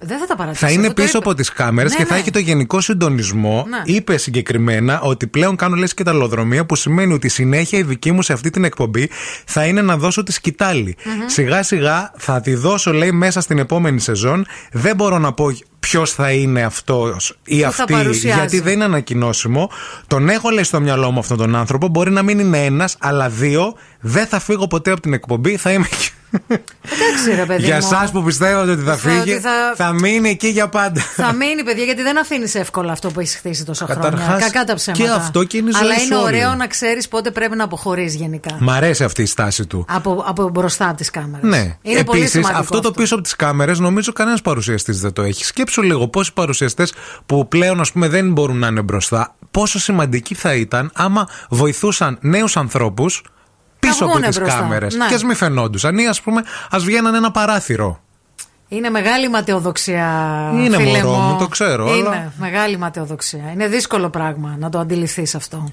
Δεν 0.00 0.18
θα 0.18 0.26
τα 0.26 0.36
παρατήσω. 0.36 0.66
Θα 0.66 0.72
είναι 0.72 0.86
αυτό 0.86 0.94
το 0.94 1.02
πίσω 1.02 1.18
είπε. 1.18 1.28
από 1.28 1.36
τις 1.36 1.52
κάμερες 1.52 1.90
Ναι, 1.92 1.96
και 1.98 2.04
θα 2.04 2.14
ναι. 2.14 2.20
έχει 2.20 2.30
το 2.30 2.38
γενικό 2.38 2.80
συντονισμό. 2.80 3.66
Ναι. 3.68 3.94
Είπε 3.94 4.16
συγκεκριμένα 4.16 5.00
ότι 5.00 5.26
πλέον 5.26 5.56
κάνω 5.56 5.76
λες 5.76 5.94
και 5.94 6.02
τα 6.02 6.12
λοδρομία, 6.12 6.66
που 6.66 6.74
σημαίνει 6.76 7.12
ότι 7.12 7.26
η 7.26 7.30
συνέχεια 7.30 7.78
η 7.78 7.82
δική 7.82 8.12
μου 8.12 8.22
σε 8.22 8.32
αυτή 8.32 8.50
την 8.50 8.64
εκπομπή 8.64 9.10
θα 9.46 9.64
είναι 9.64 9.82
να 9.82 9.96
δώσω 9.96 10.22
τη 10.22 10.32
σκητάλη. 10.32 10.96
Μμμ. 11.04 11.12
Σιγά 11.26 11.62
σιγά 11.62 12.12
θα 12.16 12.40
τη 12.40 12.54
δώσω, 12.54 12.92
λέει, 12.92 13.12
μέσα 13.12 13.40
στην 13.40 13.58
επόμενη 13.58 14.00
σεζόν. 14.00 14.46
Δεν 14.72 14.96
μπορώ 14.96 15.18
να 15.18 15.32
πω 15.32 15.46
ποιος 15.80 16.12
θα 16.12 16.30
είναι 16.32 16.62
αυτός 16.62 17.38
ή 17.44 17.60
θα 17.60 17.68
αυτή, 17.68 17.92
παρουσιάζει. 17.92 18.38
γιατί 18.38 18.60
δεν 18.60 18.72
είναι 18.72 18.84
ανακοινώσιμο. 18.84 19.70
Τον 20.06 20.28
έχω, 20.28 20.50
λέει, 20.50 20.64
στο 20.64 20.80
μυαλό 20.80 21.10
μου 21.10 21.18
αυτόν 21.18 21.36
τον 21.36 21.56
άνθρωπο. 21.56 21.88
Μπορεί 21.88 22.10
να 22.10 22.22
μην 22.22 22.38
είναι 22.38 22.64
ένας, 22.64 22.96
αλλά 23.00 23.28
δύο. 23.28 23.74
Δεν 24.00 24.26
θα 24.26 24.38
φύγω 24.40 24.66
ποτέ 24.66 24.90
από 24.90 25.00
την 25.00 25.12
εκπομπή. 25.12 25.56
Θα 25.56 25.72
είμαι 25.72 25.86
εκεί. 25.92 26.08
Εντάξει, 26.82 27.34
ρε 27.34 27.44
παιδί. 27.46 27.64
Για 27.64 27.78
μου. 27.80 27.88
εσάς 27.92 28.10
που 28.10 28.22
πιστεύετε 28.22 28.70
ότι 28.70 28.82
θα 28.82 28.96
Θα- 28.96 29.08
φύγει, 29.10 29.32
ότι 29.32 29.40
θα- 29.40 29.74
θα 29.76 29.92
μείνει 29.92 30.28
εκεί 30.28 30.48
για 30.48 30.68
πάντα. 30.68 31.00
Θα 31.00 31.32
μείνει, 31.32 31.62
παιδιά, 31.64 31.84
γιατί 31.84 32.02
δεν 32.02 32.18
αφήνεις 32.18 32.54
εύκολα 32.54 32.92
αυτό 32.92 33.10
που 33.10 33.20
έχεις 33.20 33.36
χτίσει 33.36 33.64
τόσα 33.64 33.84
Καταρχάς, 33.84 34.24
χρόνια. 34.24 34.46
Κακά 34.46 34.64
τα 34.64 34.74
ψέματα. 34.74 35.04
και 35.04 35.10
αυτό 35.10 35.44
και 35.44 35.56
είναι 35.56 35.68
η 35.68 35.72
ζωή 35.72 35.82
Αλλά 35.82 35.98
σου 35.98 36.04
είναι 36.04 36.14
όλη. 36.16 36.24
ωραίο 36.24 36.54
να 36.54 36.66
ξέρεις 36.66 37.08
πότε 37.08 37.30
πρέπει 37.30 37.56
να 37.56 37.64
αποχωρείς 37.64 38.14
γενικά. 38.14 38.56
Μ' 38.60 38.70
αρέσει 38.70 39.04
αυτή 39.04 39.22
η 39.22 39.26
στάση 39.26 39.66
του. 39.66 39.84
Από, 39.88 40.24
από 40.26 40.48
μπροστά 40.48 40.88
από 40.88 40.96
τις 40.96 41.10
κάμερες. 41.10 41.50
Ναι. 41.50 41.76
Είναι 41.82 42.04
πολύ 42.04 42.18
Επίσης, 42.18 42.30
σημαντικό. 42.30 42.60
αυτό 42.60 42.80
το 42.80 42.90
πίσω 42.90 43.14
από 43.14 43.22
τις 43.22 43.36
κάμερες 43.36 43.78
νομίζω 43.78 44.12
κανένας 44.12 44.42
παρουσιαστής 44.42 45.00
δεν 45.00 45.12
το 45.12 45.22
έχει. 45.22 45.44
Σκέψου 45.68 45.82
λίγο 45.92 46.08
πόσοι 46.08 46.32
παρουσιαστές 46.32 46.92
που 47.26 47.48
πλέον 47.48 47.80
ας 47.80 47.92
πούμε 47.92 48.08
δεν 48.08 48.32
μπορούν 48.32 48.58
να 48.58 48.66
είναι 48.66 48.82
μπροστά, 48.82 49.34
πόσο 49.50 49.78
σημαντικοί 49.78 50.34
θα 50.34 50.54
ήταν 50.54 50.90
άμα 50.94 51.28
βοηθούσαν 51.48 52.18
νέους 52.20 52.56
ανθρώπους 52.56 53.22
πίσω 53.78 54.04
από 54.04 54.12
βγούνε 54.12 54.26
τις 54.26 54.38
μπροστά. 54.38 54.58
κάμερες. 54.58 54.94
Ναι. 54.94 55.06
Και 55.06 55.14
ας 55.14 55.24
μην 55.24 55.36
φαινόντουσαν 55.36 55.98
ή 55.98 56.06
ας 56.08 56.20
πούμε 56.20 56.42
ας 56.70 56.84
βγαίναν 56.84 57.14
ένα 57.14 57.30
παράθυρο. 57.30 58.00
Είναι 58.68 58.90
μεγάλη 58.90 59.28
ματαιοδοξία. 59.28 60.06
Είναι 60.54 60.76
φίλε 60.76 61.02
μωρό 61.04 61.16
μου, 61.16 61.36
το 61.38 61.48
ξέρω, 61.48 61.94
Είναι 61.96 62.08
αλλά- 62.08 62.32
μεγάλη 62.38 62.76
ματαιοδοξία. 62.76 63.50
Είναι 63.52 63.66
δύσκολο 63.68 64.08
πράγμα 64.10 64.56
να 64.58 64.68
το 64.68 64.78
αντιληφθείς 64.78 65.34
αυτό. 65.34 65.72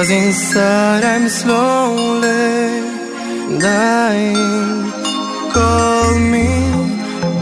Cause 0.00 0.10
inside 0.10 1.04
I'm 1.04 1.28
slowly 1.28 2.30
dying. 3.58 4.90
Call 5.52 6.18
me, 6.18 6.48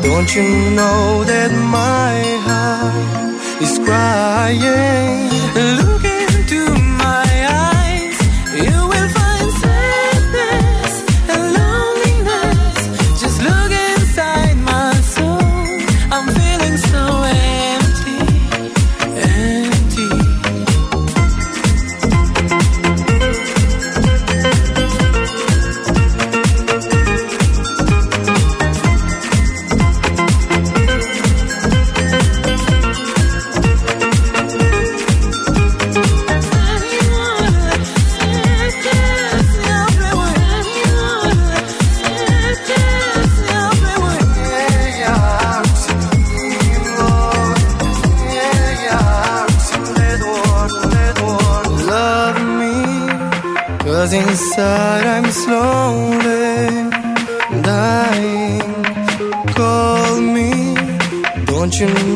don't 0.03 0.31
you 0.35 0.49
know 0.79 1.23
that 1.23 1.53
my 1.79 2.15
heart 2.47 3.63
is 3.63 3.79
crying? 3.87 5.88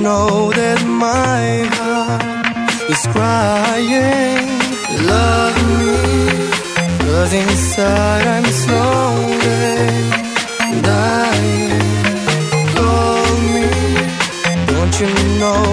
Know 0.02 0.50
that 0.50 0.80
my 0.84 1.62
heart 1.76 2.90
is 2.90 3.02
crying? 3.14 4.46
Love 5.06 5.58
me, 5.78 5.96
cause 7.04 7.32
inside 7.32 8.26
I'm 8.34 8.48
slowly 8.64 9.70
dying. 10.90 11.82
Call 12.74 13.26
me, 13.54 13.66
don't 14.72 14.94
you 15.00 15.10
know 15.40 15.71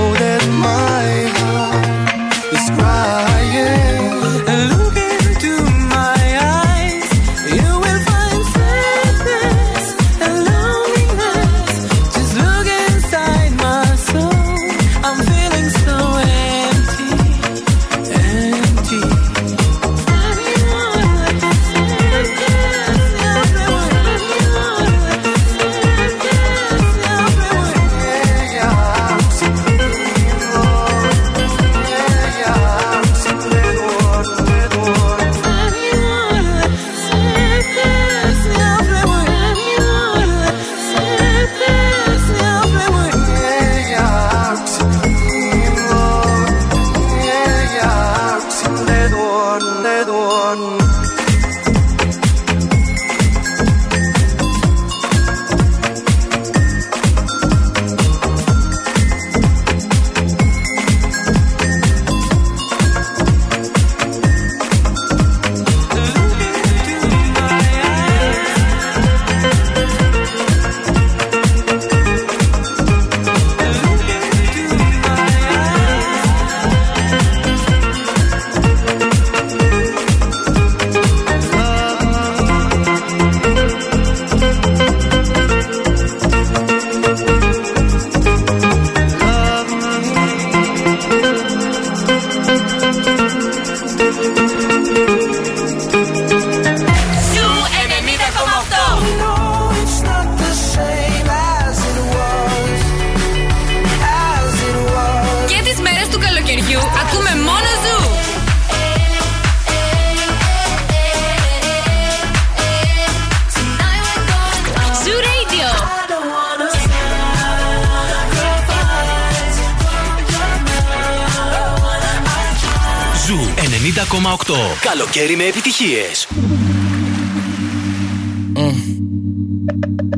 Καλοκαίρι 125.18 125.36
με 125.36 125.44
επιτυχίες. 125.44 126.28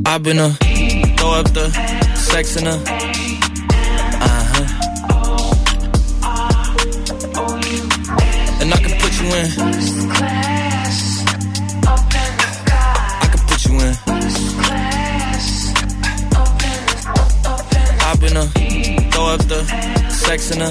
I've 0.09 0.22
been 0.22 0.38
a 0.38 0.48
throw 1.16 1.32
up 1.40 1.48
the 1.56 1.66
sex 2.30 2.44
in 2.59 2.66
a 2.66 2.76
uh 4.26 4.44
huh. 4.52 4.66
And 8.60 8.68
I 8.76 8.78
can 8.84 8.94
put 9.02 9.12
you 9.20 9.28
in. 9.40 9.48
I 13.24 13.26
can 13.32 13.43
put 13.48 13.60
you 13.66 13.74
in. 13.86 13.94
I've 18.09 18.18
been 18.22 18.36
a 18.43 18.47
throw 19.10 19.26
up 19.34 19.43
the 19.52 19.60
sex 20.24 20.38
in 20.55 20.60
a 20.68 20.70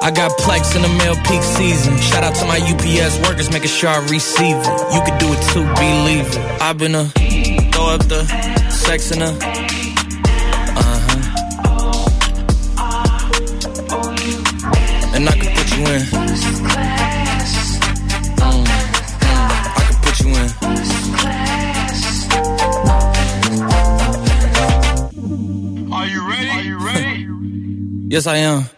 I 0.00 0.10
got 0.10 0.30
Plex 0.38 0.74
in 0.76 0.82
the 0.82 0.88
mail 0.88 1.14
peak 1.26 1.42
season. 1.42 1.98
Shout 1.98 2.22
out 2.24 2.34
to 2.36 2.46
my 2.46 2.58
UPS 2.58 3.18
workers, 3.28 3.50
making 3.50 3.68
sure 3.68 3.90
I 3.90 3.98
receive 4.08 4.56
it. 4.56 4.66
You 4.94 5.00
can 5.02 5.18
do 5.18 5.26
it 5.32 5.42
too, 5.52 5.64
believe 5.74 6.26
it. 6.26 6.38
I've 6.62 6.78
been 6.78 6.94
a 6.94 7.04
throw 7.72 7.88
up 7.88 8.06
the 8.06 8.24
sex 8.70 9.10
in 9.10 9.22
a 9.22 9.26
uh 9.26 10.98
huh. 11.06 11.22
And 15.14 15.28
I 15.28 15.32
can 15.32 15.56
put 15.56 15.76
you 15.76 15.84
in. 15.84 16.02
Mm, 18.38 18.66
I 19.76 19.82
can 19.88 19.98
put 20.02 20.20
you 20.20 20.28
in. 20.28 20.48
Are 25.92 26.06
you 26.06 26.20
ready? 26.30 26.48
Are 26.50 26.62
you 26.62 26.78
ready? 26.86 27.26
Yes, 28.08 28.26
I 28.26 28.36
am. 28.36 28.77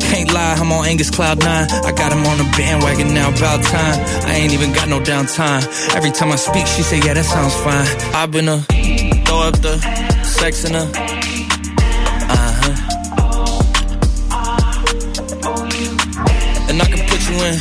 Can't 0.00 0.32
lie, 0.32 0.54
I'm 0.54 0.72
on 0.72 0.86
Angus 0.86 1.10
Cloud 1.10 1.38
9. 1.40 1.48
I 1.48 1.92
got 1.92 2.12
him 2.12 2.24
on 2.26 2.38
the 2.38 2.44
bandwagon 2.56 3.14
now, 3.14 3.28
about 3.30 3.62
time. 3.64 3.98
I 4.26 4.34
ain't 4.34 4.52
even 4.52 4.72
got 4.72 4.88
no 4.88 5.00
downtime. 5.00 5.62
Every 5.94 6.10
time 6.10 6.32
I 6.32 6.36
speak, 6.36 6.66
she 6.66 6.82
say, 6.82 6.98
yeah, 6.98 7.14
that 7.14 7.24
sounds 7.24 7.54
fine. 7.54 7.86
I've 8.14 8.30
been 8.30 8.48
a 8.48 8.58
throw 9.26 9.40
up 9.40 9.60
the 9.60 9.78
sex 10.24 10.64
in 10.64 10.74
a 10.74 10.82
uh 12.30 12.52
huh. 12.60 12.74
And 16.68 16.82
I 16.82 16.86
can 16.86 17.06
put 17.08 17.20
you 17.28 17.36
in. 17.48 17.56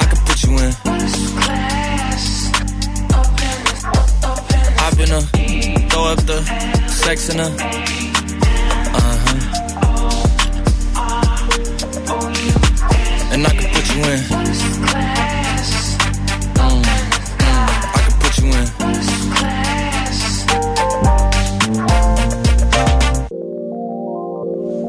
I 0.00 0.04
can 0.10 0.18
put 0.26 0.38
you 0.44 0.52
in. 0.64 0.72
I've 4.84 4.96
been 4.96 5.12
a 5.12 5.20
throw 5.90 6.04
up 6.04 6.20
the 6.26 6.38
sex 6.88 7.28
in 7.30 7.40
a 7.40 7.97
you 13.98 14.04
in. 14.14 14.20
Mm, 16.58 16.82
I 17.96 18.00
can 18.04 18.14
put 18.22 18.34
you 18.42 18.50
in. 18.60 19.78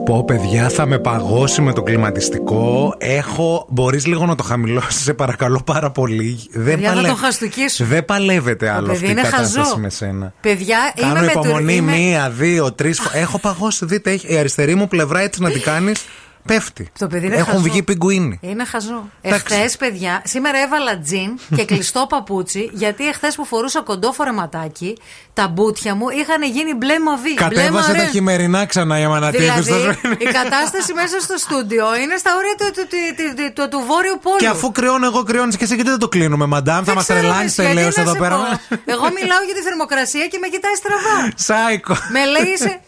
Πω, 0.06 0.24
παιδιά, 0.24 0.70
θα 0.70 0.86
με 0.86 1.00
παγώσει 1.00 1.62
με 1.62 1.74
το 1.74 1.84
κλιματιστικό. 1.84 2.94
Έχω. 2.98 3.66
Μπορείς 3.70 4.06
λίγο 4.06 4.26
να 4.26 4.36
το 4.36 4.44
χαμηλώσεις, 4.44 5.02
σε 5.04 5.14
παρακαλώ 5.14 5.62
πάρα 5.66 5.92
πολύ. 5.92 6.40
Δεν, 6.52 6.64
Παιδιά, 6.80 6.94
θα 6.94 7.02
το 7.08 7.16
χαστούκίσω. 7.16 7.86
Δεν 7.86 8.06
παλεύεται 8.06 8.70
άλλο 8.70 8.82
παιδί 8.88 8.92
αυτή 8.94 9.06
η 9.06 9.10
είναι 9.12 9.22
κατάσταση 9.22 9.58
χαζό. 9.60 9.78
με 9.78 9.90
σένα. 9.90 10.34
Παιδιά, 10.42 10.78
Κάνω 10.96 11.12
είμαι 11.18 11.26
με 11.26 11.32
το. 11.32 11.40
υπομονή 11.44 11.74
είμαι- 11.76 11.96
μία, 11.98 12.30
δύο, 12.30 12.72
τρεις 12.74 13.00
φορές. 13.00 13.22
Έχω 13.22 13.40
παγώσει, 13.40 13.86
δείτε, 13.86 14.12
έχει, 14.12 14.34
η 14.34 14.38
αριστερή 14.38 14.76
μου 14.76 14.88
πλευρά 14.88 15.20
έτσι 15.22 15.42
να 15.42 15.50
την 15.52 15.62
κάνεις. 15.62 16.00
Πέφτει. 16.54 16.88
Το 17.00 17.08
παιδί 17.08 17.26
είναι 17.26 17.36
Έχουν 17.36 17.46
χαζό. 17.54 17.64
βγει 17.64 17.84
πιγκουίνι. 17.84 18.40
Είναι 18.42 18.66
χαζό. 18.66 19.10
Εντάξει. 19.22 19.46
Εχθές, 19.54 19.78
παιδιά, 19.78 20.22
σήμερα 20.26 20.58
έβαλα 20.60 21.00
τζιν 21.00 21.30
και 21.56 21.66
κλειστό 21.66 22.06
παπούτσι, 22.14 22.70
γιατί 22.74 23.08
εχθές 23.08 23.36
που 23.36 23.46
φορούσα 23.46 23.82
κοντό 23.82 24.12
φορεματάκι, 24.12 24.98
τα 25.34 25.48
μπούτια 25.48 25.96
μου 25.96 26.10
είχαν 26.10 26.42
γίνει 26.44 26.74
μπλε 26.74 27.00
μαβί. 27.00 27.34
Κατέβασε 27.34 27.70
μπλε 27.70 27.82
τα 27.92 27.98
μαρέ. 27.98 28.10
χειμερινά 28.12 28.66
ξανά 28.66 29.00
η 29.00 29.04
Αμανατίδου. 29.04 29.62
Δηλαδή, 29.62 29.98
η 30.18 30.26
κατάσταση 30.26 30.94
μέσα 30.94 31.20
στο 31.20 31.38
στούντιο 31.38 31.96
είναι 31.96 32.18
στα 32.18 32.32
όρια 32.36 32.56
του, 32.58 32.66
του, 32.76 32.88
του, 32.92 33.34
του, 33.36 33.54
του, 33.54 33.70
του 33.70 33.84
Βόρειου 33.88 34.20
Πόλου. 34.22 34.38
Και 34.38 34.48
αφού 34.48 34.72
κρυώνω 34.72 35.06
εγώ, 35.06 35.24
κρυώνεις 35.24 35.58
και 35.58 35.64
εσύ, 35.64 35.76
γιατί 35.76 35.90
δεν 35.90 36.00
το 36.00 36.08
κλείνουμε, 36.08 36.46
μαντάμ; 36.46 36.84
Θα 36.84 36.94
μας 36.94 37.04
ξέρω, 37.04 37.20
τρελάνεις 37.20 37.56
ρε, 37.56 37.64
γιατί 37.64 37.76
τελείως 37.78 37.96
να 37.96 38.02
εδώ 38.02 38.12
σε 38.14 38.20
πέρα. 38.20 38.36
πω. 38.36 38.76
Εγώ 38.94 39.06
μιλάω 39.20 39.42
για 39.46 39.56
τη 39.56 39.62
θερμοκρασία 39.62 40.26
και 40.28 40.38
με 40.42 40.48
κοιτάει 40.48 40.76
στραβά. 40.76 41.32
Σάικο. 41.36 41.96
με 42.12 42.26
λέει 42.26 42.54
είσαι. 42.54 42.80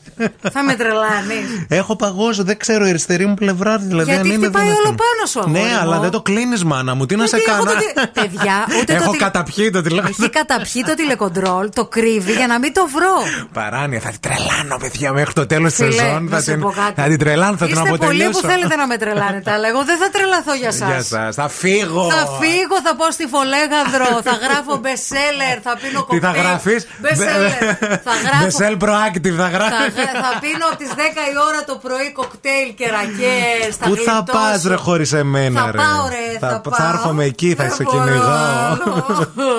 Θα 0.54 0.64
με 0.64 0.74
τρελάνεις. 0.76 1.66
Έχω 1.68 1.96
παγώσει, 1.96 2.44
δεν 2.44 2.58
ξέρω, 2.58 2.86
η 2.86 2.90
αριστερή 2.90 3.26
μου 3.26 3.34
πλευρά 3.34 3.78
δηλαδή. 3.78 4.12
Γιατί 4.12 4.28
αν 4.28 4.36
είναι 4.36 4.44
χτυπάει 4.46 4.64
δυνατόν. 4.64 4.86
όλο 4.86 4.96
πάνω 4.96 5.26
σου, 5.30 5.40
αγόρι 5.40 5.54
Ναι, 5.60 5.70
μου. 5.76 5.80
αλλά 5.82 6.00
δεν 6.00 6.10
το 6.12 6.22
κλείνεις, 6.22 6.64
μάνα 6.64 6.96
μου. 6.96 7.06
Τι 7.06 7.16
να 7.16 7.28
σε 7.28 7.38
Γιατί 7.38 7.52
έχω 7.52 7.64
κάνω; 7.64 7.80
το 7.80 8.02
τι- 8.02 8.08
Παιδιά, 8.22 8.56
ούτε 8.80 8.94
Έχω 8.94 9.04
το 9.06 9.12
τηλε- 9.12 9.24
καταπιεί 9.26 9.70
το 9.70 9.82
τηλέφωνο. 9.82 10.16
Έχει 10.20 10.30
καταπιεί 10.30 10.84
το 10.84 10.94
τηλεκοντρόλ, 10.94 11.70
το 11.80 11.86
κρύβει 11.86 12.32
για 12.32 12.48
να 12.48 12.60
μην 12.60 12.74
το 12.74 12.84
βρω. 12.96 13.16
Παράνοια, 13.54 14.00
θα 14.00 14.10
την 14.10 14.20
τρελάνω, 14.20 14.78
παιδιά, 14.84 15.12
μέχρι 15.14 15.34
το 15.34 15.46
τέλος 15.46 15.74
της 15.74 15.86
Φίλε, 15.86 16.02
σεζόν. 16.02 16.24
να 16.24 16.30
Θα 16.36 16.42
σου 16.44 16.52
την, 16.52 16.60
πω 16.62 16.72
κάτι. 16.82 17.02
θα 17.02 17.08
την 17.08 17.20
τρελάνω, 17.20 17.58
θα 17.58 17.66
την 17.66 17.76
Είστε 17.76 17.88
πολλοί 17.88 17.98
που 18.00 18.06
αποτελειώσω. 18.06 18.48
θέλετε 18.48 18.76
να 18.76 18.88
με 18.88 18.98
τρελάνετε, 18.98 19.52
αλλά 19.52 19.68
εγώ 19.68 19.82
δεν 19.90 19.98
θα 20.02 20.10
τρελαθώ 20.16 20.54
για 20.64 20.70
Για 20.70 20.88
σας 20.96 21.08
σας. 21.08 21.36
Θα 21.36 21.48
φύγω. 21.62 22.04
Θα 22.12 22.24
φύγω, 22.42 22.76
θα 22.88 22.92
πάω 23.00 23.12
στη 23.18 23.26
Φολέγανδρο, 23.34 24.08
θα 24.28 24.36
γράφω 24.46 24.74
bestseller, 24.86 25.58
θα 25.66 25.74
πίνω 25.82 26.00
Τι 26.00 26.06
κοκτέιλ. 26.10 26.22
θα 26.28 26.32
γράφεις; 26.42 26.80
Bestseller. 27.04 27.60
Θα 28.08 28.14
γράφω. 28.26 28.44
Μπεσέλ 28.44 28.76
proactive 28.86 29.36
θα 29.42 29.48
Θα, 29.50 29.56
γράφει. 29.56 30.02
Γρα- 30.14 30.22
θα 30.26 30.40
πίνω 30.44 30.66
από 30.70 30.78
τις 30.82 30.90
10 30.90 31.22
η 31.34 31.36
ώρα 31.50 31.62
το 31.70 31.76
πρωί 31.86 32.12
κοκτέιλ 32.20 32.70
και 32.80 32.86
ρακές. 32.96 33.72
Πού 33.88 33.96
θα 34.08 34.24
πας, 34.32 34.64
ρε, 34.64 34.76
χωρίς 34.76 35.14
εμένα, 35.14 35.60
Θα 35.62 35.72
ρε. 35.72 35.78
πάω, 35.78 36.08
ρε, 36.16 36.38
θα 36.40 36.50
θα, 36.50 36.60
πάω. 36.62 36.74
θα 36.74 36.88
έρχομαι 36.94 37.24
εκεί, 37.24 37.50
θα 37.54 37.64
Δεν 37.64 37.74
σε 37.74 37.84
μπορώ 37.84 37.98
κυνηγάω. 38.04 38.78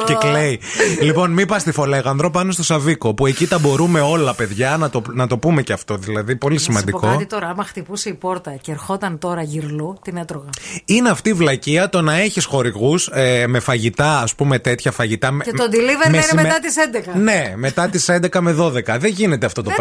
και 0.07 0.15
κλαίει. 0.15 0.61
λοιπόν, 1.01 1.31
μην 1.31 1.47
πας 1.47 1.61
στη 1.61 1.73
Φολέγανδρο 1.73 2.31
πάνω 2.31 2.53
στο 2.53 2.63
Σαβίκο, 2.65 3.15
που 3.15 3.27
εκεί 3.27 3.47
τα 3.47 3.59
μπορούμε 3.59 4.01
όλα, 4.01 4.35
παιδιά, 4.35 4.77
να 4.77 4.91
το, 4.91 5.03
να 5.13 5.27
το 5.27 5.39
πούμε 5.39 5.63
και 5.63 5.73
αυτό. 5.73 5.97
Δηλαδή, 5.97 6.37
πολύ 6.37 6.55
Να 6.55 6.61
σου 6.61 6.67
πω 6.67 6.73
σημαντικό. 6.73 7.01
κάτι 7.13 7.27
τώρα, 7.27 7.49
άμα 7.49 7.65
χτυπούσε 7.65 8.09
η 8.09 8.15
πόρτα 8.15 8.51
και 8.61 8.71
ερχόταν 8.73 9.19
τώρα 9.19 9.43
γυρλού, 9.43 9.99
την 10.03 10.17
έτρωγα. 10.17 10.49
Είναι 10.85 11.11
αυτή 11.11 11.29
η 11.29 11.33
βλακεία 11.33 11.89
το 11.89 12.01
να 12.03 12.17
έχεις 12.17 12.45
χορηγούς 12.45 13.07
ε, 13.13 13.45
με 13.49 13.61
φαγητά, 13.61 14.19
ας 14.21 14.35
πούμε, 14.35 14.59
τέτοια 14.59 14.91
φαγητά. 14.93 15.31
με- 15.31 15.45
Και 15.45 15.53
το 15.53 15.65
delivery 15.71 15.75
να 15.77 16.09
είναι 16.09 16.17
μεσημε- 16.17 16.43
μετά 16.45 16.59
τις 16.61 16.75
11. 16.77 17.13
Ναι, 17.19 17.53
μετά 17.57 17.89
τις 17.89 18.09
11 18.09 18.41
με 18.41 18.53
12. 18.53 18.99
Δεν 18.99 19.11
γίνεται 19.11 19.47
αυτό 19.47 19.63
το 19.63 19.69
Δεν 19.69 19.79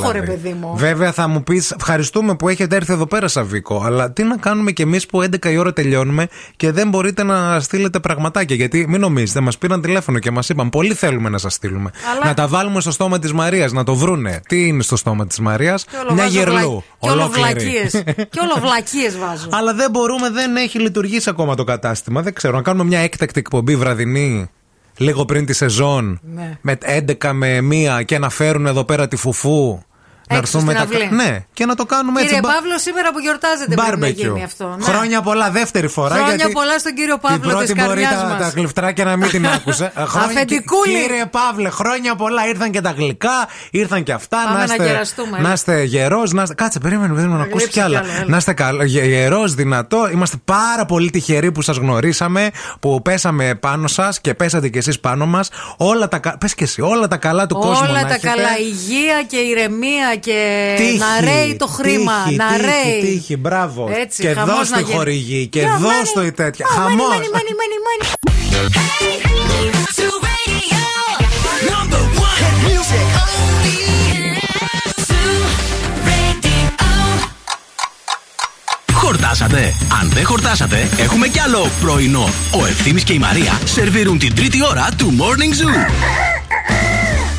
το 0.00 0.08
πράγμα. 0.08 0.20
στρέχω, 0.20 0.26
ρε, 0.32 0.32
δηλαδή. 0.32 0.48
παιδί 0.48 0.66
μου. 0.66 0.76
Βέβαια 0.76 1.12
θα 1.12 1.28
μου 1.28 1.42
πεις, 1.42 1.70
ευχαριστούμε 1.70 2.34
που 2.36 2.48
έχετε 2.48 2.76
έρθει 2.76 2.92
εδώ 2.92 3.06
πέρα, 3.06 3.28
Σαβίκο. 3.28 3.82
Αλλά 3.84 4.10
τι 4.12 4.22
να 4.22 4.36
κάνουμε 4.36 4.72
κι 4.72 4.82
εμείς 4.82 5.06
που 5.06 5.22
11 5.22 5.50
η 5.50 5.56
ώρα 5.56 5.72
τελειώνουμε 5.72 6.28
και 6.56 6.72
δεν 6.72 6.88
μπορείτε 6.88 7.22
να 7.22 7.60
στείλετε 7.60 8.00
πραγματάκια. 8.00 8.56
Γιατί 8.56 8.86
μην 8.88 9.00
νομίζετε, 9.00 9.40
μας 9.40 9.58
πήραν 9.58 9.80
τηλέφωνο 9.80 10.18
και 10.18 10.30
μας 10.30 10.48
είπαν, 10.48 10.70
Πολύ 10.70 10.94
θέλουμε 10.94 11.28
να 11.28 11.38
σας 11.38 11.54
στείλουμε. 11.54 11.90
Αλλά- 12.16 12.24
Να 12.26 12.34
τα 12.34 12.46
βάλουμε 12.48 12.80
στο 12.80 12.90
στόμα 12.90 13.18
της 13.18 13.32
Μαρίας, 13.32 13.72
να 13.72 13.84
το 13.84 13.94
βρούνε. 13.94 14.40
Τι 14.48 14.66
είναι 14.66 14.82
στο 14.82 14.96
στόμα 14.96 15.26
της 15.26 15.38
Μαρίας, 15.40 15.84
όλο 16.02 16.14
Μια 16.14 16.22
βάζω 16.24 16.38
γερλού. 16.38 16.52
βλα- 16.54 16.68
Και 17.00 17.08
όλο 17.10 17.12
ολόκληρη. 17.22 17.48
βλακίες. 17.50 17.90
και 18.30 18.40
όλο 18.40 18.54
βλακίες 18.60 19.18
βάζω. 19.18 19.48
Αλλά 19.50 19.74
δεν 19.74 19.90
μπορούμε, 19.90 20.30
δεν 20.30 20.56
έχει 20.56 20.78
λειτουργήσει 20.80 21.30
ακόμα 21.30 21.54
το 21.54 21.64
κατάστημα. 21.64 22.22
Δεν 22.22 22.32
ξέρω, 22.34 22.56
να 22.56 22.62
κάνουμε 22.62 22.84
μια 22.84 22.98
έκτακτη 22.98 23.38
εκπομπή 23.40 23.76
βραδινή, 23.76 24.50
λίγο 24.96 25.24
πριν 25.24 25.46
τη 25.46 25.52
σεζόν, 25.52 26.20
Ναι. 26.34 26.58
με 26.60 26.78
11 26.80 27.32
με 27.32 27.56
1 27.60 28.02
και 28.04 28.18
να 28.18 28.28
φέρουν 28.30 28.66
εδώ 28.66 28.84
πέρα 28.84 29.08
τη 29.08 29.16
φουφού. 29.16 29.82
Να 30.30 30.36
Έξω 30.36 30.58
έρθουμε 30.58 30.74
στην 30.78 30.88
τα. 30.90 30.96
αυλή. 30.96 31.16
Ναι, 31.16 31.44
και 31.52 31.66
να 31.66 31.74
το 31.74 31.84
κάνουμε 31.86 32.20
Κύριε 32.20 32.36
έτσι. 32.36 32.48
μπα- 32.48 32.54
Παύλο, 32.54 32.78
σήμερα 32.78 33.12
που 33.12 33.18
γιορτάζετε 33.18 33.74
πρέπει 33.74 33.98
να 34.00 34.06
Barbecue. 34.06 34.14
γίνει 34.14 34.44
αυτό. 34.44 34.74
ναι. 34.78 34.84
Χρόνια 34.84 35.20
πολλά, 35.22 35.50
δεύτερη 35.50 35.88
φορά. 35.88 36.14
Χρόνια 36.14 36.34
γιατί 36.34 36.52
πολλά 36.52 36.78
στον 36.78 36.94
κύριο 36.94 37.18
την 37.18 37.28
Παύλο 37.28 37.50
πρώτη 37.50 37.64
της 37.72 37.74
μπορεί 37.84 38.02
καρδιάς 38.02 38.22
τα, 38.22 38.26
μας. 38.28 38.38
τα 38.38 38.48
γλυφτράκια 38.56 39.04
να 39.04 39.16
μην 39.16 39.28
την 39.28 39.46
άκουσε. 39.48 39.84
Ε, 39.96 40.04
χρόνια- 40.04 40.26
Αφεντικούλη. 40.28 41.00
Κύριε 41.00 41.26
Παύλε, 41.26 41.68
χρόνια 41.70 42.14
πολλά. 42.14 42.46
Ήρθαν 42.48 42.70
και 42.70 42.80
τα 42.80 42.90
γλυκά, 42.90 43.48
ήρθαν 43.70 44.02
και 44.02 44.12
αυτά. 44.12 44.38
Πάμε 44.44 44.58
να 44.58 44.64
είστε, 44.64 44.84
γεραστούμε, 44.84 45.38
να 45.40 45.50
ε. 45.50 45.52
είστε 45.52 45.82
γερός. 45.82 46.32
Να... 46.32 46.42
είστε- 46.42 46.56
Κάτσε, 46.56 46.78
περίμενε, 46.78 47.14
περίμενε 47.14 47.36
να 47.38 47.42
ακούσεις 47.44 47.68
γλύψει 47.68 47.78
κι 47.80 47.84
άλλα. 47.84 48.00
κι 48.00 48.06
άλλο, 48.10 48.16
έλα. 48.20 48.30
Να 48.30 48.36
είστε 48.36 48.52
καλό, 48.52 48.84
γερός, 48.84 49.54
δυνατό. 49.54 50.08
Είμαστε 50.12 50.36
πάρα 50.44 50.84
πολύ 50.86 51.10
τυχεροί 51.10 51.52
που 51.52 51.62
σας 51.62 51.76
γνωρίσαμε, 51.76 52.50
που 52.80 53.02
πέσαμε 53.02 53.54
πάνω 53.54 53.86
σας 53.88 54.20
και 54.20 54.34
πέσατε 54.34 54.68
κι 54.68 54.78
εσείς 54.78 55.00
πάνω 55.00 55.26
μας. 55.26 55.50
Όλα 55.76 56.08
τα, 56.08 56.18
κα- 56.18 56.38
πες 56.38 56.54
και 56.54 56.64
εσύ, 56.64 56.80
όλα 56.80 57.08
τα 57.08 57.16
καλά 57.16 57.46
του 57.46 57.54
κόσμου. 57.54 57.86
Όλα 57.88 58.00
να 58.00 58.06
τα 58.08 58.14
έχετε. 58.14 58.28
καλά, 58.28 58.58
υγεία 58.58 59.22
και 59.26 59.36
ηρεμία 59.36 60.16
και 60.20 60.74
Τύχη, 60.76 60.98
να 60.98 61.20
ρέει 61.20 61.56
το 61.56 61.66
χρήμα. 61.66 62.22
τύχη, 62.24 62.36
να 62.36 62.46
τύχη, 62.48 62.60
ρέει. 62.60 63.00
Τύχη, 63.12 63.36
μπράβο. 63.36 63.88
Έτσι, 64.00 64.22
και 64.22 64.28
χαμός 64.32 64.56
δώσ' 64.56 64.70
να 64.70 64.76
τη 64.76 64.82
γίνει. 64.82 64.94
χορηγή 64.96 65.46
και 65.46 65.62
Yo, 65.62 65.78
δώσ' 65.80 65.92
money. 65.92 66.12
το 66.14 66.22
η 66.24 66.32
τέτοια. 66.32 66.66
Oh, 66.66 66.70
money, 66.70 66.74
Χαμός. 66.82 67.06
money, 67.16 67.30
money, 67.36 67.54
money, 67.60 67.78
money. 67.88 69.08
Number 71.72 72.02
one 72.26 72.38
hit 72.42 72.56
music 72.66 73.06
only. 73.24 73.76
Zoo 75.08 75.40
Radio. 76.08 76.66
Χορτάσατε. 78.92 79.74
Αν 80.00 80.08
δεν 80.14 80.24
χορτάσατε, 80.26 80.88
έχουμε 80.98 81.28
κι 81.28 81.40
άλλο 81.40 81.68
πρωινό. 81.80 82.28
Ο 82.60 82.66
Ευθύμης 82.66 83.04
και 83.04 83.12
η 83.12 83.18
Μαρία 83.18 83.60
σερβίρουν 83.64 84.18
την 84.18 84.34
τρίτη 84.34 84.58
ώρα 84.70 84.88
του 84.96 85.16
Morning 85.18 85.52
Zoo. 85.62 85.90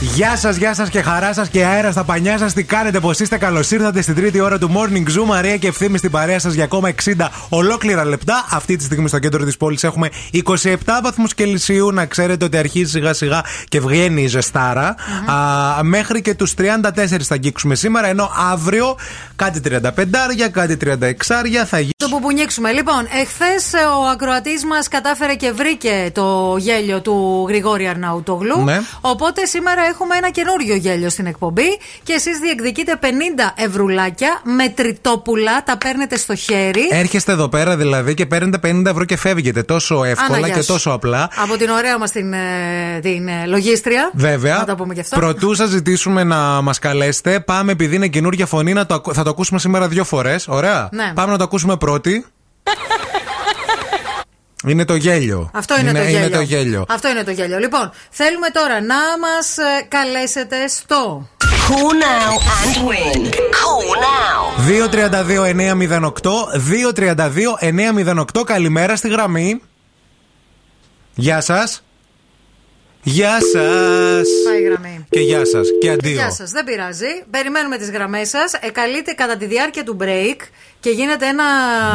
Γεια 0.01 0.38
σας, 0.38 0.55
γεια 0.55 0.73
σας 0.73 0.89
και 0.89 1.01
χαρά 1.01 1.34
σας 1.34 1.49
και 1.49 1.65
αέρα 1.65 1.91
στα 1.91 2.03
πανιά 2.03 2.38
σας. 2.38 2.53
Τι 2.53 2.63
κάνετε, 2.63 2.99
πώ 2.99 3.11
είστε, 3.11 3.38
καλώς 3.38 3.71
ήρθατε 3.71 4.01
στην 4.01 4.15
τρίτη 4.15 4.39
ώρα 4.39 4.57
του 4.57 4.71
Morning 4.76 5.19
Zoo. 5.19 5.26
Μαρία 5.26 5.57
και 5.57 5.67
ευθύνη 5.67 5.97
στην 5.97 6.11
παρέα 6.11 6.39
σας 6.39 6.53
για 6.53 6.63
ακόμα 6.63 6.89
60 6.89 7.27
ολόκληρα 7.49 8.05
λεπτά. 8.05 8.45
Αυτή 8.51 8.76
τη 8.76 8.84
στιγμή 8.84 9.07
στο 9.07 9.19
κέντρο 9.19 9.45
της 9.45 9.57
πόλης 9.57 9.84
έχουμε 9.84 10.09
27 10.34 10.76
βαθμούς 11.03 11.34
Κελσίου. 11.34 11.91
Να 11.91 12.05
ξέρετε 12.05 12.45
ότι 12.45 12.57
αρχίζει 12.57 12.91
σιγά 12.91 13.13
σιγά 13.13 13.43
και 13.67 13.80
βγαίνει 13.80 14.21
η 14.21 14.27
ζεσταρα 14.27 14.95
Α, 15.27 15.84
μέχρι 15.84 16.21
και 16.21 16.34
τους 16.35 16.53
34 16.57 17.23
θα 17.23 17.34
αγγίξουμε 17.34 17.76
σήμερα. 17.76 18.07
Ενώ 18.07 18.31
αύριο 18.51 18.95
κάτι 19.35 19.61
35, 19.65 20.49
κάτι 20.51 20.77
36 20.85 21.65
θα 21.65 21.80
γίνει. 21.80 21.91
Το 21.97 22.07
που 22.09 22.21
πουνίξουμε. 22.21 22.71
Λοιπόν, 22.71 23.07
εχθές 23.21 23.71
ο 24.01 24.07
ακροατής 24.07 24.65
μας 24.65 24.88
κατάφερε 24.88 25.35
και 25.35 25.51
βρήκε 25.51 26.11
το 26.13 26.55
γέλιο 26.57 27.01
του 27.01 27.45
Γρηγόρη 27.47 27.88
Αρναουτογλου. 27.88 28.63
Ναι. 28.63 28.81
Οπότε 29.01 29.45
σήμερα 29.45 29.81
έχουμε 29.89 30.15
ένα 30.17 30.29
καινούριο 30.29 30.75
γέλιο 30.75 31.09
στην 31.09 31.25
εκπομπή 31.25 31.77
και 32.03 32.13
εσείς 32.13 32.39
διεκδικείτε 32.39 32.99
50 33.01 33.05
ευρουλάκια 33.55 34.41
με 34.43 34.69
τριτόπουλα. 34.69 35.63
Τα 35.63 35.77
παίρνετε 35.77 36.17
στο 36.17 36.35
χέρι. 36.35 36.87
Έρχεστε 36.91 37.31
εδώ 37.31 37.49
πέρα 37.49 37.77
δηλαδή 37.77 38.13
και 38.13 38.25
παίρνετε 38.25 38.71
50 38.71 38.85
ευρώ 38.85 39.05
και 39.05 39.17
φεύγετε 39.17 39.63
τόσο 39.63 40.03
εύκολα 40.03 40.37
Άνα, 40.37 40.47
γεια 40.47 40.55
και 40.55 40.61
σου. 40.61 40.71
τόσο 40.71 40.91
απλά. 40.91 41.29
Από 41.43 41.57
την 41.57 41.69
ωραία 41.69 41.97
μας 41.97 42.11
την, 42.11 42.33
ε, 42.33 42.99
την 43.01 43.27
ε, 43.27 43.45
λογίστρια. 43.45 44.11
Βέβαια. 44.13 44.57
Να 44.57 44.65
τα 44.65 44.75
πούμε 44.75 44.93
και 44.93 44.99
αυτό. 44.99 45.19
Πρωτού 45.19 45.53
σας 45.53 45.69
ζητήσουμε 45.69 46.23
να 46.23 46.37
μας 46.61 46.79
καλέσετε, 46.79 47.39
πάμε 47.39 47.71
επειδή 47.71 47.95
είναι 47.95 48.07
καινούργια 48.07 48.45
φωνή, 48.45 48.73
να 48.73 48.85
το, 48.85 48.93
ακου- 48.93 49.13
θα 49.13 49.23
το 49.23 49.29
ακούσουμε 49.29 49.59
σήμερα 49.59 49.87
δύο 49.87 50.03
φορές. 50.03 50.47
Ωραία. 50.47 50.89
Ναι. 50.91 51.11
Πάμε 51.15 51.31
να 51.31 51.37
το 51.37 51.43
ακούσουμε 51.43 51.77
πρώτη. 51.77 52.25
Είναι 54.68 54.86
το 54.86 54.95
γέλιο. 54.95 55.49
Αυτό 55.53 55.80
είναι, 55.80 55.91
το 55.91 56.02
γέλιο. 56.02 56.18
Είναι 56.18 56.30
το 56.30 56.41
γέλιο. 56.41 56.86
Αυτό 56.90 57.10
είναι 57.10 57.23
το 57.23 57.31
γέλιο. 57.31 57.57
Λοιπόν, 57.57 57.91
θέλουμε 58.10 58.49
τώρα 58.49 58.81
να 58.81 58.95
μας 58.95 59.56
καλέσετε 59.88 60.68
στο. 60.68 61.30
Call 61.69 61.94
now 62.03 62.34
and 62.64 62.77
win. 62.90 63.22
Call 63.60 63.88
now. 64.06 64.40
232-908. 66.19 66.48
232-908. 68.40 68.44
Καλημέρα 68.45 68.95
στη 68.95 69.10
γραμμή. 69.10 69.61
Γεια 71.15 71.41
σας. 71.41 71.84
Γεια 73.03 73.38
σας. 73.53 74.27
Πάει 74.45 74.60
η 74.60 74.64
γραμμή. 74.64 75.06
Και 75.10 75.19
γεια 75.19 75.45
σας. 75.45 75.68
Και 75.81 75.90
αντίο. 75.90 76.11
Γεια 76.11 76.31
σας, 76.31 76.52
δεν 76.52 76.64
πειράζει. 76.64 77.23
Περιμένουμε 77.31 77.77
τις 77.77 77.90
γραμμές 77.90 78.30
σας. 78.30 78.53
Ε, 78.53 78.69
καλείτε 78.69 79.11
κατά 79.11 79.38
τη 79.38 79.45
διάρκεια 79.45 79.84
του 79.84 79.98
break 80.02 80.36
και 80.80 80.89
γίνεται 80.89 81.27
ένα 81.27 81.43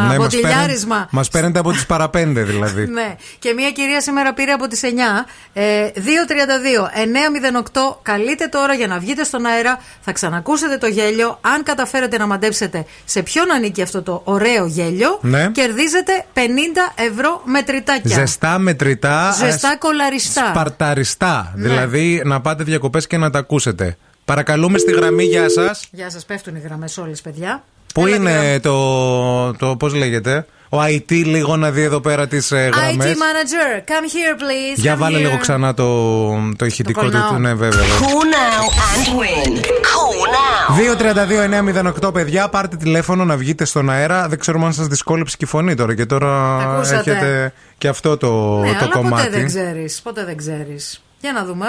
Ναι, 0.00 0.06
μας 0.06 0.16
μποτιλιάρισμα. 0.16 0.88
παίρνετε- 0.94 1.12
Μας 1.12 1.28
παίρνετε 1.28 1.58
από 1.58 1.72
τις 1.72 1.86
παραπέντε 1.86 2.42
δηλαδή. 2.42 2.86
Ναι. 2.98 3.16
Και 3.38 3.52
μια 3.52 3.70
κυρία 3.70 4.00
σήμερα 4.00 4.32
πήρε 4.34 4.52
από 4.52 4.66
τις 4.68 4.82
9. 4.82 5.24
Ε, 5.52 5.90
232-908. 5.94 7.98
Καλείτε 8.02 8.46
τώρα 8.46 8.74
για 8.74 8.86
να 8.86 8.98
βγείτε 8.98 9.24
στον 9.24 9.46
αέρα. 9.46 9.80
Θα 10.00 10.12
ξανακούσετε 10.12 10.78
το 10.78 10.86
γέλιο. 10.86 11.38
Αν 11.40 11.62
καταφέρετε 11.62 12.18
να 12.18 12.26
μαντέψετε 12.26 12.84
σε 13.04 13.22
ποιον 13.22 13.52
ανήκει 13.52 13.82
αυτό 13.82 14.02
το 14.02 14.20
ωραίο 14.24 14.66
γέλιο, 14.66 15.18
Ναι. 15.22 15.48
κερδίζετε 15.52 16.24
50 16.32 16.92
ευρώ 16.94 17.40
μετρητάκια. 17.44 18.16
Ζεστά, 18.18 18.58
μετρητά. 18.58 19.32
Ζεστά 19.38 19.72
ε, 19.72 19.76
κολαριστά. 19.76 20.46
Σπαρταριστά. 20.50 21.52
Ναι. 21.56 21.68
Δηλαδή 21.68 22.22
να 22.24 22.40
πάτε 22.40 22.64
διακοπές 22.64 23.06
και 23.06 23.16
να 23.16 23.30
τα 23.30 23.38
ακούσετε. 23.38 23.96
Παρακαλούμε 24.24 24.78
στη 24.78 24.92
γραμμή, 24.92 25.24
γεια 25.24 25.50
σας. 25.50 25.86
Γεια 25.90 26.10
σας, 26.10 26.24
πέφτουν 26.24 26.56
οι 26.56 26.60
γραμμές 26.64 26.98
όλες, 26.98 27.20
παιδιά. 27.20 27.62
Πού 27.94 28.06
Έλα 28.06 28.16
τη 28.16 28.22
γραμμή. 28.22 28.46
είναι 28.48 28.60
το. 28.60 29.52
το 29.52 29.76
Πώς 29.76 29.94
λέγεται, 29.94 30.46
Ο 30.68 30.78
IT 30.82 31.10
λίγο 31.24 31.56
να 31.56 31.70
δει 31.70 31.82
εδώ 31.82 32.00
πέρα 32.00 32.26
τις 32.28 32.52
IT 32.52 32.72
γραμμές. 32.74 33.14
manager, 33.14 33.78
come 33.90 34.04
here 34.14 34.40
please. 34.40 34.76
Για 34.76 34.94
come 34.94 34.98
βάλε 34.98 35.16
here. 35.18 35.20
λίγο 35.20 35.38
ξανά 35.38 35.74
το, 35.74 36.28
το 36.56 36.64
ηχητικό 36.64 37.00
του. 37.00 37.10
κολλάω. 37.10 37.38
Ναι, 37.38 37.54
βέβαια. 37.54 37.80
βέβαια. 37.82 37.98
Call 37.98 38.24
now 38.34 38.64
and 38.86 39.18
win. 39.20 39.56
Call 39.60 40.20
now. 40.34 42.04
232-908 42.08 42.12
παιδιά, 42.14 42.48
πάρτε 42.48 42.76
τηλέφωνο 42.76 43.24
να 43.24 43.36
βγείτε 43.36 43.64
στον 43.64 43.90
αέρα. 43.90 44.28
Δεν 44.28 44.38
ξέρουμε 44.38 44.66
αν 44.66 44.72
σας 44.72 44.86
δυσκόλεψε 44.86 45.36
και 45.36 45.44
η 45.44 45.48
φωνή 45.48 45.74
τώρα. 45.74 45.94
Και 45.94 46.06
τώρα 46.06 46.56
Ακούσατε. 46.58 47.10
έχετε 47.10 47.52
και 47.78 47.88
αυτό 47.88 48.16
το, 48.16 48.58
Ναι, 48.58 48.70
το 48.72 48.76
αλλά 48.80 48.88
κομμάτι. 48.92 49.24
ποτέ 49.26 49.36
δεν 49.36 49.46
ξέρεις. 49.46 50.00
Ποτέ 50.02 50.24
δεν 50.24 50.36
ξέρεις. 50.36 51.02
Για 51.20 51.32
να 51.32 51.44
δούμε. 51.44 51.66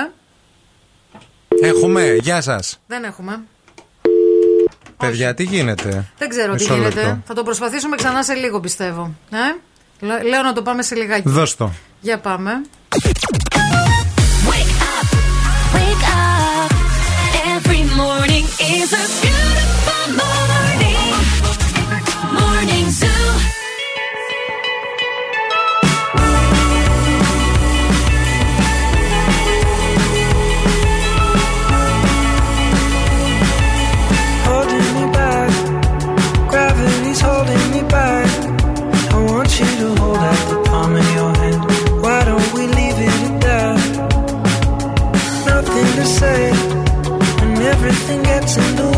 Έχουμε, 1.63 2.15
γεια 2.21 2.41
σας. 2.41 2.79
Δεν 2.87 3.03
έχουμε. 3.03 3.39
Παιδιά, 4.97 5.33
τι 5.33 5.43
γίνεται; 5.43 6.05
Δεν 6.17 6.29
ξέρω 6.29 6.53
Μισό 6.53 6.73
τι 6.73 6.73
γίνεται. 6.79 6.95
λεπτό. 7.01 7.19
Θα 7.27 7.33
το 7.33 7.43
προσπαθήσουμε 7.43 7.95
ξανά 7.95 8.23
σε 8.23 8.33
λίγο, 8.33 8.59
πιστεύω. 8.59 9.15
Ε; 9.31 9.37
Λέ- 10.05 10.23
Λέω 10.23 10.41
να 10.43 10.53
το 10.53 10.61
πάμε 10.61 10.83
σε 10.83 10.95
λιγάκι. 10.95 11.29
Δώσ' 11.29 11.55
το. 11.55 11.71
Για 12.01 12.17
πάμε. 12.19 12.51
Wake 14.49 16.03
up. 16.13 16.71
Every 17.55 17.83
morning 18.01 18.45
is 18.75 18.89
a 19.03 19.05
say, 46.25 46.51
and 47.43 47.57
everything 47.73 48.23
gets 48.23 48.57
in 48.57 48.75
the 48.75 48.87
way. 48.89 48.94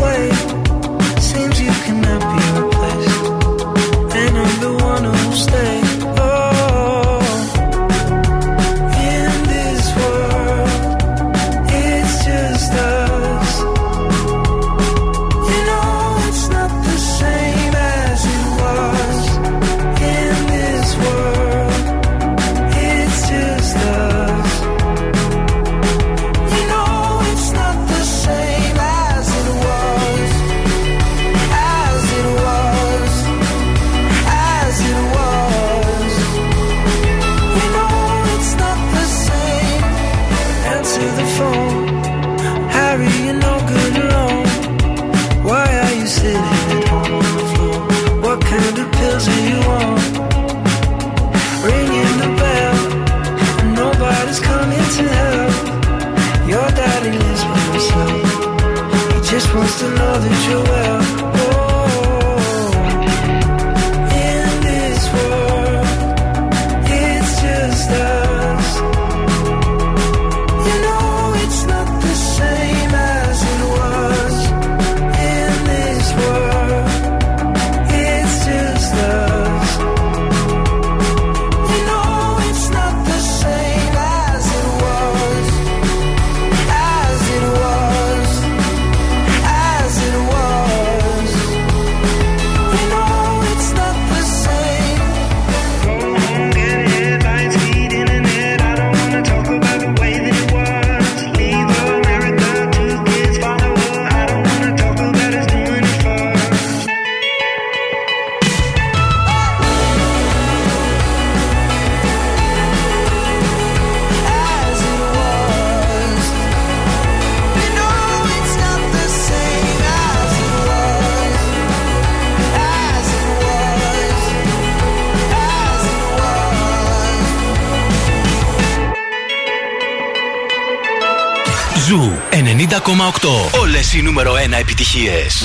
1 134.98 135.06
επιτυχίες. 135.06 135.37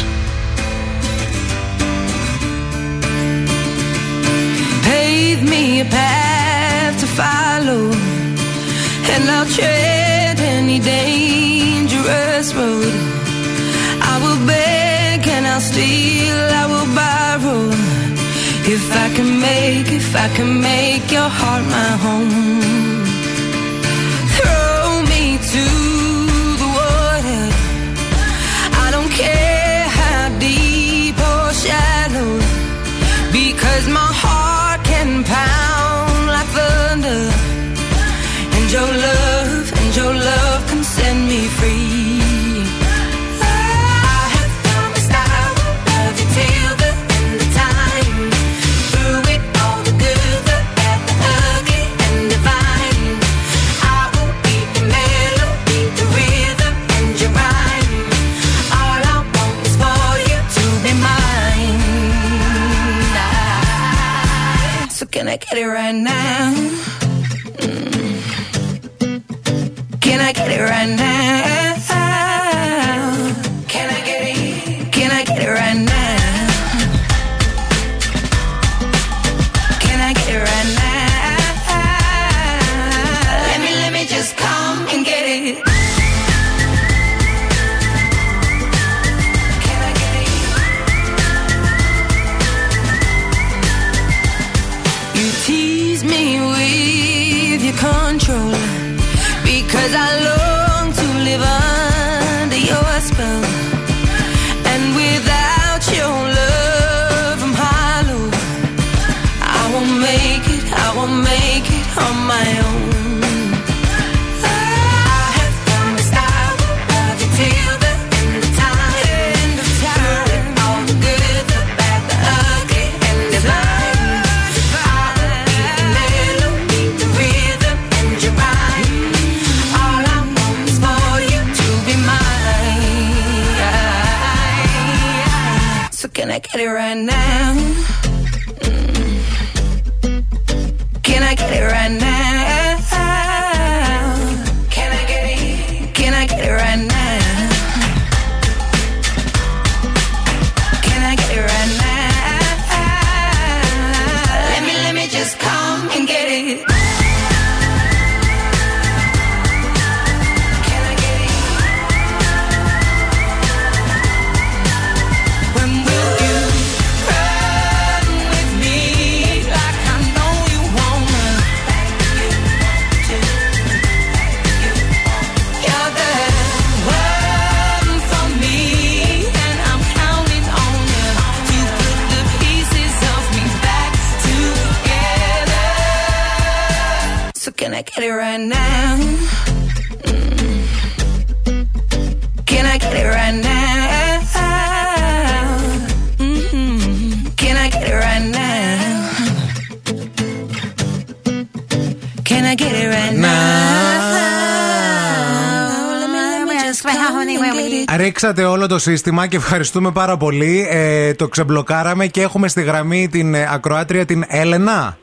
Ρίξατε 207.95 208.43
όλο 208.43 208.67
το 208.67 208.79
σύστημα 208.79 209.27
και 209.27 209.35
ευχαριστούμε 209.35 209.91
πάρα 209.91 210.17
πολύ. 210.17 210.67
Ε, 210.69 211.13
το 211.13 211.27
ξεμπλοκάραμε 211.27 212.07
και 212.07 212.21
έχουμε 212.21 212.47
στη 212.47 212.61
γραμμή 212.61 213.07
την 213.07 213.33
ε, 213.33 213.47
ακροάτρια 213.51 214.05
την 214.05 214.23
Έλενα. 214.27 214.97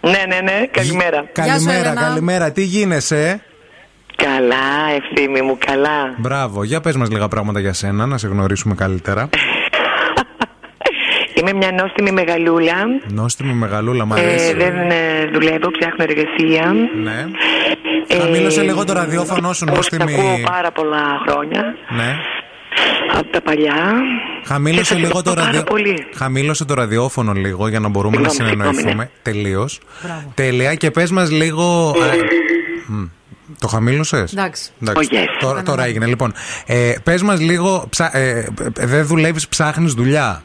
Ναι, 0.00 0.24
ναι, 0.28 0.40
ναι, 0.40 0.66
καλημέρα. 0.70 1.24
Καλημέρα, 1.32 1.94
καλημέρα. 1.94 2.52
Τι 2.52 2.62
γίνεσαι; 2.62 3.42
Καλά, 4.16 4.96
ευθύμη 4.96 5.40
μου, 5.42 5.58
καλά. 5.66 6.14
Μπράβο, 6.16 6.64
για 6.64 6.80
πες 6.80 6.96
μας 6.96 7.10
λίγα 7.10 7.28
πράγματα 7.28 7.60
για 7.60 7.72
σένα, 7.72 8.06
να 8.06 8.18
σε 8.18 8.28
γνωρίσουμε 8.28 8.74
καλύτερα. 8.74 9.28
Είμαι 11.34 11.52
μια 11.52 11.72
νόστιμη 11.72 12.10
μεγαλούλα. 12.10 12.74
Νόστιμη 13.08 13.52
μεγαλούλα, 13.52 14.04
μ' 14.06 14.12
Ε, 14.12 14.20
αρέσει. 14.20 14.54
δεν 14.54 14.74
ε, 14.90 15.26
δουλεύω, 15.32 15.70
ψάχνω 15.78 16.04
εργασία. 16.08 16.72
Ναι. 17.02 17.26
Χαμήλωσε 18.18 18.62
λίγο 18.62 18.84
το 18.84 18.92
ραδιόφωνο 18.92 19.52
σου, 19.52 19.66
Όπως 19.70 19.88
τα 19.88 19.96
νόστιμη. 19.96 20.20
ακούω 20.20 20.40
πάρα 20.50 20.72
πολλά 20.72 21.02
χρόνια. 21.28 21.62
Ναι. 21.96 22.16
Από 23.18 23.28
τα 23.32 23.40
παλιά. 23.40 23.92
Χαμήλωσε 24.44 24.80
Και 24.80 24.86
σας 24.86 24.98
λίγο 24.98 25.22
το 25.22 25.30
ευχαριστώ 25.30 25.34
πάρα 25.34 25.46
ραδιο... 25.46 25.62
πολύ. 25.62 26.06
Χαμήλωσε 26.14 26.64
το 26.64 26.74
ραδιόφωνο 26.74 27.32
λίγο 27.32 27.68
για 27.68 27.80
να 27.80 27.88
μπορούμε 27.88 28.16
να 28.20 28.28
Συγγνώμη, 28.28 28.50
συνεννοηθούμε. 28.52 28.88
συγγνώμη, 28.90 29.08
Τελείως. 29.22 29.80
Τέλεια. 30.34 30.74
Και 30.74 30.90
πες 30.90 31.10
μας 31.10 31.30
λίγο. 31.30 31.94
ε, 32.12 32.16
μ, 32.86 33.04
το 33.58 33.68
χαμήλωσες; 33.68 34.32
Εντάξει. 34.32 34.70
Oh, 34.86 34.90
yes. 34.98 35.26
Τώρα, 35.40 35.62
τώρα 35.62 35.84
έγινε. 35.84 36.06
Λοιπόν, 36.06 36.32
ε, 36.66 36.92
πες 37.02 37.22
μας 37.22 37.40
λίγο. 37.40 37.86
Ψα... 37.90 38.16
Ε, 38.16 38.48
ε, 38.78 38.86
δεν 38.86 39.06
δουλεύεις, 39.06 39.48
ψάχνεις 39.48 39.92
δουλειά; 39.92 40.42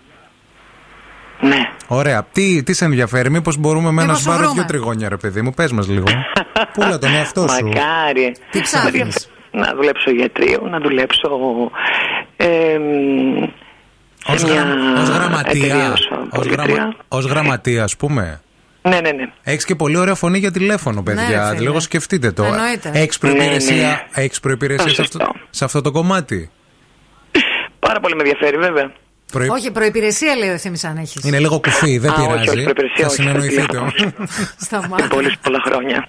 Ναι. 1.42 1.70
Ωραία. 1.88 2.28
Τι, 2.32 2.64
τι 2.64 2.74
σε 2.74 2.86
ενδιαφέρει, 2.86 3.30
Μήπως 3.30 3.58
μπορούμε 3.58 3.92
με 3.92 4.02
ένα 4.02 4.04
Μήπως 4.06 4.20
σου 4.20 4.26
πάρω 4.28 4.38
βρούμε. 4.40 4.54
δύο 4.54 4.66
τριγώνια, 4.66 5.10
ρε 5.10 5.18
παιδί 5.18 5.42
μου. 5.42 5.52
Πες 5.54 5.72
μας 5.72 5.88
λίγο. 5.88 6.06
Πούλα 6.74 6.98
τον 6.98 7.14
εαυτό 7.16 7.48
σου; 7.48 7.66
Μακάρι. 7.68 8.36
Τι 8.52 8.62
ψάχνεις; 8.62 9.30
Να 9.52 9.74
δουλέψω 9.76 10.12
γιατρίο, 10.12 10.68
να 10.70 10.80
δουλέψω. 10.80 11.30
Ε, 12.38 12.78
μ, 12.78 13.44
Ως, 14.34 14.40
σε 14.40 14.46
μια 14.46 14.62
γραμ- 14.64 14.98
ως 15.00 15.10
γραμματεία. 15.10 15.66
εταιρεία 15.66 15.92
ως 15.92 16.10
Ως, 16.12 16.28
πολιτρία. 16.30 16.64
γραμμα, 16.76 16.96
ως 17.08 17.26
γραμματεία, 17.26 17.84
ας 17.84 17.96
πούμε. 17.98 18.42
Ναι, 18.82 19.00
ναι, 19.00 19.12
ναι. 19.12 19.32
Έχεις 19.44 19.66
και 19.66 19.76
πολύ 19.76 19.98
ωραία 19.98 20.16
φωνή 20.16 20.38
για 20.38 20.52
τηλέφωνο, 20.52 20.96
Ναι, 20.96 21.04
παιδιά. 21.04 21.42
ρε 21.44 21.48
φίλε. 21.56 21.60
Λίγο 21.68 21.80
σκεφτείτε 21.80 22.32
το. 22.32 22.44
Εννοείται. 22.44 22.92
Έχεις 22.94 23.20
Ναι, 23.22 23.30
προπηρεσία, 23.30 23.76
ναι. 23.88 24.24
έχεις 24.24 24.40
προϋπηρεσία 24.40 24.90
σε, 24.94 25.02
αυτό, 25.02 25.32
σε 25.50 25.66
αυτό 25.66 25.82
το 25.82 25.92
κομμάτι; 25.92 26.50
Πάρα 27.80 28.00
πολύ 28.00 28.16
με 28.16 28.22
ενδιαφέρει, 28.22 28.58
βέβαια. 28.58 28.92
Προϋ- 29.32 29.52
Όχι, 29.52 29.72
προπηρεσία 29.72 30.36
λέει 30.36 30.50
ο 30.50 30.52
ευθύνη 30.52 30.80
αν 30.84 30.98
έχεις. 30.98 31.24
Είναι 31.24 31.40
λίγο 31.40 31.60
κουφί, 31.60 31.98
δεν 31.98 32.12
Α, 32.12 32.14
όχι, 32.14 32.28
πειράζει. 32.28 32.50
όχι, 32.50 32.62
προϋπηρεσία, 32.64 32.96
Θα 32.98 33.06
όχι, 33.06 33.16
συνεννοηθείτε. 33.16 33.80
Σταμάτα. 34.66 35.08
Πολύ 35.08 35.38
πολλά 35.42 35.60
χρόνια. 35.66 36.08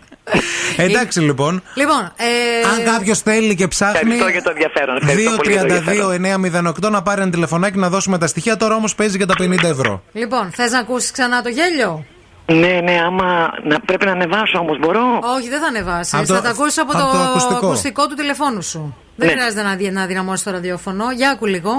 Εντάξει 0.77 1.21
λοιπόν. 1.21 1.63
Λοιπόν, 1.75 2.13
ε, 2.17 2.85
Αν 2.87 2.93
κάποιος 2.95 3.19
θέλει 3.21 3.55
και 3.55 3.69
ψάχνει. 3.69 3.99
Ευχαριστώ 4.15 4.29
για 4.31 4.43
το 4.43 4.51
ενδιαφέρον. 4.51 4.97
Ευχαριστώ 4.97 5.37
πολύ 5.37 5.53
για 5.53 5.65
το 5.67 5.75
ενδιαφέρον. 5.75 6.73
232-908 6.87 6.91
να 6.91 7.03
πάρει 7.03 7.21
ένα 7.23 7.31
τηλεφωνάκι 7.31 7.79
να 7.79 7.89
δώσουμε 7.89 8.19
τα 8.19 8.27
στοιχεία. 8.27 8.57
Τώρα 8.57 8.75
όμως 8.75 8.95
παίζει 8.95 9.17
για 9.17 9.27
τα 9.27 9.35
50 9.39 9.63
ευρώ. 9.65 10.03
λοιπόν 10.13 10.51
θες 10.51 10.71
να 10.71 10.79
ακούσεις 10.79 11.11
ξανά 11.11 11.43
το 11.43 11.49
γέλιο; 11.49 12.05
Ναι, 12.47 12.81
ναι, 12.83 13.01
άμα 13.07 13.51
να, 13.65 13.81
πρέπει 13.81 14.05
να 14.05 14.13
ανεβάσω 14.13 14.59
όμως, 14.59 14.79
μπορώ. 14.79 15.01
Όχι, 15.39 15.49
δεν 15.49 15.61
θα 15.61 15.67
ανεβάσεις. 15.67 16.15
Από 16.15 16.27
το- 16.27 16.35
Θα 16.35 16.41
τα 16.41 16.49
ακούσει 16.49 16.81
από, 16.81 16.93
από 16.93 17.01
το, 17.01 17.13
το 17.13 17.19
ακουστικό. 17.19 17.67
ακουστικό 17.67 18.07
του 18.07 18.15
τηλεφώνου 18.15 18.63
σου. 18.63 18.97
Δεν 19.17 19.27
Ναι. 19.29 19.35
χρειάζεται 19.35 19.63
να, 19.63 19.75
δι- 19.75 19.93
να 19.93 20.07
δυναμώσει 20.07 20.45
το 20.45 20.51
ραδιόφωνο. 20.51 21.05
Για 21.17 21.31
άκου 21.31 21.47
λίγο. 21.47 21.79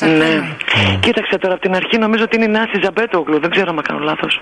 Ναι. 0.00 0.56
Κοίταξε 1.00 1.38
τώρα 1.38 1.54
από 1.54 1.62
την 1.62 1.74
αρχή 1.74 1.98
νομίζω 1.98 2.24
ότι 2.24 2.36
είναι 2.36 2.44
η 2.44 2.48
Νάση 2.48 2.80
Ζαμπέτογλου. 2.82 3.40
Δεν 3.40 3.50
ξέρω 3.50 3.70
αν 3.70 3.82
κάνω 3.82 3.98
λάθος. 3.98 4.40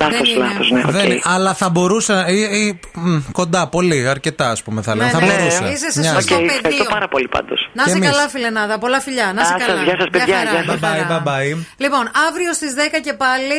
Λάθος, 0.00 0.36
λάθος, 0.36 0.70
ναι. 0.70 0.80
οκ. 0.86 0.90
Δεν 0.90 1.04
είναι, 1.10 1.20
αλλά 1.24 1.54
θα 1.54 1.68
μπορούσε. 1.68 2.24
Ή, 2.28 2.40
ή, 2.40 2.80
μ, 2.94 3.18
κοντά, 3.32 3.68
πολύ, 3.68 4.08
αρκετά 4.08 4.50
ας 4.50 4.62
πούμε 4.62 4.82
θα 4.82 4.94
λέμε. 4.96 5.10
θα 5.10 5.20
ναι, 5.20 5.26
μπορούσε. 5.26 5.64
Είσαι 5.72 5.90
σε 5.90 6.00
Μοιάζει. 6.00 6.14
σωστό 6.14 6.34
Οκ, 6.34 6.40
πεδίο. 6.40 6.54
Ευχαριστώ 6.56 6.84
πάρα 6.90 7.08
πολύ 7.08 7.28
πάντως. 7.28 7.70
Να 7.72 7.82
Και 7.82 7.88
είσαι 7.88 7.98
εμείς. 7.98 8.10
καλά, 8.10 8.28
φιλενάδα. 8.28 8.78
Πολλά 8.78 9.00
φιλιά. 9.00 9.32
Να 9.34 9.40
είσαι 9.42 9.54
Α, 9.54 9.58
σας, 9.58 9.66
καλά. 9.66 9.82
γεια 9.82 9.96
σας, 9.98 10.08
παιδιά, 10.10 10.36
χαρά, 10.36 10.50
γεια 10.50 10.62
σας. 10.66 10.80
μια 10.80 10.88
χαρά. 10.88 11.22
Bye 11.24 11.28
bye. 11.28 11.56
Λοιπόν, 11.76 12.04
αύριο 12.28 12.52
στις 12.52 12.72
10 12.74 13.00
και 13.04 13.12
πάλι 13.12 13.58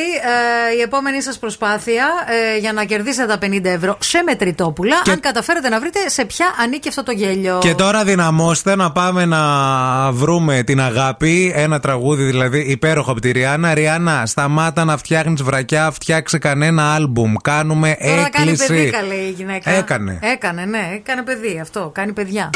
ε, 0.72 0.76
η 0.78 0.80
επόμενη 0.80 1.22
σας 1.22 1.38
προσπάθεια 1.38 2.06
ε, 2.54 2.58
για 2.58 2.72
να 2.72 2.84
κερδίσετε 2.84 3.26
τα 3.36 3.38
50 3.46 3.64
ευρώ 3.64 3.96
σε 4.00 4.22
μετρητόπουλα. 4.26 4.96
Αν 5.12 5.20
καταφέρετε 5.20 5.68
να 5.68 5.80
βρείτε 5.80 5.98
σε 6.08 6.24
ποια 6.24 6.46
ανήκει 6.62 6.88
αυτό 6.88 7.02
το 7.02 7.12
γέλιο. 7.12 7.58
Και 7.60 7.74
τώρα 7.74 8.04
δυναμώστε 8.04 8.76
να 8.76 8.92
πάμε 8.92 9.24
να 9.24 9.42
βρούμε 10.12 10.62
την 10.62 10.80
αγάπη. 10.80 11.52
Ένα 11.56 11.80
τραγούδι 11.80 12.24
δηλαδή 12.24 12.58
υπέροχο 12.60 13.10
από 13.10 13.20
τη 13.20 13.30
Ριάννα. 13.30 13.74
Ριάννα, 13.74 14.26
σταμάτα 14.26 14.84
να 14.84 14.96
φτιάχνεις 14.96 15.42
βρακιά, 15.42 15.90
φτιάξε 16.28 16.38
κανένα 16.38 16.94
άλμπουμ. 16.94 17.34
Κάνουμε 17.42 17.96
Τώρα 18.00 18.28
κάνει 18.30 18.50
έκκληση. 18.50 18.66
παιδί, 18.66 18.90
καλή 18.90 19.14
η 19.14 19.30
γυναίκα. 19.30 19.70
Έκανε. 19.70 20.18
Έκανε, 20.22 20.64
ναι, 20.64 20.90
έκανε 20.94 21.22
παιδί 21.22 21.58
αυτό. 21.60 21.90
Κάνει 21.94 22.12
παιδιά. 22.12 22.50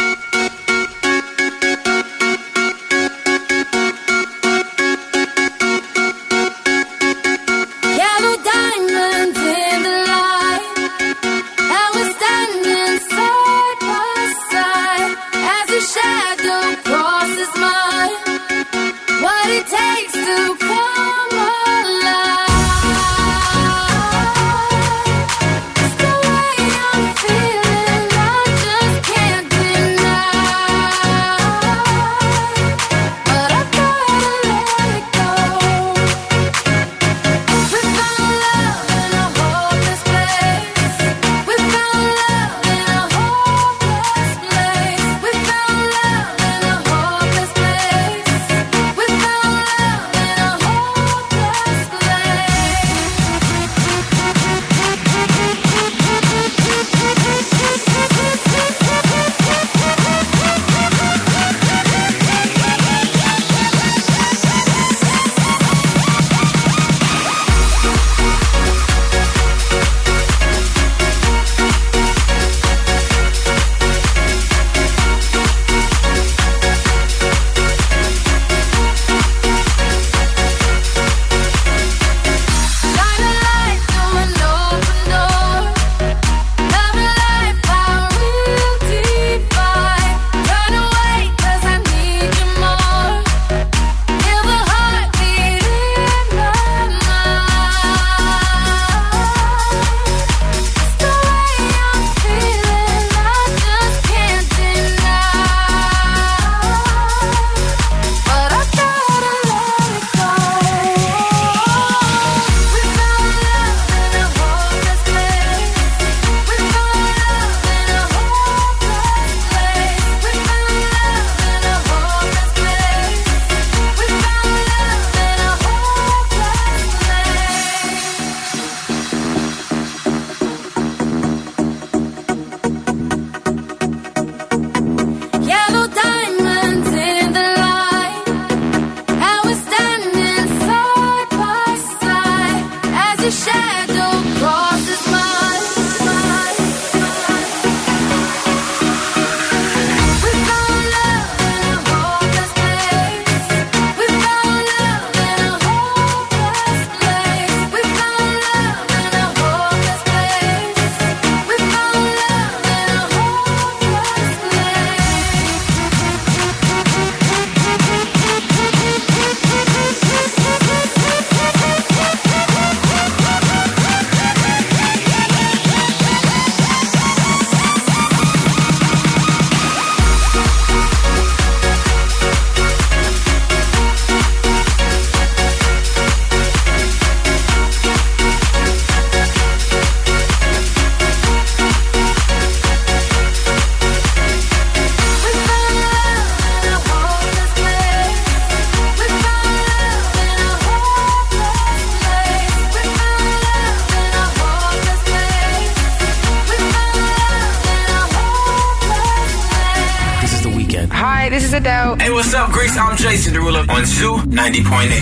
90.8. 214.43 215.02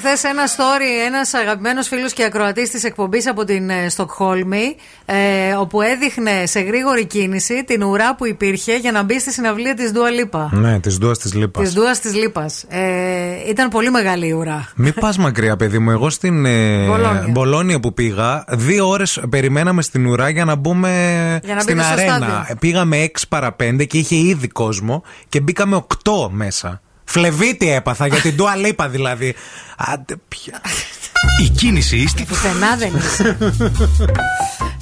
Χθες 0.00 0.24
ένα 0.24 0.46
story 0.46 1.06
ένας 1.06 1.34
αγαπημένος 1.34 1.88
φίλος 1.88 2.12
και 2.12 2.24
ακροατής 2.24 2.70
της 2.70 2.84
εκπομπής 2.84 3.26
από 3.28 3.44
την 3.44 3.70
ε, 3.70 3.88
Στοκχόλμη, 3.88 4.76
ε, 5.04 5.54
όπου 5.54 5.80
έδειχνε 5.80 6.46
σε 6.46 6.60
γρήγορη 6.60 7.06
κίνηση 7.06 7.64
την 7.64 7.82
ουρά 7.82 8.14
που 8.14 8.26
υπήρχε 8.26 8.76
για 8.76 8.92
να 8.92 9.02
μπει 9.02 9.20
στη 9.20 9.32
συναυλία 9.32 9.74
της 9.74 9.90
Δούα 9.90 10.10
Λίπα. 10.10 10.50
Ναι, 10.52 10.80
της 10.80 10.96
Δούα 10.96 11.16
της 11.16 11.34
Λίπας. 11.34 11.64
Της 11.64 11.72
Δούα 11.72 11.90
της 11.90 12.14
Λίπας. 12.14 12.64
Ε, 12.68 12.80
ήταν 13.48 13.68
πολύ 13.68 13.90
μεγάλη 13.90 14.26
η 14.26 14.32
ουρά. 14.32 14.68
Μην 14.74 14.94
πας 15.00 15.18
μακριά, 15.18 15.56
παιδί 15.56 15.78
μου. 15.78 15.90
Εγώ 15.90 16.10
στην 16.10 16.44
ε, 16.46 16.86
Μπολόνια. 16.86 17.26
Μπολόνια 17.30 17.80
που 17.80 17.94
πήγα, 17.94 18.44
δύο 18.48 18.88
ώρες 18.88 19.20
περιμέναμε 19.30 19.82
στην 19.82 20.06
ουρά 20.06 20.28
για 20.28 20.44
να 20.44 20.54
μπούμε 20.54 20.90
Για 21.44 21.54
να 21.54 21.60
στην 21.60 21.74
μπείτε 21.76 21.86
στο 21.86 21.92
αρένα. 21.92 22.16
στάδιο. 22.16 22.56
Πήγαμε 22.60 23.04
6 23.04 23.08
παρα 23.28 23.56
5 23.62 23.86
και 23.86 23.98
είχε 23.98 24.16
ήδη 24.16 24.48
κόσμο 24.48 25.02
και 25.28 25.40
μπήκαμε 25.40 25.84
8 26.04 26.28
μέσα. 26.30 26.80
Φλεβίτη 27.10 27.72
έπαθα 27.72 28.06
για 28.06 28.20
την 28.20 28.36
Dua 28.38 28.66
Lipa 28.66 28.86
δηλαδή. 28.90 29.34
Άντε 29.76 30.16
πια. 30.28 30.60
Η 31.42 31.48
κίνηση 31.48 32.06
στη 32.08 32.24
Πουθενά 32.24 32.76
δεν 32.76 32.92
είσαι. 32.96 33.36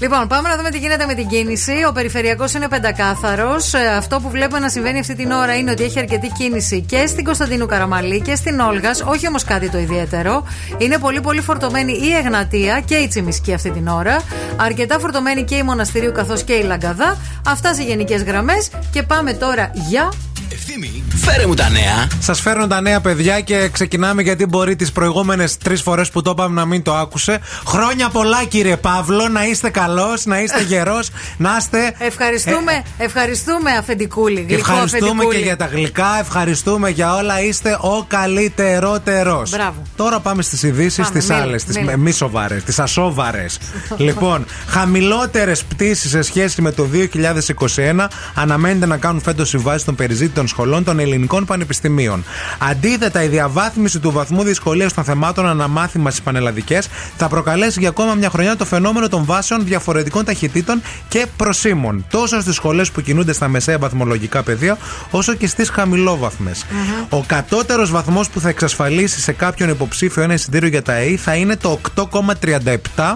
Λοιπόν, 0.01 0.29
πάμε 0.29 0.49
να 0.49 0.57
δούμε 0.57 0.71
τι 0.71 0.79
γίνεται 0.79 1.07
με 1.07 1.15
την 1.15 1.29
κίνηση. 1.29 1.73
Ο 1.89 1.93
περιφερειακός 1.93 2.53
είναι 2.53 2.69
πεντακάθαρος. 2.69 3.75
Αυτό 3.75 4.21
που 4.21 4.31
βλέπουμε 4.31 4.59
να 4.59 4.69
συμβαίνει 4.69 4.99
αυτή 4.99 5.15
την 5.15 5.31
ώρα 5.31 5.57
είναι 5.57 5.71
ότι 5.71 5.83
έχει 5.83 5.99
αρκετή 5.99 6.29
κίνηση 6.39 6.81
και 6.81 7.07
στην 7.07 7.25
Κωνσταντίνου 7.25 7.67
Καραμαλή 7.67 8.21
και 8.21 8.35
στην 8.35 8.61
Όλγας. 8.61 9.01
Όχι 9.01 9.27
όμως 9.29 9.45
κάτι 9.45 9.71
το 9.71 9.79
ιδιαίτερο. 9.79 10.45
Είναι 10.79 10.99
πολύ 10.99 11.21
πολύ 11.21 11.41
φορτωμένη 11.41 11.93
η 11.93 12.15
Εγνατία 12.25 12.81
και 12.81 12.95
η 12.95 13.09
Τσιμισκή 13.09 13.53
αυτή 13.55 13.71
την 13.71 13.89
ώρα. 13.89 14.23
Αρκετά 14.57 14.99
φορτωμένη 14.99 15.45
και 15.45 15.55
η 15.55 15.63
Μοναστηρίου 15.63 16.13
καθώς 16.13 16.43
και 16.43 16.53
η 16.53 16.63
Λαγκαδά. 16.63 17.17
Αυτά 17.47 17.75
σε 17.75 17.83
γενικές 17.83 18.23
γραμμές. 18.23 18.71
Και 18.93 19.03
πάμε 19.03 19.33
τώρα 19.33 19.71
για. 19.75 20.13
Ευθύμη, 20.59 21.03
φέρε 21.17 21.47
μου 21.47 21.55
τα 21.55 21.69
νέα. 21.71 22.09
Σας 22.21 22.41
φέρνω 22.41 22.67
τα 22.67 22.81
νέα 22.81 23.01
παιδιά 23.01 23.41
και 23.41 23.69
ξεκινάμε 23.73 24.23
γιατί 24.23 24.47
μπορεί 24.47 24.77
τις 24.77 24.93
προηγούμενες 24.93 25.57
τρεις 25.59 25.83
φορές 25.83 26.11
που 26.11 26.23
το 26.23 26.31
είπαμε 26.31 26.55
να 26.61 26.67
μην 26.67 26.83
το 26.83 26.95
άκουσε. 26.95 27.41
Χρόνια 27.67 28.09
πολλά 28.09 28.45
κύριε 28.45 28.77
Παύλο, 28.77 29.29
να 29.29 29.47
είστε 29.47 29.71
καλός, 29.71 30.25
να 30.25 30.41
είστε 30.41 30.63
γερός, 30.63 31.11
να 31.37 31.57
είστε. 31.59 31.95
Ευχαριστούμε, 31.99 32.83
ευχαριστούμε 32.99 33.71
αφεντικούλη. 33.71 34.41
Γλυκό 34.41 34.55
Ευχαριστούμε 34.55 35.11
αφεντικούλη. 35.11 35.37
και 35.37 35.43
για 35.43 35.57
τα 35.57 35.67
γλυκά, 35.67 36.19
ευχαριστούμε 36.21 36.91
για 36.91 37.15
όλα. 37.15 37.43
Είστε 37.43 37.79
ο 37.81 38.05
καλύτερότερος. 38.09 39.51
Μπράβο. 39.51 39.83
Τώρα 39.97 40.21
πάμε 40.21 40.43
στις 40.43 40.63
ειδήσεις, 40.63 41.07
Πάμε, 41.07 41.19
τι 41.19 41.27
μίλα, 41.27 41.43
άλλες, 41.43 41.65
τις 41.65 41.79
μίλα. 41.79 41.97
μη 41.97 42.11
σοβαρές, 42.11 42.65
τις 42.65 42.79
ασόβαρες. 42.79 43.59
λοιπόν, 44.07 44.47
χαμηλότερες 44.69 45.65
πτήσεις 45.65 46.11
σε 46.11 46.23
σχέση 46.23 46.63
με 46.63 46.73
το 46.73 46.87
2021 46.93 48.09
αναμένεται 48.35 48.87
να 48.87 48.97
κάνουν 48.97 49.21
φέτος 49.21 49.53
οι 49.53 49.59
βάσει 49.59 49.85
των 49.85 49.95
περιζήτητων 49.95 50.48
σχολών 50.49 50.85
των 50.85 50.99
ελληνικών 50.99 51.45
πανεπιστημίων. 51.45 52.25
Αντίθετα, 52.59 53.23
η 53.23 53.29
διαβάθμιση 53.29 53.99
του 53.99 54.11
βαθμού 54.11 54.43
δυσκολίας 54.43 54.93
των 54.93 55.05
θεμάτων 55.05 55.47
αναμάθημας 55.47 56.13
στις 56.13 56.25
πανελλαδικές 56.25 56.89
θα 57.17 57.29
προκαλέσει 57.29 57.81
για 57.81 57.89
ακόμα 57.89 58.15
μια 58.15 58.31
χρονιά 58.31 58.57
το 58.57 58.65
φαινόμενο 58.65 59.09
των 59.09 59.25
βάσεων 59.25 59.65
διαφορετικών 59.65 60.25
ταχυτήτων 60.25 60.83
και 61.09 61.27
προσήμων, 61.37 62.05
τόσο 62.11 62.41
στις 62.41 62.55
σχολές 62.55 62.91
που 62.91 63.01
κινούνται 63.01 63.33
στα 63.33 63.49
μεσαία 63.49 63.79
βαθμολογικά 63.79 64.43
πεδία, 64.43 64.79
όσο 65.11 65.35
και 65.35 65.47
στις 65.47 65.69
χαμηλόβαθμες. 65.71 66.65
Ο 67.09 67.25
κατώτερος 67.27 67.91
βαθμός 67.91 68.29
που 68.29 68.41
θα 68.41 68.49
εξασφαλίσει 68.49 69.21
σε 69.21 69.33
κάποιον 69.33 69.69
υποψήφιο 69.69 70.23
ένα 70.23 70.35
εισιτήριο 70.35 70.69
για 70.69 70.83
τα 70.83 70.93
ΑΕΗ 70.93 71.17
θα 71.17 71.35
είναι 71.35 71.57
το 71.57 71.81
8,37 71.97 73.15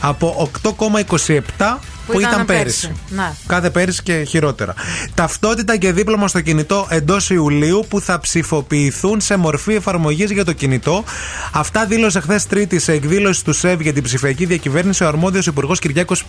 από 0.00 0.50
8,27 0.62 1.78
που, 2.12 2.20
ήταν, 2.20 2.44
πέρυσι. 2.44 2.92
Να. 3.08 3.36
Κάθε 3.46 3.70
πέρυσι 3.70 4.02
και 4.02 4.24
χειρότερα. 4.28 4.74
Ταυτότητα 5.14 5.76
και 5.76 5.92
δίπλωμα 5.92 6.28
στο 6.28 6.40
κινητό 6.40 6.86
εντός 6.90 7.30
Ιουλίου 7.30 7.86
που 7.88 8.00
θα 8.00 8.20
ψηφοποιηθούν 8.20 9.20
σε 9.20 9.36
μορφή 9.36 9.74
εφαρμογής 9.74 10.30
για 10.30 10.44
το 10.44 10.52
κινητό. 10.52 11.04
Αυτά 11.52 11.86
δήλωσε 11.86 12.20
χθες 12.20 12.46
Τρίτης 12.46 12.82
σε 12.82 12.92
εκδήλωση 12.92 13.44
του 13.44 13.52
ΣΕΒ 13.52 13.80
για 13.80 13.92
την 13.92 14.02
ψηφιακή 14.02 14.44
διακυβέρνηση 14.44 15.04
ο 15.04 15.06
αρμόδιος 15.06 15.46
Υπουργός 15.46 15.78
Κυριάκος 15.78 16.24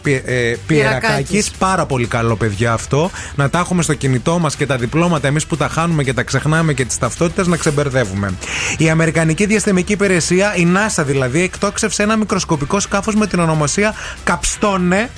Πιερακάκης. 0.68 1.52
Πάρα 1.52 1.86
πολύ 1.86 2.08
καλό, 2.08 2.36
παιδιά, 2.36 2.74
αυτό. 2.74 3.12
Να 3.36 3.50
τα 3.50 3.60
έχουμε 3.60 3.84
στο 3.84 3.94
κινητό 3.94 4.40
μας 4.40 4.56
και 4.56 4.66
τα 4.66 4.78
διπλώματα 4.78 5.28
εμείς 5.28 5.46
που 5.46 5.58
τα 5.58 5.68
χάνουμε 5.68 6.04
και 6.04 6.14
τα 6.14 6.24
ξεχνάμε 6.24 6.74
και 6.74 6.86
τις 6.86 6.98
ταυτότητες 6.98 7.48
να 7.48 7.58
ξεμπερδεύουμε. 7.58 8.34
Η 8.78 8.90
Αμερικανική 8.90 9.46
Διαστημική 9.46 9.92
Υπηρεσία, 9.92 10.56
η 10.56 10.68
NASA 10.76 11.04
δηλαδή, 11.06 11.42
εκτόξευσε 11.42 12.04
ένα 12.04 12.18
μικροσκοπικό 12.18 12.80
σκάφος 12.80 13.16
με 13.16 13.28
την 13.28 13.40
ονομασία 13.40 13.94
Καψτόνε 14.24 15.10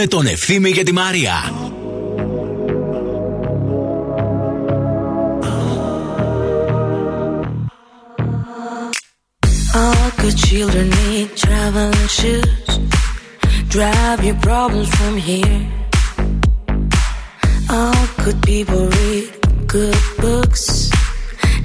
με 0.00 0.06
τον 0.06 0.26
Ευθύμη 0.26 0.72
και 0.72 0.82
τη 0.82 0.92
Μαρία. 0.92 1.52
All 9.74 10.10
good 10.20 10.36
children 10.48 10.86
need 11.00 11.28
traveling 11.44 12.08
shoes. 12.18 12.70
Drive 13.74 14.20
your 14.28 14.38
problems 14.48 14.88
from 14.98 15.14
here. 15.28 15.60
All 17.76 18.04
good 18.24 18.40
people 18.50 18.82
read 18.98 19.26
good 19.76 20.02
books. 20.24 20.64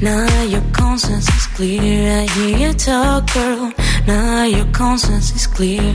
Now 0.09 0.27
your 0.53 0.65
conscience 0.81 1.27
is 1.37 1.45
clear. 1.57 1.97
I 2.21 2.23
hear 2.35 2.53
you 2.63 2.71
talk, 2.87 3.21
girl. 3.37 3.63
Now 4.07 4.43
your 4.55 4.67
conscience 4.81 5.27
is 5.37 5.45
clear. 5.57 5.89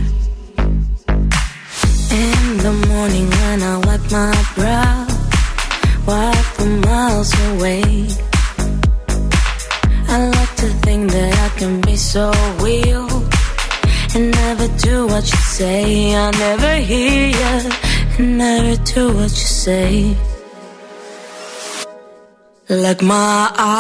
Say. 19.69 20.17
Like 22.71 23.03
my 23.03 23.53
eyes 23.59 23.78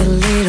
A 0.00 0.04
little 0.04 0.47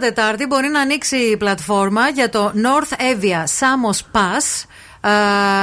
Τετάρτη 0.00 0.46
μπορεί 0.46 0.68
να 0.68 0.80
ανοίξει 0.80 1.16
η 1.16 1.36
πλατφόρμα 1.36 2.08
για 2.08 2.28
το 2.28 2.52
North 2.54 3.00
Evia 3.00 3.44
Samos 3.58 3.98
Pass. 4.12 4.64
Ε, 5.02 5.08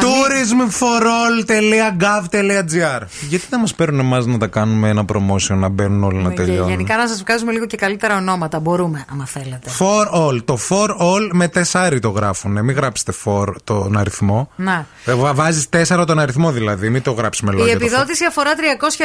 tourismforall.gov.gr 0.01 3.01
Γιατί 3.29 3.45
δεν 3.49 3.59
μας 3.59 3.75
παίρνουν 3.75 3.99
εμάς 3.99 4.25
να 4.25 4.37
τα 4.37 4.47
κάνουμε 4.47 4.89
ένα 4.89 5.05
promotion 5.13 5.55
να 5.55 5.69
μπαίνουν 5.69 6.03
όλοι 6.03 6.17
να 6.17 6.29
και 6.29 6.35
τελειώνουν; 6.35 6.69
γενικά 6.69 6.97
να 6.97 7.07
σας 7.07 7.21
βγάζουμε 7.21 7.51
λίγο 7.51 7.65
και 7.65 7.77
καλύτερα 7.77 8.15
ονόματα. 8.15 8.59
Μπορούμε, 8.59 9.05
άμα 9.11 9.25
θέλετε. 9.25 9.69
For 9.79 10.05
all. 10.13 10.43
Το 10.45 10.57
for 10.69 10.89
all 10.89 11.29
με 11.31 11.47
τεσσάρι 11.47 11.99
το 11.99 12.09
γράφουν. 12.09 12.51
Μην 12.51 12.75
γράψετε 12.75 13.13
for 13.25 13.45
τον 13.63 13.97
αριθμό. 13.97 14.49
Να. 14.55 14.85
Βάζεις 15.33 15.69
τέσσερα 15.69 16.05
τον 16.05 16.19
αριθμό 16.19 16.51
δηλαδή. 16.51 16.89
Μην 16.89 17.01
το 17.01 17.11
γράψει 17.11 17.45
με 17.45 17.51
Η 17.53 17.57
λόγια. 17.57 17.73
το 17.73 17.79
for. 17.79 17.83
επιδότηση 17.83 18.25
αφορά 18.25 18.51
300 18.55 18.59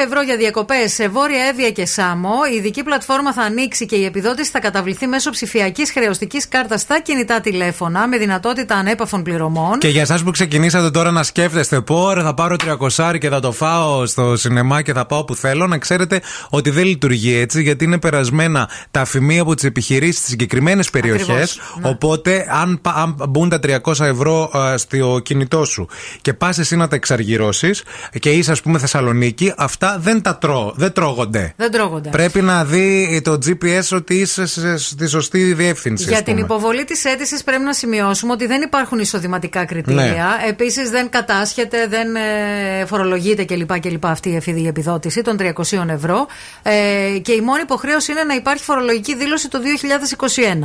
ευρώ 0.06 0.22
για 0.22 0.36
διακοπές 0.36 0.92
σε 0.92 1.09
Βόρεια 1.09 1.44
Εύβοια 1.44 1.70
και 1.70 1.86
Σάμο. 1.86 2.34
Η 2.52 2.56
ειδική 2.56 2.82
πλατφόρμα 2.82 3.32
θα 3.32 3.42
ανοίξει 3.42 3.86
και 3.86 3.96
η 3.96 4.04
επιδότηση 4.04 4.50
θα 4.50 4.60
καταβληθεί 4.60 5.06
μέσω 5.06 5.30
ψηφιακής 5.30 5.92
χρεωστικής 5.92 6.48
κάρτας 6.48 6.80
στα 6.80 7.00
κινητά 7.00 7.40
τηλέφωνα 7.40 8.09
με 8.09 8.16
δυνατότητα 8.18 8.74
ανέπαφων 8.74 9.22
πληρωμών. 9.22 9.78
Και 9.78 9.88
για 9.88 10.00
εσάς 10.00 10.22
που 10.24 10.31
ξεκινήσατε 10.31 10.90
τώρα 10.90 11.11
να 11.11 11.23
σκέφτεστε, 11.23 11.81
πω 11.81 12.12
ρε, 12.12 12.23
θα 12.23 12.35
πάρω 12.35 12.57
300 12.99 13.16
και 13.20 13.28
θα 13.28 13.40
το 13.40 13.53
φάω 13.53 14.07
στο 14.07 14.36
σινεμά 14.36 14.82
και 14.82 14.93
θα 14.93 15.07
πάω 15.07 15.24
που 15.24 15.35
θέλω, 15.35 15.66
να 15.66 15.78
ξέρετε 15.78 16.20
ότι 16.49 16.70
δεν 16.70 16.85
λειτουργεί 16.85 17.35
έτσι, 17.36 17.62
γιατί 17.62 17.85
είναι 17.85 17.99
περασμένα 17.99 18.69
τα 18.90 19.01
αφημία 19.01 19.43
από 19.43 19.55
τις 19.55 19.65
επιχειρήσεις 19.65 20.16
στις 20.16 20.28
συγκεκριμένες 20.31 20.90
περιοχές. 20.90 21.28
Ακριβώς, 21.28 21.61
ναι. 21.82 21.89
Οπότε, 21.89 22.47
αν, 22.51 22.78
πα- 22.82 22.94
αν 22.97 23.16
μπουν 23.28 23.49
τα 23.49 23.59
300 23.62 24.01
ευρώ 24.05 24.51
α, 24.57 24.77
στο 24.78 25.20
κινητό 25.23 25.65
σου 25.65 25.89
και 26.23 26.32
πας 26.32 26.59
εσύ 26.59 26.77
να 26.77 26.89
τα 26.89 26.97
εξαργυρώσεις 26.97 27.82
και 28.20 28.31
είσαι, 28.31 28.51
ας 28.53 28.61
πούμε, 28.62 28.78
Θεσσαλονίκη, 28.78 29.53
αυτά 29.57 29.97
δεν 30.01 30.23
τα 30.23 30.36
τρώω, 30.39 30.73
δεν 30.77 30.93
τρώγονται. 30.93 31.53
Δεν 31.57 31.70
τρώγονται. 31.70 32.09
Πρέπει 32.09 32.43
να 32.43 32.65
δει 32.65 33.20
το 33.24 33.32
GPS 33.32 33.97
ότι 33.97 34.15
είσαι 34.15 34.47
σε- 34.47 34.77
στη 34.78 35.07
σωστή 35.07 35.53
διεύθυνση. 35.53 36.05
Για 36.05 36.12
ας 36.16 36.23
την 36.23 36.32
πούμε. 36.35 36.44
υποβολή 36.47 36.85
της 36.85 37.05
αίτησης 37.05 37.43
πρέπει 37.44 37.62
να 37.62 37.73
σημειώσουμε 37.74 38.32
ότι 38.32 38.47
δεν 38.47 38.62
υπάρχουν 38.62 38.99
εισοδηματικά 38.99 39.65
κριτήρια. 39.65 40.03
Ναι. 40.03 40.11
Επίσης 40.48 40.90
δεν 40.90 41.10
κατάσχεται, 41.10 41.86
δεν 41.86 42.16
ε, 42.16 42.84
φορολογείται 42.86 43.44
κλπ. 43.44 43.80
κλπ. 43.80 44.06
αυτή 44.06 44.28
η 44.30 44.36
εφετινή 44.36 44.66
επιδότηση 44.66 45.22
των 45.22 45.36
300 45.40 45.89
ευρώ. 45.89 46.26
Ε, 46.62 47.18
και 47.18 47.32
η 47.32 47.40
μόνη 47.40 47.60
υποχρέωση 47.62 48.12
είναι 48.12 48.22
να 48.22 48.34
υπάρχει 48.34 48.64
φορολογική 48.64 49.16
δήλωση 49.16 49.48
το 49.48 49.59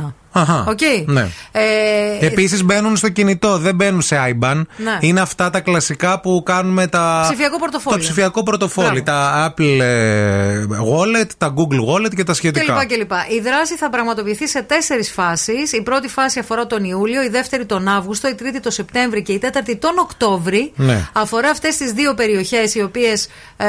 2021. 0.06 0.12
Αχα. 0.32 0.64
Οκ. 0.68 0.78
Ναι. 1.06 1.28
Ε, 1.52 2.26
Επίσης 2.26 2.64
μπαίνουν 2.64 2.96
στο 2.96 3.08
κινητό, 3.08 3.58
δεν 3.58 3.74
μπαίνουν 3.74 4.00
σε 4.02 4.16
IBAN. 4.16 4.62
Ναι. 4.76 4.98
Είναι 5.00 5.20
αυτά 5.20 5.50
τα 5.50 5.60
κλασικά 5.60 6.20
που 6.20 6.42
κάνουμε 6.44 6.86
τα. 6.86 7.20
Ψηφιακό 7.28 7.58
πορτοφόλι. 7.58 7.96
Το 7.96 8.02
ψηφιακό 8.02 8.42
πορτοφόλι. 8.42 9.02
Μπράβο. 9.02 9.02
Τα 9.02 9.54
Apple 9.56 9.80
ε, 9.80 10.66
Wallet, 10.68 11.26
τα 11.38 11.54
Google 11.56 11.94
Wallet 11.94 12.14
και 12.16 12.24
τα 12.24 12.34
σχετικά. 12.34 12.84
κλπ. 12.86 12.98
κλπ. 12.98 13.10
Η 13.36 13.40
δράση 13.40 13.76
θα 13.76 13.90
πραγματοποιηθεί 13.90 14.48
σε 14.48 14.62
τέσσερις 14.62 15.10
φάσεις. 15.10 15.72
Η 15.72 15.82
πρώτη 15.82 16.08
φάση 16.08 16.38
αφορά 16.38 16.66
τον 16.66 16.84
Ιούλιο, 16.84 17.22
η 17.22 17.28
δεύτερη 17.28 17.66
τον 17.66 17.88
Αύγουστο, 17.88 18.28
η 18.28 18.34
τρίτη 18.34 18.60
τον 18.60 18.72
Σεπτέμβρη 18.72 19.22
και 19.22 19.32
η 19.32 19.37
τέταρτη 19.38 19.76
τον 19.76 19.98
Οκτώβρη. 19.98 20.72
Ναι. 20.76 21.08
Αφορά 21.12 21.50
αυτές 21.50 21.76
τις 21.76 21.92
δύο 21.92 22.14
περιοχές 22.14 22.74
οι 22.74 22.82
οποίες. 22.82 23.28
Ε, 23.56 23.66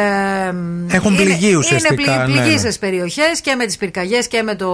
Έχουν 0.96 1.16
πληγεί 1.16 1.48
είναι, 1.48 1.58
ουσιαστικά, 1.58 1.94
Είναι 2.14 2.24
πλη, 2.26 2.34
ναι, 2.34 2.42
πληγήσεις 2.42 2.80
περιοχές 2.80 3.42
και 3.42 3.56
με 3.56 3.66
τις 3.66 3.78
πυρκαγιές 3.78 4.28
και 4.28 4.42
με 4.42 4.56
το 4.56 4.70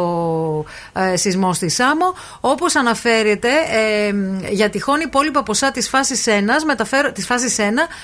ε, 0.93 1.17
σεισμό 1.17 1.53
στη 1.53 1.69
Σάμο. 1.69 2.13
Όπως 2.39 2.75
αναφέρεται, 2.75 3.49
ε, 4.07 4.13
για 4.49 4.69
τυχόν 4.69 4.99
υπόλοιπα 4.99 5.43
ποσά 5.43 5.71
της 5.71 5.89
φάσης 5.89 6.23
1, 6.27 6.29
μεταφέρω, 6.65 7.11
της 7.11 7.25
φάσης 7.25 7.55
1 7.57 7.61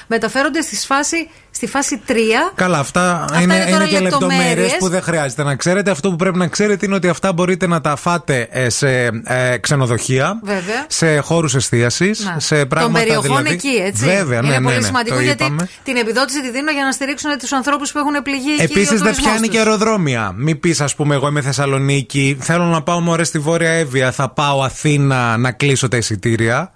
μεταφέρονται 0.08 0.62
στη 0.62 0.76
φάση, 0.76 1.30
στη 1.52 1.68
φάση 1.68 2.02
3. 2.08 2.14
Καλά, 2.56 2.80
αυτά, 2.80 3.22
Αυτά 3.24 3.42
είναι, 3.42 3.56
είναι 3.56 3.72
τώρα 3.72 3.86
και 3.88 4.00
λεπτομέρειες 4.00 4.40
λεπτομέρειες. 4.40 4.78
που 4.80 4.90
δεν 4.90 5.02
χρειάζεται 5.02 5.44
να 5.44 5.56
ξέρετε. 5.56 5.92
Αυτό 5.92 6.10
που 6.10 6.16
πρέπει 6.16 6.38
να 6.38 6.48
ξέρετε 6.48 6.86
είναι 6.86 6.96
ότι 6.96 7.08
αυτά 7.08 7.34
μπορείτε 7.34 7.68
να 7.68 7.82
τα 7.82 7.96
φάτε 7.96 8.48
ε, 8.52 8.70
σε 8.70 8.90
ε, 9.24 9.58
ξενοδοχεία, 9.58 10.40
Βέβαια. 10.44 10.86
σε 10.88 11.18
χώρους 11.20 11.56
εστίασης, 11.56 12.26
Να. 12.26 12.40
σε 12.40 12.56
πράγματα 12.66 12.81
Των 12.84 12.92
περιοχών 12.94 13.24
δηλαδή. 13.24 13.50
εκεί, 13.50 13.68
έτσι. 13.86 14.06
Βέβαια, 14.06 14.42
ναι, 14.42 14.48
είναι 14.48 14.58
ναι, 14.58 14.64
πολύ 14.64 14.76
ναι, 14.76 14.82
σημαντικό 14.86 15.16
το 15.16 15.22
γιατί 15.22 15.44
είπαμε. 15.44 15.70
την 15.84 15.96
επιδότηση 15.96 16.42
τη 16.42 16.52
δίνω 16.52 16.72
για 16.72 16.84
να 16.84 16.92
στηρίξουν 16.92 17.38
τους 17.40 17.52
ανθρώπους 17.52 17.92
που 17.92 17.98
έχουν 18.00 18.14
πληγεί 18.24 18.52
εκεί. 18.54 18.62
Επίσης 18.64 18.88
ο 18.92 18.94
δεν 18.96 19.00
τουρισμός 19.00 19.26
πιάνει 19.26 19.40
τους. 19.40 19.50
και 19.50 19.58
αεροδρόμια. 19.58 20.34
Μην 20.38 20.60
πεις, 20.60 20.82
ας 20.82 20.96
πούμε, 20.96 21.16
εγώ 21.16 21.28
είμαι 21.28 21.42
Θεσσαλονίκη, 21.42 22.38
θέλω 22.40 22.64
να 22.64 22.82
πάω 22.84 23.00
μωρέ 23.00 23.24
στη 23.24 23.40
Βόρεια 23.40 23.72
Εύβοια, 23.72 24.12
θα 24.12 24.30
πάω 24.30 24.62
Αθήνα 24.64 25.38
να 25.38 25.52
κλείσω 25.52 25.88
τα 25.88 25.98
εισιτήρια. 25.98 26.72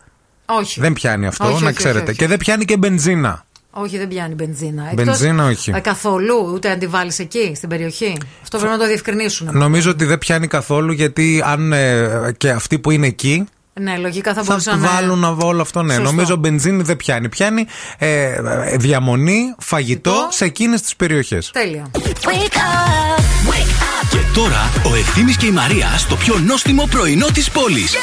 Όχι. 0.45 0.79
Δεν 0.79 0.93
πιάνει 0.93 1.27
αυτό, 1.27 1.45
Όχι, 1.45 1.61
να 1.63 1.67
όχι, 1.69 1.77
ξέρετε. 1.77 1.99
όχι, 1.99 2.09
όχι. 2.09 2.17
Και 2.19 2.27
δεν 2.27 2.37
πιάνει 2.37 2.65
και 2.65 2.77
μπενζίνα. 2.77 3.45
Όχι, 3.77 3.97
δεν 3.97 4.07
πιάνει 4.07 4.33
μπενζίνα. 4.33 4.91
Μπενζίνα, 4.93 5.45
όχι. 5.45 5.71
ε, 5.75 5.79
καθόλου, 5.79 6.51
ούτε 6.53 6.71
αντιβάλλεις 6.71 7.19
εκεί, 7.19 7.51
στην 7.55 7.69
περιοχή. 7.69 8.17
Αυτό 8.41 8.57
πρέπει 8.57 8.71
να 8.73 8.79
το 8.79 8.85
διευκρινίσουν. 8.87 9.49
Νομίζω 9.57 9.91
ότι 9.91 10.05
δεν 10.05 10.17
πιάνει 10.17 10.47
καθόλου 10.47 10.91
γιατί 10.91 11.41
αν 11.45 11.73
ε, 11.73 12.07
και 12.37 12.49
αυτοί 12.49 12.79
που 12.79 12.91
είναι 12.91 13.07
εκεί 13.07 13.45
Ναι, 13.79 13.97
λογικά 13.97 14.33
θα 14.33 14.41
θα 14.41 14.45
μπορούσαν 14.47 14.79
να. 14.79 14.87
βάλουν 14.87 15.23
όλο 15.41 15.61
αυτό. 15.61 15.81
Ναι, 15.81 15.93
Σωστό. 15.93 16.09
νομίζω 16.11 16.35
μπενζίνη 16.35 16.83
δεν 16.83 16.95
πιάνει. 16.95 17.29
Πιάνει 17.29 17.65
ε, 17.97 18.23
ε, 18.23 18.77
διαμονή, 18.77 19.55
φαγητό 19.57 20.27
σε 20.29 20.45
εκείνες 20.45 20.81
τις 20.81 20.95
περιοχές. 20.95 21.51
Τέλεια. 21.53 21.91
Και 24.09 24.17
Τώρα 24.33 24.71
ο 24.91 24.95
Ευθύμης 24.95 25.37
και 25.37 25.45
η 25.45 25.51
Μαρία 25.51 25.87
στο 25.97 26.15
πιο 26.15 26.37
νόστιμο 26.37 26.87
πρωινό 26.89 27.27
της 27.33 27.49
πόλης. 27.51 27.93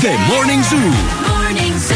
The 0.00 0.06
Morning 0.06 0.72
Zoo. 0.72 0.92
Morning 1.28 1.92
Zoo. 1.92 1.95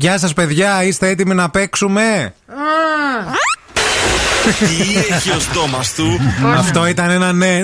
Γεια 0.00 0.18
σας, 0.18 0.32
παιδιά, 0.32 0.82
είστε 0.84 1.08
έτοιμοι 1.08 1.34
να 1.34 1.50
παίξουμε; 1.50 2.34
Τι 4.58 5.14
έχει 5.14 5.30
ο 5.30 5.38
στόμας 5.38 5.94
του; 5.94 6.20
Αυτό 6.58 6.86
ήταν 6.86 7.10
ένα 7.10 7.32
ναι. 7.32 7.62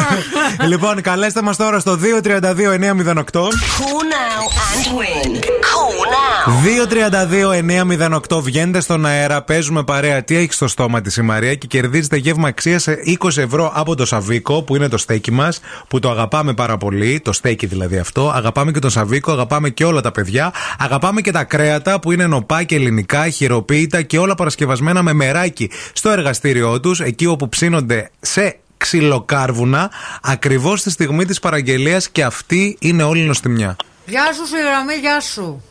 λοιπόν, 0.70 1.00
καλέστε 1.00 1.42
μας 1.42 1.56
τώρα 1.56 1.78
στο 1.78 1.98
232-908. 2.22 2.22
Call 2.22 4.02
now 4.14 4.42
and 4.72 4.86
win. 4.98 5.30
Call 5.40 6.10
now. 6.10 6.15
232-908 6.46 8.42
βγαίνετε 8.42 8.80
στον 8.80 9.06
αέρα, 9.06 9.42
παίζουμε 9.42 9.84
παρέα. 9.84 10.24
Τι 10.24 10.36
έχεις 10.36 10.54
στο 10.54 10.68
στόμα 10.68 11.00
της 11.00 11.16
η 11.16 11.22
Μαρία 11.22 11.54
και 11.54 11.66
κερδίζετε 11.66 12.16
γεύμα 12.16 12.48
αξίας 12.48 12.82
σε 12.82 12.98
20 13.20 13.36
ευρώ 13.36 13.72
από 13.74 13.94
το 13.94 14.06
Σαβίκο 14.06 14.62
που 14.62 14.76
είναι 14.76 14.88
το 14.88 14.98
στέκι 14.98 15.30
μας, 15.30 15.60
που 15.88 15.98
το 15.98 16.10
αγαπάμε 16.10 16.54
πάρα 16.54 16.76
πολύ. 16.76 17.20
Το 17.20 17.32
στέκι 17.32 17.66
δηλαδή 17.66 17.98
αυτό. 17.98 18.30
Αγαπάμε 18.30 18.70
και 18.70 18.78
τον 18.78 18.90
Σαβίκο, 18.90 19.32
αγαπάμε 19.32 19.68
και 19.70 19.84
όλα 19.84 20.00
τα 20.00 20.10
παιδιά. 20.10 20.52
Αγαπάμε 20.78 21.20
και 21.20 21.30
τα 21.30 21.44
κρέατα 21.44 22.00
που 22.00 22.12
είναι 22.12 22.26
νοπά 22.26 22.62
και 22.62 22.74
ελληνικά, 22.74 23.28
χειροποίητα 23.28 24.02
και 24.02 24.18
όλα 24.18 24.34
παρασκευασμένα 24.34 25.02
με 25.02 25.12
μεράκι 25.12 25.70
στο 25.92 26.10
εργαστήριό 26.10 26.80
τους, 26.80 27.00
εκεί 27.00 27.26
όπου 27.26 27.48
ψήνονται 27.48 28.10
σε 28.20 28.58
ξυλοκάρβουνα, 28.76 29.90
ακριβώς 30.22 30.82
τη 30.82 30.90
στιγμή 30.90 31.24
της 31.24 31.40
παραγγελίας 31.40 32.08
και 32.08 32.24
αυτή 32.24 32.76
είναι 32.80 33.02
όλη 33.02 33.22
νοστιμιά. 33.22 33.76
Γεια 34.06 34.32
σου, 34.34 34.46
στη 34.46 34.56
γραμμή, 34.60 34.94
γεια 34.94 35.20
σου. 35.20 35.62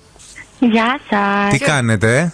Γεια 0.60 1.00
σας. 1.10 1.52
Τι 1.52 1.60
κάνετε, 1.60 2.18
ε; 2.18 2.32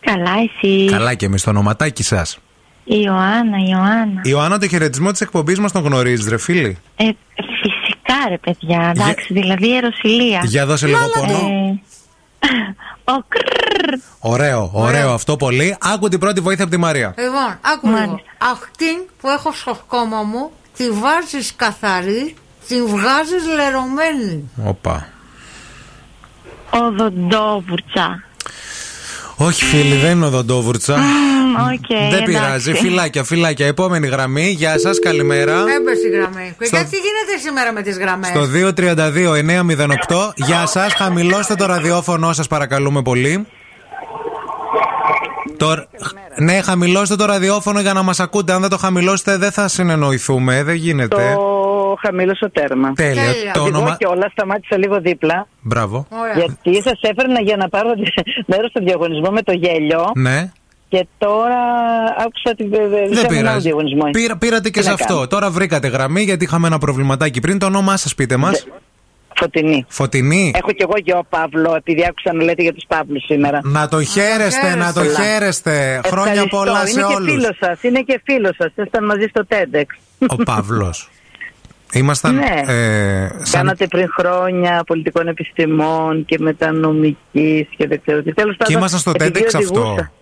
Καλά, 0.00 0.30
εσύ. 0.30 0.90
Καλά 0.90 1.14
και 1.14 1.26
εμείς 1.26 1.42
το 1.42 1.50
ονοματάκι 1.50 2.02
σας. 2.02 2.38
Η 2.84 3.00
Ιωάννα, 3.04 3.58
η 3.58 3.68
Ιωάννα. 3.70 4.20
Ιωάννα, 4.24 4.58
το 4.58 4.68
χαιρετισμό 4.68 5.10
της 5.10 5.20
εκπομπής 5.20 5.58
μας 5.58 5.72
τον 5.72 5.82
γνωρίζεις, 5.84 6.28
ρε 6.28 6.38
φίλη; 6.38 6.78
Ε, 6.96 7.04
φυσικά, 7.34 8.28
ρε 8.28 8.38
παιδιά. 8.38 8.92
Εντάξει, 8.96 9.32
δηλαδή 9.32 9.68
ιεροσυλία. 9.68 10.40
Για 10.44 10.66
δώσε 10.66 10.86
λίγο 10.86 11.08
πόνο. 11.14 11.36
Ε, 11.36 11.80
ο 13.04 13.24
κρρρρ. 13.28 13.98
Ωραίο, 14.18 14.70
ωραίο 14.74 15.12
αυτό 15.12 15.36
πολύ. 15.36 15.76
Άκου 15.80 16.08
την 16.08 16.18
πρώτη 16.18 16.40
βοήθεια 16.40 16.64
από 16.64 16.72
τη 16.72 16.78
Μαρία. 16.78 17.14
Λοιπόν, 17.18 17.58
άκου 17.74 17.88
λίγο. 17.88 18.20
Αυτή 18.38 19.08
που 19.20 19.28
έχω 19.28 19.52
στο 19.52 19.74
στόμα 19.86 20.22
μου, 20.22 20.50
τη 20.76 20.90
βάζεις 20.90 21.52
καθαρή, 21.56 22.34
τη 22.68 22.82
βγάζεις 22.82 23.46
λερωμένη. 23.54 24.50
Οπα. 24.64 25.06
Οδοντόβουρτσα. 26.82 28.22
Όχι, 29.36 29.64
φίλοι, 29.64 29.94
δεν 29.96 30.10
είναι 30.10 30.26
οδοντόβουρτσα. 30.26 30.96
Μμμ, 30.96 31.54
οκ, 31.54 32.10
δεν 32.10 32.22
πειράζει. 32.24 32.70
εντάξει. 32.70 32.74
Φιλάκια, 32.74 33.24
φιλάκια. 33.24 33.66
Επόμενη 33.66 34.06
γραμμή. 34.06 34.48
Γεια 34.48 34.78
σας, 34.78 34.98
καλημέρα. 34.98 35.52
Έμπε 35.52 35.90
η 36.06 36.16
γραμμή. 36.16 36.56
Στο- 36.60 36.76
Και 36.76 36.82
τι 36.82 36.96
γίνεται 36.96 37.38
σήμερα 37.44 37.72
με 37.72 37.82
τις 37.82 37.98
γραμμές; 37.98 38.28
Στο 38.28 38.46
232-908. 38.46 40.32
Γεια 40.36 40.66
σας, 40.66 40.94
χαμηλώστε 40.94 41.54
το 41.54 41.66
ραδιόφωνο 41.66 42.32
σας, 42.32 42.46
παρακαλούμε 42.46 43.02
πολύ. 43.02 43.46
Τώρα, 45.56 45.86
ναι, 46.36 46.60
χαμηλώστε 46.60 47.16
το 47.16 47.24
ραδιόφωνο 47.24 47.80
για 47.80 47.92
να 47.92 48.02
μας 48.02 48.20
ακούτε. 48.20 48.52
Αν 48.52 48.60
δεν 48.60 48.70
το 48.70 48.76
χαμηλώσετε, 48.78 49.36
δεν 49.36 49.50
θα 49.52 49.68
συνεννοηθούμε. 49.68 50.62
Δεν 50.62 50.74
γίνεται. 50.74 51.16
Το 51.16 51.40
χαμήλωσο 52.00 52.50
τέρμα. 52.50 52.92
Τέλεια. 52.92 53.22
Τέλεια. 53.22 53.52
Το 53.52 53.60
Οδηγώ 53.60 53.78
όνομα- 53.78 53.96
και 53.98 54.06
όλα 54.06 54.28
σταμάτησα 54.32 54.78
λίγο 54.78 55.00
δίπλα. 55.00 55.46
Μπράβο. 55.60 56.06
Γιατί 56.36 56.82
σας 56.82 56.98
έφερνα 57.00 57.40
για 57.40 57.56
να 57.56 57.68
πάρω 57.68 57.88
μέρος 58.52 58.70
στο 58.70 58.84
διαγωνισμό 58.84 59.30
με 59.30 59.42
το 59.42 59.52
γέλιο. 59.52 60.12
Ναι. 60.14 60.50
Και 60.88 61.06
τώρα 61.18 61.56
άκουσα 62.18 62.50
ότι 62.50 62.64
Δεν 62.68 62.88
δεν 62.90 63.12
ένα 63.12 63.26
πειράζει. 63.26 63.58
διαγωνισμός. 63.58 64.10
Πήρα, 64.10 64.36
πήρατε 64.36 64.70
και 64.70 64.78
Τι 64.78 64.82
σε 64.84 64.88
να 64.88 64.94
αυτό. 64.94 65.14
κάνω. 65.14 65.26
Τώρα 65.26 65.50
βρήκατε 65.50 65.88
γραμμή 65.88 66.22
γιατί 66.22 66.44
είχαμε 66.44 66.66
ένα 66.66 66.78
προβληματάκι 66.78 67.40
πριν. 67.40 67.58
Το 67.58 67.66
όνομά 67.66 67.96
σας 67.96 68.14
πείτε 68.14 68.36
μας. 68.36 68.66
Φωτεινή. 69.36 69.84
Φωτεινή. 69.88 70.52
Έχω 70.54 70.70
κι 70.72 70.82
εγώ 70.82 70.92
γιο 71.04 71.22
Παύλο, 71.28 71.74
επειδή 71.76 72.04
άκουσα 72.08 72.32
να 72.32 72.42
λέτε 72.44 72.62
για 72.62 72.72
τους 72.72 72.84
Παύλους 72.88 73.24
σήμερα. 73.24 73.60
Να 73.62 73.88
το 73.88 74.02
χαίρεστε, 74.02 74.74
να 74.74 74.92
το 74.92 75.04
χαίρεστε. 75.04 76.00
Χρόνια 76.06 76.32
Ευχαριστώ. 76.32 76.56
πολλά 76.56 76.86
σε 76.86 76.90
Είναι 77.00 77.08
και 77.08 77.14
όλους. 77.14 77.32
φίλος 77.32 77.56
σας, 77.60 77.82
είναι 77.82 78.00
και 78.00 78.20
φίλος 78.24 78.54
σας. 78.58 78.72
Ήσταν 78.84 79.04
μαζί 79.04 79.26
στο 79.30 79.42
TEDx. 79.48 79.84
Ο 80.28 80.36
Παύλος. 80.42 81.08
Ήμασταν. 81.94 82.34
Ναι. 82.34 82.62
ε, 82.66 83.28
σαν... 83.42 83.60
Κάνατε 83.60 83.86
πριν 83.86 84.08
χρόνια 84.18 84.82
πολιτικών 84.86 85.28
επιστημών 85.28 86.24
και 86.24 86.36
μετανομικής 86.40 87.66
και 87.76 87.86
δεν 87.86 88.00
ξέρω 88.04 88.22
τι. 88.22 88.32
Τέλος 88.32 88.56
πάντων, 88.56 88.76
ήμασταν 88.76 89.00
στο 89.00 89.12
επειδή 89.14 89.40
TEDx 89.44 89.56
αυτό. 89.56 89.80
οδηγούσα, 89.80 90.12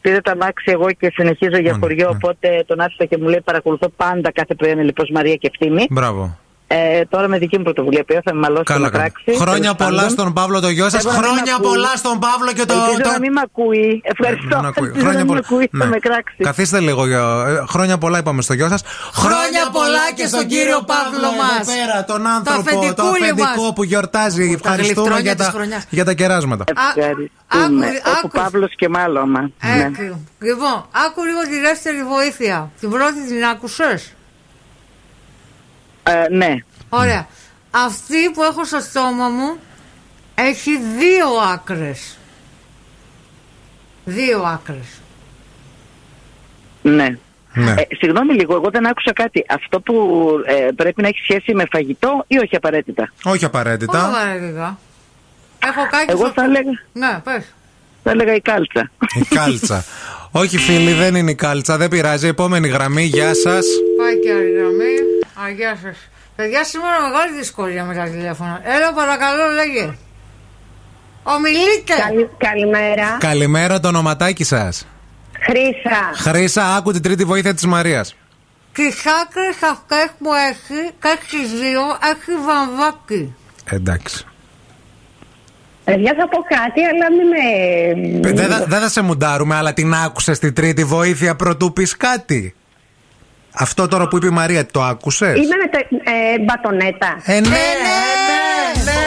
Πήρε 0.00 0.20
τα 0.20 0.36
μάξι 0.36 0.70
εγώ 0.70 0.92
και 0.92 1.12
συνεχίζω 1.14 1.58
για 1.58 1.76
χωριό, 1.80 2.08
ναι. 2.08 2.16
οπότε 2.16 2.64
τον 2.66 2.80
άφησα 2.80 3.04
και 3.04 3.16
μου 3.20 3.28
λέει 3.28 3.40
παρακολουθώ 3.44 3.88
πάντα 3.88 4.32
κάθε 4.32 4.54
πρωί 4.54 4.74
λοιπόν 4.74 5.06
Μαρία 5.12 5.34
και 5.34 5.50
ευθύμη. 5.52 5.86
Μπράβο. 5.90 6.38
Ε, 6.72 7.04
τώρα 7.04 7.28
με 7.28 7.38
δική 7.38 7.56
μου 7.56 7.62
πρωτοβουλία 7.62 8.04
πήρα, 8.04 8.20
θα 8.24 8.34
με 8.34 8.40
μαλώσει 8.40 8.62
Καλά, 8.64 8.80
με 8.80 8.88
καλά. 8.90 9.02
πράξη. 9.02 9.42
Χρόνια 9.42 9.70
τέλος 9.74 9.76
πολλά 9.86 9.96
πάντων. 10.02 10.10
στον 10.16 10.32
Παύλο 10.32 10.60
το 10.60 10.68
γιο 10.68 10.88
σας. 10.88 11.04
Εγώ 11.04 11.12
να 11.12 11.18
μην 11.20 11.26
Χρόνια 11.28 11.54
ακούει. 11.54 11.66
πολλά 11.70 11.92
στον 11.96 12.18
Παύλο 12.24 12.50
και 12.58 12.64
το. 12.64 12.74
Ελπίζω 12.74 13.02
το- 13.02 13.10
να 13.10 13.18
μην 13.24 13.32
με 13.32 13.40
ακούει. 13.48 14.00
Ευχαριστώ. 14.14 14.56
Να 14.64 14.68
ακούει. 14.68 14.86
Ελπίζω 14.86 15.04
Χρόνια 15.04 15.24
να 15.24 15.24
μην 15.24 15.32
πολλά. 15.32 15.40
με 15.40 15.46
ακούει, 15.50 15.66
θα 15.78 15.84
Ναι. 15.84 15.90
με 15.94 15.98
κράξει. 16.06 16.34
Καθίστε 16.50 16.78
λίγο. 16.80 17.06
για- 17.06 17.44
ε, 17.48 17.64
Χρόνια 17.74 17.98
πολλά 17.98 18.18
είπαμε 18.18 18.42
στο 18.42 18.54
γιο 18.58 18.68
σας. 18.68 18.82
Χρόνια 19.22 19.62
πολλά 19.78 20.04
και 20.18 20.26
στον 20.26 20.46
κύριο 20.52 20.78
Παύλο 20.92 21.28
μας. 21.40 21.64
πέρα, 21.74 21.96
τον 22.04 22.26
άνθρωπο, 22.26 22.62
το 22.62 22.68
αφεντικούλη 22.70 23.24
αφεντικό 23.24 23.62
μας. 23.66 23.72
που 23.74 23.82
γιορτάζει. 23.84 24.42
Ευχαριστούμε 24.58 24.82
γλυφτρόνια 24.86 25.20
για 25.20 25.34
της 25.34 25.46
τα, 25.46 25.52
χρονιάς. 25.52 25.82
για 25.90 26.04
τα 26.04 26.12
κεράσματα. 26.20 26.64
Ευχαριστούμε. 26.74 27.86
άκου- 27.86 28.06
Όπου 28.06 28.18
άκου. 28.18 28.28
Παύλος 28.40 28.72
και 28.76 28.88
μάλλον. 28.88 29.22
άμα. 29.22 29.40
Ναι. 29.40 29.82
Έκρυ. 29.84 30.08
Λοιπόν, 30.48 30.76
άκου 31.06 31.20
λίγο 31.28 31.40
τη 31.52 31.60
δεύτερη 31.68 32.00
βοήθεια. 32.14 32.70
Την 32.80 32.90
πρώτη 32.90 33.20
την 33.28 33.44
άκουσες; 33.52 34.14
Ε, 36.02 36.24
ναι. 36.30 36.54
Ωραία. 36.88 37.26
Αυτή 37.70 38.30
που 38.34 38.42
έχω 38.42 38.64
στο 38.64 38.80
στόμα 38.80 39.28
μου 39.28 39.56
έχει 40.34 40.70
δύο 40.78 41.26
άκρες. 41.52 42.18
Δύο 44.04 44.42
άκρες. 44.42 44.86
Ναι. 46.82 47.18
Ναι. 47.54 47.70
Ε, 47.70 47.86
συγγνώμη 47.98 48.32
λίγο, 48.34 48.54
εγώ 48.54 48.70
δεν 48.70 48.86
άκουσα 48.86 49.12
κάτι. 49.12 49.44
Αυτό 49.48 49.80
που 49.80 49.94
ε, 50.46 50.68
πρέπει 50.76 51.02
να 51.02 51.08
έχει 51.08 51.18
σχέση 51.22 51.54
με 51.54 51.64
φαγητό 51.72 52.24
ή 52.26 52.36
όχι 52.38 52.56
απαραίτητα; 52.56 53.12
Όχι 53.24 53.34
Όχι 53.34 53.44
απαραίτητα. 53.44 54.06
απαραίτητα. 54.08 54.78
Έχω 55.64 55.86
κάτι 55.90 56.04
Εγώ 56.08 56.24
στο- 56.24 56.32
θα 56.34 56.42
έλεγα, 56.44 56.70
Ναι, 56.92 57.20
πες. 57.24 57.54
θα 58.02 58.10
έλεγα 58.10 58.34
η 58.34 58.40
κάλτσα. 58.40 58.90
Η 59.14 59.34
κάλτσα. 59.34 59.84
Όχι 60.30 60.58
φίλοι, 60.58 60.92
δεν 60.92 61.14
είναι 61.14 61.30
η 61.30 61.34
κάλτσα. 61.34 61.76
Δεν 61.76 61.88
πειράζει. 61.88 62.26
Επόμενη 62.26 62.68
γραμμή. 62.68 63.02
Γεια 63.02 63.34
σας. 63.34 63.66
Πάει 63.98 64.18
και 64.20 64.32
άλλη 64.32 64.50
γραμμή. 64.52 64.94
Α, 65.44 65.48
γεια 65.50 65.78
σας. 65.82 65.96
Παιδιά, 66.36 66.64
σήμερα 66.64 67.00
μεγάλη 67.00 67.32
δυσκολία 67.38 67.84
με 67.84 67.94
τα 67.94 68.02
τηλέφωνα. 68.02 68.60
Έλα, 68.64 68.92
παρακαλώ, 68.92 69.50
λέγε. 69.54 69.96
Ομιλείτε. 71.22 71.94
καλημέρα. 72.38 73.16
Καλημέρα 73.20 73.80
το 73.80 73.88
ονοματάκι 73.88 74.44
σας. 74.44 74.86
Χρήσα. 75.40 76.30
Χρήσα, 76.30 76.76
άκου 76.76 76.92
την 76.92 77.02
τρίτη 77.02 77.24
βοήθεια 77.24 77.54
της 77.54 77.66
Μαρίας. 77.66 78.16
Τις 78.72 79.04
άκρες 79.22 79.70
αυτές 79.70 80.06
που 80.18 80.30
έχει, 80.50 80.92
και 81.00 81.18
στις 81.26 81.50
δύο, 81.50 81.82
έχει 82.10 82.32
βαμβάκι. 82.46 83.34
Εντάξει. 83.64 84.24
Παιδιά 85.84 86.14
θα 86.18 86.28
πω 86.28 86.38
κάτι, 86.38 86.80
αλλά 86.84 87.06
μην 87.16 87.26
με. 87.28 88.32
Δεν 88.34 88.50
θα, 88.50 88.64
δεν 88.66 88.80
θα 88.80 88.88
σε 88.88 89.02
μουντάρουμε, 89.02 89.54
αλλά 89.54 89.72
την 89.72 89.94
άκουσες 89.94 90.38
την 90.38 90.54
τρίτη 90.54 90.84
βοήθεια 90.84 91.36
πρωτού 91.36 91.72
πεις 91.72 91.96
κάτι. 91.96 92.54
Αυτό 93.52 93.88
τώρα 93.88 94.08
που 94.08 94.16
είπε 94.16 94.26
η 94.26 94.30
Μαρία, 94.30 94.66
το 94.66 94.82
άκουσες; 94.82 95.36
Είμαι 95.36 95.56
με 95.56 95.68
το. 95.70 95.78
Ε, 96.04 96.38
μπατονέτα. 96.44 97.20
Ε, 97.24 97.32
ναι, 97.32 97.48
ναι. 98.84 99.00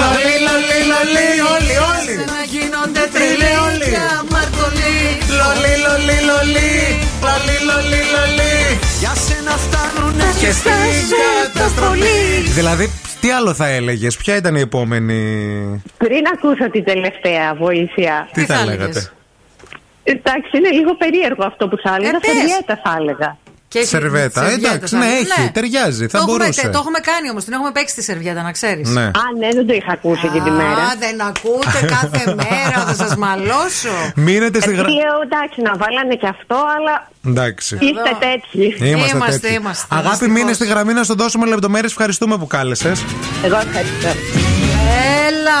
Λολί, 0.00 0.34
λολί, 0.46 0.78
λολί, 0.90 1.28
όλοι, 1.54 1.76
όλοι. 1.92 2.14
Να 2.32 2.40
γίνονται 2.52 3.04
τριλίκια, 3.14 4.06
μαρτωλή. 4.32 4.96
Λολί, 5.38 5.74
λολί, 5.84 6.18
λολί. 6.30 6.72
Λολί, 7.26 7.56
λολί, 7.68 8.00
λολί. 8.14 8.56
Για 9.00 9.14
σένα 9.24 9.50
φτάνουνε 9.50 10.24
Και 10.40 10.50
στην 10.52 10.72
καταστροφή. 11.52 12.50
Δηλαδή, 12.54 12.90
τι 13.20 13.30
άλλο 13.30 13.54
θα 13.54 13.66
έλεγες, 13.66 14.16
ποια 14.16 14.36
ήταν 14.36 14.54
η 14.54 14.60
επόμενη. 14.60 15.18
Πριν 15.96 16.22
ακούσω 16.34 16.70
την 16.70 16.84
τελευταία 16.84 17.54
βοήθεια. 17.54 18.28
Τι 18.32 18.44
θα 18.44 18.64
λέγατε; 18.64 19.10
Εντάξει, 20.04 20.50
είναι 20.58 20.68
λίγο 20.78 20.92
περίεργο 20.96 21.44
αυτό 21.44 21.68
που 21.68 21.76
θα 21.84 21.94
έλεγα. 21.94 22.16
Ε, 22.16 22.18
πες. 22.20 22.30
Σερβιέτα 22.30 22.80
θα 22.84 22.96
έλεγα. 23.00 23.30
Και 23.68 23.80
έχει 23.80 23.88
Σερβέτα. 23.88 24.40
σερβιέτα, 24.44 24.68
Εντάξει, 24.74 24.94
θα 24.94 25.00
ναι, 25.00 25.06
λέει. 25.10 25.18
έχει, 25.20 25.50
ταιριάζει, 25.52 26.06
θα 26.06 26.18
το 26.18 26.24
έχουμε, 26.24 26.36
μπορούσε. 26.38 26.68
το 26.68 26.78
έχουμε 26.82 26.98
κάνει 27.10 27.30
όμως. 27.30 27.44
Την 27.44 27.52
έχουμε 27.52 27.70
παίξει 27.72 27.94
τη 27.94 28.02
σερβιέτα, 28.02 28.42
να 28.42 28.52
ξέρεις. 28.52 28.88
Ναι. 28.88 29.02
Α, 29.02 29.24
ναι, 29.38 29.48
δεν 29.58 29.66
το 29.66 29.72
είχα 29.72 29.92
ακούσει 29.92 30.26
και 30.34 30.40
τη 30.46 30.50
μέρα. 30.50 30.82
Α, 30.88 30.92
δεν 31.04 31.20
ακούτε 31.30 31.78
κάθε 31.96 32.22
μέρα, 32.42 32.78
θα 32.88 32.94
σας 32.94 33.16
μαλώσω. 33.16 33.94
Μείνετε 34.14 34.60
στη 34.60 34.72
γραμμή. 34.74 34.92
Ε, 34.92 35.24
εντάξει, 35.26 35.60
να 35.68 35.72
βάλανε 35.82 36.14
και 36.14 36.26
αυτό, 36.26 36.56
αλλά 36.76 36.94
Εντάξει. 37.26 37.74
είστε 37.80 38.10
τέτοιοι. 38.26 38.64
Είμαστε, 38.90 39.16
Είμαστε, 39.16 39.38
τέτοιοι. 39.38 39.54
είμαστε, 39.54 39.86
Αγάπη, 39.94 40.08
δυστυχώς. 40.08 40.34
μείνε 40.36 40.52
στη 40.52 40.66
γραμμή 40.66 40.92
να 40.92 41.02
σου 41.04 41.16
δώσουμε 41.16 41.46
λεπτομέρειες. 41.46 41.90
Ευχαριστούμε 41.90 42.38
που 42.38 42.46
κάλεσες. 42.46 43.04
Εγώ 43.44 43.56
ευχαριστώ. 43.56 44.08
Έλα. 45.28 45.60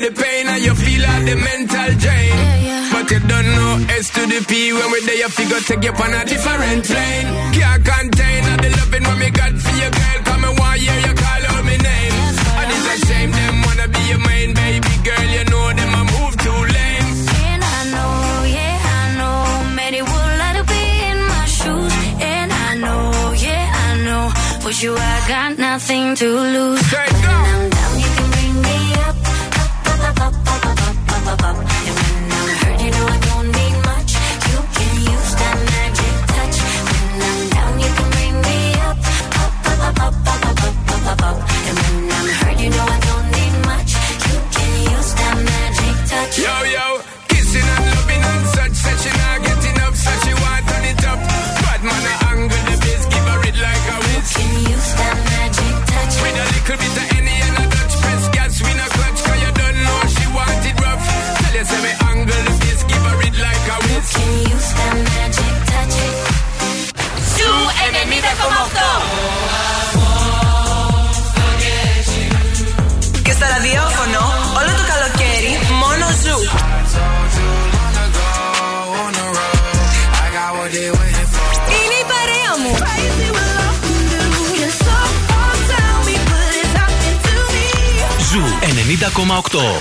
the 0.00 0.10
pain 0.10 0.48
and 0.48 0.62
you 0.64 0.74
feel 0.74 1.04
all 1.04 1.22
the 1.28 1.36
mental 1.36 1.90
drain. 2.00 2.36
But 2.92 3.10
you 3.12 3.20
don't 3.20 3.48
know 3.56 3.72
S 4.00 4.08
to 4.16 4.22
the 4.26 4.40
P 4.48 4.72
when 4.72 4.90
we're 4.90 5.04
there, 5.06 5.16
you 5.22 5.28
figure 5.28 5.60
take 5.60 5.84
you 5.84 5.92
on 5.92 6.14
a 6.14 6.24
different 6.24 6.84
plane. 6.88 7.26
Can't 7.52 7.84
contain 7.84 8.42
all 8.50 8.58
the 8.64 8.70
loving 8.80 9.04
when 9.04 9.18
me 9.20 9.30
got 9.30 9.52
for 9.52 9.76
your 9.76 9.92
girl. 9.92 10.18
Come 10.24 10.44
and 10.48 10.58
why 10.58 10.78
hear 10.78 10.98
you 11.06 11.14
call 11.14 11.42
out 11.52 11.64
my 11.68 11.76
name. 11.76 12.14
And 12.60 12.68
it's 12.74 12.88
a 12.92 12.96
shame 13.06 13.30
them 13.30 13.54
wanna 13.66 13.86
be 13.88 14.02
your 14.08 14.22
main 14.24 14.50
baby 14.54 14.94
girl. 15.04 15.26
You 15.36 15.44
know 15.52 15.66
them 15.78 15.90
I 16.00 16.02
move 16.16 16.34
too 16.44 16.60
lame. 16.76 17.08
And 17.50 17.60
I 17.60 17.80
know, 17.92 18.16
yeah, 18.56 18.76
I 18.96 19.02
know, 19.20 19.38
many 19.76 20.00
would 20.00 20.32
like 20.40 20.56
to 20.60 20.64
be 20.64 20.82
in 21.10 21.18
my 21.28 21.44
shoes. 21.44 21.94
And 22.24 22.48
I 22.52 22.70
know, 22.84 23.04
yeah, 23.36 23.66
I 23.84 23.90
know, 24.06 24.24
for 24.64 24.72
you 24.82 24.96
I 24.96 25.16
got 25.28 25.58
nothing 25.58 26.14
to 26.16 26.28
lose. 26.56 26.80
Straight 26.88 27.16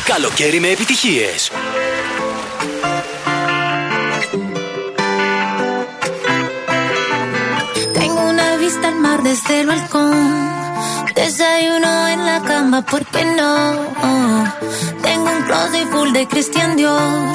Καλοκαίρι 0.03 0.59
με 0.59 0.67
επιτυχίες. 0.67 1.51
Tengo 7.93 8.21
una 8.33 8.49
vista 8.63 8.87
al 8.91 8.97
mar 9.05 9.19
desde 9.29 9.53
el 9.61 9.67
balcón. 9.71 10.17
Desayuno 11.15 11.93
en 12.13 12.21
la 12.29 12.37
cama, 12.49 12.79
¿por 12.91 13.03
qué 13.11 13.23
no? 13.39 13.53
Tengo 15.05 15.27
un 15.35 15.41
closet 15.47 15.87
full 15.93 16.11
de 16.17 16.23
Christian 16.31 16.71
Dior. 16.77 17.25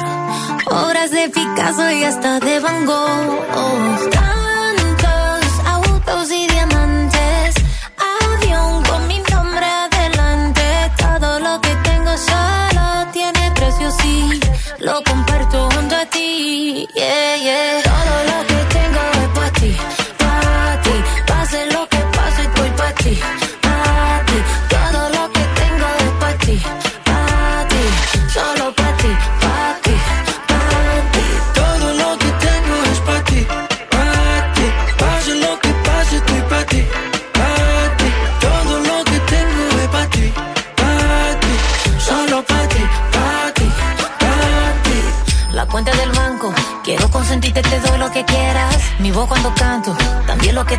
Obras 0.83 1.09
de 1.17 1.23
Picasso 1.35 1.85
y 1.97 2.03
hasta 2.09 2.31
de 2.45 2.55
Van 2.63 2.79
Gogh. 2.89 4.44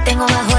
tengo 0.06 0.24
bajo 0.24 0.55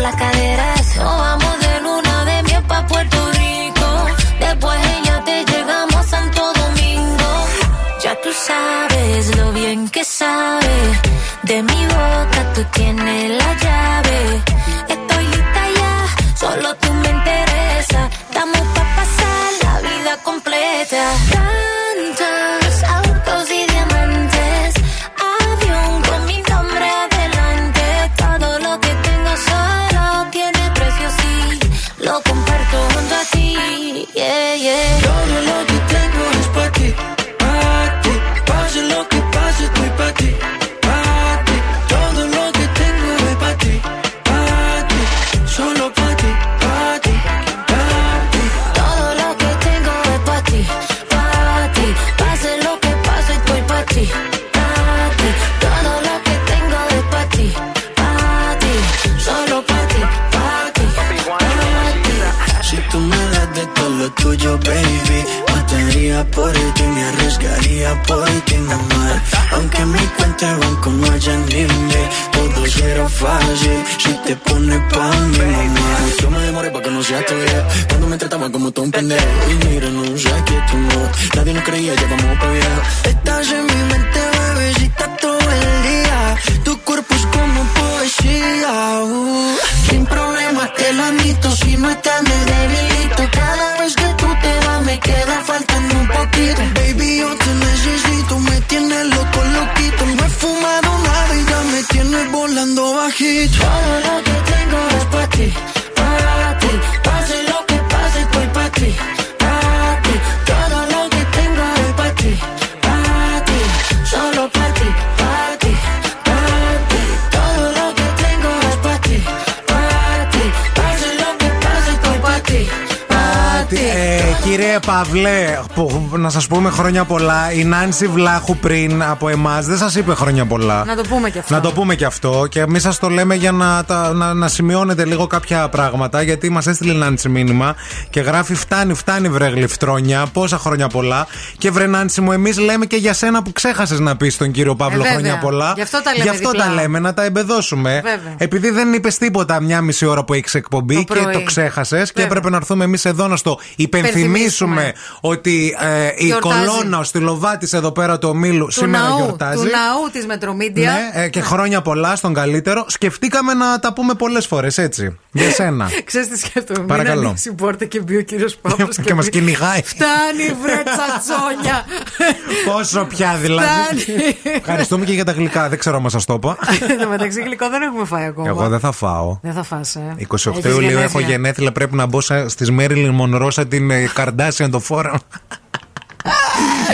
κύριε 124.58 124.80
Παύλε, 124.86 125.60
που, 125.74 126.10
να 126.18 126.30
σας 126.30 126.48
πούμε 126.48 126.70
χρόνια 126.70 127.04
πολλά. 127.06 127.52
Η 127.52 127.64
Νάνση 127.64 128.08
Βλάχου 128.08 128.58
πριν 128.58 129.04
από 129.04 129.30
εμάς 129.30 129.66
δεν 129.66 129.78
σας 129.78 129.96
είπε 129.96 130.14
χρόνια 130.14 130.46
πολλά. 130.46 130.84
Να 130.86 130.96
το 130.96 131.02
πούμε 131.10 131.30
και 131.30 131.40
αυτό. 131.40 131.54
Να 131.54 131.60
το 131.62 131.72
πούμε 131.72 131.96
και 131.96 132.06
αυτό. 132.06 132.46
Και 132.50 132.60
εμείς 132.60 132.82
σας 132.82 133.00
το 133.00 133.10
λέμε 133.10 133.36
για 133.36 133.52
να, 133.52 133.84
τα, 133.84 134.14
να, 134.14 134.34
να 134.34 134.48
σημειώνετε 134.48 135.06
λίγο 135.06 135.28
κάποια 135.28 135.70
πράγματα. 135.70 136.22
Γιατί 136.22 136.50
μας 136.50 136.68
έστειλε 136.68 136.92
η 136.94 136.96
Νάνση 136.96 137.30
μήνυμα 137.30 137.76
και 138.10 138.20
γράφει: 138.20 138.56
Φτάνει, 138.56 138.94
φτάνει, 138.94 139.30
βρε 139.30 139.48
γλυφτρόνια. 139.48 140.26
Πόσα 140.34 140.58
χρόνια 140.58 140.88
πολλά. 140.88 141.28
Και 141.58 141.72
βρε 141.72 141.86
Νάνση 141.86 142.22
μου, 142.22 142.32
εμείς 142.32 142.60
λέμε 142.60 142.86
και 142.86 142.96
για 142.96 143.14
σένα 143.14 143.42
που 143.44 143.52
ξέχασες 143.52 144.00
να 144.00 144.16
πεις 144.16 144.34
στον 144.34 144.52
κύριο 144.52 144.76
Παύλο 144.76 144.96
Ε, 144.96 144.98
βέβαια. 145.04 145.14
χρόνια 145.14 145.38
πολλά. 145.38 145.74
Γι' 145.76 145.82
αυτό 145.82 146.02
τα 146.02 146.12
λέμε 146.12 146.24
Γι' 146.24 146.30
αυτό 146.30 146.50
διπλά. 146.50 146.66
τα 146.66 146.74
λέμε, 146.74 147.00
να 147.00 147.14
τα 147.14 147.24
εμπεδώσουμε. 147.24 147.92
Βέβαια. 148.04 148.34
Επειδή 148.38 148.70
δεν 148.70 148.94
είπες 148.94 149.18
τίποτα 149.18 149.62
μια 149.62 149.82
μισή 149.82 150.06
ώρα 150.06 150.24
που 150.24 150.34
έχεις 150.34 150.54
εκπομπή 150.56 150.96
Το 150.96 151.14
και 151.14 151.20
πρωί. 151.22 151.34
το 151.34 151.44
ξέχασες 151.44 152.08
και 152.08 152.14
Βέβαια. 152.22 152.26
έπρεπε 152.26 152.50
να 152.50 152.58
έρθουμε 152.58 152.84
εμείς 152.84 153.06
εδώ 153.06 153.28
να 153.28 153.36
στο 153.36 153.60
υπενθυμίσουμε 153.76 154.46
Υπενθυμίσουμε. 154.48 154.94
ότι 155.22 155.78
ε, 155.80 156.08
η 156.16 156.26
Γιορτάζει. 156.26 156.66
κολόνα, 156.66 156.98
ο 157.00 157.04
στυλοβάτη 157.04 157.68
εδώ 157.72 157.92
πέρα 157.92 158.18
του 158.18 158.30
ομίλου 158.30 158.66
Του 158.66 158.72
σήμερα 158.72 159.08
ναού, 159.08 159.18
γιορτάζει. 159.18 159.56
του 159.58 159.64
ναού 159.64 160.10
της 160.12 160.26
Μετρομίντια. 160.26 160.92
Ναι, 161.14 161.24
ε, 161.24 161.30
και 161.30 161.42
χρόνια 161.42 161.82
πολλά 161.82 162.16
στον 162.16 162.34
καλύτερο. 162.34 162.86
Σκεφτήκαμε 162.88 163.54
να 163.54 163.80
τα 163.80 163.94
πούμε 163.94 164.14
πολλές 164.14 164.46
φορές 164.48 164.78
έτσι. 164.78 165.18
Για 165.32 165.52
σένα. 165.52 165.90
Ξέρεις 166.06 166.28
τι 166.28 166.38
σκέφτομαι. 166.38 166.86
Παρακαλώ. 166.86 167.16
Μην 167.18 167.26
ανοίξεις 167.28 167.46
η 167.52 167.54
πόρτα 167.54 167.86
και 167.86 168.00
μπει 168.02 168.18
ο 168.18 168.22
κύριος 168.22 168.56
Παύλος. 168.56 168.98
Και 169.04 169.14
μας 169.14 169.30
κυνηγάει. 169.30 169.82
Φτάνει, 169.84 170.56
βρε 170.62 170.84
τσατσόνια. 170.84 171.86
Πόσο 172.72 173.06
πια 173.06 173.36
δηλαδή. 173.42 173.68
Φτάνει. 174.00 174.38
Ευχαριστούμε 174.58 175.06
και 175.06 175.14
για 175.14 175.26
τα 175.26 175.32
γλυκά. 175.32 175.70
Δεν 175.70 175.80
ξέρω 175.80 175.98
αν 176.04 176.10
σας 176.10 176.26
το 176.26 176.34
είπα. 176.34 176.58
Εν 176.90 177.00
τω 177.00 177.08
μεταξύ, 177.08 177.42
γλυκό 177.42 177.70
δεν 177.70 177.82
έχουμε 177.82 178.06
φάει 178.06 178.26
ακόμα. 178.26 178.48
Εγώ 178.48 178.68
δεν 178.68 178.80
θα 178.80 178.92
φάω. 178.92 179.38
Δεν 179.42 179.54
θα 179.54 179.64
φας, 179.64 179.96
ε. 179.96 180.16
28 180.28 180.52
Έχεις 180.52 180.66
Ιουλίου 180.66 180.88
έχω 180.90 181.00
γενέθλια. 181.00 181.28
γενέθλια. 181.28 181.72
Πρέπει 181.72 181.96
να 181.96 182.06
μπω 182.06 182.22
στις 182.46 182.72
Μέριλιν 182.72 183.12
Μονρόσα 183.12 183.68
την 183.68 183.92
ε, 183.92 184.08
Καρντάσιαν 184.38 184.72
το 184.72 184.80
φόρο. 184.80 185.20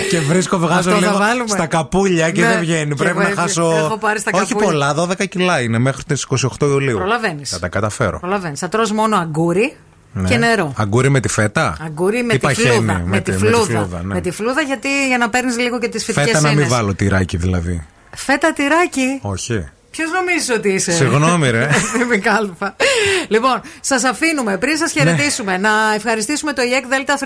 και 0.09 0.19
βρίσκω, 0.19 0.57
βγάζω 0.57 0.77
Αυτό 0.77 0.91
θα 0.91 0.97
λίγο 0.99 1.17
βάλουμε. 1.17 1.47
στα 1.47 1.65
καπούλια 1.65 2.31
και 2.31 2.41
Ναι, 2.41 2.47
δεν 2.47 2.59
βγαίνει. 2.59 2.89
και 2.89 2.95
Πρέπει 2.95 3.09
εγώ 3.09 3.19
να 3.22 3.27
έτσι. 3.27 3.39
χάσω. 3.39 3.73
Έχω 3.77 3.97
πάρει 3.97 4.19
στα 4.19 4.31
Όχι 4.33 4.53
καπούλια. 4.53 4.69
πολλά, 4.72 4.93
12 4.93 5.25
κιλά 5.30 5.61
είναι 5.61 5.77
μέχρι 5.77 6.03
τις 6.03 6.23
28 6.23 6.65
Ιουλίου. 6.67 6.97
Προλαβαίνεις. 6.97 7.49
Θα 7.49 7.59
τα 7.59 7.67
καταφέρω. 7.67 8.19
Προλαβαίνεις. 8.19 8.59
Θα 8.59 8.69
τρως 8.69 8.91
μόνο 8.91 9.17
αγκούρι 9.17 9.75
Ναι. 10.13 10.27
και 10.30 10.38
νερό. 10.38 10.73
Αγκούρι 10.77 11.09
με 11.09 11.19
τη 11.19 11.27
φέτα; 11.27 11.77
Αγκούρι 11.85 12.23
με 12.23 12.33
Ή 12.33 12.38
τη 12.38 12.45
παχαίνει, 12.45 12.69
φλούδα. 12.75 12.93
με 12.93 13.03
Με 13.05 13.19
τη- 13.19 13.31
τη 13.31 13.31
με 13.31 13.38
τη 13.47 13.53
φλούδα. 13.53 13.65
φλούδα, 13.80 13.97
ναι. 14.03 14.13
Με 14.13 14.22
τη 14.22 14.31
φλούδα 14.31 14.61
γιατί 14.61 15.07
για 15.07 15.17
να 15.17 15.30
παίρνεις 15.30 15.57
λίγο 15.57 15.80
και 15.80 15.88
τις 15.88 16.03
φυτικές 16.03 16.27
Φέτα 16.27 16.41
να 16.41 16.49
μην 16.49 16.57
ίνες. 16.57 16.69
βάλω 16.69 16.93
τυράκι 16.93 17.38
δηλαδή. 17.38 17.85
Φέτα 18.15 18.53
τυράκι. 18.53 19.19
Όχι. 19.22 19.67
Ποιος 19.95 20.11
νομίζεις 20.11 20.49
ότι 20.49 20.69
είσαι; 20.69 20.91
Συγγνώμη, 20.91 21.49
ρε. 21.49 21.69
Είμαι 22.01 22.17
κάλπα. 22.17 22.75
λοιπόν, 23.27 23.61
σας 23.81 24.03
αφήνουμε 24.03 24.57
πριν 24.57 24.77
σας 24.77 24.93
Ναι. 24.93 25.01
χαιρετήσουμε 25.01 25.57
να 25.57 25.69
ευχαριστήσουμε 25.95 26.53
το 26.53 26.61
EEC 26.61 26.93
Delta 26.93 27.17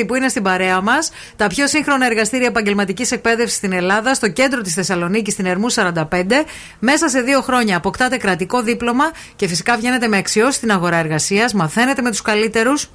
360 0.00 0.04
που 0.06 0.14
είναι 0.14 0.28
στην 0.28 0.42
παρέα 0.42 0.80
μας. 0.80 1.10
Τα 1.36 1.46
πιο 1.46 1.66
σύγχρονα 1.66 2.06
εργαστήρια 2.06 2.46
επαγγελματικής 2.46 3.10
εκπαίδευσης 3.10 3.56
στην 3.56 3.72
Ελλάδα, 3.72 4.14
στο 4.14 4.28
κέντρο 4.28 4.60
της 4.60 4.74
Θεσσαλονίκης, 4.74 5.32
στην 5.32 5.46
Ερμού 5.46 5.70
45. 5.70 6.44
Μέσα 6.78 7.08
σε 7.08 7.20
δύο 7.20 7.40
χρόνια 7.40 7.76
αποκτάτε 7.76 8.16
κρατικό 8.16 8.62
δίπλωμα 8.62 9.04
και 9.36 9.48
φυσικά 9.48 9.76
βγαίνετε 9.76 10.08
με 10.08 10.16
αξιώσεις 10.16 10.54
στην 10.56 10.70
αγορά 10.72 10.96
εργασίας. 10.96 11.54
Μαθαίνετε 11.54 12.02
με 12.02 12.10
τους 12.10 12.22
καλύτερους. 12.22 12.90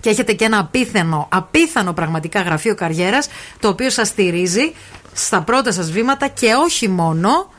Και 0.00 0.10
έχετε 0.10 0.32
και 0.32 0.44
ένα 0.44 0.58
απίθανο, 0.58 1.28
απίθανο 1.32 1.92
πραγματικά 1.92 2.40
γραφείο 2.40 2.74
καριέρας 2.74 3.28
το 3.60 3.68
οποίο 3.68 3.90
σας 3.90 4.08
στηρίζει 4.08 4.72
στα 5.12 5.40
πρώτα 5.42 5.72
σας 5.72 5.90
βήματα 5.92 6.28
και 6.28 6.52
όχι 6.64 6.88
μόνο. 6.88 7.56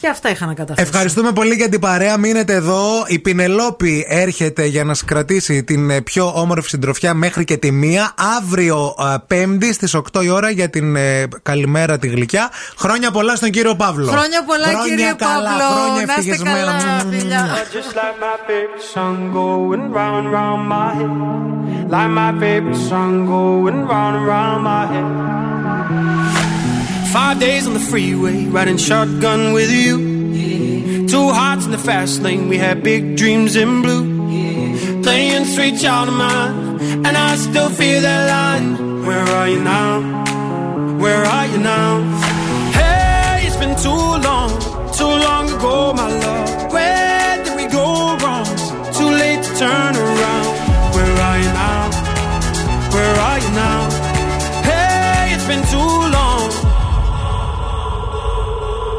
Και 0.00 0.08
αυτά 0.08 0.30
είχα 0.30 0.46
να 0.46 0.54
καταφέρω. 0.54 0.88
Ευχαριστούμε 0.88 1.32
πολύ 1.32 1.54
για 1.54 1.68
την 1.68 1.80
παρέα. 1.80 2.16
Μείνετε 2.18 2.54
εδώ. 2.54 3.04
Η 3.06 3.18
Πινελόπη 3.18 4.06
έρχεται 4.08 4.64
για 4.64 4.84
να 4.84 4.94
σα 4.94 5.04
κρατήσει 5.04 5.64
την 5.64 5.90
ε, 5.90 6.00
πιο 6.00 6.32
όμορφη 6.34 6.68
συντροφιά 6.68 7.14
μέχρι 7.14 7.44
και 7.44 7.56
τη 7.56 7.70
μία. 7.70 8.14
Αύριο 8.38 8.94
α, 8.98 9.20
Πέμπτη 9.20 9.72
στις 9.72 9.96
8 10.12 10.24
η 10.24 10.28
ώρα 10.28 10.50
για 10.50 10.70
την 10.70 10.96
ε, 10.96 11.28
καλημέρα 11.42 11.98
τη 11.98 12.08
γλυκιά. 12.08 12.50
Χρόνια 12.76 13.10
πολλά 13.10 13.36
στον 13.36 13.50
κύριο 13.50 13.74
Παύλο. 13.74 14.06
Χρόνια 14.06 14.44
πολλά, 14.44 14.64
Χρόνια 14.66 14.82
κύριε 14.88 15.12
καλά, 15.16 15.50
Παύλο. 15.50 15.64
Χρόνια 15.80 16.04
Να 16.06 16.14
είστε 16.18 16.30
ευτυχισμένα. 16.30 16.72
καλά, 16.82 17.04
φιλιά. 17.10 17.46
Just 17.72 17.94
like 21.98 22.10
my 22.20 22.30
favorite 22.38 22.76
song 22.88 23.26
going 23.28 23.84
round 23.92 24.16
and 24.16 24.26
round 24.28 24.62
my 24.68 24.84
head. 24.92 26.35
Five 27.12 27.40
days 27.40 27.66
on 27.66 27.72
the 27.74 27.80
freeway, 27.80 28.44
riding 28.46 28.76
shotgun 28.76 29.52
with 29.52 29.70
you. 29.70 31.06
Two 31.08 31.28
hearts 31.30 31.64
in 31.64 31.70
the 31.70 31.78
fast 31.78 32.20
lane, 32.20 32.48
we 32.48 32.58
had 32.58 32.82
big 32.82 33.16
dreams 33.16 33.56
in 33.56 33.82
blue. 33.82 34.04
Playing 35.02 35.44
sweet 35.44 35.80
child 35.80 36.08
of 36.08 36.14
mine, 36.14 36.80
and 37.06 37.16
I 37.16 37.36
still 37.36 37.70
feel 37.70 38.00
that 38.02 38.28
line. 38.28 39.06
Where 39.06 39.24
are 39.38 39.48
you 39.48 39.62
now? 39.62 40.00
Where 40.98 41.24
are 41.24 41.46
you 41.46 41.58
now? 41.58 42.02
Hey, 42.72 43.46
it's 43.46 43.56
been 43.56 43.76
too 43.76 44.04
long, 44.28 44.50
too 44.92 45.14
long 45.26 45.48
ago, 45.48 45.92
my 45.94 46.08
love. 46.08 46.72
Where 46.72 47.05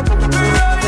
se 0.00 0.04
ponga 0.04 0.28
peor. 0.28 0.79